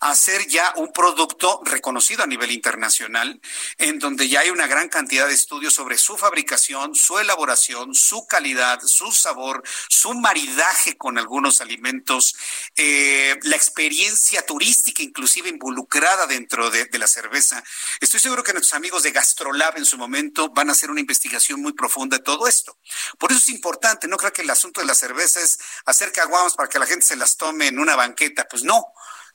a 0.00 0.14
ser 0.14 0.46
ya 0.46 0.72
un 0.76 0.92
producto 0.92 1.60
reconocido 1.64 2.22
a 2.22 2.26
nivel 2.26 2.50
internacional, 2.50 3.40
en 3.78 3.98
donde 3.98 4.28
ya 4.28 4.40
hay 4.40 4.50
una 4.50 4.66
gran 4.66 4.88
cantidad 4.88 5.26
de 5.26 5.34
estudios 5.34 5.74
sobre 5.74 5.98
su 5.98 6.16
fabricación, 6.16 6.94
su 6.94 7.18
elaboración, 7.18 7.94
su 7.94 8.26
calidad, 8.26 8.80
su 8.84 9.12
sabor, 9.12 9.62
su 9.88 10.14
maridaje 10.14 10.96
con 10.96 11.18
algunos 11.18 11.60
alimentos, 11.60 12.36
eh, 12.76 13.38
la 13.42 13.56
experiencia 13.56 14.44
turística 14.44 15.02
inclusive 15.02 15.48
involucrada 15.48 16.26
dentro 16.26 16.70
de, 16.70 16.88
la 16.96 17.06
cerveza. 17.06 17.62
Estoy 18.00 18.20
seguro 18.20 18.42
que 18.42 18.54
nuestros 18.54 18.72
amigos 18.72 19.02
de 19.02 19.10
Gastrolab 19.10 19.76
en 19.76 19.84
su 19.84 19.98
momento 19.98 20.48
van 20.48 20.70
a 20.70 20.72
hacer 20.72 20.90
una 20.90 21.00
investigación 21.00 21.60
muy 21.60 21.74
profunda 21.74 22.16
de 22.16 22.22
todo 22.22 22.46
esto. 22.46 22.78
Por 23.18 23.30
eso 23.30 23.40
es 23.40 23.50
importante, 23.50 24.08
no 24.08 24.16
creo 24.16 24.32
que 24.32 24.40
el 24.40 24.48
asunto 24.48 24.80
de 24.80 24.86
la 24.86 24.94
cerveza 24.94 25.40
es 25.40 25.58
hacer 25.84 26.12
caguamas 26.12 26.54
para 26.54 26.70
que 26.70 26.78
la 26.78 26.86
gente 26.86 27.04
se 27.04 27.16
las 27.16 27.36
tome 27.36 27.66
en 27.66 27.78
una 27.78 27.96
banqueta, 27.96 28.46
pues 28.48 28.64
no. 28.64 28.82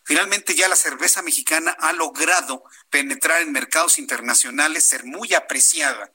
Finalmente 0.04 0.56
ya 0.56 0.68
la 0.68 0.76
cerveza 0.76 1.22
mexicana 1.22 1.76
ha 1.80 1.94
logrado 1.94 2.64
penetrar 2.90 3.42
en 3.42 3.52
mercados 3.52 4.00
internacionales, 4.00 4.84
ser 4.84 5.06
muy 5.06 5.34
apreciada. 5.34 6.12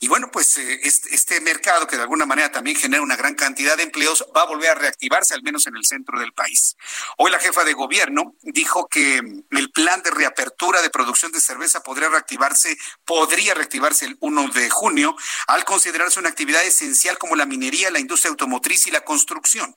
Y 0.00 0.08
bueno, 0.08 0.30
pues 0.30 0.56
eh, 0.56 0.80
este, 0.82 1.14
este, 1.14 1.40
mercado 1.40 1.86
que 1.86 1.96
de 1.96 2.02
alguna 2.02 2.26
manera 2.26 2.50
también 2.50 2.76
genera 2.76 3.02
una 3.02 3.16
gran 3.16 3.34
cantidad 3.34 3.76
de 3.76 3.84
empleos 3.84 4.26
va 4.36 4.42
a 4.42 4.46
volver 4.46 4.70
a 4.70 4.74
reactivarse, 4.74 5.34
al 5.34 5.42
menos 5.42 5.66
en 5.66 5.76
el 5.76 5.84
centro 5.84 6.18
del 6.18 6.32
país. 6.32 6.76
Hoy 7.18 7.30
la 7.30 7.38
jefa 7.38 7.64
de 7.64 7.72
gobierno 7.72 8.34
dijo 8.42 8.88
que 8.88 9.18
el 9.50 9.70
plan 9.72 10.02
de 10.02 10.10
reapertura 10.10 10.82
de 10.82 10.90
producción 10.90 11.32
de 11.32 11.40
cerveza 11.40 11.82
podría 11.82 12.08
reactivarse, 12.08 12.76
podría 13.04 13.54
reactivarse 13.54 14.06
el 14.06 14.16
1 14.20 14.48
de 14.48 14.70
junio, 14.70 15.16
al 15.46 15.64
considerarse 15.64 16.18
una 16.18 16.30
actividad 16.30 16.64
esencial 16.64 17.18
como 17.18 17.36
la 17.36 17.46
minería, 17.46 17.90
la 17.90 18.00
industria 18.00 18.30
automotriz 18.30 18.86
y 18.86 18.90
la 18.90 19.02
construcción. 19.02 19.76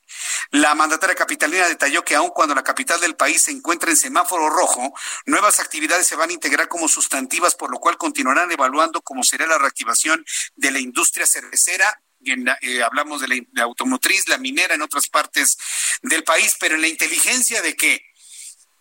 La 0.49 0.75
mandataria 0.75 1.15
capitalina 1.15 1.67
detalló 1.67 2.03
que 2.03 2.15
aun 2.15 2.29
cuando 2.29 2.55
la 2.55 2.63
capital 2.63 2.99
del 2.99 3.15
país 3.15 3.42
se 3.43 3.51
encuentra 3.51 3.89
en 3.89 3.97
semáforo 3.97 4.49
rojo, 4.49 4.93
nuevas 5.25 5.59
actividades 5.59 6.07
se 6.07 6.15
van 6.15 6.29
a 6.29 6.33
integrar 6.33 6.67
como 6.67 6.87
sustantivas, 6.87 7.55
por 7.55 7.71
lo 7.71 7.79
cual 7.79 7.97
continuarán 7.97 8.51
evaluando 8.51 9.01
cómo 9.01 9.23
será 9.23 9.45
la 9.45 9.57
reactivación 9.57 10.25
de 10.55 10.71
la 10.71 10.79
industria 10.79 11.27
cervecera. 11.27 12.01
Eh, 12.61 12.81
hablamos 12.81 13.19
de 13.19 13.27
la, 13.27 13.35
la, 13.51 13.63
automotriz, 13.63 14.29
la 14.29 14.37
minera 14.37 14.75
en 14.75 14.81
otras 14.81 15.09
partes 15.09 15.57
del 16.01 16.23
país, 16.23 16.55
pero 16.59 16.75
en 16.75 16.81
la 16.81 16.87
inteligencia 16.87 17.61
de 17.61 17.75
que 17.75 18.05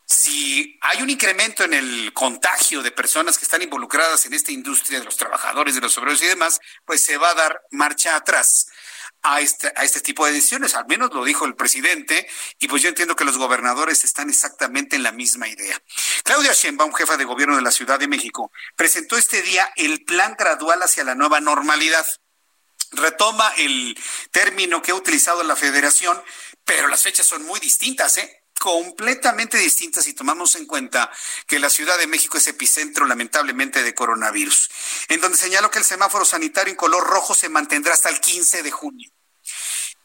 si 0.07 0.79
hay 0.83 1.03
un 1.03 1.11
incremento 1.11 1.65
en 1.65 1.75
el 1.75 2.13
contagio 2.13 2.83
de 2.83 2.93
personas 2.93 3.39
que 3.39 3.45
están 3.45 3.63
involucradas 3.63 4.27
en 4.27 4.35
esta 4.35 4.53
industria, 4.53 5.01
de 5.01 5.05
los 5.05 5.17
trabajadores, 5.17 5.75
de 5.75 5.81
los 5.81 5.97
obreros 5.99 6.23
y 6.23 6.27
demás, 6.27 6.61
pues 6.85 7.03
se 7.03 7.17
va 7.17 7.31
a 7.31 7.35
dar 7.35 7.63
marcha 7.71 8.15
atrás 8.15 8.67
a 9.23 9.41
este, 9.41 9.73
a 9.77 9.85
este 9.85 10.01
tipo 10.01 10.27
de 10.27 10.33
decisiones. 10.33 10.75
Al 10.75 10.87
menos 10.87 11.13
lo 11.13 11.25
dijo 11.25 11.45
el 11.45 11.55
presidente 11.55 12.29
y 12.59 12.69
pues 12.69 12.83
yo 12.83 12.89
entiendo 12.89 13.17
que 13.17 13.25
los 13.25 13.39
gobernadores 13.39 14.05
están 14.05 14.29
exactamente 14.29 14.97
en 14.97 15.03
la 15.03 15.13
misma 15.13 15.49
idea. 15.49 15.81
Claudia 16.25 16.53
Sheinbaum, 16.53 16.93
jefa 16.93 17.17
de 17.17 17.25
gobierno 17.25 17.57
de 17.57 17.63
la 17.63 17.71
Ciudad 17.71 17.99
de 17.99 18.09
México, 18.09 18.53
presentó 18.77 19.17
este 19.17 19.43
día 19.43 19.73
el 19.77 20.05
plan 20.05 20.35
gradual 20.39 20.83
hacia 20.83 21.05
la 21.05 21.15
nueva 21.15 21.41
normalidad. 21.41 22.07
Retoma 22.93 23.51
el 23.57 23.99
término 24.31 24.83
que 24.83 24.91
ha 24.91 24.95
utilizado 24.95 25.43
la 25.45 25.57
federación, 25.57 26.23
pero 26.65 26.89
las 26.89 27.03
fechas 27.03 27.27
son 27.27 27.43
muy 27.45 27.59
distintas, 27.59 28.19
¿eh? 28.19 28.42
Completamente 28.63 29.59
distintas 29.59 30.05
si 30.05 30.15
tomamos 30.15 30.55
en 30.55 30.67
cuenta 30.67 31.11
que 31.49 31.59
la 31.59 31.69
Ciudad 31.69 31.99
de 31.99 32.07
México 32.07 32.39
es 32.39 32.47
epicentro 32.47 33.07
lamentablemente 33.07 33.83
de 33.83 33.93
coronavirus, 33.93 34.71
en 35.09 35.21
donde 35.21 35.37
señaló 35.37 35.69
que 35.69 35.81
el 35.81 35.85
semáforo 35.85 36.25
sanitario 36.25 36.71
en 36.71 36.77
color 36.77 37.05
rojo 37.05 37.35
se 37.35 37.49
mantendrá 37.49 37.93
hasta 37.93 38.09
el 38.09 38.21
15 38.21 38.63
de 38.63 38.71
junio. 38.71 39.11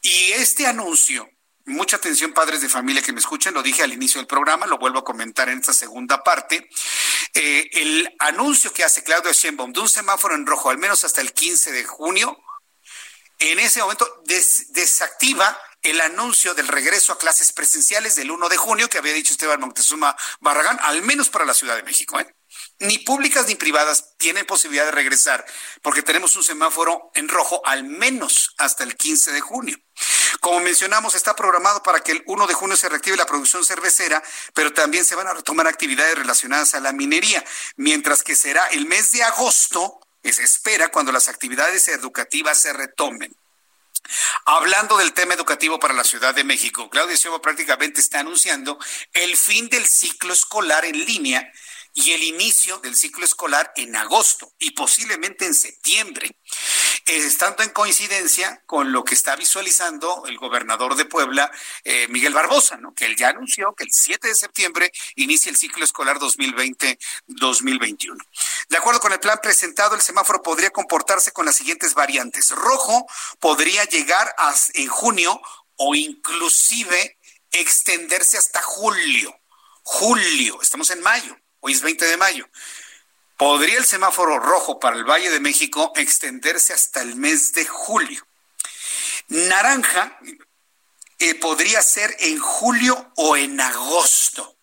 Y 0.02 0.32
este 0.32 0.66
anuncio, 0.66 1.30
mucha 1.66 1.98
atención 1.98 2.32
padres 2.32 2.60
de 2.60 2.68
familia 2.68 3.00
que 3.00 3.12
me 3.12 3.20
escuchen, 3.20 3.54
lo 3.54 3.62
dije 3.62 3.84
al 3.84 3.92
inicio 3.92 4.20
del 4.20 4.26
programa, 4.26 4.66
lo 4.66 4.76
vuelvo 4.76 4.98
a 4.98 5.04
comentar 5.04 5.48
en 5.48 5.60
esta 5.60 5.72
segunda 5.72 6.24
parte, 6.24 6.68
eh, 7.34 7.70
el 7.74 8.12
anuncio 8.18 8.72
que 8.72 8.82
hace 8.82 9.04
Claudio 9.04 9.32
Sheinbaum 9.32 9.72
de 9.72 9.78
un 9.78 9.88
semáforo 9.88 10.34
en 10.34 10.44
rojo 10.44 10.68
al 10.68 10.78
menos 10.78 11.04
hasta 11.04 11.20
el 11.20 11.32
15 11.32 11.70
de 11.70 11.84
junio, 11.84 12.36
en 13.38 13.60
ese 13.60 13.80
momento 13.82 14.20
desactiva 14.70 15.56
el 15.82 16.00
anuncio 16.00 16.54
del 16.54 16.68
regreso 16.68 17.12
a 17.12 17.18
clases 17.18 17.52
presenciales 17.52 18.14
del 18.16 18.30
1 18.30 18.48
de 18.48 18.56
junio 18.56 18.88
que 18.88 18.98
había 18.98 19.12
dicho 19.12 19.32
Esteban 19.32 19.60
Montezuma 19.60 20.16
Barragán, 20.40 20.78
al 20.82 21.02
menos 21.02 21.28
para 21.28 21.44
la 21.44 21.54
Ciudad 21.54 21.76
de 21.76 21.82
México. 21.82 22.18
¿eh? 22.18 22.34
Ni 22.80 22.98
públicas 22.98 23.46
ni 23.46 23.54
privadas 23.54 24.16
tienen 24.16 24.46
posibilidad 24.46 24.86
de 24.86 24.92
regresar 24.92 25.44
porque 25.82 26.02
tenemos 26.02 26.36
un 26.36 26.44
semáforo 26.44 27.10
en 27.14 27.28
rojo 27.28 27.62
al 27.64 27.84
menos 27.84 28.54
hasta 28.58 28.84
el 28.84 28.96
15 28.96 29.32
de 29.32 29.40
junio. 29.40 29.78
Como 30.40 30.60
mencionamos, 30.60 31.14
está 31.14 31.34
programado 31.34 31.82
para 31.82 32.00
que 32.00 32.12
el 32.12 32.22
1 32.26 32.46
de 32.46 32.54
junio 32.54 32.76
se 32.76 32.88
reactive 32.88 33.16
la 33.16 33.26
producción 33.26 33.64
cervecera, 33.64 34.22
pero 34.54 34.72
también 34.72 35.04
se 35.04 35.14
van 35.14 35.26
a 35.26 35.34
retomar 35.34 35.66
actividades 35.66 36.16
relacionadas 36.16 36.74
a 36.74 36.80
la 36.80 36.92
minería, 36.92 37.44
mientras 37.76 38.22
que 38.22 38.36
será 38.36 38.66
el 38.68 38.86
mes 38.86 39.10
de 39.10 39.24
agosto, 39.24 40.00
se 40.32 40.42
espera, 40.42 40.88
cuando 40.88 41.12
las 41.12 41.28
actividades 41.28 41.88
educativas 41.88 42.60
se 42.60 42.72
retomen. 42.72 43.34
Hablando 44.44 44.96
del 44.96 45.12
tema 45.12 45.34
educativo 45.34 45.78
para 45.78 45.94
la 45.94 46.04
Ciudad 46.04 46.34
de 46.34 46.44
México, 46.44 46.88
Claudia 46.90 47.16
Sheinbaum 47.16 47.42
prácticamente 47.42 48.00
está 48.00 48.20
anunciando 48.20 48.78
el 49.12 49.36
fin 49.36 49.68
del 49.68 49.86
ciclo 49.86 50.32
escolar 50.32 50.84
en 50.84 51.04
línea 51.04 51.52
y 51.98 52.12
el 52.12 52.22
inicio 52.22 52.78
del 52.78 52.94
ciclo 52.94 53.24
escolar 53.24 53.72
en 53.74 53.96
agosto 53.96 54.52
y 54.60 54.70
posiblemente 54.70 55.46
en 55.46 55.54
septiembre, 55.54 56.30
estando 57.06 57.64
en 57.64 57.70
coincidencia 57.70 58.62
con 58.66 58.92
lo 58.92 59.02
que 59.02 59.16
está 59.16 59.34
visualizando 59.34 60.22
el 60.26 60.38
gobernador 60.38 60.94
de 60.94 61.06
Puebla, 61.06 61.50
eh, 61.82 62.06
Miguel 62.06 62.34
Barbosa, 62.34 62.76
¿no? 62.76 62.94
que 62.94 63.06
él 63.06 63.16
ya 63.16 63.30
anunció 63.30 63.74
que 63.74 63.82
el 63.82 63.90
7 63.90 64.28
de 64.28 64.34
septiembre 64.36 64.92
inicia 65.16 65.50
el 65.50 65.56
ciclo 65.56 65.84
escolar 65.84 66.20
2020-2021. 66.20 68.16
De 68.68 68.76
acuerdo 68.76 69.00
con 69.00 69.12
el 69.12 69.18
plan 69.18 69.40
presentado, 69.42 69.96
el 69.96 70.00
semáforo 70.00 70.40
podría 70.40 70.70
comportarse 70.70 71.32
con 71.32 71.46
las 71.46 71.56
siguientes 71.56 71.94
variantes. 71.94 72.50
Rojo 72.50 73.08
podría 73.40 73.82
llegar 73.86 74.32
a, 74.38 74.54
en 74.74 74.86
junio 74.86 75.40
o 75.74 75.96
inclusive 75.96 77.18
extenderse 77.50 78.38
hasta 78.38 78.62
julio. 78.62 79.36
Julio, 79.82 80.62
estamos 80.62 80.90
en 80.90 81.00
mayo 81.00 81.36
hoy 81.68 81.74
es 81.74 81.82
20 81.82 82.06
de 82.06 82.16
mayo. 82.16 82.48
Podría 83.36 83.76
el 83.76 83.84
semáforo 83.84 84.38
rojo 84.38 84.80
para 84.80 84.96
el 84.96 85.04
Valle 85.04 85.30
de 85.30 85.38
México 85.38 85.92
extenderse 85.96 86.72
hasta 86.72 87.02
el 87.02 87.14
mes 87.14 87.52
de 87.52 87.66
julio. 87.66 88.26
Naranja 89.28 90.18
eh, 91.18 91.34
podría 91.34 91.82
ser 91.82 92.16
en 92.20 92.38
julio 92.38 93.12
o 93.16 93.36
en 93.36 93.60
agosto. 93.60 94.56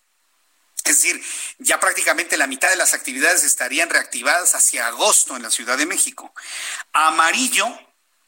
Es 0.84 1.00
decir, 1.00 1.24
ya 1.58 1.78
prácticamente 1.78 2.36
la 2.36 2.48
mitad 2.48 2.70
de 2.70 2.76
las 2.76 2.92
actividades 2.92 3.44
estarían 3.44 3.88
reactivadas 3.88 4.56
hacia 4.56 4.88
agosto 4.88 5.36
en 5.36 5.42
la 5.42 5.50
Ciudad 5.50 5.78
de 5.78 5.86
México. 5.86 6.34
Amarillo 6.92 7.66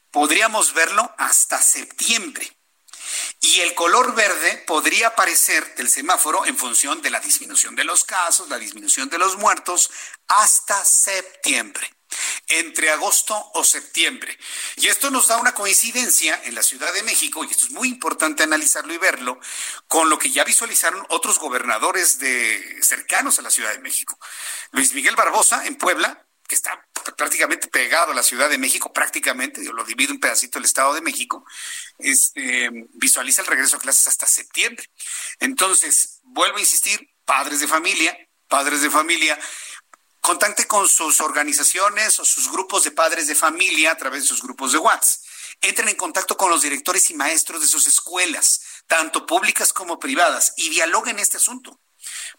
podríamos 0.09 0.73
verlo 0.73 1.13
hasta 1.17 1.61
septiembre. 1.61 2.58
Y 3.41 3.61
el 3.61 3.73
color 3.73 4.15
verde 4.15 4.63
podría 4.67 5.07
aparecer 5.07 5.75
del 5.75 5.89
semáforo 5.89 6.45
en 6.45 6.57
función 6.57 7.01
de 7.01 7.09
la 7.09 7.19
disminución 7.19 7.75
de 7.75 7.85
los 7.85 8.03
casos, 8.03 8.49
la 8.49 8.57
disminución 8.57 9.09
de 9.09 9.17
los 9.17 9.37
muertos, 9.37 9.89
hasta 10.27 10.83
septiembre 10.83 11.89
entre 12.47 12.89
agosto 12.89 13.51
o 13.53 13.63
septiembre. 13.63 14.37
Y 14.77 14.87
esto 14.87 15.11
nos 15.11 15.27
da 15.27 15.37
una 15.37 15.53
coincidencia 15.53 16.41
en 16.45 16.55
la 16.55 16.63
Ciudad 16.63 16.91
de 16.93 17.03
México, 17.03 17.43
y 17.43 17.51
esto 17.51 17.65
es 17.65 17.71
muy 17.71 17.87
importante 17.87 18.43
analizarlo 18.43 18.93
y 18.93 18.97
verlo, 18.97 19.39
con 19.87 20.09
lo 20.09 20.17
que 20.17 20.31
ya 20.31 20.43
visualizaron 20.43 21.05
otros 21.09 21.39
gobernadores 21.39 22.19
de 22.19 22.79
cercanos 22.81 23.39
a 23.39 23.43
la 23.43 23.51
Ciudad 23.51 23.71
de 23.71 23.79
México. 23.79 24.17
Luis 24.71 24.93
Miguel 24.93 25.15
Barbosa 25.15 25.65
en 25.65 25.75
Puebla 25.75 26.25
que 26.49 26.55
está 26.55 26.83
prácticamente 27.15 27.67
pegado 27.67 28.11
a 28.11 28.15
la 28.15 28.23
Ciudad 28.23 28.49
de 28.49 28.57
México, 28.57 28.91
prácticamente, 28.91 29.63
lo 29.63 29.83
divido 29.83 30.13
un 30.13 30.19
pedacito 30.19 30.57
del 30.57 30.65
Estado 30.65 30.95
de 30.95 31.01
México, 31.01 31.45
este, 31.99 32.69
visualiza 32.93 33.43
el 33.43 33.47
regreso 33.47 33.77
a 33.77 33.79
clases 33.79 34.07
hasta 34.07 34.25
septiembre. 34.25 34.83
Entonces, 35.39 36.19
vuelvo 36.23 36.57
a 36.57 36.61
insistir, 36.61 37.07
padres 37.23 37.59
de 37.59 37.67
familia, 37.67 38.17
padres 38.47 38.81
de 38.81 38.89
familia, 38.89 39.39
contacte 40.21 40.65
con 40.65 40.89
sus 40.89 41.21
organizaciones 41.21 42.19
o 42.19 42.25
sus 42.25 42.51
grupos 42.51 42.83
de 42.83 42.91
padres 42.91 43.27
de 43.27 43.35
familia 43.35 43.91
a 43.91 43.97
través 43.97 44.23
de 44.23 44.27
sus 44.27 44.41
grupos 44.41 44.71
de 44.71 44.79
WhatsApp. 44.79 45.21
Entren 45.61 45.89
en 45.89 45.95
contacto 45.95 46.35
con 46.35 46.49
los 46.49 46.63
directores 46.63 47.11
y 47.11 47.13
maestros 47.13 47.61
de 47.61 47.67
sus 47.67 47.85
escuelas, 47.85 48.61
tanto 48.87 49.27
públicas 49.27 49.71
como 49.71 49.99
privadas, 49.99 50.53
y 50.57 50.69
dialoguen 50.69 51.19
este 51.19 51.37
asunto 51.37 51.79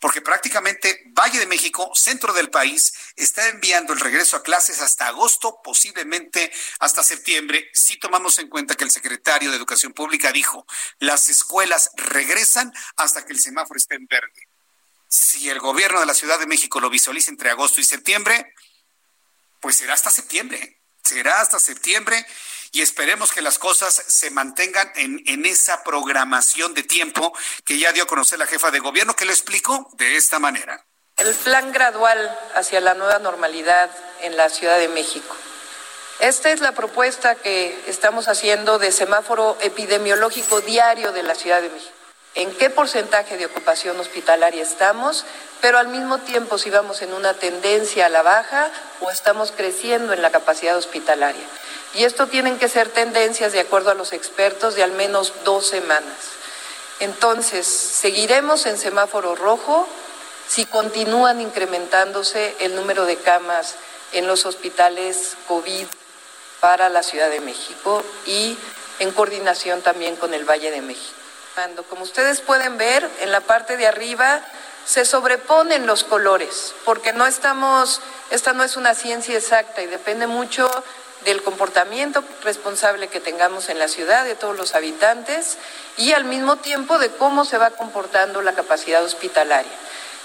porque 0.01 0.21
prácticamente 0.21 1.03
Valle 1.07 1.39
de 1.39 1.47
México, 1.47 1.91
centro 1.95 2.33
del 2.33 2.51
país, 2.51 2.93
está 3.17 3.49
enviando 3.49 3.93
el 3.93 4.01
regreso 4.01 4.37
a 4.37 4.43
clases 4.43 4.81
hasta 4.81 5.09
agosto, 5.09 5.61
posiblemente 5.63 6.53
hasta 6.79 7.03
septiembre, 7.03 7.71
si 7.73 7.99
tomamos 7.99 8.39
en 8.39 8.49
cuenta 8.49 8.75
que 8.75 8.85
el 8.85 8.91
secretario 8.91 9.51
de 9.51 9.57
Educación 9.57 9.93
Pública 9.93 10.33
dijo, 10.33 10.67
las 10.99 11.29
escuelas 11.29 11.91
regresan 11.97 12.73
hasta 12.97 13.25
que 13.25 13.33
el 13.33 13.41
semáforo 13.41 13.79
esté 13.79 13.97
en 13.97 14.07
verde. 14.07 14.49
Si 15.09 15.49
el 15.49 15.59
gobierno 15.59 16.01
de 16.01 16.07
la 16.07 16.15
Ciudad 16.15 16.39
de 16.39 16.47
México 16.47 16.81
lo 16.81 16.91
visualiza 16.91 17.31
entre 17.31 17.51
agosto 17.51 17.81
y 17.81 17.85
septiembre, 17.85 18.55
pues 19.61 19.77
será 19.77 19.95
hasta 19.95 20.11
septiembre, 20.11 20.81
será 21.03 21.41
hasta 21.41 21.59
septiembre 21.59 22.25
y 22.73 22.83
esperemos 22.83 23.33
que 23.33 23.43
las 23.43 23.59
cosas 23.59 23.95
se 24.07 24.31
mantengan 24.31 24.91
en, 24.95 25.23
en 25.27 25.47
esa 25.47 25.83
programación 25.83 26.75
de 26.75 26.83
tiempo 26.83 27.33
que 27.65 27.79
ya 27.79 27.93
dio 27.93 28.05
a 28.05 28.07
conocer 28.07 28.39
la 28.39 28.47
jefa 28.47 28.71
de 28.71 28.79
gobierno, 28.79 29.17
que 29.17 29.25
lo 29.25 29.33
explicó 29.33 29.89
de 29.95 30.17
esta 30.17 30.39
manera. 30.39 30.85
El 31.17 31.35
plan 31.35 31.73
gradual 31.73 32.39
hacia 32.55 32.81
la 32.81 32.95
nueva 32.95 33.19
normalidad 33.19 33.91
en 34.23 34.37
la 34.37 34.49
Ciudad 34.49 34.79
de 34.79 34.89
México. 34.89 35.37
Esta 36.21 36.51
es 36.51 36.61
la 36.61 36.73
propuesta 36.73 37.35
que 37.35 37.79
estamos 37.87 38.29
haciendo 38.29 38.79
de 38.79 38.93
semáforo 38.93 39.57
epidemiológico 39.61 40.61
diario 40.61 41.13
de 41.13 41.23
la 41.23 41.35
Ciudad 41.35 41.63
de 41.63 41.71
México. 41.71 41.93
¿En 42.35 42.55
qué 42.55 42.71
porcentaje 42.71 43.37
de 43.37 43.47
ocupación 43.47 43.99
hospitalaria 43.99 44.63
estamos? 44.63 45.25
Pero 45.61 45.79
al 45.79 45.89
mismo 45.89 46.19
tiempo 46.19 46.59
si 46.59 46.71
vamos 46.71 47.03
en 47.03 47.13
una 47.13 47.35
tendencia 47.35 48.07
a 48.07 48.09
la 48.09 48.23
baja 48.23 48.71
o 49.01 49.11
estamos 49.11 49.51
creciendo 49.51 50.13
en 50.13 50.23
la 50.23 50.31
capacidad 50.31 50.77
hospitalaria. 50.77 51.45
Y 51.95 52.05
esto 52.05 52.27
tienen 52.29 52.59
que 52.59 52.69
ser 52.69 52.89
tendencias, 52.89 53.53
de 53.53 53.61
acuerdo 53.61 53.91
a 53.91 53.95
los 53.95 54.13
expertos, 54.13 54.75
de 54.75 54.83
al 54.83 54.93
menos 54.93 55.33
dos 55.45 55.67
semanas. 55.67 56.17
Entonces, 57.01 57.67
seguiremos 57.67 58.67
en 58.67 58.79
semáforo 58.79 59.35
rojo 59.35 59.89
si 60.47 60.67
continúan 60.67 61.41
incrementándose 61.41 62.55
el 62.61 62.75
número 62.75 63.07
de 63.07 63.17
camas 63.17 63.75
en 64.13 64.27
los 64.27 64.47
hospitales 64.47 65.37
COVID 65.49 65.87
para 66.61 66.89
la 66.89 67.03
Ciudad 67.03 67.31
de 67.31 67.41
México 67.41 68.03
y 68.27 68.57
en 68.99 69.13
coordinación 69.13 69.81
también 69.83 70.17
con 70.17 70.35
el 70.35 70.45
Valle 70.45 70.71
de 70.71 70.83
México. 70.83 71.15
Como 71.89 72.05
ustedes 72.05 72.41
pueden 72.41 72.79
ver, 72.79 73.09
en 73.21 73.33
la 73.33 73.41
parte 73.41 73.77
de 73.77 73.87
arriba 73.87 74.41
se 74.87 75.05
sobreponen 75.05 75.87
los 75.87 76.05
colores, 76.05 76.75
porque 76.85 77.13
no 77.13 77.27
estamos, 77.27 78.01
esta 78.31 78.53
no 78.53 78.65
es 78.65 78.77
una 78.77 78.95
ciencia 78.95 79.37
exacta 79.37 79.83
y 79.83 79.87
depende 79.87 80.27
mucho 80.27 80.71
del 81.25 81.43
comportamiento 81.43 82.25
responsable 82.43 83.09
que 83.09 83.21
tengamos 83.21 83.69
en 83.69 83.79
la 83.79 83.89
ciudad, 83.89 84.25
de 84.25 84.35
todos 84.35 84.57
los 84.57 84.75
habitantes, 84.75 85.59
y 85.97 86.13
al 86.13 86.25
mismo 86.25 86.57
tiempo 86.57 86.99
de 86.99 87.11
cómo 87.11 87.45
se 87.45 87.59
va 87.59 87.71
comportando 87.71 88.43
la 88.43 88.55
capacidad 88.55 89.05
hospitalaria. 89.05 89.73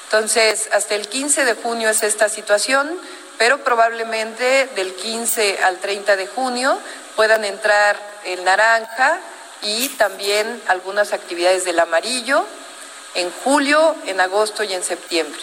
Entonces, 0.06 0.70
hasta 0.72 0.96
el 0.96 1.08
15 1.08 1.46
de 1.46 1.56
junio 1.56 1.90
es 1.90 2.04
esta 2.04 2.30
situación, 2.30 3.00
pero 3.38 3.64
probablemente 3.64 4.70
del 4.76 4.94
15 4.94 5.60
al 5.64 5.80
30 5.80 6.16
de 6.16 6.28
junio 6.28 6.78
puedan 7.16 7.44
entrar 7.44 8.00
el 8.24 8.44
naranja 8.44 9.20
y 9.62 9.90
también 9.90 10.62
algunas 10.68 11.12
actividades 11.12 11.66
del 11.66 11.80
amarillo 11.80 12.46
en 13.16 13.32
julio, 13.44 13.96
en 14.06 14.22
agosto 14.22 14.64
y 14.64 14.74
en 14.74 14.84
septiembre 14.84 15.42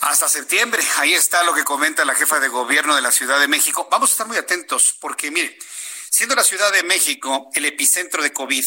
hasta 0.00 0.28
septiembre. 0.28 0.82
Ahí 0.96 1.14
está 1.14 1.42
lo 1.42 1.54
que 1.54 1.64
comenta 1.64 2.04
la 2.04 2.14
jefa 2.14 2.40
de 2.40 2.48
gobierno 2.48 2.94
de 2.94 3.02
la 3.02 3.12
Ciudad 3.12 3.40
de 3.40 3.48
México. 3.48 3.88
Vamos 3.90 4.10
a 4.10 4.12
estar 4.12 4.26
muy 4.26 4.36
atentos 4.36 4.96
porque, 5.00 5.30
mire, 5.30 5.58
siendo 6.10 6.34
la 6.34 6.44
Ciudad 6.44 6.72
de 6.72 6.82
México 6.82 7.50
el 7.54 7.64
epicentro 7.64 8.22
de 8.22 8.32
COVID, 8.32 8.64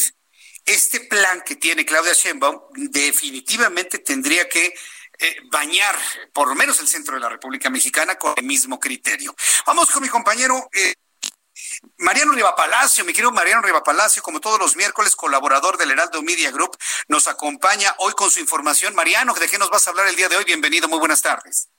este 0.66 1.02
plan 1.02 1.42
que 1.42 1.56
tiene 1.56 1.86
Claudia 1.86 2.14
Sheinbaum 2.14 2.60
definitivamente 2.76 4.00
tendría 4.00 4.48
que 4.48 4.74
eh, 5.18 5.38
bañar 5.52 5.96
por 6.34 6.48
lo 6.48 6.56
menos 6.56 6.80
el 6.80 6.88
centro 6.88 7.16
de 7.16 7.22
la 7.22 7.30
República 7.30 7.70
Mexicana 7.70 8.16
con 8.16 8.34
el 8.38 8.46
mismo 8.46 8.80
criterio. 8.80 9.36
Vamos 9.66 9.90
con 9.92 10.02
mi 10.02 10.10
compañero 10.10 10.70
eh, 10.74 10.94
Mariano 12.02 12.34
Riva 12.34 12.56
Palacio, 12.56 13.06
mi 13.06 13.14
querido 13.14 13.32
Mariano 13.32 13.62
Riva 13.62 13.84
Palacio, 13.84 14.24
como 14.24 14.42
todos 14.42 14.58
los 14.58 14.76
miércoles, 14.76 15.16
colaborador 15.16 15.78
del 15.78 15.92
Heraldo 15.92 16.24
Media 16.24 16.50
Group, 16.50 16.74
nos 17.08 17.28
acompaña 17.28 17.94
hoy 18.00 18.14
con 18.18 18.32
su 18.32 18.40
información. 18.40 18.96
Mariano, 18.96 19.36
¿de 19.38 19.46
qué 19.48 19.60
nos 19.60 19.70
vas 19.70 19.86
a 19.86 19.92
hablar 19.92 20.08
el 20.08 20.16
día 20.16 20.28
de 20.28 20.36
hoy? 20.36 20.44
Bienvenido, 20.44 20.90
muy 20.90 20.98
buenas 20.98 21.22
tardes. 21.22 21.70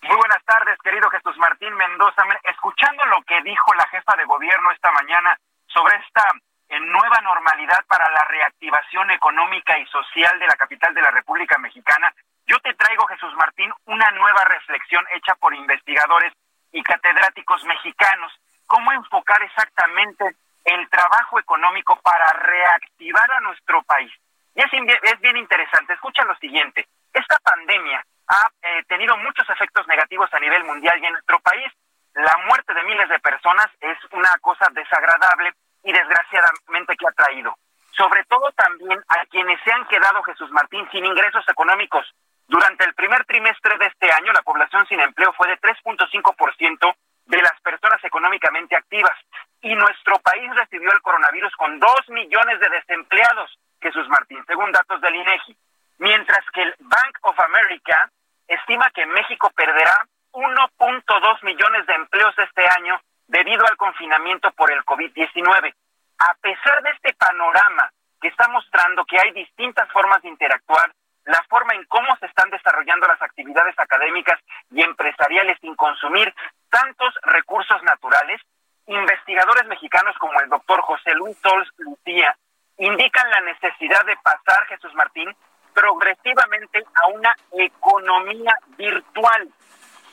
Muy 0.00 0.16
buenas 0.16 0.42
tardes, 0.46 0.78
querido 0.82 1.10
Jesús 1.10 1.36
Martín 1.36 1.74
Mendoza. 1.74 2.24
Escuchando 2.44 3.04
lo 3.12 3.20
que 3.28 3.42
dijo 3.42 3.74
la 3.74 3.86
jefa 3.88 4.16
de 4.16 4.24
gobierno 4.24 4.72
esta 4.72 4.90
mañana 4.90 5.36
sobre 5.66 5.96
esta 6.00 6.24
eh, 6.70 6.80
nueva 6.80 7.20
normalidad 7.20 7.84
para 7.88 8.08
la 8.08 8.24
reactivación 8.24 9.10
económica 9.10 9.76
y 9.76 9.84
social 9.88 10.38
de 10.38 10.46
la 10.46 10.56
capital 10.56 10.94
de 10.94 11.02
la 11.02 11.10
República 11.10 11.58
Mexicana, 11.58 12.10
yo 12.46 12.58
te 12.60 12.72
traigo, 12.72 13.06
Jesús 13.06 13.34
Martín, 13.36 13.70
una 13.84 14.10
nueva 14.12 14.44
reflexión 14.44 15.04
hecha 15.12 15.34
por 15.34 15.54
investigadores 15.54 16.32
y 16.72 16.82
catedráticos 16.82 17.62
mexicanos 17.64 18.32
cómo 18.68 18.92
enfocar 18.92 19.42
exactamente 19.42 20.24
el 20.64 20.88
trabajo 20.88 21.40
económico 21.40 21.98
para 22.00 22.32
reactivar 22.34 23.28
a 23.32 23.40
nuestro 23.40 23.82
país. 23.82 24.12
Y 24.54 24.60
es, 24.60 24.70
es 25.02 25.20
bien 25.20 25.36
interesante. 25.36 25.94
Escucha 25.94 26.22
lo 26.24 26.36
siguiente. 26.36 26.86
Esta 27.12 27.38
pandemia 27.42 28.04
ha 28.28 28.50
eh, 28.62 28.84
tenido 28.86 29.16
muchos 29.16 29.48
efectos 29.50 29.86
negativos 29.88 30.32
a 30.32 30.38
nivel 30.38 30.62
mundial 30.64 31.00
y 31.02 31.06
en 31.06 31.12
nuestro 31.12 31.40
país 31.40 31.72
la 32.14 32.36
muerte 32.46 32.74
de 32.74 32.82
miles 32.84 33.08
de 33.08 33.18
personas 33.20 33.66
es 33.80 33.96
una 34.12 34.30
cosa 34.40 34.66
desagradable 34.72 35.52
y 35.84 35.92
desgraciadamente 35.92 36.96
que 36.96 37.06
ha 37.06 37.12
traído. 37.12 37.56
Sobre 37.96 38.24
todo 38.24 38.50
también 38.52 39.00
a 39.08 39.24
quienes 39.26 39.60
se 39.64 39.72
han 39.72 39.86
quedado, 39.86 40.22
Jesús 40.22 40.50
Martín, 40.50 40.86
sin 40.92 41.04
ingresos 41.04 41.44
económicos. 41.48 42.06
Durante 42.46 42.84
el 42.84 42.94
primer 42.94 43.24
trimestre 43.24 43.76
de 43.78 43.86
este 43.86 44.10
año, 44.12 44.32
la 44.32 44.42
población 44.42 44.86
sin 44.86 45.00
empleo 45.00 45.32
fue 45.34 45.48
de 45.48 45.58
3.5% 45.60 46.94
de 47.28 47.42
las 47.42 47.60
personas 47.60 48.02
económicamente 48.02 48.74
activas. 48.74 49.16
Y 49.60 49.74
nuestro 49.74 50.18
país 50.18 50.50
recibió 50.54 50.90
el 50.92 51.02
coronavirus 51.02 51.54
con 51.56 51.78
2 51.78 52.08
millones 52.08 52.58
de 52.60 52.68
desempleados, 52.70 53.58
Jesús 53.80 54.08
Martín, 54.08 54.42
según 54.46 54.72
datos 54.72 55.00
del 55.00 55.14
INEGI. 55.14 55.56
Mientras 55.98 56.44
que 56.52 56.62
el 56.62 56.74
Bank 56.78 57.18
of 57.22 57.38
America 57.40 58.10
estima 58.46 58.90
que 58.94 59.04
México 59.06 59.50
perderá 59.54 60.06
1.2 60.32 61.44
millones 61.44 61.86
de 61.86 61.94
empleos 61.94 62.34
este 62.38 62.66
año 62.66 63.00
debido 63.26 63.64
al 63.66 63.76
confinamiento 63.76 64.50
por 64.52 64.72
el 64.72 64.82
COVID-19. 64.84 65.74
A 66.18 66.34
pesar 66.40 66.82
de 66.82 66.90
este 66.90 67.12
panorama 67.14 67.90
que 68.20 68.28
está 68.28 68.48
mostrando 68.48 69.04
que 69.04 69.18
hay 69.20 69.32
distintas 69.32 69.90
formas 69.92 70.22
de 70.22 70.28
interactuar, 70.28 70.92
la 71.26 71.44
forma 71.50 71.74
en 71.74 71.84
cómo 71.84 72.16
se 72.16 72.26
están 72.26 72.48
desarrollando 72.50 73.06
las 73.06 73.20
actividades 73.20 73.78
académicas 73.78 74.40
y 74.70 74.82
empresariales 74.82 75.58
sin 75.60 75.74
consumir 75.76 76.34
tantos 76.70 77.14
recursos 77.22 77.82
naturales, 77.82 78.40
investigadores 78.86 79.66
mexicanos 79.66 80.16
como 80.18 80.40
el 80.40 80.48
doctor 80.48 80.80
José 80.82 81.12
Luis 81.14 81.36
Sols 81.42 81.68
Lucía 81.78 82.36
indican 82.78 83.30
la 83.30 83.40
necesidad 83.40 84.04
de 84.06 84.16
pasar, 84.16 84.66
Jesús 84.68 84.94
Martín, 84.94 85.34
progresivamente 85.74 86.84
a 86.94 87.06
una 87.08 87.34
economía 87.52 88.54
virtual. 88.76 89.48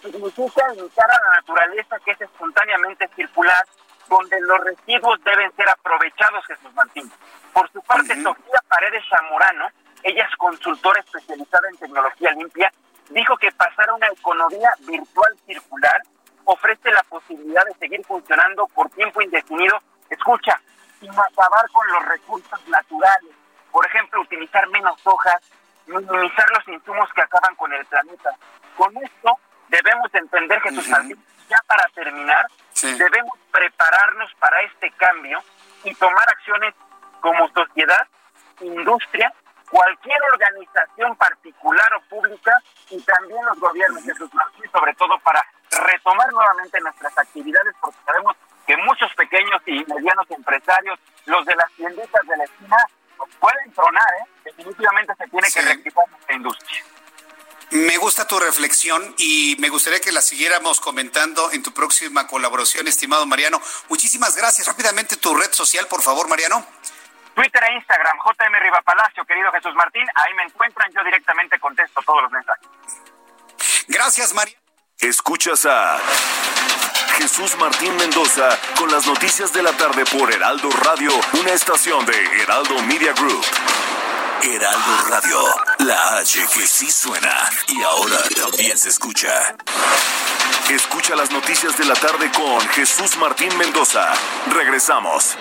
Significa 0.02 0.68
limitar 0.69 1.10
a 1.10 1.30
la 1.30 1.36
naturaleza 1.38 1.99
que 2.03 2.11
es 2.11 2.22
espontáneamente 2.22 3.07
circular, 3.15 3.65
donde 4.07 4.40
los 4.41 4.60
residuos 4.60 5.23
deben 5.23 5.52
ser 5.56 5.68
aprovechados, 5.69 6.45
Jesús 6.45 6.73
Martín. 6.76 7.11
Por 7.53 7.72
su 7.72 7.82
parte, 7.82 8.22
Sofía 8.22 8.61
Paredes 8.68 9.03
Zamorano, 9.10 9.68
ella 10.03 10.27
es 10.30 10.36
consultora 10.36 10.99
especializada 10.99 11.69
en 11.69 11.77
tecnología 11.77 12.32
limpia, 12.32 12.72
dijo 13.10 13.38
que 13.38 13.52
pasar 13.52 13.90
a 13.90 13.94
una 13.94 14.07
economía 14.07 14.72
virtual 14.82 15.36
circular 15.48 16.02
ofrece 16.45 16.91
la 16.91 17.03
posibilidad 17.03 17.65
de 17.65 17.73
seguir 17.76 18.05
funcionando 18.05 18.67
por 18.67 18.89
tiempo 18.91 19.22
indefinido, 19.22 19.80
escucha, 20.09 20.59
sin 20.99 21.11
acabar 21.11 21.69
con 21.72 21.88
los 21.88 22.05
recursos 22.05 22.67
naturales. 22.67 23.31
Por 23.72 23.85
ejemplo, 23.85 24.22
utilizar 24.22 24.67
menos 24.69 24.99
hojas, 25.03 25.41
minimizar 25.88 26.49
los 26.51 26.67
insumos 26.67 27.09
que 27.13 27.22
acaban 27.22 27.55
con 27.55 27.73
el 27.73 27.85
planeta. 27.85 28.31
Con 28.77 28.95
esto 28.97 29.38
debemos 29.67 30.13
entender 30.13 30.61
que 30.61 30.72
tus 30.72 30.88
ya 30.88 31.57
para 31.67 31.88
terminar, 31.93 32.47
debemos 32.81 33.38
prepararnos 33.51 34.34
para 34.39 34.61
este 34.61 34.89
cambio 34.91 35.43
y 35.84 35.93
tomar 35.95 36.27
acciones 36.30 36.73
como 37.22 37.47
sociedad, 37.49 38.07
industria, 38.61 39.34
cualquier 39.70 40.18
organización 40.32 41.16
particular 41.16 41.94
o 41.96 42.02
pública 42.10 42.62
y 42.90 43.02
también 43.02 43.44
los 43.46 43.60
gobiernos 43.60 44.06
de 44.06 44.14
sus 44.16 44.30
sobre 44.72 44.94
todo 44.96 45.18
para 45.20 45.44
retomar 45.72 46.32
nuevamente 46.32 46.80
nuestras 46.82 47.18
actividades, 47.18 47.74
porque 47.82 47.98
sabemos 48.06 48.36
que 48.68 48.78
muchos 48.78 49.14
pequeños 49.16 49.62
y 49.66 49.84
medianos 49.86 50.30
empresarios, 50.30 51.00
los 51.26 51.46
de 51.46 51.56
las 51.56 51.72
tienditas 51.74 52.28
de 52.28 52.38
la 52.38 52.44
esquina, 52.44 52.78
pueden 53.40 53.74
tronar, 53.74 54.14
¿eh? 54.22 54.30
Definitivamente 54.46 55.14
se 55.18 55.28
tiene 55.28 55.48
que 55.52 55.62
reactivar 55.62 56.06
esta 56.20 56.34
industria. 56.34 56.84
Me 57.72 57.98
gusta 57.98 58.28
tu 58.28 58.40
reflexión 58.40 59.16
y 59.18 59.56
me 59.60 59.70
gustaría 59.70 60.00
que 60.00 60.12
la 60.12 60.22
siguiéramos 60.22 60.80
comentando 60.80 61.52
en 61.52 61.64
tu 61.64 61.74
próxima 61.74 62.28
colaboración, 62.28 62.88
estimado 62.88 63.26
Mariano. 63.26 63.60
Muchísimas 63.90 64.36
gracias. 64.36 64.68
Rápidamente 64.68 65.18
tu 65.18 65.34
red 65.34 65.52
social, 65.52 65.88
por 65.88 66.02
favor, 66.02 66.28
Mariano. 66.28 66.66
Twitter 67.36 67.64
e 67.64 67.74
Instagram, 67.76 68.18
JM 68.18 68.64
Riva 68.64 68.82
Palacio, 68.82 69.26
querido 69.26 69.52
Jesús 69.52 69.76
Martín. 69.76 70.06
Ahí 70.16 70.34
me 70.34 70.44
encuentran, 70.44 70.90
yo 70.94 71.03
directamente 71.03 71.60
contesto 71.60 72.02
todos 72.06 72.24
los 72.24 72.32
mensajes. 72.32 72.68
Gracias, 73.88 74.34
Mariano. 74.34 74.60
Escuchas 74.99 75.66
a 75.66 75.99
Jesús 77.18 77.57
Martín 77.57 77.95
Mendoza 77.98 78.57
con 78.78 78.90
las 78.90 79.06
noticias 79.06 79.52
de 79.53 79.62
la 79.62 79.74
tarde 79.74 80.06
por 80.06 80.34
Heraldo 80.34 80.70
Radio, 80.84 81.12
una 81.34 81.52
estación 81.52 82.06
de 82.06 82.41
Heraldo 82.41 82.82
Media 82.84 83.14
Group. 83.14 83.45
Heraldo 84.41 85.10
Radio, 85.10 85.40
la 85.80 86.18
H 86.18 86.40
que 86.53 86.68
sí 86.68 86.90
suena 86.90 87.49
y 87.68 87.82
ahora 87.84 88.18
también 88.36 88.78
se 88.78 88.90
escucha. 88.90 89.56
Escucha 90.70 91.16
las 91.16 91.32
noticias 91.32 91.78
de 91.78 91.86
la 91.86 91.95
tarde 91.95 92.32
con 92.32 92.60
Jesús 92.70 93.18
Martín 93.18 93.56
Mendoza. 93.57 94.14
Regresamos. 94.53 95.38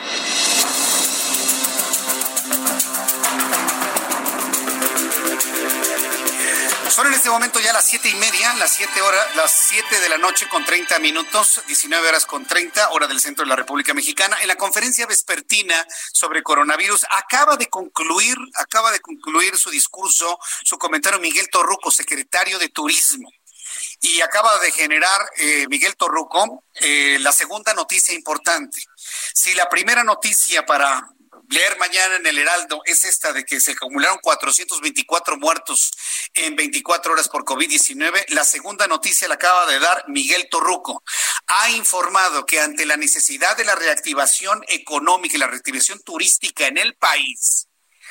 Son 6.91 7.07
en 7.07 7.15
este 7.15 7.31
momento 7.31 7.59
ya 7.61 7.73
las 7.73 7.87
siete 7.87 8.09
y 8.09 8.15
media, 8.15 8.55
las 8.55 8.73
siete 8.73 9.01
horas, 9.03 9.35
las 9.35 9.51
siete 9.51 10.01
de 10.01 10.09
la 10.09 10.19
noche 10.19 10.49
con 10.49 10.65
30 10.65 10.99
minutos, 11.01 11.61
19 11.67 12.09
horas 12.09 12.25
con 12.27 12.47
30, 12.47 12.91
hora 12.91 13.07
del 13.09 13.21
centro 13.21 13.45
de 13.45 13.49
la 13.49 13.57
República 13.57 13.95
Mexicana. 13.95 14.37
En 14.43 14.49
la 14.49 14.57
conferencia 14.57 15.07
vespertina 15.07 15.87
sobre 16.13 16.43
coronavirus 16.43 17.05
acaba 17.11 17.57
de 17.57 17.67
concluir, 17.67 18.37
acaba 18.55 18.93
de 18.93 19.01
concluir 19.01 19.57
su 19.57 19.71
discurso, 19.71 20.39
su 20.63 20.79
comentario 20.79 21.19
Miguel 21.19 21.49
Torruco, 21.51 21.91
secretario 21.91 22.59
de 22.59 22.69
Turismo 22.69 23.29
y 24.01 24.21
acaba 24.21 24.59
de 24.61 24.71
generar 24.71 25.21
eh, 25.39 25.67
Miguel 25.69 25.97
Torruco 25.97 26.65
eh, 26.75 27.19
la 27.21 27.33
segunda 27.33 27.75
noticia 27.75 28.15
importante. 28.15 28.83
Si 29.33 29.55
la 29.55 29.69
primera 29.69 30.05
noticia 30.05 30.65
para 30.65 31.09
leer 31.49 31.79
mañana 31.79 32.17
en 32.17 32.27
el 32.27 32.39
Heraldo 32.39 32.83
es 32.85 33.05
esta 33.05 33.33
de 33.33 33.45
que 33.45 33.61
se 33.61 33.73
acumularon 33.73 34.19
424 34.23 35.37
muertos 35.37 35.93
en 36.35 36.57
24 36.57 37.13
horas 37.13 37.29
por 37.29 37.45
COVID-19. 37.45 38.27
La 38.29 38.45
segunda 38.45 38.87
noticia 38.87 39.29
la 39.29 39.35
acaba 39.35 39.67
de 39.67 39.79
dar 39.79 40.05
Miguel 40.09 40.49
Torruco. 40.51 41.03
Ha 41.47 41.71
informado 41.71 42.47
que 42.47 42.61
ante 42.61 42.87
la 42.87 42.97
necesidad 42.97 43.57
de 43.57 43.65
la 43.65 43.75
reactivación 43.75 44.65
económica 44.69 45.37
y 45.37 45.41
la 45.41 45.47
reactivación 45.47 46.01
turística 46.01 46.67
en 46.67 46.79
el 46.79 46.95
país, 46.97 47.69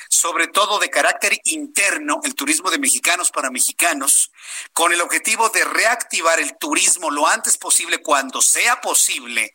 sobre 0.08 0.48
todo 0.48 0.78
de 0.78 0.90
carácter 0.90 1.38
interno, 1.44 2.20
el 2.24 2.34
turismo 2.34 2.70
de 2.70 2.78
mexicanos 2.78 3.30
para 3.30 3.50
mexicanos, 3.50 4.30
con 4.72 4.92
el 4.92 5.00
objetivo 5.00 5.48
de 5.50 5.64
reactivar 5.64 6.40
el 6.40 6.56
turismo 6.58 7.10
lo 7.10 7.26
antes 7.26 7.58
posible, 7.58 7.98
cuando 7.98 8.40
sea 8.40 8.80
posible, 8.80 9.53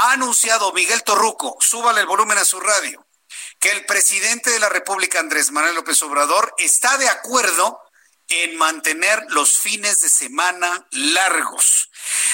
ha 0.00 0.12
anunciado 0.12 0.72
Miguel 0.72 1.02
Torruco, 1.02 1.56
súbale 1.60 2.00
el 2.00 2.06
volumen 2.06 2.38
a 2.38 2.44
su 2.44 2.60
radio, 2.60 3.04
que 3.58 3.72
el 3.72 3.84
presidente 3.84 4.50
de 4.50 4.60
la 4.60 4.68
República, 4.68 5.18
Andrés 5.18 5.50
Manuel 5.50 5.74
López 5.74 6.00
Obrador, 6.02 6.54
está 6.58 6.96
de 6.98 7.08
acuerdo 7.08 7.80
en 8.28 8.56
mantener 8.56 9.24
los 9.30 9.58
fines 9.58 10.00
de 10.00 10.08
semana 10.08 10.86
largos. 10.92 11.90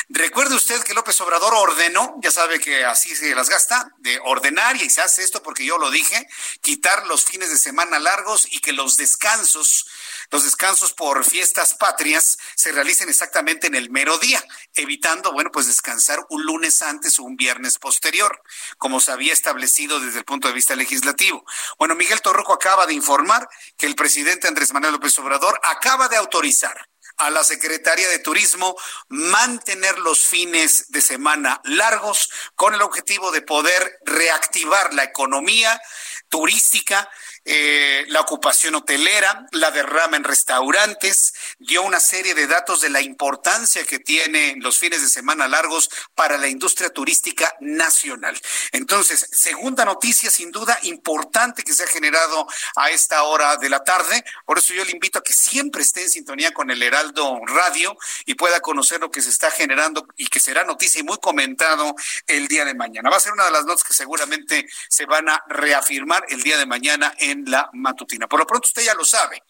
Recuerde 0.09 0.57
usted 0.57 0.83
que 0.83 0.93
López 0.93 1.19
Obrador 1.23 1.55
ordenó, 1.55 2.17
ya 2.21 2.31
sabe 2.31 2.61
que 2.61 2.85
así 2.85 3.17
se 3.17 3.35
las 3.35 3.49
gasta, 3.49 3.89
de 3.99 4.21
ordenar 4.25 4.77
y 4.77 4.91
se 4.91 5.01
hace 5.01 5.23
esto 5.23 5.43
porque 5.43 5.65
yo 5.65 5.79
lo 5.79 5.91
dije, 5.91 6.29
quitar 6.61 7.07
los 7.07 7.25
fines 7.25 7.49
de 7.49 7.59
semana 7.59 7.99
largos 7.99 8.47
y 8.51 8.59
que 8.59 8.73
los 8.73 8.97
descansos 8.97 9.87
los 10.31 10.45
descansos 10.45 10.93
por 10.93 11.25
fiestas 11.25 11.75
patrias 11.75 12.39
se 12.55 12.73
realicen 12.73 13.09
exactamente 13.09 13.67
en 13.67 13.75
el 13.75 13.91
mero 13.91 14.19
día, 14.19 14.45
evitando, 14.75 15.33
bueno, 15.33 15.51
pues 15.51 15.67
descansar 15.67 16.25
un 16.31 16.45
lunes 16.45 16.83
antes 16.83 17.19
o 17.19 17.25
un 17.25 17.37
viernes 17.37 17.79
posterior, 17.79 18.43
como 18.79 19.01
se 19.01 19.13
había 19.13 19.33
establecido 19.33 20.01
desde 20.01 20.19
el 20.19 20.25
punto 20.25 20.49
de 20.49 20.55
vista 20.55 20.75
legislativo. 20.75 21.45
Bueno, 21.79 21.95
Miguel 21.95 22.21
Torroco 22.21 22.53
acaba 22.53 22.87
de 22.87 22.95
informar 22.95 23.49
que 23.77 23.87
el 23.87 23.95
presidente 23.95 24.49
Andrés 24.49 24.73
Manuel 24.73 24.93
López 24.93 25.19
Obrador 25.19 25.61
acaba 25.63 26.09
de 26.09 26.17
autorizar 26.17 26.89
a 27.17 27.31
la 27.31 27.45
Secretaría 27.45 28.09
de 28.09 28.19
Turismo 28.19 28.77
mantener 29.09 29.99
los 29.99 30.27
fines 30.27 30.91
de 30.91 31.01
semana 31.01 31.61
largos 31.65 32.31
con 32.57 32.75
el 32.75 32.83
objetivo 32.83 33.31
de 33.31 33.43
poder 33.43 33.99
reactivar 34.05 34.93
la 34.95 35.05
economía 35.05 35.81
turística 36.29 37.09
eh, 37.45 38.05
la 38.09 38.21
ocupación 38.21 38.75
hotelera, 38.75 39.47
la 39.53 39.71
derrama 39.71 40.17
en 40.17 40.25
restaurantes, 40.25 41.35
dio 41.59 41.83
una 41.83 42.01
serie 42.01 42.35
de 42.35 42.47
datos 42.47 42.81
de 42.81 42.91
la 42.91 43.03
importancia 43.03 43.85
que 43.85 43.99
tienen 43.99 44.63
los 44.63 44.79
fines 44.79 45.03
de 45.03 45.09
semana 45.09 45.47
largos 45.49 45.91
para 46.15 46.39
la 46.39 46.49
industria 46.49 46.91
turística 46.91 47.55
nacional. 47.61 48.41
Entonces, 48.73 49.29
segunda 49.33 49.85
noticia, 49.85 50.31
sin 50.31 50.51
duda, 50.51 50.79
importante 50.83 51.63
que 51.63 51.75
se 51.75 51.85
ha 51.85 51.87
generado 51.87 52.47
a 52.77 52.91
esta 52.91 53.23
hora 53.25 53.57
de 53.57 53.69
la 53.69 53.85
tarde. 53.85 54.25
Por 54.47 54.59
eso 54.59 54.73
yo 54.73 54.85
le 54.85 54.93
invito 54.93 55.19
a 55.19 55.23
que 55.23 55.33
siempre 55.33 55.83
esté 55.83 56.03
en 56.03 56.11
sintonía 56.11 56.53
con 56.53 56.71
el 56.71 56.83
Heraldo 56.83 57.41
Radio 57.47 57.97
y 58.25 58.35
pueda 58.35 58.61
conocer 58.61 59.01
lo 59.01 59.11
que 59.11 59.23
se 59.23 59.31
está 59.31 59.51
generando 59.51 60.07
y 60.17 60.29
que 60.29 60.41
será 60.41 60.65
noticia 60.65 61.01
y 61.01 61.05
muy 61.05 61.19
comentado 61.19 61.95
el 62.27 62.49
día 62.49 62.65
de 62.65 62.75
mañana. 62.75 63.11
Va 63.11 63.17
a 63.17 63.21
ser 63.21 63.33
una 63.33 63.45
de 63.45 63.51
las 63.51 63.65
notas 63.65 63.85
que 63.85 63.95
seguramente 63.95 64.67
se 64.89 65.07
van 65.07 65.29
a 65.29 65.43
reafirmar 65.49 66.25
el 66.29 66.43
día 66.43 66.57
de 66.57 66.67
mañana 66.67 67.15
en 67.19 67.34
la 67.47 67.69
matutina. 67.73 68.27
Por 68.29 68.39
lo 68.39 68.47
pronto 68.47 68.67
usted 68.67 68.83
ya 68.83 68.95
lo 68.95 69.05
sabe. 69.05 69.43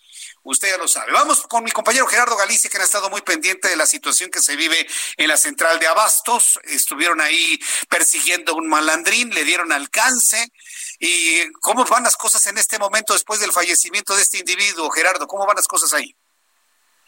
Usted 0.42 0.70
ya 0.70 0.76
lo 0.76 0.88
sabe. 0.88 1.12
Vamos 1.12 1.46
con 1.46 1.64
mi 1.64 1.70
compañero 1.70 2.06
Gerardo 2.06 2.36
Galicia, 2.36 2.70
que 2.70 2.78
ha 2.78 2.82
estado 2.82 3.10
muy 3.10 3.22
pendiente 3.22 3.68
de 3.68 3.76
la 3.76 3.86
situación 3.86 4.30
que 4.30 4.40
se 4.40 4.56
vive 4.56 4.86
en 5.16 5.28
la 5.28 5.36
central 5.36 5.78
de 5.78 5.86
Abastos. 5.86 6.60
Estuvieron 6.64 7.20
ahí 7.20 7.58
persiguiendo 7.88 8.54
un 8.54 8.68
malandrín, 8.68 9.30
le 9.30 9.44
dieron 9.44 9.72
alcance. 9.72 10.52
¿Y 10.98 11.50
cómo 11.60 11.84
van 11.84 12.04
las 12.04 12.16
cosas 12.16 12.46
en 12.46 12.58
este 12.58 12.78
momento 12.78 13.12
después 13.12 13.40
del 13.40 13.52
fallecimiento 13.52 14.14
de 14.16 14.22
este 14.22 14.38
individuo, 14.38 14.90
Gerardo? 14.90 15.26
¿Cómo 15.26 15.46
van 15.46 15.56
las 15.56 15.68
cosas 15.68 15.92
ahí? 15.92 16.14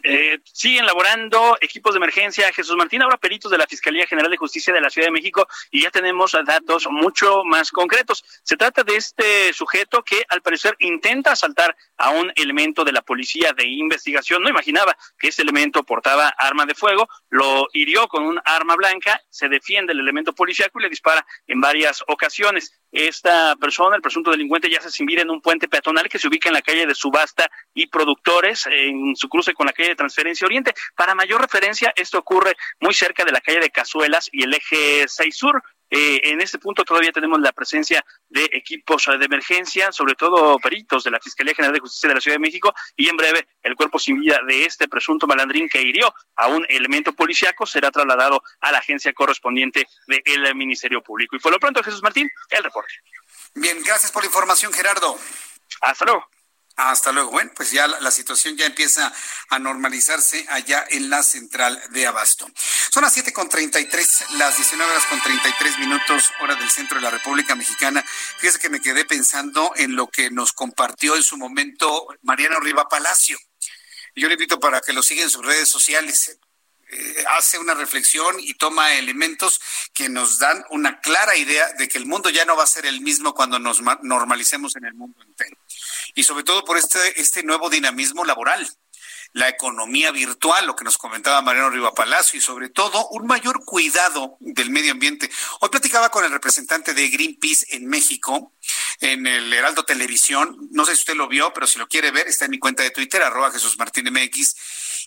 Eh, 0.09 0.39
siguen 0.45 0.87
laborando 0.87 1.59
equipos 1.61 1.93
de 1.93 1.97
emergencia. 1.97 2.53
Jesús 2.53 2.77
Martín, 2.77 3.03
ahora 3.03 3.17
peritos 3.17 3.51
de 3.51 3.59
la 3.59 3.67
Fiscalía 3.67 4.07
General 4.07 4.31
de 4.31 4.37
Justicia 4.37 4.73
de 4.73 4.81
la 4.81 4.89
Ciudad 4.89 5.09
de 5.09 5.11
México 5.11 5.49
y 5.73 5.83
ya 5.83 5.91
tenemos 5.91 6.31
datos 6.47 6.87
mucho 6.89 7.43
más 7.45 7.73
concretos. 7.73 8.25
Se 8.45 8.57
trata 8.57 8.85
de 8.85 8.95
este 8.95 9.53
sujeto 9.53 10.05
que 10.05 10.23
al 10.29 10.43
parecer 10.43 10.77
intenta 10.79 11.33
asaltar 11.33 11.77
a 11.97 12.11
un 12.11 12.33
elemento 12.37 12.85
de 12.85 12.93
la 12.93 13.03
policía 13.03 13.53
de 13.53 13.67
investigación. 13.67 14.45
No 14.45 14.49
imaginaba 14.49 14.97
que 15.19 15.27
ese 15.27 15.43
elemento 15.43 15.83
portaba 15.83 16.29
arma 16.39 16.67
de 16.67 16.77
fuego, 16.77 17.09
lo 17.29 17.67
hirió 17.73 18.07
con 18.07 18.23
un 18.23 18.41
arma 18.45 18.77
blanca, 18.77 19.21
se 19.29 19.49
defiende 19.49 19.93
el 19.93 19.99
elemento 19.99 20.33
policíaco 20.33 20.79
y 20.79 20.85
le 20.85 20.89
dispara 20.89 21.27
en 21.49 21.61
varias 21.61 22.05
ocasiones. 22.07 22.81
Esta 22.93 23.57
persona, 23.57 23.97
el 23.97 24.03
presunto 24.03 24.31
delincuente, 24.31 24.71
ya 24.71 24.81
se 24.81 24.91
sin 24.91 25.07
en 25.19 25.31
un 25.31 25.41
puente 25.41 25.69
peatonal 25.69 26.09
que 26.09 26.19
se 26.19 26.29
ubica 26.29 26.49
en 26.49 26.55
la 26.55 26.63
calle 26.63 26.87
de 26.87 26.95
Subasta 26.95 27.51
y 27.75 27.87
Productores, 27.87 28.67
en 28.71 29.15
su 29.17 29.29
cruce 29.29 29.55
con 29.55 29.67
la 29.67 29.73
calle 29.73 29.91
de 29.91 29.97
Transferencia 29.97 30.47
Oriente. 30.47 30.75
Para 30.95 31.15
mayor 31.15 31.41
referencia, 31.41 31.93
esto 31.97 32.19
ocurre 32.19 32.57
muy 32.81 32.95
cerca 32.95 33.25
de 33.25 33.33
la 33.33 33.41
calle 33.41 33.61
de 33.61 33.71
Cazuelas 33.71 34.29
y 34.33 34.45
el 34.45 34.55
eje 34.55 35.07
6 35.07 35.37
Sur. 35.37 35.63
Eh, 35.91 36.21
en 36.25 36.41
este 36.41 36.59
punto 36.59 36.85
todavía 36.85 37.13
tenemos 37.13 37.41
la 37.41 37.53
presencia 37.53 38.05
de 38.29 38.49
equipos 38.53 39.07
de 39.07 39.25
emergencia, 39.25 39.93
sobre 39.93 40.15
todo 40.15 40.59
peritos 40.59 41.05
de 41.05 41.11
la 41.11 41.21
Fiscalía 41.21 41.55
General 41.55 41.75
de 41.75 41.81
Justicia 41.81 42.09
de 42.09 42.15
la 42.17 42.21
Ciudad 42.21 42.37
de 42.37 42.41
México, 42.41 42.75
y 42.97 43.09
en 43.09 43.17
breve 43.17 43.47
el 43.63 43.77
cuerpo 43.77 43.99
sin 43.99 44.21
vida 44.21 44.41
de 44.47 44.65
este 44.65 44.89
presunto 44.89 45.27
malandrín 45.27 45.69
que 45.69 45.83
hirió 45.83 46.13
a 46.37 46.49
un 46.49 46.67
elemento 46.69 47.13
policiaco 47.13 47.67
será 47.67 47.91
trasladado 47.91 48.43
a 48.61 48.73
la 48.73 48.79
agencia 48.79 49.13
correspondiente 49.13 49.87
del 50.07 50.55
Ministerio 50.55 51.03
Público. 51.03 51.37
Y 51.37 51.39
por 51.39 51.53
lo 51.53 51.59
pronto, 51.59 51.83
Jesús 51.83 52.03
Martín, 52.03 52.31
el 52.51 52.65
reporte. 52.65 52.95
Bien, 53.55 53.83
gracias 53.83 54.13
por 54.13 54.23
la 54.23 54.27
información, 54.27 54.73
Gerardo. 54.73 55.19
Hasta 55.81 56.05
luego. 56.05 56.29
Hasta 56.77 57.11
luego. 57.11 57.31
Bueno, 57.31 57.51
pues 57.57 57.71
ya 57.71 57.87
la, 57.87 58.11
situación 58.11 58.57
ya 58.57 58.67
empieza 58.67 59.11
a 59.49 59.59
normalizarse 59.59 60.45
allá 60.51 60.85
en 60.91 61.09
la 61.09 61.23
central 61.23 61.83
de 61.91 62.07
Abasto. 62.07 62.47
Son 62.93 63.03
las 63.03 63.15
siete 63.15 63.33
con 63.33 63.49
treinta 63.49 63.81
y 63.81 63.87
tres, 63.87 64.25
las 64.33 64.57
19 64.57 64.91
horas 64.91 65.07
con 65.07 65.21
treinta 65.23 65.49
y 65.49 65.55
tres 65.59 65.79
minutos, 65.79 66.31
hora 66.43 66.55
del 66.55 66.71
centro 66.71 66.97
de 66.97 67.03
la 67.03 67.11
República 67.11 67.55
Mexicana. 67.55 68.05
Fíjese 68.39 68.59
que 68.59 68.69
me 68.69 68.83
quedé 68.83 69.07
pensando 69.07 69.73
en 69.77 69.97
lo 69.97 70.09
que 70.09 70.31
nos 70.31 70.53
compartió 70.53 71.17
en 71.17 71.23
su 71.23 71.39
momento 71.39 72.09
Mariano 72.23 72.61
Riva 72.61 72.87
Palacio. 72.89 73.39
Yo 74.15 74.29
le 74.29 74.35
invito 74.35 74.61
para 74.61 74.83
que 74.83 74.93
lo 74.93 75.03
siga 75.03 75.23
en 75.23 75.31
sus 75.31 75.45
redes 75.45 75.71
sociales. 75.71 76.39
Hace 77.37 77.59
una 77.59 77.75
reflexión 77.75 78.37
y 78.39 78.55
toma 78.55 78.95
elementos 78.95 79.61
que 79.93 80.09
nos 80.09 80.39
dan 80.39 80.65
una 80.71 81.01
clara 81.01 81.37
idea 81.37 81.67
de 81.79 81.89
que 81.89 81.99
el 81.99 82.07
mundo 82.07 82.31
ya 82.31 82.45
no 82.45 82.57
va 82.57 82.65
a 82.65 82.69
ser 82.69 82.87
el 82.87 83.01
mismo 83.01 83.35
cuando 83.35 83.59
nos 83.59 83.81
normalicemos 84.03 84.77
en 84.77 84.85
el 84.85 84.95
mundo 84.95 85.21
entero 85.23 85.57
y 86.15 86.25
sobre 86.25 86.45
todo 86.45 86.65
por 86.65 86.77
este, 86.79 87.21
este 87.21 87.43
nuevo 87.43 87.69
dinamismo 87.71 88.25
laboral 88.25 88.69
la 89.33 89.51
economía 89.51 90.13
virtual, 90.13 90.67
lo 90.67 90.75
que 90.75 90.85
nos 90.85 90.97
comentaba 90.97 91.43
Mariano 91.43 91.69
Riva 91.69 91.95
Palacio, 91.95 92.39
y 92.39 92.43
sobre 92.43 92.71
todo 92.71 93.07
un 93.09 93.27
mayor 93.27 93.67
cuidado 93.67 94.39
del 94.41 94.71
medio 94.71 94.93
ambiente. 94.93 95.31
Hoy 95.61 95.69
platicaba 95.69 96.09
con 96.09 96.25
el 96.25 96.31
representante 96.31 96.95
de 96.95 97.09
Greenpeace 97.09 97.77
en 97.77 97.87
México, 97.87 98.55
en 99.01 99.27
el 99.27 99.53
Heraldo 99.53 99.85
Televisión. 99.85 100.57
No 100.71 100.87
sé 100.87 100.95
si 100.95 101.01
usted 101.01 101.17
lo 101.17 101.29
vio, 101.29 101.53
pero 101.53 101.67
si 101.67 101.79
lo 101.79 101.87
quiere 101.87 102.13
ver, 102.13 102.29
está 102.29 102.47
en 102.47 102.53
mi 102.53 102.59
cuenta 102.59 102.83
de 102.83 102.91
Twitter, 102.91 103.23
arroba 103.23 103.51
Jesús 103.51 103.79
Martín 103.79 104.11
MX. 104.11 104.57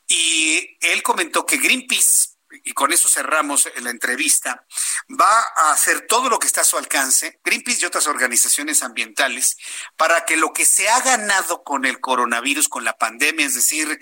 Y 0.09 0.77
él 0.81 1.01
comentó 1.03 1.45
que 1.45 1.57
Greenpeace 1.57 2.39
y 2.63 2.73
con 2.73 2.91
eso 2.91 3.07
cerramos 3.07 3.69
la 3.81 3.89
entrevista, 3.89 4.65
va 5.09 5.39
a 5.55 5.71
hacer 5.71 6.07
todo 6.07 6.29
lo 6.29 6.39
que 6.39 6.47
está 6.47 6.61
a 6.61 6.65
su 6.65 6.77
alcance, 6.77 7.39
Greenpeace 7.43 7.81
y 7.81 7.85
otras 7.85 8.07
organizaciones 8.07 8.81
ambientales, 8.81 9.57
para 9.95 10.25
que 10.25 10.37
lo 10.37 10.51
que 10.51 10.65
se 10.65 10.89
ha 10.89 10.99
ganado 11.01 11.63
con 11.63 11.85
el 11.85 11.99
coronavirus, 11.99 12.67
con 12.67 12.83
la 12.83 12.97
pandemia, 12.97 13.45
es 13.45 13.55
decir, 13.55 13.99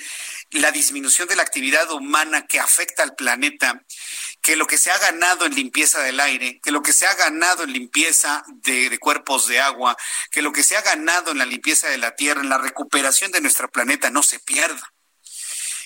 la 0.52 0.72
disminución 0.72 1.28
de 1.28 1.36
la 1.36 1.44
actividad 1.44 1.92
humana 1.92 2.48
que 2.48 2.60
afecta 2.60 3.04
al 3.04 3.16
planeta, 3.16 3.84
que 4.42 4.56
lo 4.56 4.66
que 4.66 4.78
se 4.78 4.92
ha 4.92 4.98
ganado 4.98 5.46
en 5.46 5.56
limpieza 5.56 6.02
del 6.02 6.20
aire, 6.20 6.60
que 6.62 6.72
lo 6.72 6.82
que 6.82 6.94
se 6.94 7.06
ha 7.06 7.16
ganado 7.16 7.64
en 7.64 7.74
limpieza 7.74 8.44
de, 8.48 8.98
cuerpos 9.00 9.48
de 9.48 9.60
agua, 9.60 9.98
que 10.32 10.42
lo 10.42 10.52
que 10.52 10.64
se 10.64 10.78
ha 10.78 10.82
ganado 10.82 11.32
en 11.32 11.38
la 11.38 11.46
limpieza 11.46 11.90
de 11.90 11.98
la 11.98 12.16
tierra, 12.16 12.42
en 12.42 12.50
la 12.50 12.58
recuperación 12.58 13.32
de 13.32 13.42
nuestro 13.42 13.70
planeta, 13.70 14.10
no 14.10 14.24
se 14.24 14.40
pierda 14.40 14.94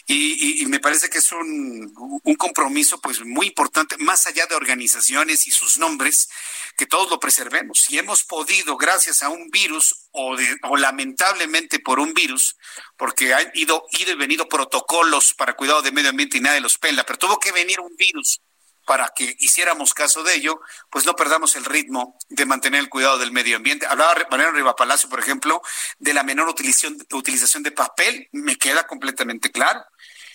y, 0.07 0.65
me 0.67 0.79
parece 0.79 1.09
que 1.09 1.19
es 1.19 1.31
un, 1.31 1.93
compromiso 2.37 2.99
pues 2.99 3.23
muy 3.23 3.47
importante, 3.47 3.97
más 3.97 4.25
allá 4.27 4.45
de 4.47 4.55
organizaciones 4.55 5.47
y 5.47 5.51
sus 5.51 5.77
nombres, 5.77 6.29
que 6.77 6.85
todos 6.85 7.09
lo 7.09 7.19
preservemos. 7.19 7.81
Si 7.81 7.97
hemos 7.97 8.23
podido, 8.23 8.77
gracias 8.77 9.21
a 9.21 9.29
un 9.29 9.49
virus 9.49 10.07
o, 10.11 10.35
o 10.63 10.77
lamentablemente 10.77 11.79
por 11.79 11.99
un 11.99 12.13
virus, 12.13 12.57
porque 12.97 13.33
han 13.33 13.51
ido, 13.53 13.85
y 13.91 14.13
venido 14.15 14.47
protocolos 14.47 15.33
para 15.33 15.55
cuidado 15.55 15.81
del 15.81 15.93
medio 15.93 16.09
ambiente 16.09 16.37
y 16.37 16.41
nadie 16.41 16.61
los 16.61 16.77
pela, 16.77 17.05
pero 17.05 17.19
tuvo 17.19 17.39
que 17.39 17.51
venir 17.51 17.79
un 17.79 17.95
virus 17.95 18.41
para 18.85 19.09
que 19.15 19.35
hiciéramos 19.39 19.93
caso 19.93 20.23
de 20.23 20.35
ello, 20.35 20.59
pues 20.89 21.05
no 21.05 21.15
perdamos 21.15 21.55
el 21.55 21.65
ritmo 21.65 22.17
de 22.29 22.45
mantener 22.45 22.81
el 22.81 22.89
cuidado 22.89 23.17
del 23.19 23.31
medio 23.31 23.57
ambiente. 23.57 23.85
Hablaba 23.85 24.15
Mariano 24.29 24.53
Riva 24.53 24.75
Palacio, 24.75 25.09
por 25.09 25.19
ejemplo, 25.19 25.61
de 25.99 26.13
la 26.13 26.23
menor 26.23 26.49
utilización, 26.49 26.97
utilización 27.11 27.63
de 27.63 27.71
papel, 27.71 28.27
me 28.31 28.57
queda 28.57 28.87
completamente 28.87 29.51
claro. 29.51 29.81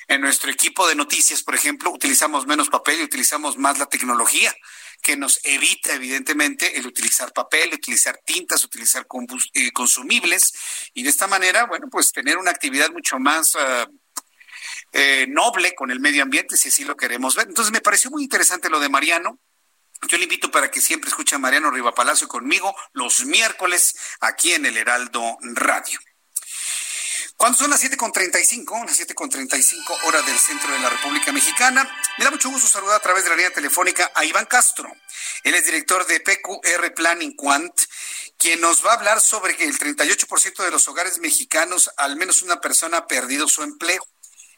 En 0.09 0.20
nuestro 0.20 0.51
equipo 0.51 0.87
de 0.87 0.95
noticias, 0.95 1.43
por 1.43 1.55
ejemplo, 1.55 1.91
utilizamos 1.91 2.47
menos 2.47 2.69
papel 2.69 3.01
y 3.01 3.05
utilizamos 3.05 3.59
más 3.59 3.78
la 3.78 3.87
tecnología, 3.87 4.55
que 5.03 5.16
nos 5.16 5.41
evita, 5.45 5.95
evidentemente, 5.95 6.78
el 6.78 6.87
utilizar 6.87 7.33
papel, 7.33 7.74
utilizar 7.74 8.20
tintas, 8.24 8.62
utilizar 8.65 9.07
eh, 9.55 9.73
consumibles, 9.73 10.55
y 10.95 11.03
de 11.03 11.11
esta 11.11 11.27
manera, 11.27 11.66
bueno, 11.66 11.89
pues 11.91 12.12
tener 12.12 12.39
una 12.39 12.53
actividad 12.53 12.91
mucho 12.91 13.19
más 13.19 13.57
ah, 13.57 13.89
eh, 14.93 15.27
noble 15.28 15.74
con 15.74 15.91
el 15.91 15.99
medio 15.99 16.23
ambiente, 16.23 16.57
si 16.57 16.69
así 16.69 16.85
lo 16.85 16.97
queremos 16.97 17.35
ver. 17.35 17.49
Entonces, 17.49 17.73
me 17.73 17.81
pareció 17.81 18.11
muy 18.11 18.23
interesante 18.23 18.70
lo 18.70 18.78
de 18.78 18.89
Mariano. 18.89 19.41
Yo 20.09 20.19
le 20.19 20.24
invito 20.24 20.51
para 20.51 20.70
que 20.70 20.81
siempre 20.81 21.09
escuche 21.09 21.35
a 21.35 21.39
Mariano 21.39 21.70
Riva 21.70 21.95
Palacio 21.95 22.28
conmigo 22.28 22.74
los 22.93 23.24
miércoles 23.24 23.97
aquí 24.20 24.53
en 24.53 24.66
el 24.66 24.77
Heraldo 24.77 25.37
Radio. 25.41 25.99
Cuando 27.36 27.58
son 27.58 27.68
las 27.68 27.84
7.35, 27.84 28.86
las 28.86 28.98
7.35 28.98 30.04
hora 30.04 30.22
del 30.22 30.38
centro 30.38 30.72
de 30.72 30.78
la 30.78 30.88
República 30.88 31.32
Mexicana, 31.32 31.86
me 32.16 32.24
da 32.24 32.30
mucho 32.30 32.48
gusto 32.48 32.66
saludar 32.66 32.96
a 32.96 33.02
través 33.02 33.24
de 33.24 33.30
la 33.30 33.36
línea 33.36 33.52
telefónica 33.52 34.10
a 34.14 34.24
Iván 34.24 34.46
Castro. 34.46 34.90
Él 35.42 35.54
es 35.54 35.66
director 35.66 36.06
de 36.06 36.20
PQR 36.20 36.94
Planning 36.94 37.36
Quant, 37.36 37.74
quien 38.38 38.62
nos 38.62 38.84
va 38.84 38.92
a 38.92 38.94
hablar 38.94 39.20
sobre 39.20 39.54
que 39.54 39.64
el 39.64 39.78
38% 39.78 40.64
de 40.64 40.70
los 40.70 40.88
hogares 40.88 41.18
mexicanos, 41.18 41.90
al 41.98 42.16
menos 42.16 42.40
una 42.40 42.58
persona 42.58 42.98
ha 42.98 43.06
perdido 43.06 43.46
su 43.48 43.62
empleo. 43.62 44.02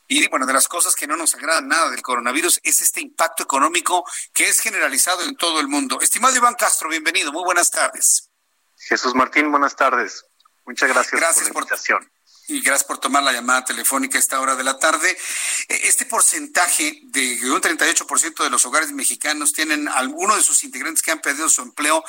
Y 0.07 0.29
bueno, 0.29 0.47
de 0.47 0.53
las 0.53 0.69
cosas 0.69 0.95
que 0.95 1.09
no 1.09 1.17
nos 1.17 1.35
agradan 1.35 1.67
nada 1.67 1.91
del 1.91 2.01
coronavirus 2.01 2.61
es 2.63 2.81
este 2.81 3.01
impacto 3.01 3.43
económico 3.43 4.05
que 4.33 4.49
es 4.49 4.61
generalizado 4.61 5.25
en 5.25 5.35
todo 5.35 5.59
el 5.59 5.67
mundo. 5.67 6.01
Estimado 6.01 6.37
Iván 6.37 6.55
Castro, 6.55 6.89
bienvenido, 6.89 7.33
muy 7.33 7.43
buenas 7.43 7.73
tardes. 7.73 8.31
Jesús 8.77 9.17
Martín, 9.17 9.51
buenas 9.51 9.75
tardes. 9.75 10.25
Muchas 10.65 10.89
gracias, 10.89 11.21
gracias 11.21 11.49
por 11.49 11.65
la 11.65 11.75
invitación 11.75 12.18
y 12.49 12.63
gracias 12.63 12.85
por 12.85 12.99
tomar 12.99 13.23
la 13.23 13.33
llamada 13.33 13.65
telefónica 13.65 14.17
a 14.17 14.21
esta 14.21 14.41
hora 14.41 14.57
de 14.57 14.65
la 14.65 14.79
tarde. 14.79 15.17
E, 15.69 15.89
este 15.89 16.07
porcentaje 16.07 17.01
de 17.05 17.39
un 17.51 17.61
38% 17.61 18.43
de 18.43 18.51
los 18.51 18.65
hogares 18.65 18.91
mexicanos 18.93 19.53
tienen 19.53 19.87
alguno 19.87 20.35
de 20.35 20.43
sus 20.43 20.65
integrantes 20.65 21.03
que 21.03 21.11
han 21.11 21.21
perdido 21.21 21.49
su 21.51 21.61
empleo 21.61 22.03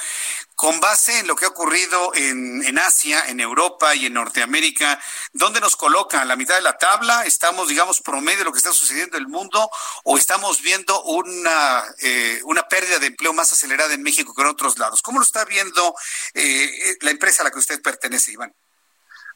con 0.56 0.80
base 0.80 1.20
en 1.20 1.28
lo 1.28 1.36
que 1.36 1.46
ha 1.46 1.50
ocurrido 1.50 2.14
en, 2.16 2.64
en 2.64 2.80
Asia, 2.80 3.26
en 3.28 3.42
Europa 3.42 3.94
y 3.96 4.06
en 4.06 4.14
Norteamérica. 4.14 5.00
¿Dónde 5.34 5.60
nos 5.60 5.76
coloca? 5.76 6.22
¿A 6.22 6.26
la 6.26 6.38
mitad 6.38 6.56
de 6.56 6.62
la 6.62 6.78
tabla? 6.78 7.26
¿Estamos, 7.26 7.68
digamos, 7.68 8.02
promedio 8.02 8.40
de 8.40 8.46
lo 8.46 8.54
que 8.54 8.60
está 8.60 8.72
sucediendo 8.72 9.18
en 9.18 9.24
el 9.24 9.30
mundo? 9.30 9.70
¿O 10.06 10.18
estamos 10.18 10.62
viendo 10.62 11.04
una, 11.04 11.84
eh, 12.02 12.40
una 12.46 12.64
pérdida 12.64 12.98
de 13.00 13.08
empleo 13.08 13.34
más 13.34 13.52
acelerada 13.52 13.94
en 13.94 14.04
México 14.04 14.34
que 14.34 14.42
en 14.42 14.48
otros 14.48 14.78
lados? 14.80 15.02
¿Cómo 15.02 15.20
lo 15.20 15.26
está 15.26 15.44
viendo 15.44 15.94
eh, 16.34 16.98
la 17.02 17.12
empresa 17.12 17.44
a 17.44 17.46
la 17.46 17.52
que 17.52 17.60
usted 17.60 17.82
pertenece, 17.82 18.32
Iván? 18.32 18.54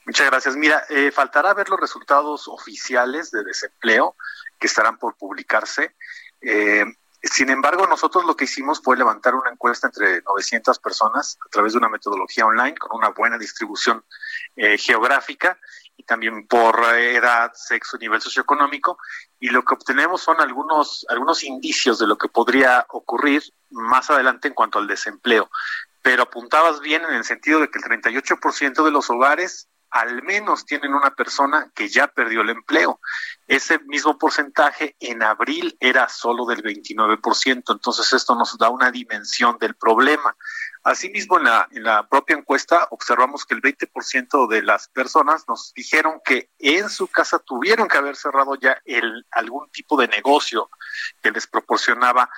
Muchas 0.06 0.28
gracias. 0.28 0.56
Mira, 0.56 0.84
eh, 0.90 1.12
faltará 1.12 1.54
ver 1.54 1.70
los 1.70 1.80
resultados 1.80 2.48
oficiales 2.48 3.32
de 3.32 3.44
desempleo 3.44 4.16
que 4.60 4.68
estarán 4.68 4.98
por 4.98 5.16
publicarse. 5.16 5.96
Eh, 6.42 6.84
sin 7.22 7.50
embargo, 7.50 7.88
nosotros 7.88 8.26
lo 8.26 8.36
que 8.36 8.44
hicimos 8.44 8.82
fue 8.84 8.98
levantar 8.98 9.34
una 9.34 9.50
encuesta 9.50 9.88
entre 9.88 10.22
900 10.24 10.78
personas 10.80 11.38
a 11.46 11.50
través 11.50 11.72
de 11.72 11.78
una 11.78 11.88
metodología 11.88 12.46
online 12.46 12.76
con 12.76 12.98
una 12.98 13.10
buena 13.10 13.38
distribución 13.38 14.04
eh, 14.58 14.78
geográfica 14.78 15.58
y 15.96 16.04
también 16.04 16.48
por 16.48 16.84
edad, 16.96 17.54
sexo, 17.54 17.98
nivel 17.98 18.20
socioeconómico. 18.20 18.98
Y 19.40 19.50
lo 19.50 19.64
que 19.64 19.74
obtenemos 19.74 20.22
son 20.22 20.42
algunos, 20.42 21.06
algunos 21.08 21.46
indicios 21.46 21.98
de 21.98 22.08
lo 22.08 22.18
que 22.18 22.28
podría 22.28 22.86
ocurrir 22.90 23.42
más 23.70 24.10
adelante 24.10 24.50
en 24.50 24.54
cuanto 24.54 24.80
al 24.80 24.88
desempleo. 24.88 25.50
Pero 26.02 26.24
apuntabas 26.24 26.82
bien 26.82 27.06
en 27.06 27.14
el 27.14 27.24
sentido 27.24 27.62
de 27.62 27.70
que 27.70 27.80
el 27.80 27.86
38% 27.86 28.84
de 28.84 28.92
los 28.92 29.10
hogares 29.10 29.70
al 29.94 30.24
menos 30.24 30.66
tienen 30.66 30.96
una 30.96 31.12
persona 31.12 31.72
que 31.76 31.88
ya 31.88 32.08
perdió 32.08 32.42
el 32.42 32.50
empleo. 32.50 33.00
Ese 33.48 33.78
mismo 33.78 34.18
porcentaje 34.18 34.96
en 35.00 35.22
abril 35.22 35.78
era 35.80 36.10
solo 36.10 36.48
del 36.48 36.64
29%, 36.64 37.64
entonces 37.72 38.12
esto 38.12 38.34
nos 38.34 38.58
da 38.58 38.70
una 38.70 38.90
dimensión 38.90 39.60
del 39.60 39.76
problema. 39.76 40.36
Asimismo, 40.84 41.38
en 41.38 41.44
la, 41.44 41.68
en 41.70 41.84
la 41.84 42.08
propia 42.08 42.36
encuesta 42.36 42.88
observamos 42.90 43.46
que 43.46 43.54
el 43.54 43.62
20% 43.62 44.50
de 44.50 44.64
las 44.64 44.88
personas 44.88 45.48
nos 45.48 45.72
dijeron 45.76 46.20
que 46.26 46.50
en 46.58 46.90
su 46.90 47.08
casa 47.08 47.38
tuvieron 47.38 47.88
que 47.88 47.98
haber 47.98 48.16
cerrado 48.16 48.56
ya 48.56 48.82
el, 48.86 49.28
algún 49.30 49.70
tipo 49.70 49.96
de 49.96 50.08
negocio 50.08 50.72
que 51.22 51.30
les 51.30 51.46
proporcionaba 51.46 52.32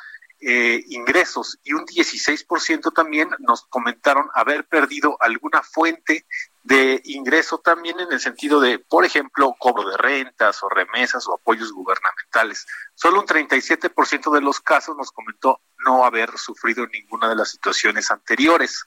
eh, 0.48 0.84
ingresos 0.90 1.58
y 1.64 1.74
un 1.74 1.88
16% 1.88 2.94
también 2.94 3.30
nos 3.40 3.66
comentaron 3.66 4.30
haber 4.36 4.68
perdido 4.68 5.18
alguna 5.20 5.64
fuente 5.64 6.28
de 6.62 7.02
ingreso 7.06 7.58
también 7.58 8.00
en 8.00 8.12
el 8.12 8.20
sentido 8.20 8.60
de, 8.60 8.78
por 8.78 9.06
ejemplo, 9.06 9.56
cobro 9.58 9.90
de 9.90 9.98
rentas 9.98 10.62
o 10.62 10.70
remesas 10.70 11.28
o 11.28 11.34
apoyos 11.34 11.72
gubernamentales. 11.72 12.68
Solo 12.94 13.22
un 13.22 13.26
37% 13.26 14.32
de 14.32 14.42
los 14.42 14.60
casos 14.60 14.96
nos 14.96 15.12
comentó 15.12 15.62
no 15.80 16.06
haber 16.06 16.38
sufrido 16.38 16.86
ninguna 16.86 17.28
de 17.28 17.38
las 17.38 17.50
situaciones 17.50 18.12
anteriores. 18.12 18.86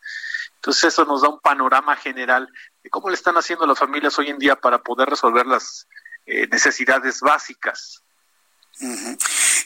Entonces 0.55 0.85
eso 0.85 1.05
nos 1.07 1.23
da 1.23 1.29
un 1.29 1.41
panorama 1.41 1.97
general 1.97 2.49
de 2.85 2.91
cómo 2.91 3.09
le 3.09 3.17
están 3.17 3.37
haciendo 3.37 3.67
las 3.67 3.81
familias 3.81 4.17
hoy 4.21 4.29
en 4.29 4.39
día 4.39 4.55
para 4.55 4.81
poder 4.85 5.11
resolver 5.11 5.45
las 5.45 5.89
eh, 6.25 6.47
necesidades 6.47 7.21
básicas. 7.21 8.05
Eh, 8.81 9.17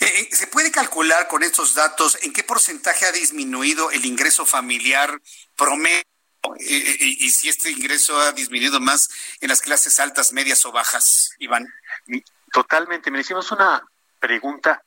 eh, 0.01 0.29
¿Se 0.33 0.47
puede 0.47 0.71
calcular 0.71 1.29
con 1.29 1.43
estos 1.43 1.75
datos 1.75 2.19
en 2.23 2.33
qué 2.33 2.43
porcentaje 2.43 3.07
ha 3.07 3.13
disminuido 3.13 3.91
el 3.91 4.05
ingreso 4.05 4.47
familiar 4.47 5.21
promedio 5.57 6.03
y, 6.59 7.31
si 7.31 7.49
este 7.49 7.71
ingreso 7.71 8.19
ha 8.19 8.33
disminuido 8.33 8.81
más 8.81 9.09
en 9.41 9.49
las 9.49 9.61
clases 9.61 10.01
altas, 10.01 10.33
medias 10.33 10.65
o 10.67 10.73
bajas, 10.73 11.35
Iván. 11.39 11.67
Totalmente. 12.53 13.11
Me 13.11 13.21
hicimos 13.21 13.53
una 13.53 13.87
pregunta 14.19 14.83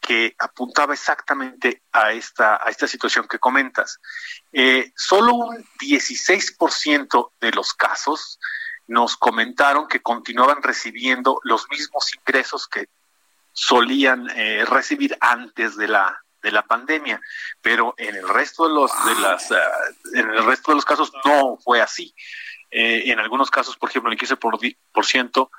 que 0.00 0.34
apuntaba 0.38 0.94
exactamente 0.94 1.82
a 1.92 2.12
esta, 2.12 2.56
a 2.56 2.70
esta 2.70 2.86
situación 2.86 3.26
que 3.28 3.38
comentas. 3.38 3.98
Eh, 4.52 4.92
solo 4.96 5.34
un 5.34 5.64
16% 5.78 7.32
de 7.40 7.50
los 7.52 7.74
casos 7.74 8.38
nos 8.86 9.16
comentaron 9.16 9.88
que 9.88 10.02
continuaban 10.02 10.62
recibiendo 10.62 11.40
los 11.44 11.68
mismos 11.70 12.12
ingresos 12.14 12.66
que 12.66 12.88
solían 13.52 14.28
eh, 14.30 14.64
recibir 14.64 15.16
antes 15.20 15.76
de 15.76 15.88
la 15.88 16.22
de 16.42 16.52
la 16.52 16.62
pandemia, 16.62 17.20
pero 17.60 17.94
en 17.98 18.16
el 18.16 18.28
resto 18.28 18.66
de 18.66 18.74
los 18.74 18.90
de 19.04 19.14
las 19.20 19.52
ah, 19.52 19.58
en 20.14 20.30
el 20.30 20.44
resto 20.44 20.72
de 20.72 20.76
los 20.76 20.84
casos 20.84 21.12
no 21.24 21.58
fue 21.58 21.80
así. 21.80 22.14
Eh, 22.70 23.10
en 23.10 23.18
algunos 23.18 23.50
casos, 23.50 23.76
por 23.76 23.90
ejemplo, 23.90 24.10
en 24.10 24.18
el 24.18 24.26
15%, 24.26 25.50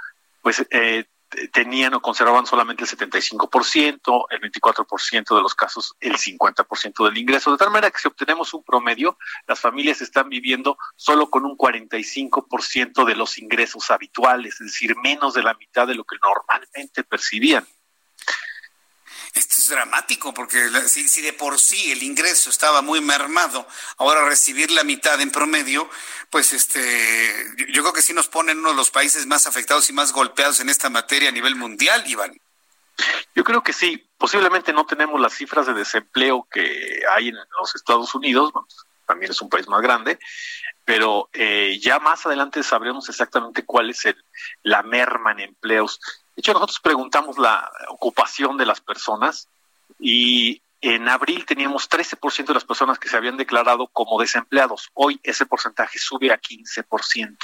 pues 0.41 0.65
eh, 0.71 1.05
tenían 1.51 1.93
o 1.93 2.01
conservaban 2.01 2.45
solamente 2.45 2.83
el 2.83 2.89
75%, 2.89 4.25
el 4.29 4.41
24% 4.41 5.35
de 5.35 5.41
los 5.41 5.55
casos 5.55 5.95
el 5.99 6.17
50% 6.17 7.05
del 7.05 7.17
ingreso, 7.17 7.51
de 7.51 7.57
tal 7.57 7.71
manera 7.71 7.91
que 7.91 7.99
si 7.99 8.07
obtenemos 8.07 8.53
un 8.53 8.63
promedio, 8.63 9.17
las 9.47 9.59
familias 9.59 10.01
están 10.01 10.29
viviendo 10.29 10.77
solo 10.95 11.29
con 11.29 11.45
un 11.45 11.57
45% 11.57 13.05
de 13.05 13.15
los 13.15 13.37
ingresos 13.37 13.91
habituales, 13.91 14.55
es 14.55 14.67
decir, 14.67 14.95
menos 14.97 15.33
de 15.33 15.43
la 15.43 15.53
mitad 15.53 15.87
de 15.87 15.95
lo 15.95 16.03
que 16.03 16.17
normalmente 16.21 17.03
percibían. 17.03 17.65
Esto 19.33 19.55
es 19.57 19.69
dramático 19.69 20.33
porque 20.33 20.69
si, 20.87 21.21
de 21.21 21.31
por 21.31 21.57
sí 21.57 21.91
el 21.91 22.03
ingreso 22.03 22.49
estaba 22.49 22.81
muy 22.81 22.99
mermado, 22.99 23.65
ahora 23.97 24.25
recibir 24.25 24.71
la 24.71 24.83
mitad 24.83 25.21
en 25.21 25.31
promedio, 25.31 25.89
pues 26.29 26.51
este, 26.51 27.45
yo, 27.69 27.81
creo 27.81 27.93
que 27.93 28.01
sí 28.01 28.13
nos 28.13 28.27
pone 28.27 28.51
en 28.51 28.59
uno 28.59 28.71
de 28.71 28.75
los 28.75 28.91
países 28.91 29.25
más 29.27 29.47
afectados 29.47 29.89
y 29.89 29.93
más 29.93 30.11
golpeados 30.11 30.59
en 30.59 30.67
esta 30.67 30.89
materia 30.89 31.29
a 31.29 31.31
nivel 31.31 31.55
mundial, 31.55 32.03
Iván. 32.07 32.37
Yo 33.33 33.43
creo 33.43 33.63
que 33.63 33.73
sí. 33.73 34.05
Posiblemente 34.17 34.73
no 34.73 34.85
tenemos 34.85 35.19
las 35.19 35.33
cifras 35.33 35.65
de 35.65 35.73
desempleo 35.73 36.45
que 36.51 37.01
hay 37.15 37.29
en 37.29 37.37
los 37.59 37.73
Estados 37.73 38.13
Unidos, 38.13 38.51
también 39.07 39.31
es 39.31 39.41
un 39.41 39.49
país 39.49 39.67
más 39.67 39.81
grande, 39.81 40.19
pero 40.85 41.29
eh, 41.33 41.79
ya 41.81 41.99
más 41.99 42.25
adelante 42.25 42.63
sabremos 42.63 43.09
exactamente 43.09 43.65
cuál 43.65 43.89
es 43.89 44.05
el, 44.05 44.15
la 44.63 44.83
merma 44.83 45.31
en 45.31 45.39
empleos. 45.39 45.99
De 46.35 46.41
hecho, 46.41 46.53
nosotros 46.53 46.79
preguntamos 46.79 47.37
la 47.37 47.69
ocupación 47.89 48.57
de 48.57 48.65
las 48.65 48.81
personas 48.81 49.47
y 49.99 50.61
en 50.81 51.07
abril 51.09 51.45
teníamos 51.45 51.89
13% 51.89 52.47
de 52.47 52.53
las 52.53 52.65
personas 52.65 52.97
que 52.97 53.09
se 53.09 53.17
habían 53.17 53.37
declarado 53.37 53.87
como 53.87 54.19
desempleados. 54.19 54.89
Hoy 54.93 55.19
ese 55.23 55.45
porcentaje 55.45 55.99
sube 55.99 56.31
a 56.31 56.39
15%. 56.39 57.37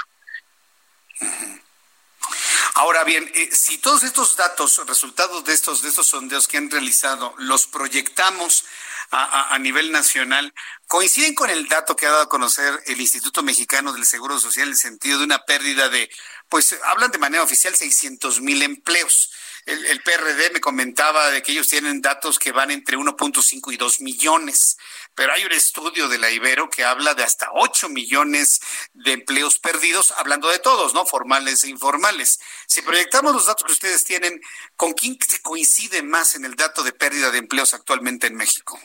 Ahora 2.78 3.04
bien, 3.04 3.28
eh, 3.34 3.50
si 3.52 3.80
todos 3.80 4.04
estos 4.04 4.36
datos, 4.36 4.80
resultados 4.86 5.44
de 5.44 5.52
estos, 5.52 5.82
de 5.82 5.90
estos 5.90 6.06
sondeos 6.06 6.48
que 6.48 6.58
han 6.58 6.70
realizado, 6.70 7.34
los 7.40 7.66
proyectamos 7.66 8.66
a, 9.10 9.58
nivel 9.58 9.92
nacional, 9.92 10.54
coinciden 10.86 11.34
con 11.34 11.50
el 11.50 11.68
dato 11.68 11.96
que 11.96 12.06
ha 12.06 12.12
dado 12.12 12.24
a 12.24 12.30
conocer 12.30 12.84
el 12.86 13.02
Instituto 13.02 13.42
Mexicano 13.42 13.94
del 13.94 14.06
Seguro 14.06 14.40
Social 14.40 14.68
en 14.68 14.74
el 14.74 14.78
sentido 14.78 15.18
de 15.18 15.24
una 15.24 15.44
pérdida 15.44 15.90
de 15.90 16.08
pues 16.50 16.76
hablan 16.84 17.10
de 17.10 17.18
manera 17.18 17.44
oficial 17.44 17.74
600 17.74 18.42
mil 18.42 18.62
empleos. 18.62 19.32
El, 19.66 20.02
PRD 20.02 20.52
me 20.52 20.62
comentaba 20.62 21.30
de 21.32 21.42
que 21.42 21.54
ellos 21.54 21.68
tienen 21.68 22.02
datos 22.02 22.38
que 22.38 22.52
van 22.52 22.72
entre 22.72 22.98
1.5 22.98 23.74
y 23.74 23.78
2 23.78 24.02
millones, 24.02 24.78
pero 25.18 25.34
hay 25.34 25.44
un 25.46 25.52
estudio 25.52 26.08
de 26.10 26.20
la 26.20 26.30
Ibero 26.30 26.70
que 26.70 26.86
habla 26.86 27.16
de 27.16 27.24
hasta 27.24 27.50
8 27.52 27.90
millones 27.90 28.62
de 28.94 29.14
empleos 29.14 29.58
perdidos, 29.58 30.14
hablando 30.16 30.48
de 30.48 30.60
todos, 30.60 30.94
¿no? 30.94 31.08
Formales 31.08 31.64
e 31.64 31.70
informales. 31.70 32.40
Si 32.68 32.84
proyectamos 32.84 33.34
los 33.34 33.48
datos 33.48 33.66
que 33.66 33.74
ustedes 33.74 34.04
tienen, 34.04 34.40
¿con 34.76 34.94
quién 34.94 35.18
se 35.20 35.42
coincide 35.42 36.04
más 36.04 36.36
en 36.36 36.46
el 36.46 36.56
dato 36.56 36.84
de 36.84 36.94
pérdida 36.94 37.32
de 37.32 37.40
empleos 37.40 37.74
actualmente 37.74 38.28
en 38.28 38.36
México? 38.36 38.80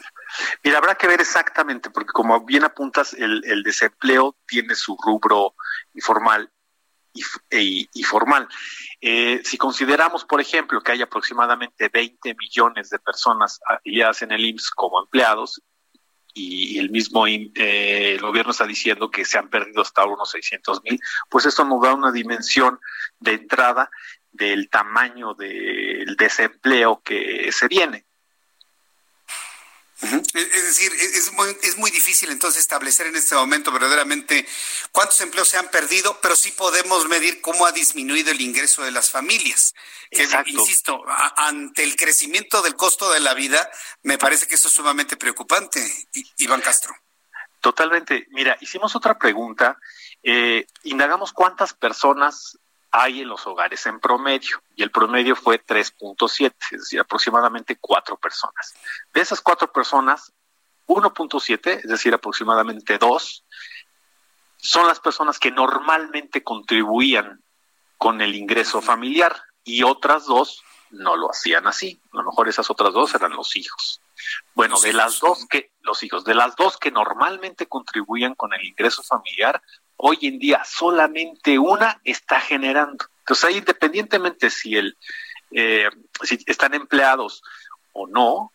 Mira, 0.64 0.78
habrá 0.78 0.94
que 0.94 1.06
ver 1.06 1.20
exactamente, 1.20 1.90
porque 1.90 2.12
como 2.12 2.42
bien 2.46 2.64
apuntas, 2.64 3.12
el, 3.12 3.62
desempleo 3.62 4.34
tiene 4.46 4.74
su 4.74 4.96
rubro 4.96 5.54
informal 5.92 6.50
y, 7.12 8.02
formal. 8.04 8.48
Eh, 9.02 9.42
si 9.44 9.58
consideramos, 9.58 10.24
por 10.24 10.40
ejemplo, 10.40 10.80
que 10.80 10.92
hay 10.92 11.02
aproximadamente 11.02 11.90
20 11.90 12.34
millones 12.36 12.88
de 12.88 12.98
personas 13.00 13.60
afiliadas 13.68 14.22
en 14.22 14.32
el 14.32 14.46
IMSS 14.46 14.70
como 14.70 14.98
empleados, 15.02 15.60
y 16.34 16.78
el 16.78 16.90
mismo 16.90 17.26
eh, 17.26 17.50
el 17.54 18.20
gobierno 18.20 18.52
está 18.52 18.66
diciendo 18.66 19.10
que 19.10 19.24
se 19.24 19.38
han 19.38 19.50
perdido 19.50 19.82
hasta 19.82 20.04
unos 20.04 20.30
600 20.30 20.82
mil, 20.84 20.98
pues 21.28 21.46
esto 21.46 21.64
nos 21.64 21.82
da 21.82 21.94
una 21.94 22.12
dimensión 22.12 22.78
de 23.20 23.32
entrada 23.32 23.90
del 24.30 24.68
tamaño 24.70 25.34
del 25.34 26.16
desempleo 26.16 27.02
que 27.02 27.50
se 27.52 27.68
viene. 27.68 28.06
Es 30.02 30.64
decir, 30.64 30.92
es 30.92 31.32
muy, 31.32 31.56
es 31.62 31.78
muy 31.78 31.90
difícil 31.90 32.30
entonces 32.30 32.60
establecer 32.60 33.06
en 33.06 33.14
este 33.14 33.36
momento 33.36 33.70
verdaderamente 33.70 34.46
cuántos 34.90 35.20
empleos 35.20 35.48
se 35.48 35.58
han 35.58 35.70
perdido, 35.70 36.18
pero 36.20 36.34
sí 36.34 36.50
podemos 36.50 37.06
medir 37.08 37.40
cómo 37.40 37.66
ha 37.66 37.72
disminuido 37.72 38.32
el 38.32 38.40
ingreso 38.40 38.82
de 38.82 38.90
las 38.90 39.10
familias. 39.10 39.74
Que, 40.10 40.28
insisto, 40.46 41.04
ante 41.36 41.84
el 41.84 41.94
crecimiento 41.94 42.62
del 42.62 42.74
costo 42.74 43.12
de 43.12 43.20
la 43.20 43.34
vida, 43.34 43.70
me 44.02 44.18
parece 44.18 44.48
que 44.48 44.56
eso 44.56 44.68
es 44.68 44.74
sumamente 44.74 45.16
preocupante, 45.16 45.80
Iván 46.38 46.60
Castro. 46.60 46.94
Totalmente. 47.60 48.26
Mira, 48.30 48.58
hicimos 48.60 48.96
otra 48.96 49.16
pregunta. 49.16 49.78
Eh, 50.24 50.66
indagamos 50.82 51.32
cuántas 51.32 51.74
personas 51.74 52.58
hay 52.92 53.22
en 53.22 53.28
los 53.28 53.46
hogares 53.46 53.86
en 53.86 53.98
promedio, 53.98 54.62
y 54.76 54.82
el 54.82 54.90
promedio 54.90 55.34
fue 55.34 55.64
3.7, 55.64 56.52
es 56.72 56.80
decir, 56.80 57.00
aproximadamente 57.00 57.78
cuatro 57.80 58.18
personas. 58.18 58.74
De 59.12 59.22
esas 59.22 59.40
cuatro 59.40 59.72
personas, 59.72 60.32
1.7, 60.86 61.78
es 61.78 61.88
decir, 61.88 62.12
aproximadamente 62.12 62.98
dos, 62.98 63.44
son 64.58 64.86
las 64.86 65.00
personas 65.00 65.38
que 65.38 65.50
normalmente 65.50 66.44
contribuían 66.44 67.42
con 67.96 68.20
el 68.20 68.34
ingreso 68.34 68.82
familiar 68.82 69.42
y 69.64 69.82
otras 69.82 70.26
dos 70.26 70.62
no 70.90 71.16
lo 71.16 71.30
hacían 71.30 71.66
así. 71.66 72.00
A 72.12 72.18
lo 72.18 72.24
mejor 72.24 72.48
esas 72.48 72.70
otras 72.70 72.92
dos 72.92 73.14
eran 73.14 73.32
los 73.32 73.56
hijos. 73.56 74.00
Bueno, 74.54 74.78
de 74.80 74.92
las 74.92 75.18
dos 75.18 75.46
que, 75.48 75.72
los 75.80 76.02
hijos, 76.02 76.24
de 76.24 76.34
las 76.34 76.54
dos 76.56 76.76
que 76.76 76.90
normalmente 76.90 77.66
contribuían 77.66 78.34
con 78.34 78.52
el 78.52 78.64
ingreso 78.64 79.02
familiar, 79.02 79.62
hoy 80.04 80.18
en 80.22 80.38
día 80.38 80.62
solamente 80.64 81.58
una 81.58 82.00
está 82.04 82.40
generando. 82.40 83.06
Entonces 83.20 83.44
ahí 83.44 83.56
independientemente 83.58 84.50
si 84.50 84.76
el 84.76 84.96
eh, 85.52 85.88
si 86.22 86.38
están 86.46 86.74
empleados 86.74 87.42
o 87.92 88.06
no, 88.06 88.52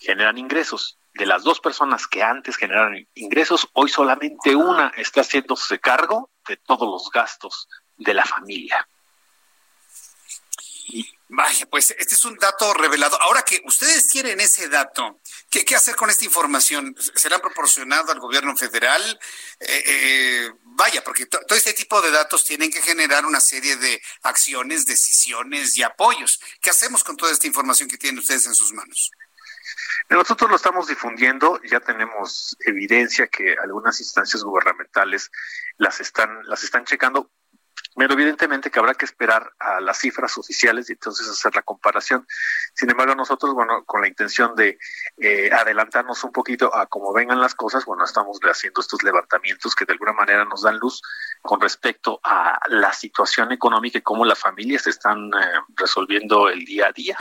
generan 0.00 0.38
ingresos. 0.38 0.98
De 1.14 1.26
las 1.26 1.42
dos 1.42 1.60
personas 1.60 2.06
que 2.06 2.22
antes 2.22 2.56
generaron 2.56 3.06
ingresos, 3.14 3.68
hoy 3.74 3.88
solamente 3.88 4.56
una 4.56 4.92
está 4.96 5.20
haciéndose 5.20 5.78
cargo 5.78 6.30
de 6.48 6.56
todos 6.56 6.88
los 6.88 7.10
gastos 7.10 7.68
de 7.96 8.14
la 8.14 8.24
familia. 8.24 8.86
Vaya, 11.34 11.64
pues 11.64 11.94
este 11.98 12.14
es 12.14 12.24
un 12.26 12.36
dato 12.36 12.74
revelado. 12.74 13.18
Ahora 13.22 13.42
que 13.42 13.62
ustedes 13.64 14.06
tienen 14.06 14.38
ese 14.38 14.68
dato, 14.68 15.18
¿qué, 15.48 15.64
qué 15.64 15.74
hacer 15.74 15.96
con 15.96 16.10
esta 16.10 16.26
información? 16.26 16.94
¿Será 17.14 17.38
proporcionado 17.38 18.12
al 18.12 18.20
gobierno 18.20 18.54
federal? 18.54 19.18
Eh, 19.58 19.82
eh, 19.86 20.52
vaya, 20.62 21.02
porque 21.02 21.24
todo 21.24 21.56
este 21.56 21.72
tipo 21.72 22.02
de 22.02 22.10
datos 22.10 22.44
tienen 22.44 22.70
que 22.70 22.82
generar 22.82 23.24
una 23.24 23.40
serie 23.40 23.76
de 23.76 24.02
acciones, 24.24 24.84
decisiones 24.84 25.74
y 25.78 25.82
apoyos. 25.82 26.38
¿Qué 26.60 26.68
hacemos 26.68 27.02
con 27.02 27.16
toda 27.16 27.32
esta 27.32 27.46
información 27.46 27.88
que 27.88 27.96
tienen 27.96 28.18
ustedes 28.18 28.46
en 28.46 28.54
sus 28.54 28.74
manos? 28.74 29.10
Nosotros 30.10 30.50
lo 30.50 30.56
estamos 30.56 30.86
difundiendo, 30.86 31.62
ya 31.62 31.80
tenemos 31.80 32.58
evidencia 32.60 33.26
que 33.28 33.56
algunas 33.62 33.98
instancias 34.00 34.42
gubernamentales 34.42 35.30
las 35.78 35.98
están, 35.98 36.40
las 36.44 36.62
están 36.62 36.84
checando, 36.84 37.30
pero 37.94 38.14
evidentemente 38.14 38.70
que 38.70 38.78
habrá 38.78 38.94
que 38.94 39.04
esperar 39.04 39.52
a 39.58 39.80
las 39.80 39.98
cifras 39.98 40.36
oficiales 40.38 40.88
y 40.88 40.92
entonces 40.92 41.28
hacer 41.28 41.54
la 41.54 41.62
comparación. 41.62 42.26
Sin 42.74 42.90
embargo, 42.90 43.14
nosotros, 43.14 43.52
bueno, 43.54 43.84
con 43.84 44.00
la 44.00 44.08
intención 44.08 44.54
de 44.56 44.78
eh, 45.18 45.50
adelantarnos 45.52 46.24
un 46.24 46.32
poquito 46.32 46.74
a 46.74 46.86
cómo 46.86 47.12
vengan 47.12 47.40
las 47.40 47.54
cosas, 47.54 47.84
bueno, 47.84 48.04
estamos 48.04 48.38
haciendo 48.42 48.80
estos 48.80 49.02
levantamientos 49.02 49.74
que 49.74 49.84
de 49.84 49.92
alguna 49.92 50.12
manera 50.12 50.44
nos 50.44 50.62
dan 50.62 50.78
luz 50.78 51.02
con 51.42 51.60
respecto 51.60 52.18
a 52.24 52.58
la 52.68 52.92
situación 52.92 53.52
económica 53.52 53.98
y 53.98 54.02
cómo 54.02 54.24
las 54.24 54.38
familias 54.38 54.86
están 54.86 55.26
eh, 55.26 55.60
resolviendo 55.76 56.48
el 56.48 56.64
día 56.64 56.86
a 56.86 56.92
día. 56.92 57.18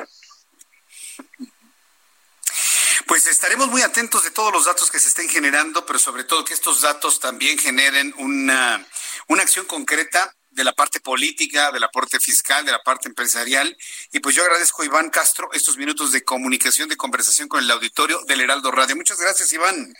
Pues 3.07 3.27
estaremos 3.27 3.67
muy 3.67 3.81
atentos 3.81 4.23
de 4.23 4.31
todos 4.31 4.53
los 4.53 4.65
datos 4.65 4.89
que 4.89 4.99
se 4.99 5.09
estén 5.09 5.27
generando, 5.27 5.85
pero 5.85 5.99
sobre 5.99 6.23
todo 6.23 6.45
que 6.45 6.53
estos 6.53 6.79
datos 6.79 7.19
también 7.19 7.57
generen 7.57 8.13
una, 8.17 8.85
una 9.27 9.41
acción 9.41 9.65
concreta 9.65 10.33
de 10.51 10.63
la 10.63 10.73
parte 10.73 10.99
política, 10.99 11.71
de 11.71 11.79
la 11.79 11.89
parte 11.89 12.19
fiscal, 12.19 12.65
de 12.65 12.71
la 12.71 12.83
parte 12.83 13.07
empresarial. 13.07 13.75
Y 14.11 14.19
pues 14.19 14.35
yo 14.35 14.43
agradezco 14.43 14.81
a 14.81 14.85
Iván 14.85 15.09
Castro 15.09 15.49
estos 15.53 15.77
minutos 15.77 16.11
de 16.11 16.23
comunicación, 16.23 16.89
de 16.89 16.97
conversación 16.97 17.47
con 17.47 17.63
el 17.63 17.71
auditorio 17.71 18.21
del 18.27 18.41
Heraldo 18.41 18.71
Radio. 18.71 18.95
Muchas 18.95 19.19
gracias, 19.19 19.51
Iván. 19.53 19.93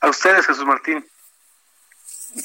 A 0.00 0.10
ustedes, 0.10 0.46
Jesús 0.46 0.64
Martín. 0.64 1.04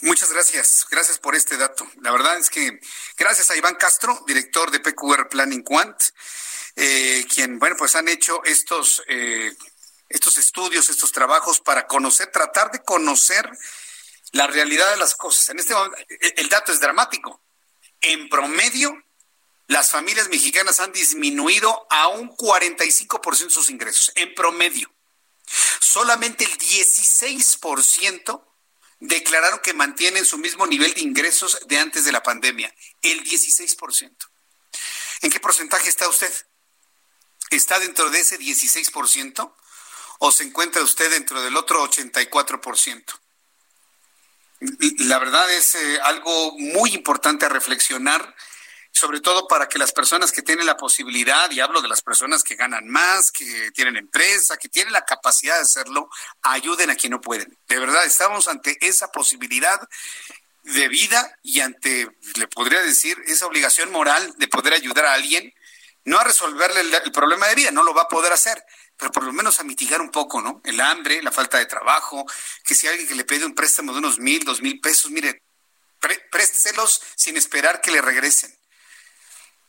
Muchas 0.02 0.32
gracias, 0.32 0.88
gracias 0.90 1.20
por 1.20 1.36
este 1.36 1.58
dato. 1.58 1.86
La 2.02 2.12
verdad 2.12 2.38
es 2.38 2.50
que 2.50 2.80
gracias 3.18 3.52
a 3.52 3.58
Iván 3.58 3.76
Castro, 3.76 4.24
director 4.26 4.72
de 4.72 4.80
PQR 4.80 5.28
Planning 5.30 5.62
Quant, 5.62 6.02
eh, 6.76 7.26
quien, 7.34 7.60
bueno, 7.60 7.76
pues 7.78 7.96
han 7.96 8.08
hecho 8.08 8.44
estos, 8.46 9.04
eh, 9.08 9.52
estos 10.08 10.38
estudios, 10.38 10.90
estos 10.90 11.12
trabajos 11.12 11.60
para 11.60 11.86
conocer, 11.86 12.32
tratar 12.32 12.72
de 12.72 12.80
conocer 12.80 13.50
la 14.34 14.48
realidad 14.48 14.92
de 14.92 14.98
las 14.98 15.16
cosas. 15.16 15.50
En 15.50 15.60
este 15.60 15.74
momento, 15.74 15.98
e, 16.10 16.34
el 16.38 16.50
dato 16.50 16.72
es 16.72 16.80
dramático. 16.80 17.42
En 18.02 18.28
promedio, 18.28 19.02
las 19.68 19.92
familias 19.92 20.28
mexicanas 20.28 20.80
han 20.80 20.92
disminuido 20.92 21.88
a 21.90 22.10
un 22.10 22.30
45% 22.36 23.50
sus 23.50 23.70
ingresos, 23.70 24.12
en 24.16 24.36
promedio. 24.36 24.94
Solamente 25.80 26.44
el 26.44 26.58
16% 26.58 28.44
declararon 29.00 29.60
que 29.60 29.74
mantienen 29.74 30.26
su 30.26 30.38
mismo 30.38 30.66
nivel 30.66 30.94
de 30.94 31.02
ingresos 31.02 31.60
de 31.68 31.78
antes 31.78 32.04
de 32.04 32.12
la 32.12 32.24
pandemia. 32.24 32.74
El 33.02 33.24
16%. 33.24 34.16
¿En 35.22 35.32
qué 35.32 35.40
porcentaje 35.40 35.90
está 35.90 36.10
usted? 36.10 36.34
¿Está 37.50 37.80
dentro 37.80 38.10
de 38.10 38.20
ese 38.20 38.40
16% 38.40 39.56
o 40.20 40.32
se 40.32 40.44
encuentra 40.44 40.82
usted 40.82 41.12
dentro 41.12 41.42
del 41.42 41.56
otro 41.56 41.84
84%? 41.88 43.23
La 45.00 45.20
verdad 45.20 45.52
es 45.52 45.76
eh, 45.76 46.00
algo 46.04 46.54
muy 46.58 46.92
importante 46.92 47.46
a 47.46 47.50
reflexionar, 47.50 48.36
sobre 48.92 49.20
todo 49.22 49.48
para 49.48 49.68
que 49.68 49.80
las 49.80 49.92
personas 49.92 50.32
que 50.32 50.42
tienen 50.42 50.66
la 50.66 50.78
posibilidad, 50.78 51.50
y 51.52 51.60
hablo 51.60 51.82
de 51.82 51.88
las 51.88 52.02
personas 52.02 52.44
que 52.44 52.56
ganan 52.56 52.88
más, 52.88 53.32
que 53.32 53.72
tienen 53.72 53.98
empresa, 53.98 54.58
que 54.58 54.70
tienen 54.70 54.94
la 54.94 55.04
capacidad 55.04 55.56
de 55.56 55.64
hacerlo, 55.64 56.10
ayuden 56.44 56.90
a 56.90 56.96
quien 56.96 57.12
no 57.12 57.22
pueden. 57.22 57.58
De 57.68 57.80
verdad, 57.80 58.06
estamos 58.06 58.48
ante 58.48 58.78
esa 58.86 59.12
posibilidad 59.12 59.82
de 60.64 60.88
vida 60.88 61.38
y 61.42 61.60
ante, 61.60 62.10
le 62.36 62.48
podría 62.48 62.82
decir, 62.82 63.18
esa 63.26 63.48
obligación 63.48 63.92
moral 63.92 64.34
de 64.38 64.48
poder 64.48 64.74
ayudar 64.74 65.06
a 65.08 65.14
alguien, 65.14 65.54
no 66.06 66.20
a 66.20 66.24
resolverle 66.24 66.82
el 66.82 67.12
problema 67.12 67.48
de 67.48 67.56
vida, 67.56 67.72
no 67.72 67.84
lo 67.84 67.94
va 67.94 68.04
a 68.04 68.08
poder 68.08 68.32
hacer, 68.32 68.64
pero 69.04 69.12
por 69.12 69.26
lo 69.26 69.34
menos 69.34 69.60
a 69.60 69.66
mitigar 69.66 70.00
un 70.00 70.10
poco, 70.10 70.42
¿no? 70.42 70.62
El 70.64 70.80
hambre, 70.80 71.22
la 71.22 71.30
falta 71.30 71.58
de 71.58 71.66
trabajo, 71.66 72.26
que 72.64 72.74
si 72.74 72.88
alguien 72.88 73.06
que 73.06 73.16
le 73.16 73.26
pide 73.26 73.46
un 73.46 73.54
préstamo 73.54 73.92
de 73.92 73.98
unos 73.98 74.18
mil, 74.18 74.46
dos 74.46 74.62
mil 74.62 74.80
pesos, 74.80 75.12
mire, 75.12 75.44
présteselos 76.32 77.02
sin 77.14 77.36
esperar 77.36 77.82
que 77.82 77.92
le 77.92 78.02
regresen. 78.02 78.58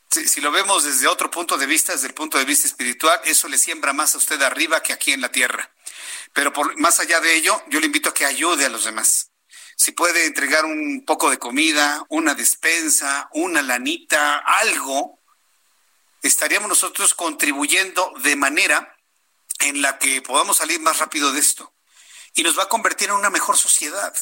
Si, 0.08 0.40
lo 0.40 0.52
vemos 0.52 0.84
desde 0.84 1.08
otro 1.08 1.32
punto 1.32 1.58
de 1.58 1.66
vista, 1.66 1.94
desde 1.94 2.06
el 2.06 2.14
punto 2.14 2.38
de 2.38 2.44
vista 2.44 2.68
espiritual, 2.68 3.20
eso 3.24 3.48
le 3.48 3.58
siembra 3.58 3.92
más 3.92 4.14
a 4.14 4.18
usted 4.18 4.40
arriba 4.40 4.80
que 4.80 4.92
aquí 4.92 5.12
en 5.12 5.20
la 5.20 5.32
tierra. 5.32 5.68
Pero 6.32 6.52
por, 6.52 6.78
más 6.78 7.00
allá 7.00 7.18
de 7.18 7.34
ello, 7.34 7.60
yo 7.70 7.80
le 7.80 7.86
invito 7.86 8.10
a 8.10 8.14
que 8.14 8.24
ayude 8.24 8.66
a 8.66 8.68
los 8.68 8.84
demás. 8.84 9.32
Si 9.74 9.90
puede 9.90 10.26
entregar 10.26 10.64
un 10.64 11.04
poco 11.04 11.28
de 11.28 11.40
comida, 11.40 12.04
una 12.08 12.36
despensa, 12.36 13.28
una 13.32 13.62
lanita, 13.62 14.38
algo, 14.38 15.18
estaríamos 16.22 16.68
nosotros 16.68 17.14
contribuyendo 17.14 18.12
de 18.22 18.36
manera 18.36 18.93
en 19.64 19.82
la 19.82 19.98
que 19.98 20.22
podamos 20.22 20.58
salir 20.58 20.80
más 20.80 20.98
rápido 20.98 21.32
de 21.32 21.40
esto 21.40 21.74
y 22.34 22.42
nos 22.42 22.58
va 22.58 22.64
a 22.64 22.68
convertir 22.68 23.08
en 23.08 23.14
una 23.14 23.30
mejor 23.30 23.56
sociedad. 23.56 24.14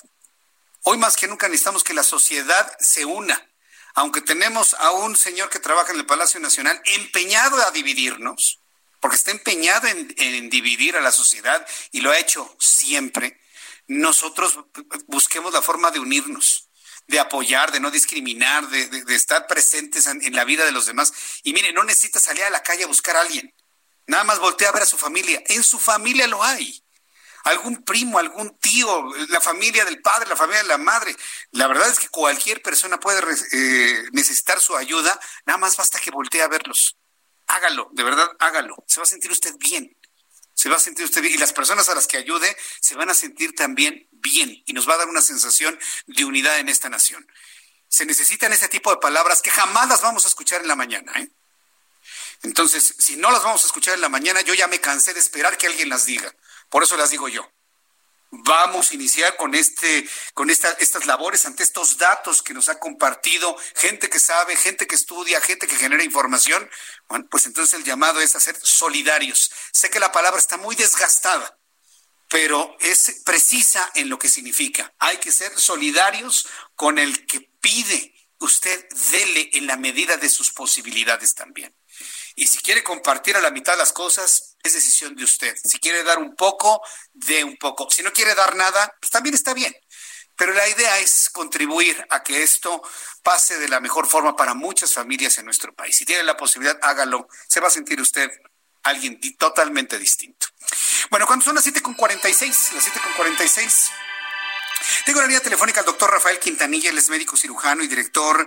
Hoy 0.82 0.98
más 0.98 1.16
que 1.16 1.28
nunca 1.28 1.48
necesitamos 1.48 1.84
que 1.84 1.94
la 1.94 2.02
sociedad 2.02 2.76
se 2.78 3.04
una. 3.04 3.48
Aunque 3.94 4.20
tenemos 4.20 4.74
a 4.74 4.90
un 4.90 5.16
señor 5.16 5.50
que 5.50 5.58
trabaja 5.58 5.92
en 5.92 5.98
el 5.98 6.06
Palacio 6.06 6.40
Nacional 6.40 6.80
empeñado 6.84 7.56
a 7.62 7.70
dividirnos, 7.70 8.60
porque 9.00 9.16
está 9.16 9.30
empeñado 9.32 9.88
en, 9.88 10.50
dividir 10.50 10.96
a 10.96 11.00
la 11.00 11.12
sociedad 11.12 11.66
y 11.90 12.00
lo 12.00 12.10
ha 12.10 12.18
hecho 12.18 12.54
siempre, 12.58 13.40
nosotros 13.88 14.58
busquemos 15.06 15.52
la 15.52 15.60
forma 15.60 15.90
de 15.90 15.98
unirnos, 15.98 16.68
de 17.06 17.20
apoyar, 17.20 17.72
de 17.72 17.80
no 17.80 17.90
discriminar, 17.90 18.68
de, 18.68 19.14
estar 19.14 19.46
presentes 19.46 20.06
en, 20.06 20.22
en, 20.22 20.34
la 20.34 20.44
vida 20.44 20.64
de 20.64 20.72
los 20.72 20.86
demás. 20.86 21.12
Y 21.42 21.52
mire, 21.52 21.72
no 21.72 21.84
necesita 21.84 22.20
salir 22.20 22.44
a 22.44 22.50
la 22.50 22.62
calle 22.62 22.84
a 22.84 22.88
buscar 22.88 23.16
a 23.16 23.22
alguien. 23.22 23.52
Nada 24.06 24.24
más 24.24 24.38
voltea 24.38 24.68
a 24.68 24.72
ver 24.72 24.82
a 24.82 24.86
su 24.86 24.98
familia. 24.98 25.42
En 25.46 25.62
su 25.62 25.78
familia 25.78 26.26
lo 26.26 26.42
hay. 26.42 26.82
Algún 27.44 27.82
primo, 27.84 28.18
algún 28.18 28.56
tío, 28.58 29.04
la 29.28 29.40
familia 29.40 29.84
del 29.84 30.00
padre, 30.00 30.28
la 30.28 30.36
familia 30.36 30.62
de 30.62 30.68
la 30.68 30.78
madre. 30.78 31.16
La 31.50 31.66
verdad 31.66 31.88
es 31.88 31.98
que 31.98 32.08
cualquier 32.08 32.62
persona 32.62 33.00
puede 33.00 33.20
eh, 33.52 34.04
necesitar 34.12 34.60
su 34.60 34.76
ayuda. 34.76 35.18
Nada 35.46 35.58
más 35.58 35.76
basta 35.76 35.98
que 35.98 36.10
voltee 36.10 36.42
a 36.42 36.48
verlos. 36.48 36.96
Hágalo, 37.48 37.90
de 37.92 38.04
verdad, 38.04 38.30
hágalo. 38.38 38.76
Se 38.86 39.00
va 39.00 39.04
a 39.04 39.06
sentir 39.06 39.30
usted 39.30 39.54
bien. 39.58 39.96
Se 40.54 40.68
va 40.68 40.76
a 40.76 40.80
sentir 40.80 41.04
usted 41.04 41.20
bien. 41.20 41.34
Y 41.34 41.38
las 41.38 41.52
personas 41.52 41.88
a 41.88 41.94
las 41.94 42.06
que 42.06 42.16
ayude 42.16 42.56
se 42.80 42.94
van 42.94 43.10
a 43.10 43.14
sentir 43.14 43.54
también 43.54 44.08
bien. 44.12 44.62
Y 44.66 44.72
nos 44.72 44.88
va 44.88 44.94
a 44.94 44.98
dar 44.98 45.08
una 45.08 45.22
sensación 45.22 45.78
de 46.06 46.24
unidad 46.24 46.58
en 46.58 46.68
esta 46.68 46.88
nación. 46.88 47.26
Se 47.88 48.06
necesitan 48.06 48.52
este 48.52 48.68
tipo 48.68 48.90
de 48.90 48.98
palabras 48.98 49.42
que 49.42 49.50
jamás 49.50 49.88
las 49.88 50.00
vamos 50.00 50.24
a 50.24 50.28
escuchar 50.28 50.60
en 50.60 50.68
la 50.68 50.76
mañana. 50.76 51.12
¿eh? 51.16 51.30
Entonces, 52.42 52.94
si 52.98 53.16
no 53.16 53.30
las 53.30 53.42
vamos 53.42 53.62
a 53.62 53.66
escuchar 53.66 53.94
en 53.94 54.00
la 54.00 54.08
mañana, 54.08 54.40
yo 54.40 54.54
ya 54.54 54.66
me 54.66 54.80
cansé 54.80 55.14
de 55.14 55.20
esperar 55.20 55.56
que 55.56 55.68
alguien 55.68 55.88
las 55.88 56.04
diga. 56.04 56.34
Por 56.68 56.82
eso 56.82 56.96
las 56.96 57.10
digo 57.10 57.28
yo. 57.28 57.48
Vamos 58.34 58.90
a 58.90 58.94
iniciar 58.94 59.36
con 59.36 59.54
este, 59.54 60.08
con 60.32 60.48
estas 60.48 61.04
labores 61.04 61.44
ante 61.44 61.62
estos 61.62 61.98
datos 61.98 62.42
que 62.42 62.54
nos 62.54 62.70
ha 62.70 62.78
compartido 62.80 63.54
gente 63.76 64.08
que 64.08 64.18
sabe, 64.18 64.56
gente 64.56 64.86
que 64.86 64.94
estudia, 64.94 65.38
gente 65.42 65.68
que 65.68 65.76
genera 65.76 66.02
información. 66.02 66.68
Bueno, 67.08 67.26
pues 67.30 67.44
entonces 67.44 67.74
el 67.74 67.84
llamado 67.84 68.22
es 68.22 68.34
a 68.34 68.40
ser 68.40 68.58
solidarios. 68.58 69.52
Sé 69.70 69.90
que 69.90 70.00
la 70.00 70.12
palabra 70.12 70.40
está 70.40 70.56
muy 70.56 70.74
desgastada, 70.74 71.58
pero 72.28 72.74
es 72.80 73.20
precisa 73.22 73.92
en 73.94 74.08
lo 74.08 74.18
que 74.18 74.30
significa. 74.30 74.94
Hay 74.98 75.18
que 75.18 75.30
ser 75.30 75.56
solidarios 75.60 76.48
con 76.74 76.98
el 76.98 77.26
que 77.26 77.40
pide. 77.60 78.14
Usted 78.38 78.88
dele 79.10 79.50
en 79.52 79.66
la 79.66 79.76
medida 79.76 80.16
de 80.16 80.30
sus 80.30 80.50
posibilidades 80.50 81.34
también. 81.34 81.76
Y 82.34 82.46
si 82.46 82.58
quiere 82.58 82.82
compartir 82.82 83.36
a 83.36 83.40
la 83.40 83.50
mitad 83.50 83.76
las 83.76 83.92
cosas, 83.92 84.56
es 84.62 84.72
decisión 84.72 85.14
de 85.14 85.24
usted. 85.24 85.56
Si 85.62 85.78
quiere 85.78 86.02
dar 86.02 86.18
un 86.18 86.34
poco, 86.34 86.82
dé 87.12 87.44
un 87.44 87.56
poco. 87.56 87.90
Si 87.90 88.02
no 88.02 88.12
quiere 88.12 88.34
dar 88.34 88.56
nada, 88.56 88.94
pues 89.00 89.10
también 89.10 89.34
está 89.34 89.54
bien. 89.54 89.74
Pero 90.36 90.54
la 90.54 90.66
idea 90.68 90.98
es 90.98 91.28
contribuir 91.30 92.06
a 92.10 92.22
que 92.22 92.42
esto 92.42 92.82
pase 93.22 93.58
de 93.58 93.68
la 93.68 93.80
mejor 93.80 94.06
forma 94.06 94.34
para 94.34 94.54
muchas 94.54 94.92
familias 94.92 95.38
en 95.38 95.44
nuestro 95.44 95.74
país. 95.74 95.96
Si 95.96 96.04
tiene 96.04 96.22
la 96.22 96.36
posibilidad, 96.36 96.78
hágalo. 96.82 97.28
Se 97.46 97.60
va 97.60 97.68
a 97.68 97.70
sentir 97.70 98.00
usted 98.00 98.30
alguien 98.82 99.20
totalmente 99.38 99.98
distinto. 99.98 100.46
Bueno, 101.10 101.26
cuando 101.26 101.44
son 101.44 101.54
las 101.54 101.66
7.46, 101.66 102.72
las 102.72 102.86
7.46, 102.86 103.90
Tengo 105.04 105.20
la 105.20 105.26
línea 105.26 105.40
telefónica 105.40 105.80
al 105.80 105.86
doctor 105.86 106.10
Rafael 106.10 106.38
Quintanilla, 106.38 106.90
él 106.90 106.98
es 106.98 107.08
médico 107.08 107.36
cirujano 107.36 107.82
y 107.82 107.88
director 107.88 108.46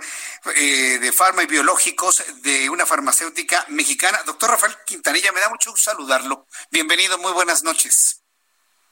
eh, 0.56 0.99
de 0.99 1.12
Farma 1.12 1.44
y 1.44 1.48
Biológicos 1.48 2.24
de 2.41 2.70
una 2.70 2.86
farmacéutica 2.86 3.66
mexicana. 3.70 4.22
Doctor 4.26 4.52
Rafael 4.52 4.76
Quintanilla, 4.86 5.32
me 5.32 5.40
da 5.40 5.49
mucho 5.49 5.72
gusto 5.72 5.91
saludarlo. 5.91 6.48
Bienvenido, 6.72 7.18
muy 7.18 7.32
buenas 7.34 7.64
noches. 7.64 8.22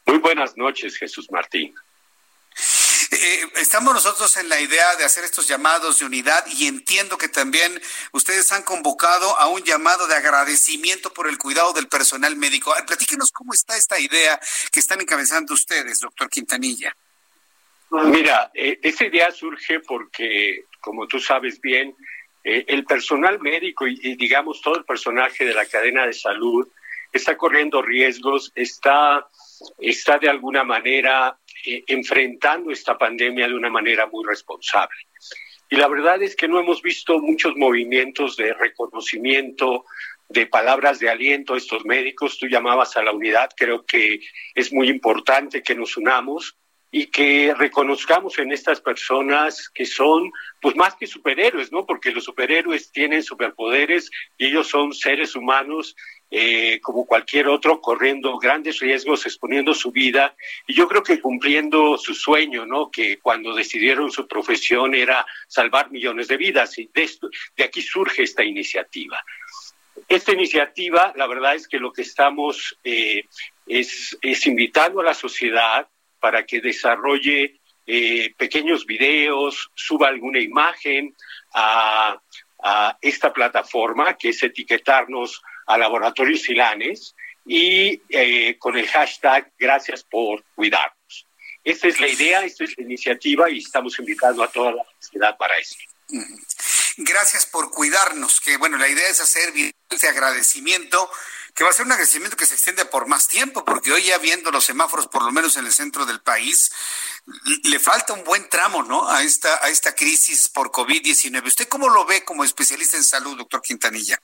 Muy 0.05 0.17
buenas 0.17 0.57
noches, 0.57 0.97
Jesús 0.97 1.31
Martín. 1.31 1.73
Eh, 3.11 3.47
estamos 3.57 3.93
nosotros 3.93 4.35
en 4.37 4.49
la 4.49 4.59
idea 4.59 4.95
de 4.95 5.05
hacer 5.05 5.23
estos 5.23 5.47
llamados 5.47 5.99
de 5.99 6.05
unidad 6.05 6.45
y 6.47 6.67
entiendo 6.67 7.17
que 7.17 7.29
también 7.29 7.81
ustedes 8.11 8.51
han 8.51 8.63
convocado 8.63 9.37
a 9.39 9.47
un 9.47 9.63
llamado 9.63 10.07
de 10.07 10.15
agradecimiento 10.15 11.13
por 11.13 11.27
el 11.27 11.37
cuidado 11.37 11.73
del 11.73 11.87
personal 11.87 12.35
médico. 12.35 12.73
Platíquenos 12.87 13.31
cómo 13.31 13.53
está 13.53 13.77
esta 13.77 13.99
idea 13.99 14.39
que 14.71 14.79
están 14.79 15.01
encabezando 15.01 15.53
ustedes, 15.53 15.99
doctor 15.99 16.29
Quintanilla. 16.29 16.95
Mira, 18.01 18.49
eh, 18.55 18.79
esta 18.81 19.05
idea 19.05 19.29
surge 19.29 19.79
porque, 19.81 20.65
como 20.81 21.05
tú 21.05 21.19
sabes 21.19 21.61
bien, 21.61 21.95
eh, 22.43 22.65
el 22.67 22.85
personal 22.85 23.39
médico 23.39 23.85
y, 23.87 24.15
digamos 24.15 24.61
todo 24.61 24.77
el 24.77 24.83
personaje 24.83 25.45
de 25.45 25.53
la 25.53 25.65
cadena 25.65 26.07
de 26.07 26.13
salud 26.13 26.67
está 27.11 27.37
corriendo 27.37 27.83
riesgos, 27.83 28.51
está, 28.55 29.27
está 29.77 30.17
de 30.17 30.27
alguna 30.27 30.63
manera 30.63 31.37
eh, 31.65 31.83
enfrentando 31.85 32.71
esta 32.71 32.97
pandemia 32.97 33.47
de 33.47 33.53
una 33.53 33.69
manera 33.69 34.07
muy 34.07 34.25
responsable. 34.25 34.97
Y 35.69 35.75
la 35.75 35.87
verdad 35.87 36.21
es 36.23 36.35
que 36.35 36.47
no 36.47 36.59
hemos 36.59 36.81
visto 36.81 37.19
muchos 37.19 37.55
movimientos 37.55 38.35
de 38.35 38.53
reconocimiento, 38.53 39.85
de 40.29 40.47
palabras 40.47 40.99
de 40.99 41.09
aliento 41.11 41.53
a 41.53 41.57
estos 41.57 41.85
médicos. 41.85 42.39
Tú 42.39 42.47
llamabas 42.47 42.97
a 42.97 43.03
la 43.03 43.11
unidad, 43.11 43.51
creo 43.55 43.85
que 43.85 44.19
es 44.55 44.73
muy 44.73 44.89
importante 44.89 45.61
que 45.61 45.75
nos 45.75 45.95
unamos 45.95 46.57
y 46.95 47.07
que 47.07 47.55
reconozcamos 47.57 48.37
en 48.37 48.51
estas 48.51 48.79
personas 48.79 49.67
que 49.67 49.83
son 49.83 50.31
pues 50.61 50.75
más 50.75 50.93
que 50.93 51.07
superhéroes, 51.07 51.71
¿no? 51.71 51.87
Porque 51.87 52.11
los 52.11 52.23
superhéroes 52.23 52.91
tienen 52.91 53.23
superpoderes 53.23 54.11
y 54.37 54.45
ellos 54.45 54.67
son 54.67 54.93
seres 54.93 55.35
humanos 55.35 55.95
eh, 56.29 56.79
como 56.83 57.07
cualquier 57.07 57.47
otro, 57.47 57.81
corriendo 57.81 58.37
grandes 58.37 58.79
riesgos, 58.79 59.25
exponiendo 59.25 59.73
su 59.73 59.91
vida 59.91 60.35
y 60.67 60.75
yo 60.75 60.87
creo 60.87 61.01
que 61.01 61.19
cumpliendo 61.19 61.97
su 61.97 62.13
sueño, 62.13 62.67
¿no? 62.67 62.91
Que 62.91 63.17
cuando 63.17 63.55
decidieron 63.55 64.11
su 64.11 64.27
profesión 64.27 64.93
era 64.93 65.25
salvar 65.47 65.89
millones 65.89 66.27
de 66.27 66.37
vidas 66.37 66.77
y 66.77 66.91
de, 66.93 67.03
esto, 67.05 67.27
de 67.57 67.63
aquí 67.63 67.81
surge 67.81 68.21
esta 68.21 68.43
iniciativa. 68.43 69.19
Esta 70.07 70.31
iniciativa, 70.31 71.11
la 71.15 71.25
verdad 71.25 71.55
es 71.55 71.67
que 71.67 71.79
lo 71.79 71.91
que 71.91 72.03
estamos 72.03 72.77
eh, 72.83 73.25
es, 73.65 74.15
es 74.21 74.45
invitando 74.45 75.01
a 75.01 75.05
la 75.05 75.15
sociedad 75.15 75.87
para 76.23 76.45
que 76.45 76.61
desarrolle 76.61 77.59
eh, 77.85 78.33
pequeños 78.37 78.85
videos, 78.85 79.69
suba 79.75 80.07
alguna 80.07 80.39
imagen 80.39 81.13
a, 81.53 82.17
esta 83.01 83.33
plataforma, 83.33 84.13
que 84.17 84.29
es 84.29 84.41
etiquetarnos 84.41 85.41
a 85.67 85.77
Laboratorios 85.77 86.43
Silanes, 86.43 87.13
y 87.45 88.01
eh, 88.07 88.57
con 88.57 88.77
el 88.77 88.87
hashtag 88.87 89.51
gracias 89.59 90.05
por 90.05 90.45
cuidarnos. 90.55 91.27
Esta 91.61 91.89
es 91.89 91.99
la 91.99 92.07
idea, 92.07 92.45
esta 92.45 92.63
es 92.63 92.77
la 92.77 92.85
iniciativa 92.85 93.49
y 93.49 93.57
estamos 93.57 93.99
invitando 93.99 94.43
a 94.43 94.47
toda 94.47 94.71
la 94.71 94.83
sociedad 95.01 95.35
para 95.35 95.57
eso. 95.57 95.75
Gracias 96.95 97.45
por 97.45 97.69
cuidarnos, 97.69 98.39
que 98.39 98.55
bueno, 98.55 98.77
la 98.77 98.87
idea 98.87 99.09
es 99.09 99.19
hacer 99.19 99.51
este 99.89 100.07
agradecimiento 100.07 101.09
que 101.55 101.63
va 101.63 101.69
a 101.69 101.73
ser 101.73 101.85
un 101.85 101.91
agradecimiento 101.91 102.35
que 102.35 102.45
se 102.45 102.55
extiende 102.55 102.85
por 102.85 103.07
más 103.07 103.27
tiempo, 103.27 103.63
porque 103.63 103.91
hoy 103.91 104.03
ya 104.03 104.17
viendo 104.17 104.51
los 104.51 104.63
semáforos, 104.63 105.07
por 105.07 105.23
lo 105.23 105.31
menos 105.31 105.55
en 105.57 105.65
el 105.65 105.71
centro 105.71 106.05
del 106.05 106.21
país, 106.21 106.71
le 107.63 107.79
falta 107.79 108.13
un 108.13 108.23
buen 108.23 108.49
tramo, 108.49 108.81
¿no? 108.83 109.07
A 109.07 109.23
esta, 109.23 109.63
a 109.63 109.69
esta 109.69 109.93
crisis 109.93 110.47
por 110.47 110.71
COVID-19. 110.71 111.45
¿Usted 111.45 111.67
cómo 111.67 111.89
lo 111.89 112.05
ve 112.05 112.23
como 112.23 112.43
especialista 112.43 112.97
en 112.97 113.03
salud, 113.03 113.37
doctor 113.37 113.61
Quintanilla? 113.61 114.17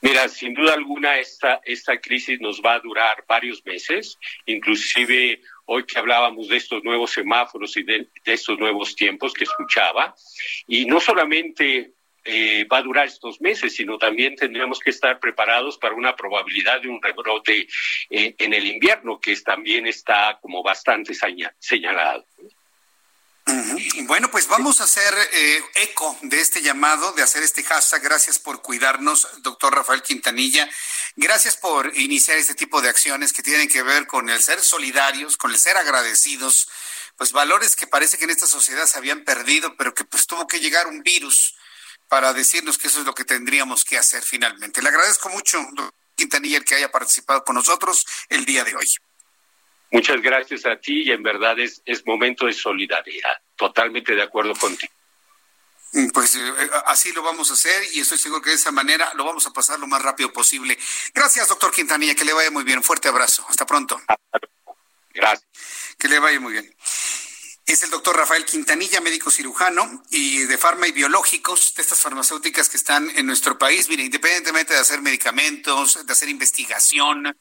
Mira, 0.00 0.28
sin 0.28 0.54
duda 0.54 0.74
alguna 0.74 1.18
esta, 1.18 1.60
esta 1.64 2.00
crisis 2.00 2.40
nos 2.40 2.60
va 2.60 2.74
a 2.74 2.80
durar 2.80 3.24
varios 3.26 3.64
meses, 3.64 4.16
inclusive 4.46 5.42
hoy 5.66 5.84
que 5.84 5.98
hablábamos 5.98 6.48
de 6.48 6.56
estos 6.56 6.84
nuevos 6.84 7.10
semáforos 7.10 7.76
y 7.76 7.82
de, 7.82 8.08
de 8.24 8.32
estos 8.32 8.56
nuevos 8.60 8.94
tiempos 8.94 9.34
que 9.34 9.42
escuchaba, 9.42 10.14
y 10.68 10.86
no 10.86 11.00
solamente 11.00 11.94
eh, 12.30 12.66
va 12.70 12.78
a 12.78 12.82
durar 12.82 13.06
estos 13.06 13.40
meses, 13.40 13.74
sino 13.74 13.96
también 13.96 14.36
tendríamos 14.36 14.80
que 14.80 14.90
estar 14.90 15.18
preparados 15.18 15.78
para 15.78 15.94
una 15.94 16.14
probabilidad 16.14 16.82
de 16.82 16.88
un 16.88 17.00
rebrote 17.00 17.66
eh, 18.10 18.34
en 18.36 18.52
el 18.52 18.66
invierno, 18.66 19.18
que 19.18 19.34
también 19.36 19.86
está 19.86 20.38
como 20.42 20.62
bastante 20.62 21.14
señalado. 21.58 22.26
Bueno, 24.02 24.30
pues 24.30 24.46
vamos 24.46 24.82
a 24.82 24.84
hacer 24.84 25.14
eh, 25.32 25.62
eco 25.76 26.18
de 26.20 26.38
este 26.38 26.60
llamado, 26.60 27.12
de 27.12 27.22
hacer 27.22 27.42
este 27.42 27.62
hashtag. 27.62 28.02
Gracias 28.02 28.38
por 28.38 28.60
cuidarnos, 28.60 29.26
doctor 29.42 29.74
Rafael 29.74 30.02
Quintanilla. 30.02 30.68
Gracias 31.16 31.56
por 31.56 31.96
iniciar 31.96 32.36
este 32.36 32.54
tipo 32.54 32.82
de 32.82 32.90
acciones 32.90 33.32
que 33.32 33.42
tienen 33.42 33.70
que 33.70 33.82
ver 33.82 34.06
con 34.06 34.28
el 34.28 34.42
ser 34.42 34.60
solidarios, 34.60 35.38
con 35.38 35.50
el 35.50 35.58
ser 35.58 35.78
agradecidos, 35.78 36.68
pues 37.16 37.32
valores 37.32 37.74
que 37.74 37.86
parece 37.86 38.18
que 38.18 38.24
en 38.24 38.30
esta 38.30 38.46
sociedad 38.46 38.84
se 38.84 38.98
habían 38.98 39.24
perdido, 39.24 39.76
pero 39.76 39.94
que 39.94 40.04
pues 40.04 40.26
tuvo 40.26 40.46
que 40.46 40.60
llegar 40.60 40.86
un 40.86 41.02
virus 41.02 41.54
para 42.08 42.32
decirnos 42.32 42.78
que 42.78 42.88
eso 42.88 43.00
es 43.00 43.06
lo 43.06 43.14
que 43.14 43.24
tendríamos 43.24 43.84
que 43.84 43.98
hacer 43.98 44.22
finalmente. 44.22 44.82
Le 44.82 44.88
agradezco 44.88 45.28
mucho, 45.28 45.58
Quintanilla, 46.14 46.58
el 46.58 46.64
que 46.64 46.76
haya 46.76 46.90
participado 46.90 47.44
con 47.44 47.54
nosotros 47.54 48.04
el 48.28 48.44
día 48.44 48.64
de 48.64 48.74
hoy. 48.74 48.86
Muchas 49.90 50.20
gracias 50.20 50.66
a 50.66 50.76
ti 50.76 51.02
y 51.04 51.12
en 51.12 51.22
verdad 51.22 51.58
es, 51.58 51.80
es 51.84 52.04
momento 52.06 52.46
de 52.46 52.52
solidaridad. 52.52 53.38
Totalmente 53.56 54.14
de 54.14 54.22
acuerdo 54.22 54.54
contigo. 54.54 54.92
Mm, 55.92 56.08
pues 56.08 56.34
eh, 56.34 56.70
así 56.86 57.12
lo 57.12 57.22
vamos 57.22 57.50
a 57.50 57.54
hacer 57.54 57.82
y 57.94 58.00
estoy 58.00 58.18
seguro 58.18 58.42
que 58.42 58.50
de 58.50 58.56
esa 58.56 58.70
manera 58.70 59.10
lo 59.14 59.24
vamos 59.24 59.46
a 59.46 59.52
pasar 59.52 59.78
lo 59.78 59.86
más 59.86 60.02
rápido 60.02 60.32
posible. 60.32 60.78
Gracias, 61.14 61.48
doctor 61.48 61.72
Quintanilla, 61.72 62.14
que 62.14 62.24
le 62.24 62.34
vaya 62.34 62.50
muy 62.50 62.64
bien. 62.64 62.82
Fuerte 62.82 63.08
abrazo. 63.08 63.46
Hasta 63.48 63.64
pronto. 63.64 64.00
Gracias. 65.14 65.48
Que 65.98 66.08
le 66.08 66.18
vaya 66.18 66.38
muy 66.40 66.52
bien. 66.52 66.74
Es 67.68 67.82
el 67.82 67.90
doctor 67.90 68.16
Rafael 68.16 68.46
Quintanilla, 68.46 69.02
médico 69.02 69.30
cirujano 69.30 70.02
y 70.08 70.44
de 70.44 70.56
Farma 70.56 70.88
y 70.88 70.92
Biológicos, 70.92 71.74
de 71.74 71.82
estas 71.82 72.00
farmacéuticas 72.00 72.70
que 72.70 72.78
están 72.78 73.10
en 73.14 73.26
nuestro 73.26 73.58
país. 73.58 73.90
Mire, 73.90 74.04
independientemente 74.04 74.72
de 74.72 74.80
hacer 74.80 75.02
medicamentos, 75.02 76.06
de 76.06 76.10
hacer 76.10 76.30
investigación, 76.30 77.26
eh, 77.26 77.34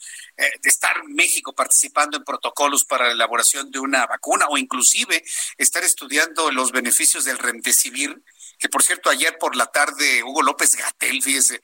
de 0.62 0.70
estar 0.70 0.98
en 0.98 1.16
México 1.16 1.56
participando 1.56 2.18
en 2.18 2.26
protocolos 2.26 2.84
para 2.84 3.06
la 3.08 3.14
elaboración 3.14 3.72
de 3.72 3.80
una 3.80 4.06
vacuna 4.06 4.48
o 4.50 4.58
inclusive 4.58 5.24
estar 5.58 5.86
estudiando 5.86 6.52
los 6.52 6.74
beneficios 6.74 7.24
del 7.24 7.38
remdesivir, 7.38 8.22
que 8.60 8.68
por 8.68 8.84
cierto 8.84 9.10
ayer 9.10 9.38
por 9.40 9.56
la 9.56 9.68
tarde 9.68 10.24
Hugo 10.24 10.42
López 10.42 10.76
Gatel, 10.76 11.24
fíjese, 11.24 11.62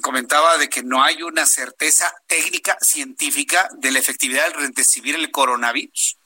comentaba 0.00 0.56
de 0.56 0.70
que 0.70 0.82
no 0.82 1.02
hay 1.02 1.22
una 1.22 1.44
certeza 1.44 2.10
técnica 2.26 2.78
científica 2.80 3.68
de 3.76 3.90
la 3.92 3.98
efectividad 3.98 4.44
del 4.44 4.54
remdesivir 4.54 5.16
en 5.16 5.20
el 5.20 5.30
coronavirus. 5.30 6.16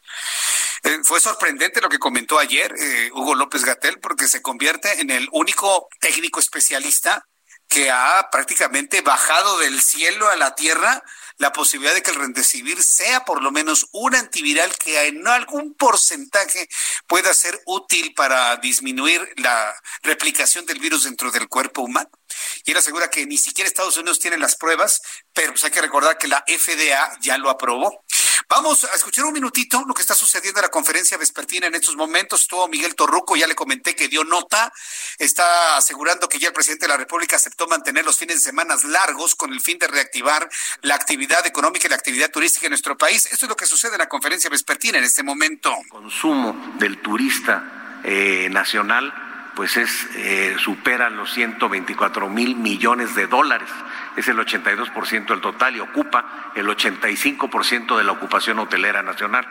Eh, 0.84 0.98
fue 1.02 1.20
sorprendente 1.20 1.80
lo 1.80 1.88
que 1.88 1.98
comentó 1.98 2.38
ayer 2.38 2.74
eh, 2.78 3.10
Hugo 3.12 3.34
López 3.34 3.64
Gatel 3.64 4.00
porque 4.00 4.28
se 4.28 4.42
convierte 4.42 5.00
en 5.00 5.10
el 5.10 5.28
único 5.32 5.88
técnico 6.00 6.40
especialista 6.40 7.26
que 7.68 7.90
ha 7.90 8.28
prácticamente 8.30 9.00
bajado 9.00 9.58
del 9.58 9.80
cielo 9.80 10.28
a 10.28 10.36
la 10.36 10.54
tierra 10.54 11.02
la 11.38 11.52
posibilidad 11.52 11.94
de 11.94 12.02
que 12.02 12.12
el 12.12 12.16
rendecibir 12.16 12.82
sea 12.82 13.24
por 13.24 13.42
lo 13.42 13.50
menos 13.50 13.88
un 13.92 14.14
antiviral 14.14 14.76
que 14.76 15.08
en 15.08 15.26
algún 15.26 15.74
porcentaje 15.74 16.68
pueda 17.08 17.34
ser 17.34 17.60
útil 17.66 18.14
para 18.14 18.56
disminuir 18.56 19.28
la 19.36 19.74
replicación 20.02 20.64
del 20.66 20.78
virus 20.78 21.04
dentro 21.04 21.32
del 21.32 21.48
cuerpo 21.48 21.82
humano. 21.82 22.10
Y 22.64 22.70
él 22.70 22.76
asegura 22.76 23.10
que 23.10 23.26
ni 23.26 23.36
siquiera 23.36 23.66
Estados 23.66 23.96
Unidos 23.96 24.20
tiene 24.20 24.38
las 24.38 24.56
pruebas, 24.56 25.02
pero 25.32 25.52
pues 25.52 25.64
hay 25.64 25.70
que 25.70 25.82
recordar 25.82 26.18
que 26.18 26.28
la 26.28 26.44
FDA 26.46 27.18
ya 27.20 27.38
lo 27.38 27.50
aprobó. 27.50 28.04
Vamos 28.48 28.84
a 28.84 28.94
escuchar 28.94 29.24
un 29.24 29.32
minutito 29.32 29.82
lo 29.86 29.94
que 29.94 30.02
está 30.02 30.14
sucediendo 30.14 30.60
en 30.60 30.64
la 30.64 30.70
conferencia 30.70 31.16
vespertina 31.16 31.66
en 31.66 31.74
estos 31.74 31.96
momentos. 31.96 32.42
Estuvo 32.42 32.68
Miguel 32.68 32.94
Torruco, 32.94 33.36
ya 33.36 33.46
le 33.46 33.54
comenté 33.54 33.96
que 33.96 34.08
dio 34.08 34.24
nota, 34.24 34.72
está 35.18 35.76
asegurando 35.76 36.28
que 36.28 36.38
ya 36.38 36.48
el 36.48 36.54
presidente 36.54 36.86
de 36.86 36.92
la 36.92 36.96
República 36.96 37.36
aceptó 37.36 37.66
mantener 37.66 38.04
los 38.04 38.18
fines 38.18 38.36
de 38.36 38.42
semana 38.42 38.74
largos 38.84 39.34
con 39.34 39.52
el 39.52 39.60
fin 39.60 39.78
de 39.78 39.86
reactivar 39.86 40.48
la 40.82 40.94
actividad 40.94 41.46
económica 41.46 41.86
y 41.86 41.90
la 41.90 41.96
actividad 41.96 42.30
turística 42.30 42.66
en 42.66 42.70
nuestro 42.70 42.96
país. 42.98 43.26
Esto 43.26 43.46
es 43.46 43.48
lo 43.48 43.56
que 43.56 43.66
sucede 43.66 43.92
en 43.92 43.98
la 43.98 44.08
conferencia 44.08 44.50
vespertina 44.50 44.98
en 44.98 45.04
este 45.04 45.22
momento. 45.22 45.74
Consumo 45.88 46.74
del 46.78 47.00
turista 47.00 48.00
eh, 48.04 48.48
nacional 48.50 49.23
pues 49.54 49.76
es 49.76 50.08
eh, 50.16 50.56
supera 50.58 51.10
los 51.10 51.32
124 51.32 52.28
mil 52.28 52.56
millones 52.56 53.14
de 53.14 53.26
dólares 53.26 53.70
es 54.16 54.28
el 54.28 54.38
82% 54.38 55.26
del 55.26 55.40
total 55.40 55.76
y 55.76 55.80
ocupa 55.80 56.52
el 56.54 56.66
85% 56.66 57.96
de 57.96 58.04
la 58.04 58.12
ocupación 58.12 58.58
hotelera 58.58 59.02
nacional. 59.02 59.46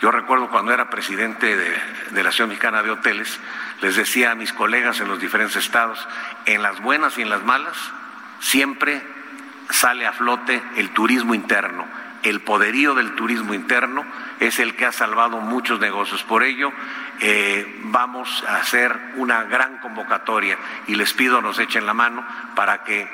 Yo 0.00 0.10
recuerdo 0.10 0.50
cuando 0.50 0.72
era 0.72 0.90
presidente 0.90 1.56
de, 1.56 1.70
de, 2.10 2.22
la 2.22 2.28
Asociación 2.28 2.50
Mexicana 2.50 2.82
de 2.82 2.90
Hoteles, 2.90 3.40
les 3.80 3.96
decía 3.96 4.32
a 4.32 4.34
mis 4.34 4.52
colegas 4.52 5.00
en 5.00 5.08
los 5.08 5.20
diferentes 5.20 5.56
estados, 5.56 6.06
en 6.46 6.62
las 6.62 6.80
buenas 6.80 7.18
y 7.18 7.22
en 7.22 7.30
las 7.30 7.44
malas, 7.44 7.76
siempre 8.40 9.02
sale 9.70 10.06
a 10.06 10.12
flote 10.12 10.62
el 10.76 10.90
turismo 10.90 11.34
interno 11.34 11.86
el 12.24 12.40
poderío 12.40 12.94
del 12.94 13.14
turismo 13.14 13.52
interno 13.52 14.04
es 14.40 14.58
el 14.58 14.74
que 14.74 14.86
ha 14.86 14.92
salvado 14.92 15.40
muchos 15.40 15.78
negocios. 15.78 16.22
Por 16.24 16.42
ello, 16.42 16.72
eh, 17.20 17.80
vamos 17.84 18.44
a 18.48 18.56
hacer 18.56 18.98
una 19.16 19.44
gran 19.44 19.78
convocatoria 19.78 20.58
y 20.86 20.94
les 20.94 21.12
pido 21.12 21.40
nos 21.40 21.58
echen 21.58 21.86
la 21.86 21.94
mano 21.94 22.24
para 22.54 22.82
que 22.84 23.08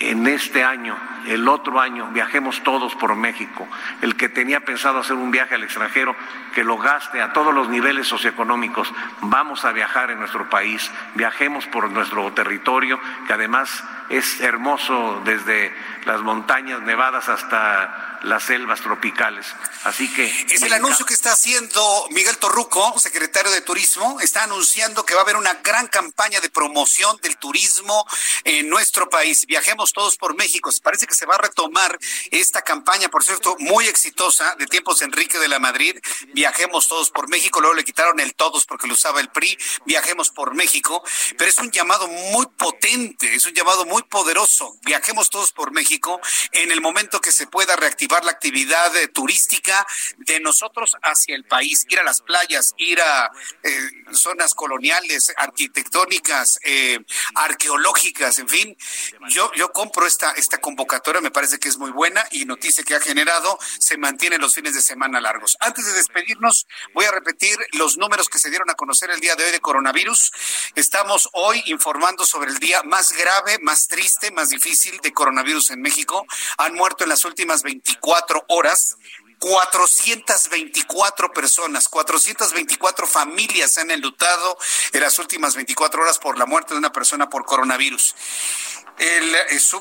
en 0.00 0.26
este 0.26 0.64
año, 0.64 0.96
el 1.26 1.46
otro 1.46 1.78
año, 1.78 2.08
viajemos 2.10 2.62
todos 2.62 2.94
por 2.94 3.14
México. 3.16 3.68
El 4.00 4.16
que 4.16 4.30
tenía 4.30 4.60
pensado 4.60 4.98
hacer 4.98 5.14
un 5.14 5.30
viaje 5.30 5.54
al 5.54 5.62
extranjero, 5.62 6.16
que 6.54 6.64
lo 6.64 6.78
gaste 6.78 7.20
a 7.20 7.34
todos 7.34 7.52
los 7.54 7.68
niveles 7.68 8.08
socioeconómicos. 8.08 8.90
Vamos 9.20 9.66
a 9.66 9.72
viajar 9.72 10.10
en 10.10 10.18
nuestro 10.18 10.48
país, 10.48 10.90
viajemos 11.14 11.66
por 11.66 11.90
nuestro 11.90 12.32
territorio, 12.32 12.98
que 13.26 13.34
además 13.34 13.84
es 14.08 14.40
hermoso 14.40 15.20
desde 15.26 15.76
las 16.06 16.22
montañas 16.22 16.80
nevadas 16.80 17.28
hasta 17.28 18.09
las 18.22 18.44
selvas 18.44 18.80
tropicales. 18.80 19.46
Así 19.84 20.12
que... 20.12 20.26
Es 20.50 20.62
el 20.62 20.72
anuncio 20.72 21.06
que 21.06 21.14
está 21.14 21.32
haciendo 21.32 22.06
Miguel 22.10 22.36
Torruco, 22.38 22.98
secretario 22.98 23.50
de 23.50 23.60
Turismo. 23.62 24.20
Está 24.20 24.44
anunciando 24.44 25.04
que 25.04 25.14
va 25.14 25.20
a 25.20 25.22
haber 25.22 25.36
una 25.36 25.54
gran 25.54 25.86
campaña 25.88 26.40
de 26.40 26.50
promoción 26.50 27.16
del 27.22 27.36
turismo 27.38 28.06
en 28.44 28.68
nuestro 28.68 29.08
país. 29.08 29.46
Viajemos 29.46 29.92
todos 29.92 30.16
por 30.16 30.36
México. 30.36 30.70
Parece 30.82 31.06
que 31.06 31.14
se 31.14 31.26
va 31.26 31.36
a 31.36 31.38
retomar 31.38 31.98
esta 32.30 32.62
campaña, 32.62 33.08
por 33.08 33.24
cierto, 33.24 33.56
muy 33.58 33.86
exitosa 33.86 34.54
de 34.56 34.66
tiempos 34.66 35.02
Enrique 35.02 35.38
de 35.38 35.48
la 35.48 35.58
Madrid. 35.58 35.98
Viajemos 36.34 36.88
todos 36.88 37.10
por 37.10 37.28
México. 37.28 37.60
Luego 37.60 37.74
le 37.74 37.84
quitaron 37.84 38.20
el 38.20 38.34
todos 38.34 38.66
porque 38.66 38.86
lo 38.86 38.94
usaba 38.94 39.20
el 39.20 39.30
PRI. 39.30 39.56
Viajemos 39.86 40.30
por 40.30 40.54
México. 40.54 41.02
Pero 41.38 41.50
es 41.50 41.58
un 41.58 41.70
llamado 41.70 42.06
muy 42.08 42.46
potente, 42.46 43.34
es 43.34 43.46
un 43.46 43.54
llamado 43.54 43.86
muy 43.86 44.02
poderoso. 44.02 44.76
Viajemos 44.82 45.30
todos 45.30 45.52
por 45.52 45.72
México 45.72 46.20
en 46.52 46.70
el 46.70 46.80
momento 46.80 47.20
que 47.20 47.32
se 47.32 47.46
pueda 47.46 47.76
reactivar 47.76 48.09
la 48.18 48.32
actividad 48.32 48.94
eh, 48.96 49.08
turística 49.08 49.86
de 50.18 50.40
nosotros 50.40 50.96
hacia 51.02 51.36
el 51.36 51.44
país, 51.44 51.86
ir 51.88 52.00
a 52.00 52.02
las 52.02 52.20
playas, 52.20 52.74
ir 52.76 53.00
a 53.00 53.30
eh, 53.62 53.90
zonas 54.12 54.54
coloniales, 54.54 55.32
arquitectónicas, 55.36 56.58
eh, 56.64 56.98
arqueológicas, 57.36 58.38
en 58.40 58.48
fin. 58.48 58.76
Yo, 59.28 59.52
yo 59.54 59.72
compro 59.72 60.06
esta, 60.06 60.32
esta 60.32 60.58
convocatoria, 60.58 61.20
me 61.20 61.30
parece 61.30 61.58
que 61.58 61.68
es 61.68 61.78
muy 61.78 61.90
buena 61.90 62.26
y 62.32 62.44
noticia 62.44 62.82
que 62.82 62.96
ha 62.96 63.00
generado, 63.00 63.58
se 63.78 63.96
mantiene 63.96 64.38
los 64.38 64.54
fines 64.54 64.74
de 64.74 64.82
semana 64.82 65.20
largos. 65.20 65.56
Antes 65.60 65.86
de 65.86 65.92
despedirnos, 65.92 66.66
voy 66.94 67.04
a 67.04 67.12
repetir 67.12 67.56
los 67.72 67.96
números 67.96 68.28
que 68.28 68.38
se 68.38 68.50
dieron 68.50 68.68
a 68.70 68.74
conocer 68.74 69.10
el 69.10 69.20
día 69.20 69.36
de 69.36 69.44
hoy 69.44 69.52
de 69.52 69.60
coronavirus. 69.60 70.32
Estamos 70.74 71.28
hoy 71.32 71.62
informando 71.66 72.24
sobre 72.24 72.50
el 72.50 72.58
día 72.58 72.82
más 72.82 73.12
grave, 73.12 73.58
más 73.62 73.86
triste, 73.86 74.32
más 74.32 74.48
difícil 74.48 74.98
de 75.00 75.12
coronavirus 75.12 75.70
en 75.70 75.80
México. 75.80 76.26
Han 76.58 76.74
muerto 76.74 77.04
en 77.04 77.10
las 77.10 77.24
últimas 77.24 77.62
24 77.62 77.99
cuatro 78.00 78.44
horas 78.48 78.96
424 79.40 81.32
personas, 81.32 81.88
424 81.88 83.06
familias 83.06 83.72
se 83.72 83.80
han 83.80 83.90
enlutado 83.90 84.58
en 84.92 85.00
las 85.00 85.18
últimas 85.18 85.56
24 85.56 86.02
horas 86.02 86.18
por 86.18 86.38
la 86.38 86.44
muerte 86.44 86.74
de 86.74 86.78
una 86.78 86.92
persona 86.92 87.30
por 87.30 87.46
coronavirus. 87.46 88.14
El, 88.98 89.34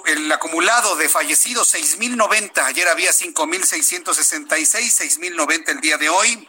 el 0.05 0.31
acumulado 0.31 0.95
de 0.95 1.09
fallecidos, 1.09 1.75
6.090. 1.75 2.63
Ayer 2.63 2.87
había 2.87 3.11
5.666, 3.11 5.19
6.090 5.19 5.69
el 5.69 5.81
día 5.81 5.97
de 5.97 6.07
hoy. 6.07 6.47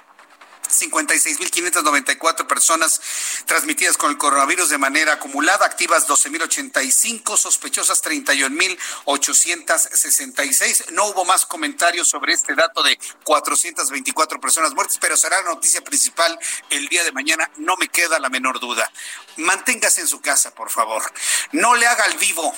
56.594 0.71 2.47
personas 2.47 3.01
transmitidas 3.47 3.97
con 3.97 4.11
el 4.11 4.19
coronavirus 4.19 4.69
de 4.71 4.79
manera 4.79 5.15
acumulada, 5.15 5.67
activas 5.67 6.07
12.085, 6.09 7.37
sospechosas 7.37 8.03
31.866. 8.03 10.91
No 10.91 11.07
hubo 11.07 11.25
más 11.25 11.47
comentarios 11.47 12.09
sobre 12.09 12.33
este 12.33 12.55
dato 12.55 12.83
de 12.83 12.99
424 13.25 14.41
personas 14.41 14.75
muertas, 14.75 14.99
pero 14.99 15.17
será 15.17 15.41
la 15.43 15.51
noticia 15.51 15.83
principal 15.83 16.39
el 16.71 16.89
día 16.89 17.05
de 17.05 17.13
mañana, 17.13 17.51
no 17.57 17.77
me 17.77 17.89
queda 17.89 18.19
la 18.19 18.29
menor 18.29 18.61
duda. 18.61 18.91
Manténgase 19.37 20.01
en 20.01 20.09
su 20.09 20.21
casa, 20.21 20.55
por 20.55 20.71
favor. 20.71 21.03
No 21.53 21.75
le 21.75 21.87
haga 21.87 22.05
al 22.05 22.17
vivo. 22.19 22.55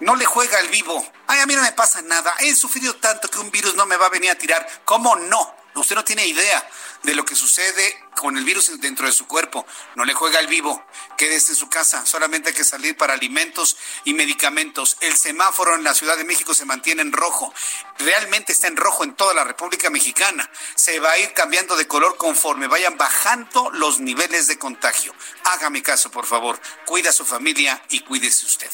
No 0.00 0.14
le 0.14 0.24
juega 0.24 0.58
al 0.58 0.68
vivo. 0.68 1.04
Ay, 1.26 1.40
a 1.40 1.46
mí 1.46 1.54
no 1.54 1.62
me 1.62 1.72
pasa 1.72 2.02
nada. 2.02 2.34
He 2.40 2.54
sufrido 2.54 2.94
tanto 2.96 3.28
que 3.28 3.40
un 3.40 3.50
virus 3.50 3.74
no 3.74 3.86
me 3.86 3.96
va 3.96 4.06
a 4.06 4.10
venir 4.10 4.30
a 4.30 4.36
tirar. 4.36 4.66
¿Cómo 4.84 5.16
no? 5.16 5.57
Usted 5.80 5.96
no 5.96 6.04
tiene 6.04 6.26
idea 6.26 6.68
de 7.02 7.14
lo 7.14 7.24
que 7.24 7.34
sucede 7.34 8.07
con 8.18 8.36
el 8.36 8.44
virus 8.44 8.70
dentro 8.80 9.06
de 9.06 9.12
su 9.12 9.26
cuerpo. 9.26 9.64
No 9.94 10.04
le 10.04 10.12
juega 10.12 10.38
al 10.40 10.48
vivo, 10.48 10.84
quédese 11.16 11.52
en 11.52 11.56
su 11.56 11.68
casa, 11.68 12.04
solamente 12.04 12.48
hay 12.48 12.54
que 12.54 12.64
salir 12.64 12.96
para 12.96 13.14
alimentos 13.14 13.76
y 14.04 14.12
medicamentos. 14.12 14.96
El 15.00 15.16
semáforo 15.16 15.74
en 15.74 15.84
la 15.84 15.94
Ciudad 15.94 16.16
de 16.16 16.24
México 16.24 16.52
se 16.52 16.64
mantiene 16.64 17.02
en 17.02 17.12
rojo, 17.12 17.54
realmente 17.98 18.52
está 18.52 18.66
en 18.66 18.76
rojo 18.76 19.04
en 19.04 19.14
toda 19.14 19.34
la 19.34 19.44
República 19.44 19.88
Mexicana. 19.90 20.50
Se 20.74 20.98
va 21.00 21.12
a 21.12 21.18
ir 21.18 21.32
cambiando 21.32 21.76
de 21.76 21.86
color 21.86 22.16
conforme 22.16 22.66
vayan 22.66 22.96
bajando 22.96 23.70
los 23.72 24.00
niveles 24.00 24.48
de 24.48 24.58
contagio. 24.58 25.14
Hágame 25.44 25.82
caso, 25.82 26.10
por 26.10 26.26
favor, 26.26 26.60
cuida 26.86 27.10
a 27.10 27.12
su 27.12 27.24
familia 27.24 27.82
y 27.88 28.00
cuídese 28.00 28.46
usted. 28.46 28.70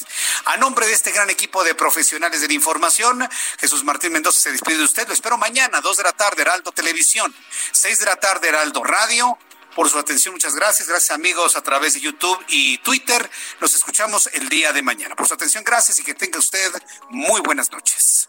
A 0.47 0.57
nombre 0.57 0.87
de 0.87 0.95
este 0.95 1.12
gran 1.12 1.29
equipo 1.31 1.65
de 1.65 1.75
profesionales 1.75 2.41
de 2.41 2.49
la 2.49 2.55
información, 2.55 3.29
Jesús 3.59 3.85
Martín 3.85 4.12
Mendoza 4.12 4.41
se 4.41 4.53
despide 4.53 4.79
de 4.79 4.85
usted. 4.85 5.07
Lo 5.07 5.15
espero 5.15 5.37
mañana, 5.37 5.81
2 5.81 5.97
de 5.99 6.03
la 6.03 6.12
tarde, 6.12 6.43
Heraldo 6.43 6.73
Televisión, 6.73 7.35
6 7.73 7.99
de 8.01 8.07
la 8.07 8.16
tarde, 8.16 8.49
Heraldo 8.49 8.83
Radio 8.83 9.34
por 9.75 9.89
su 9.89 9.99
atención. 9.99 10.35
Muchas 10.35 10.55
gracias. 10.55 10.89
Gracias 10.89 11.11
amigos 11.11 11.57
a 11.57 11.63
través 11.63 11.95
de 11.95 12.01
YouTube 12.01 12.39
y 12.49 12.79
Twitter. 12.79 13.31
Nos 13.61 13.75
escuchamos 13.75 14.29
el 14.33 14.49
día 14.49 14.73
de 14.73 14.83
mañana. 14.83 15.17
Por 15.17 15.27
su 15.27 15.35
atención, 15.35 15.65
gracias 15.65 15.99
y 15.99 16.05
que 16.05 16.15
tenga 16.15 16.39
usted 16.39 16.71
muy 17.11 17.41
buenas 17.41 17.71
noches. 17.71 18.29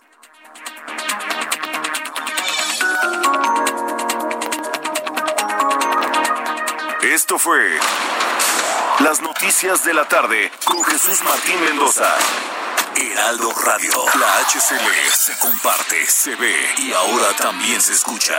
Esto 7.02 7.38
fue 7.38 7.80
Las 9.00 9.22
Noticias 9.22 9.86
de 9.86 9.94
la 9.94 10.08
Tarde 10.08 10.52
con 10.66 10.84
Jesús 10.84 11.22
Martín 11.24 11.62
Mendoza. 11.62 12.14
Heraldo 12.96 13.52
Radio. 13.52 13.94
La 14.20 14.40
HCL 14.40 15.12
se 15.14 15.38
comparte, 15.40 16.06
se 16.06 16.36
ve 16.36 16.56
y 16.78 16.94
ahora 16.94 17.36
también 17.36 17.82
se 17.82 17.94
escucha. 17.94 18.36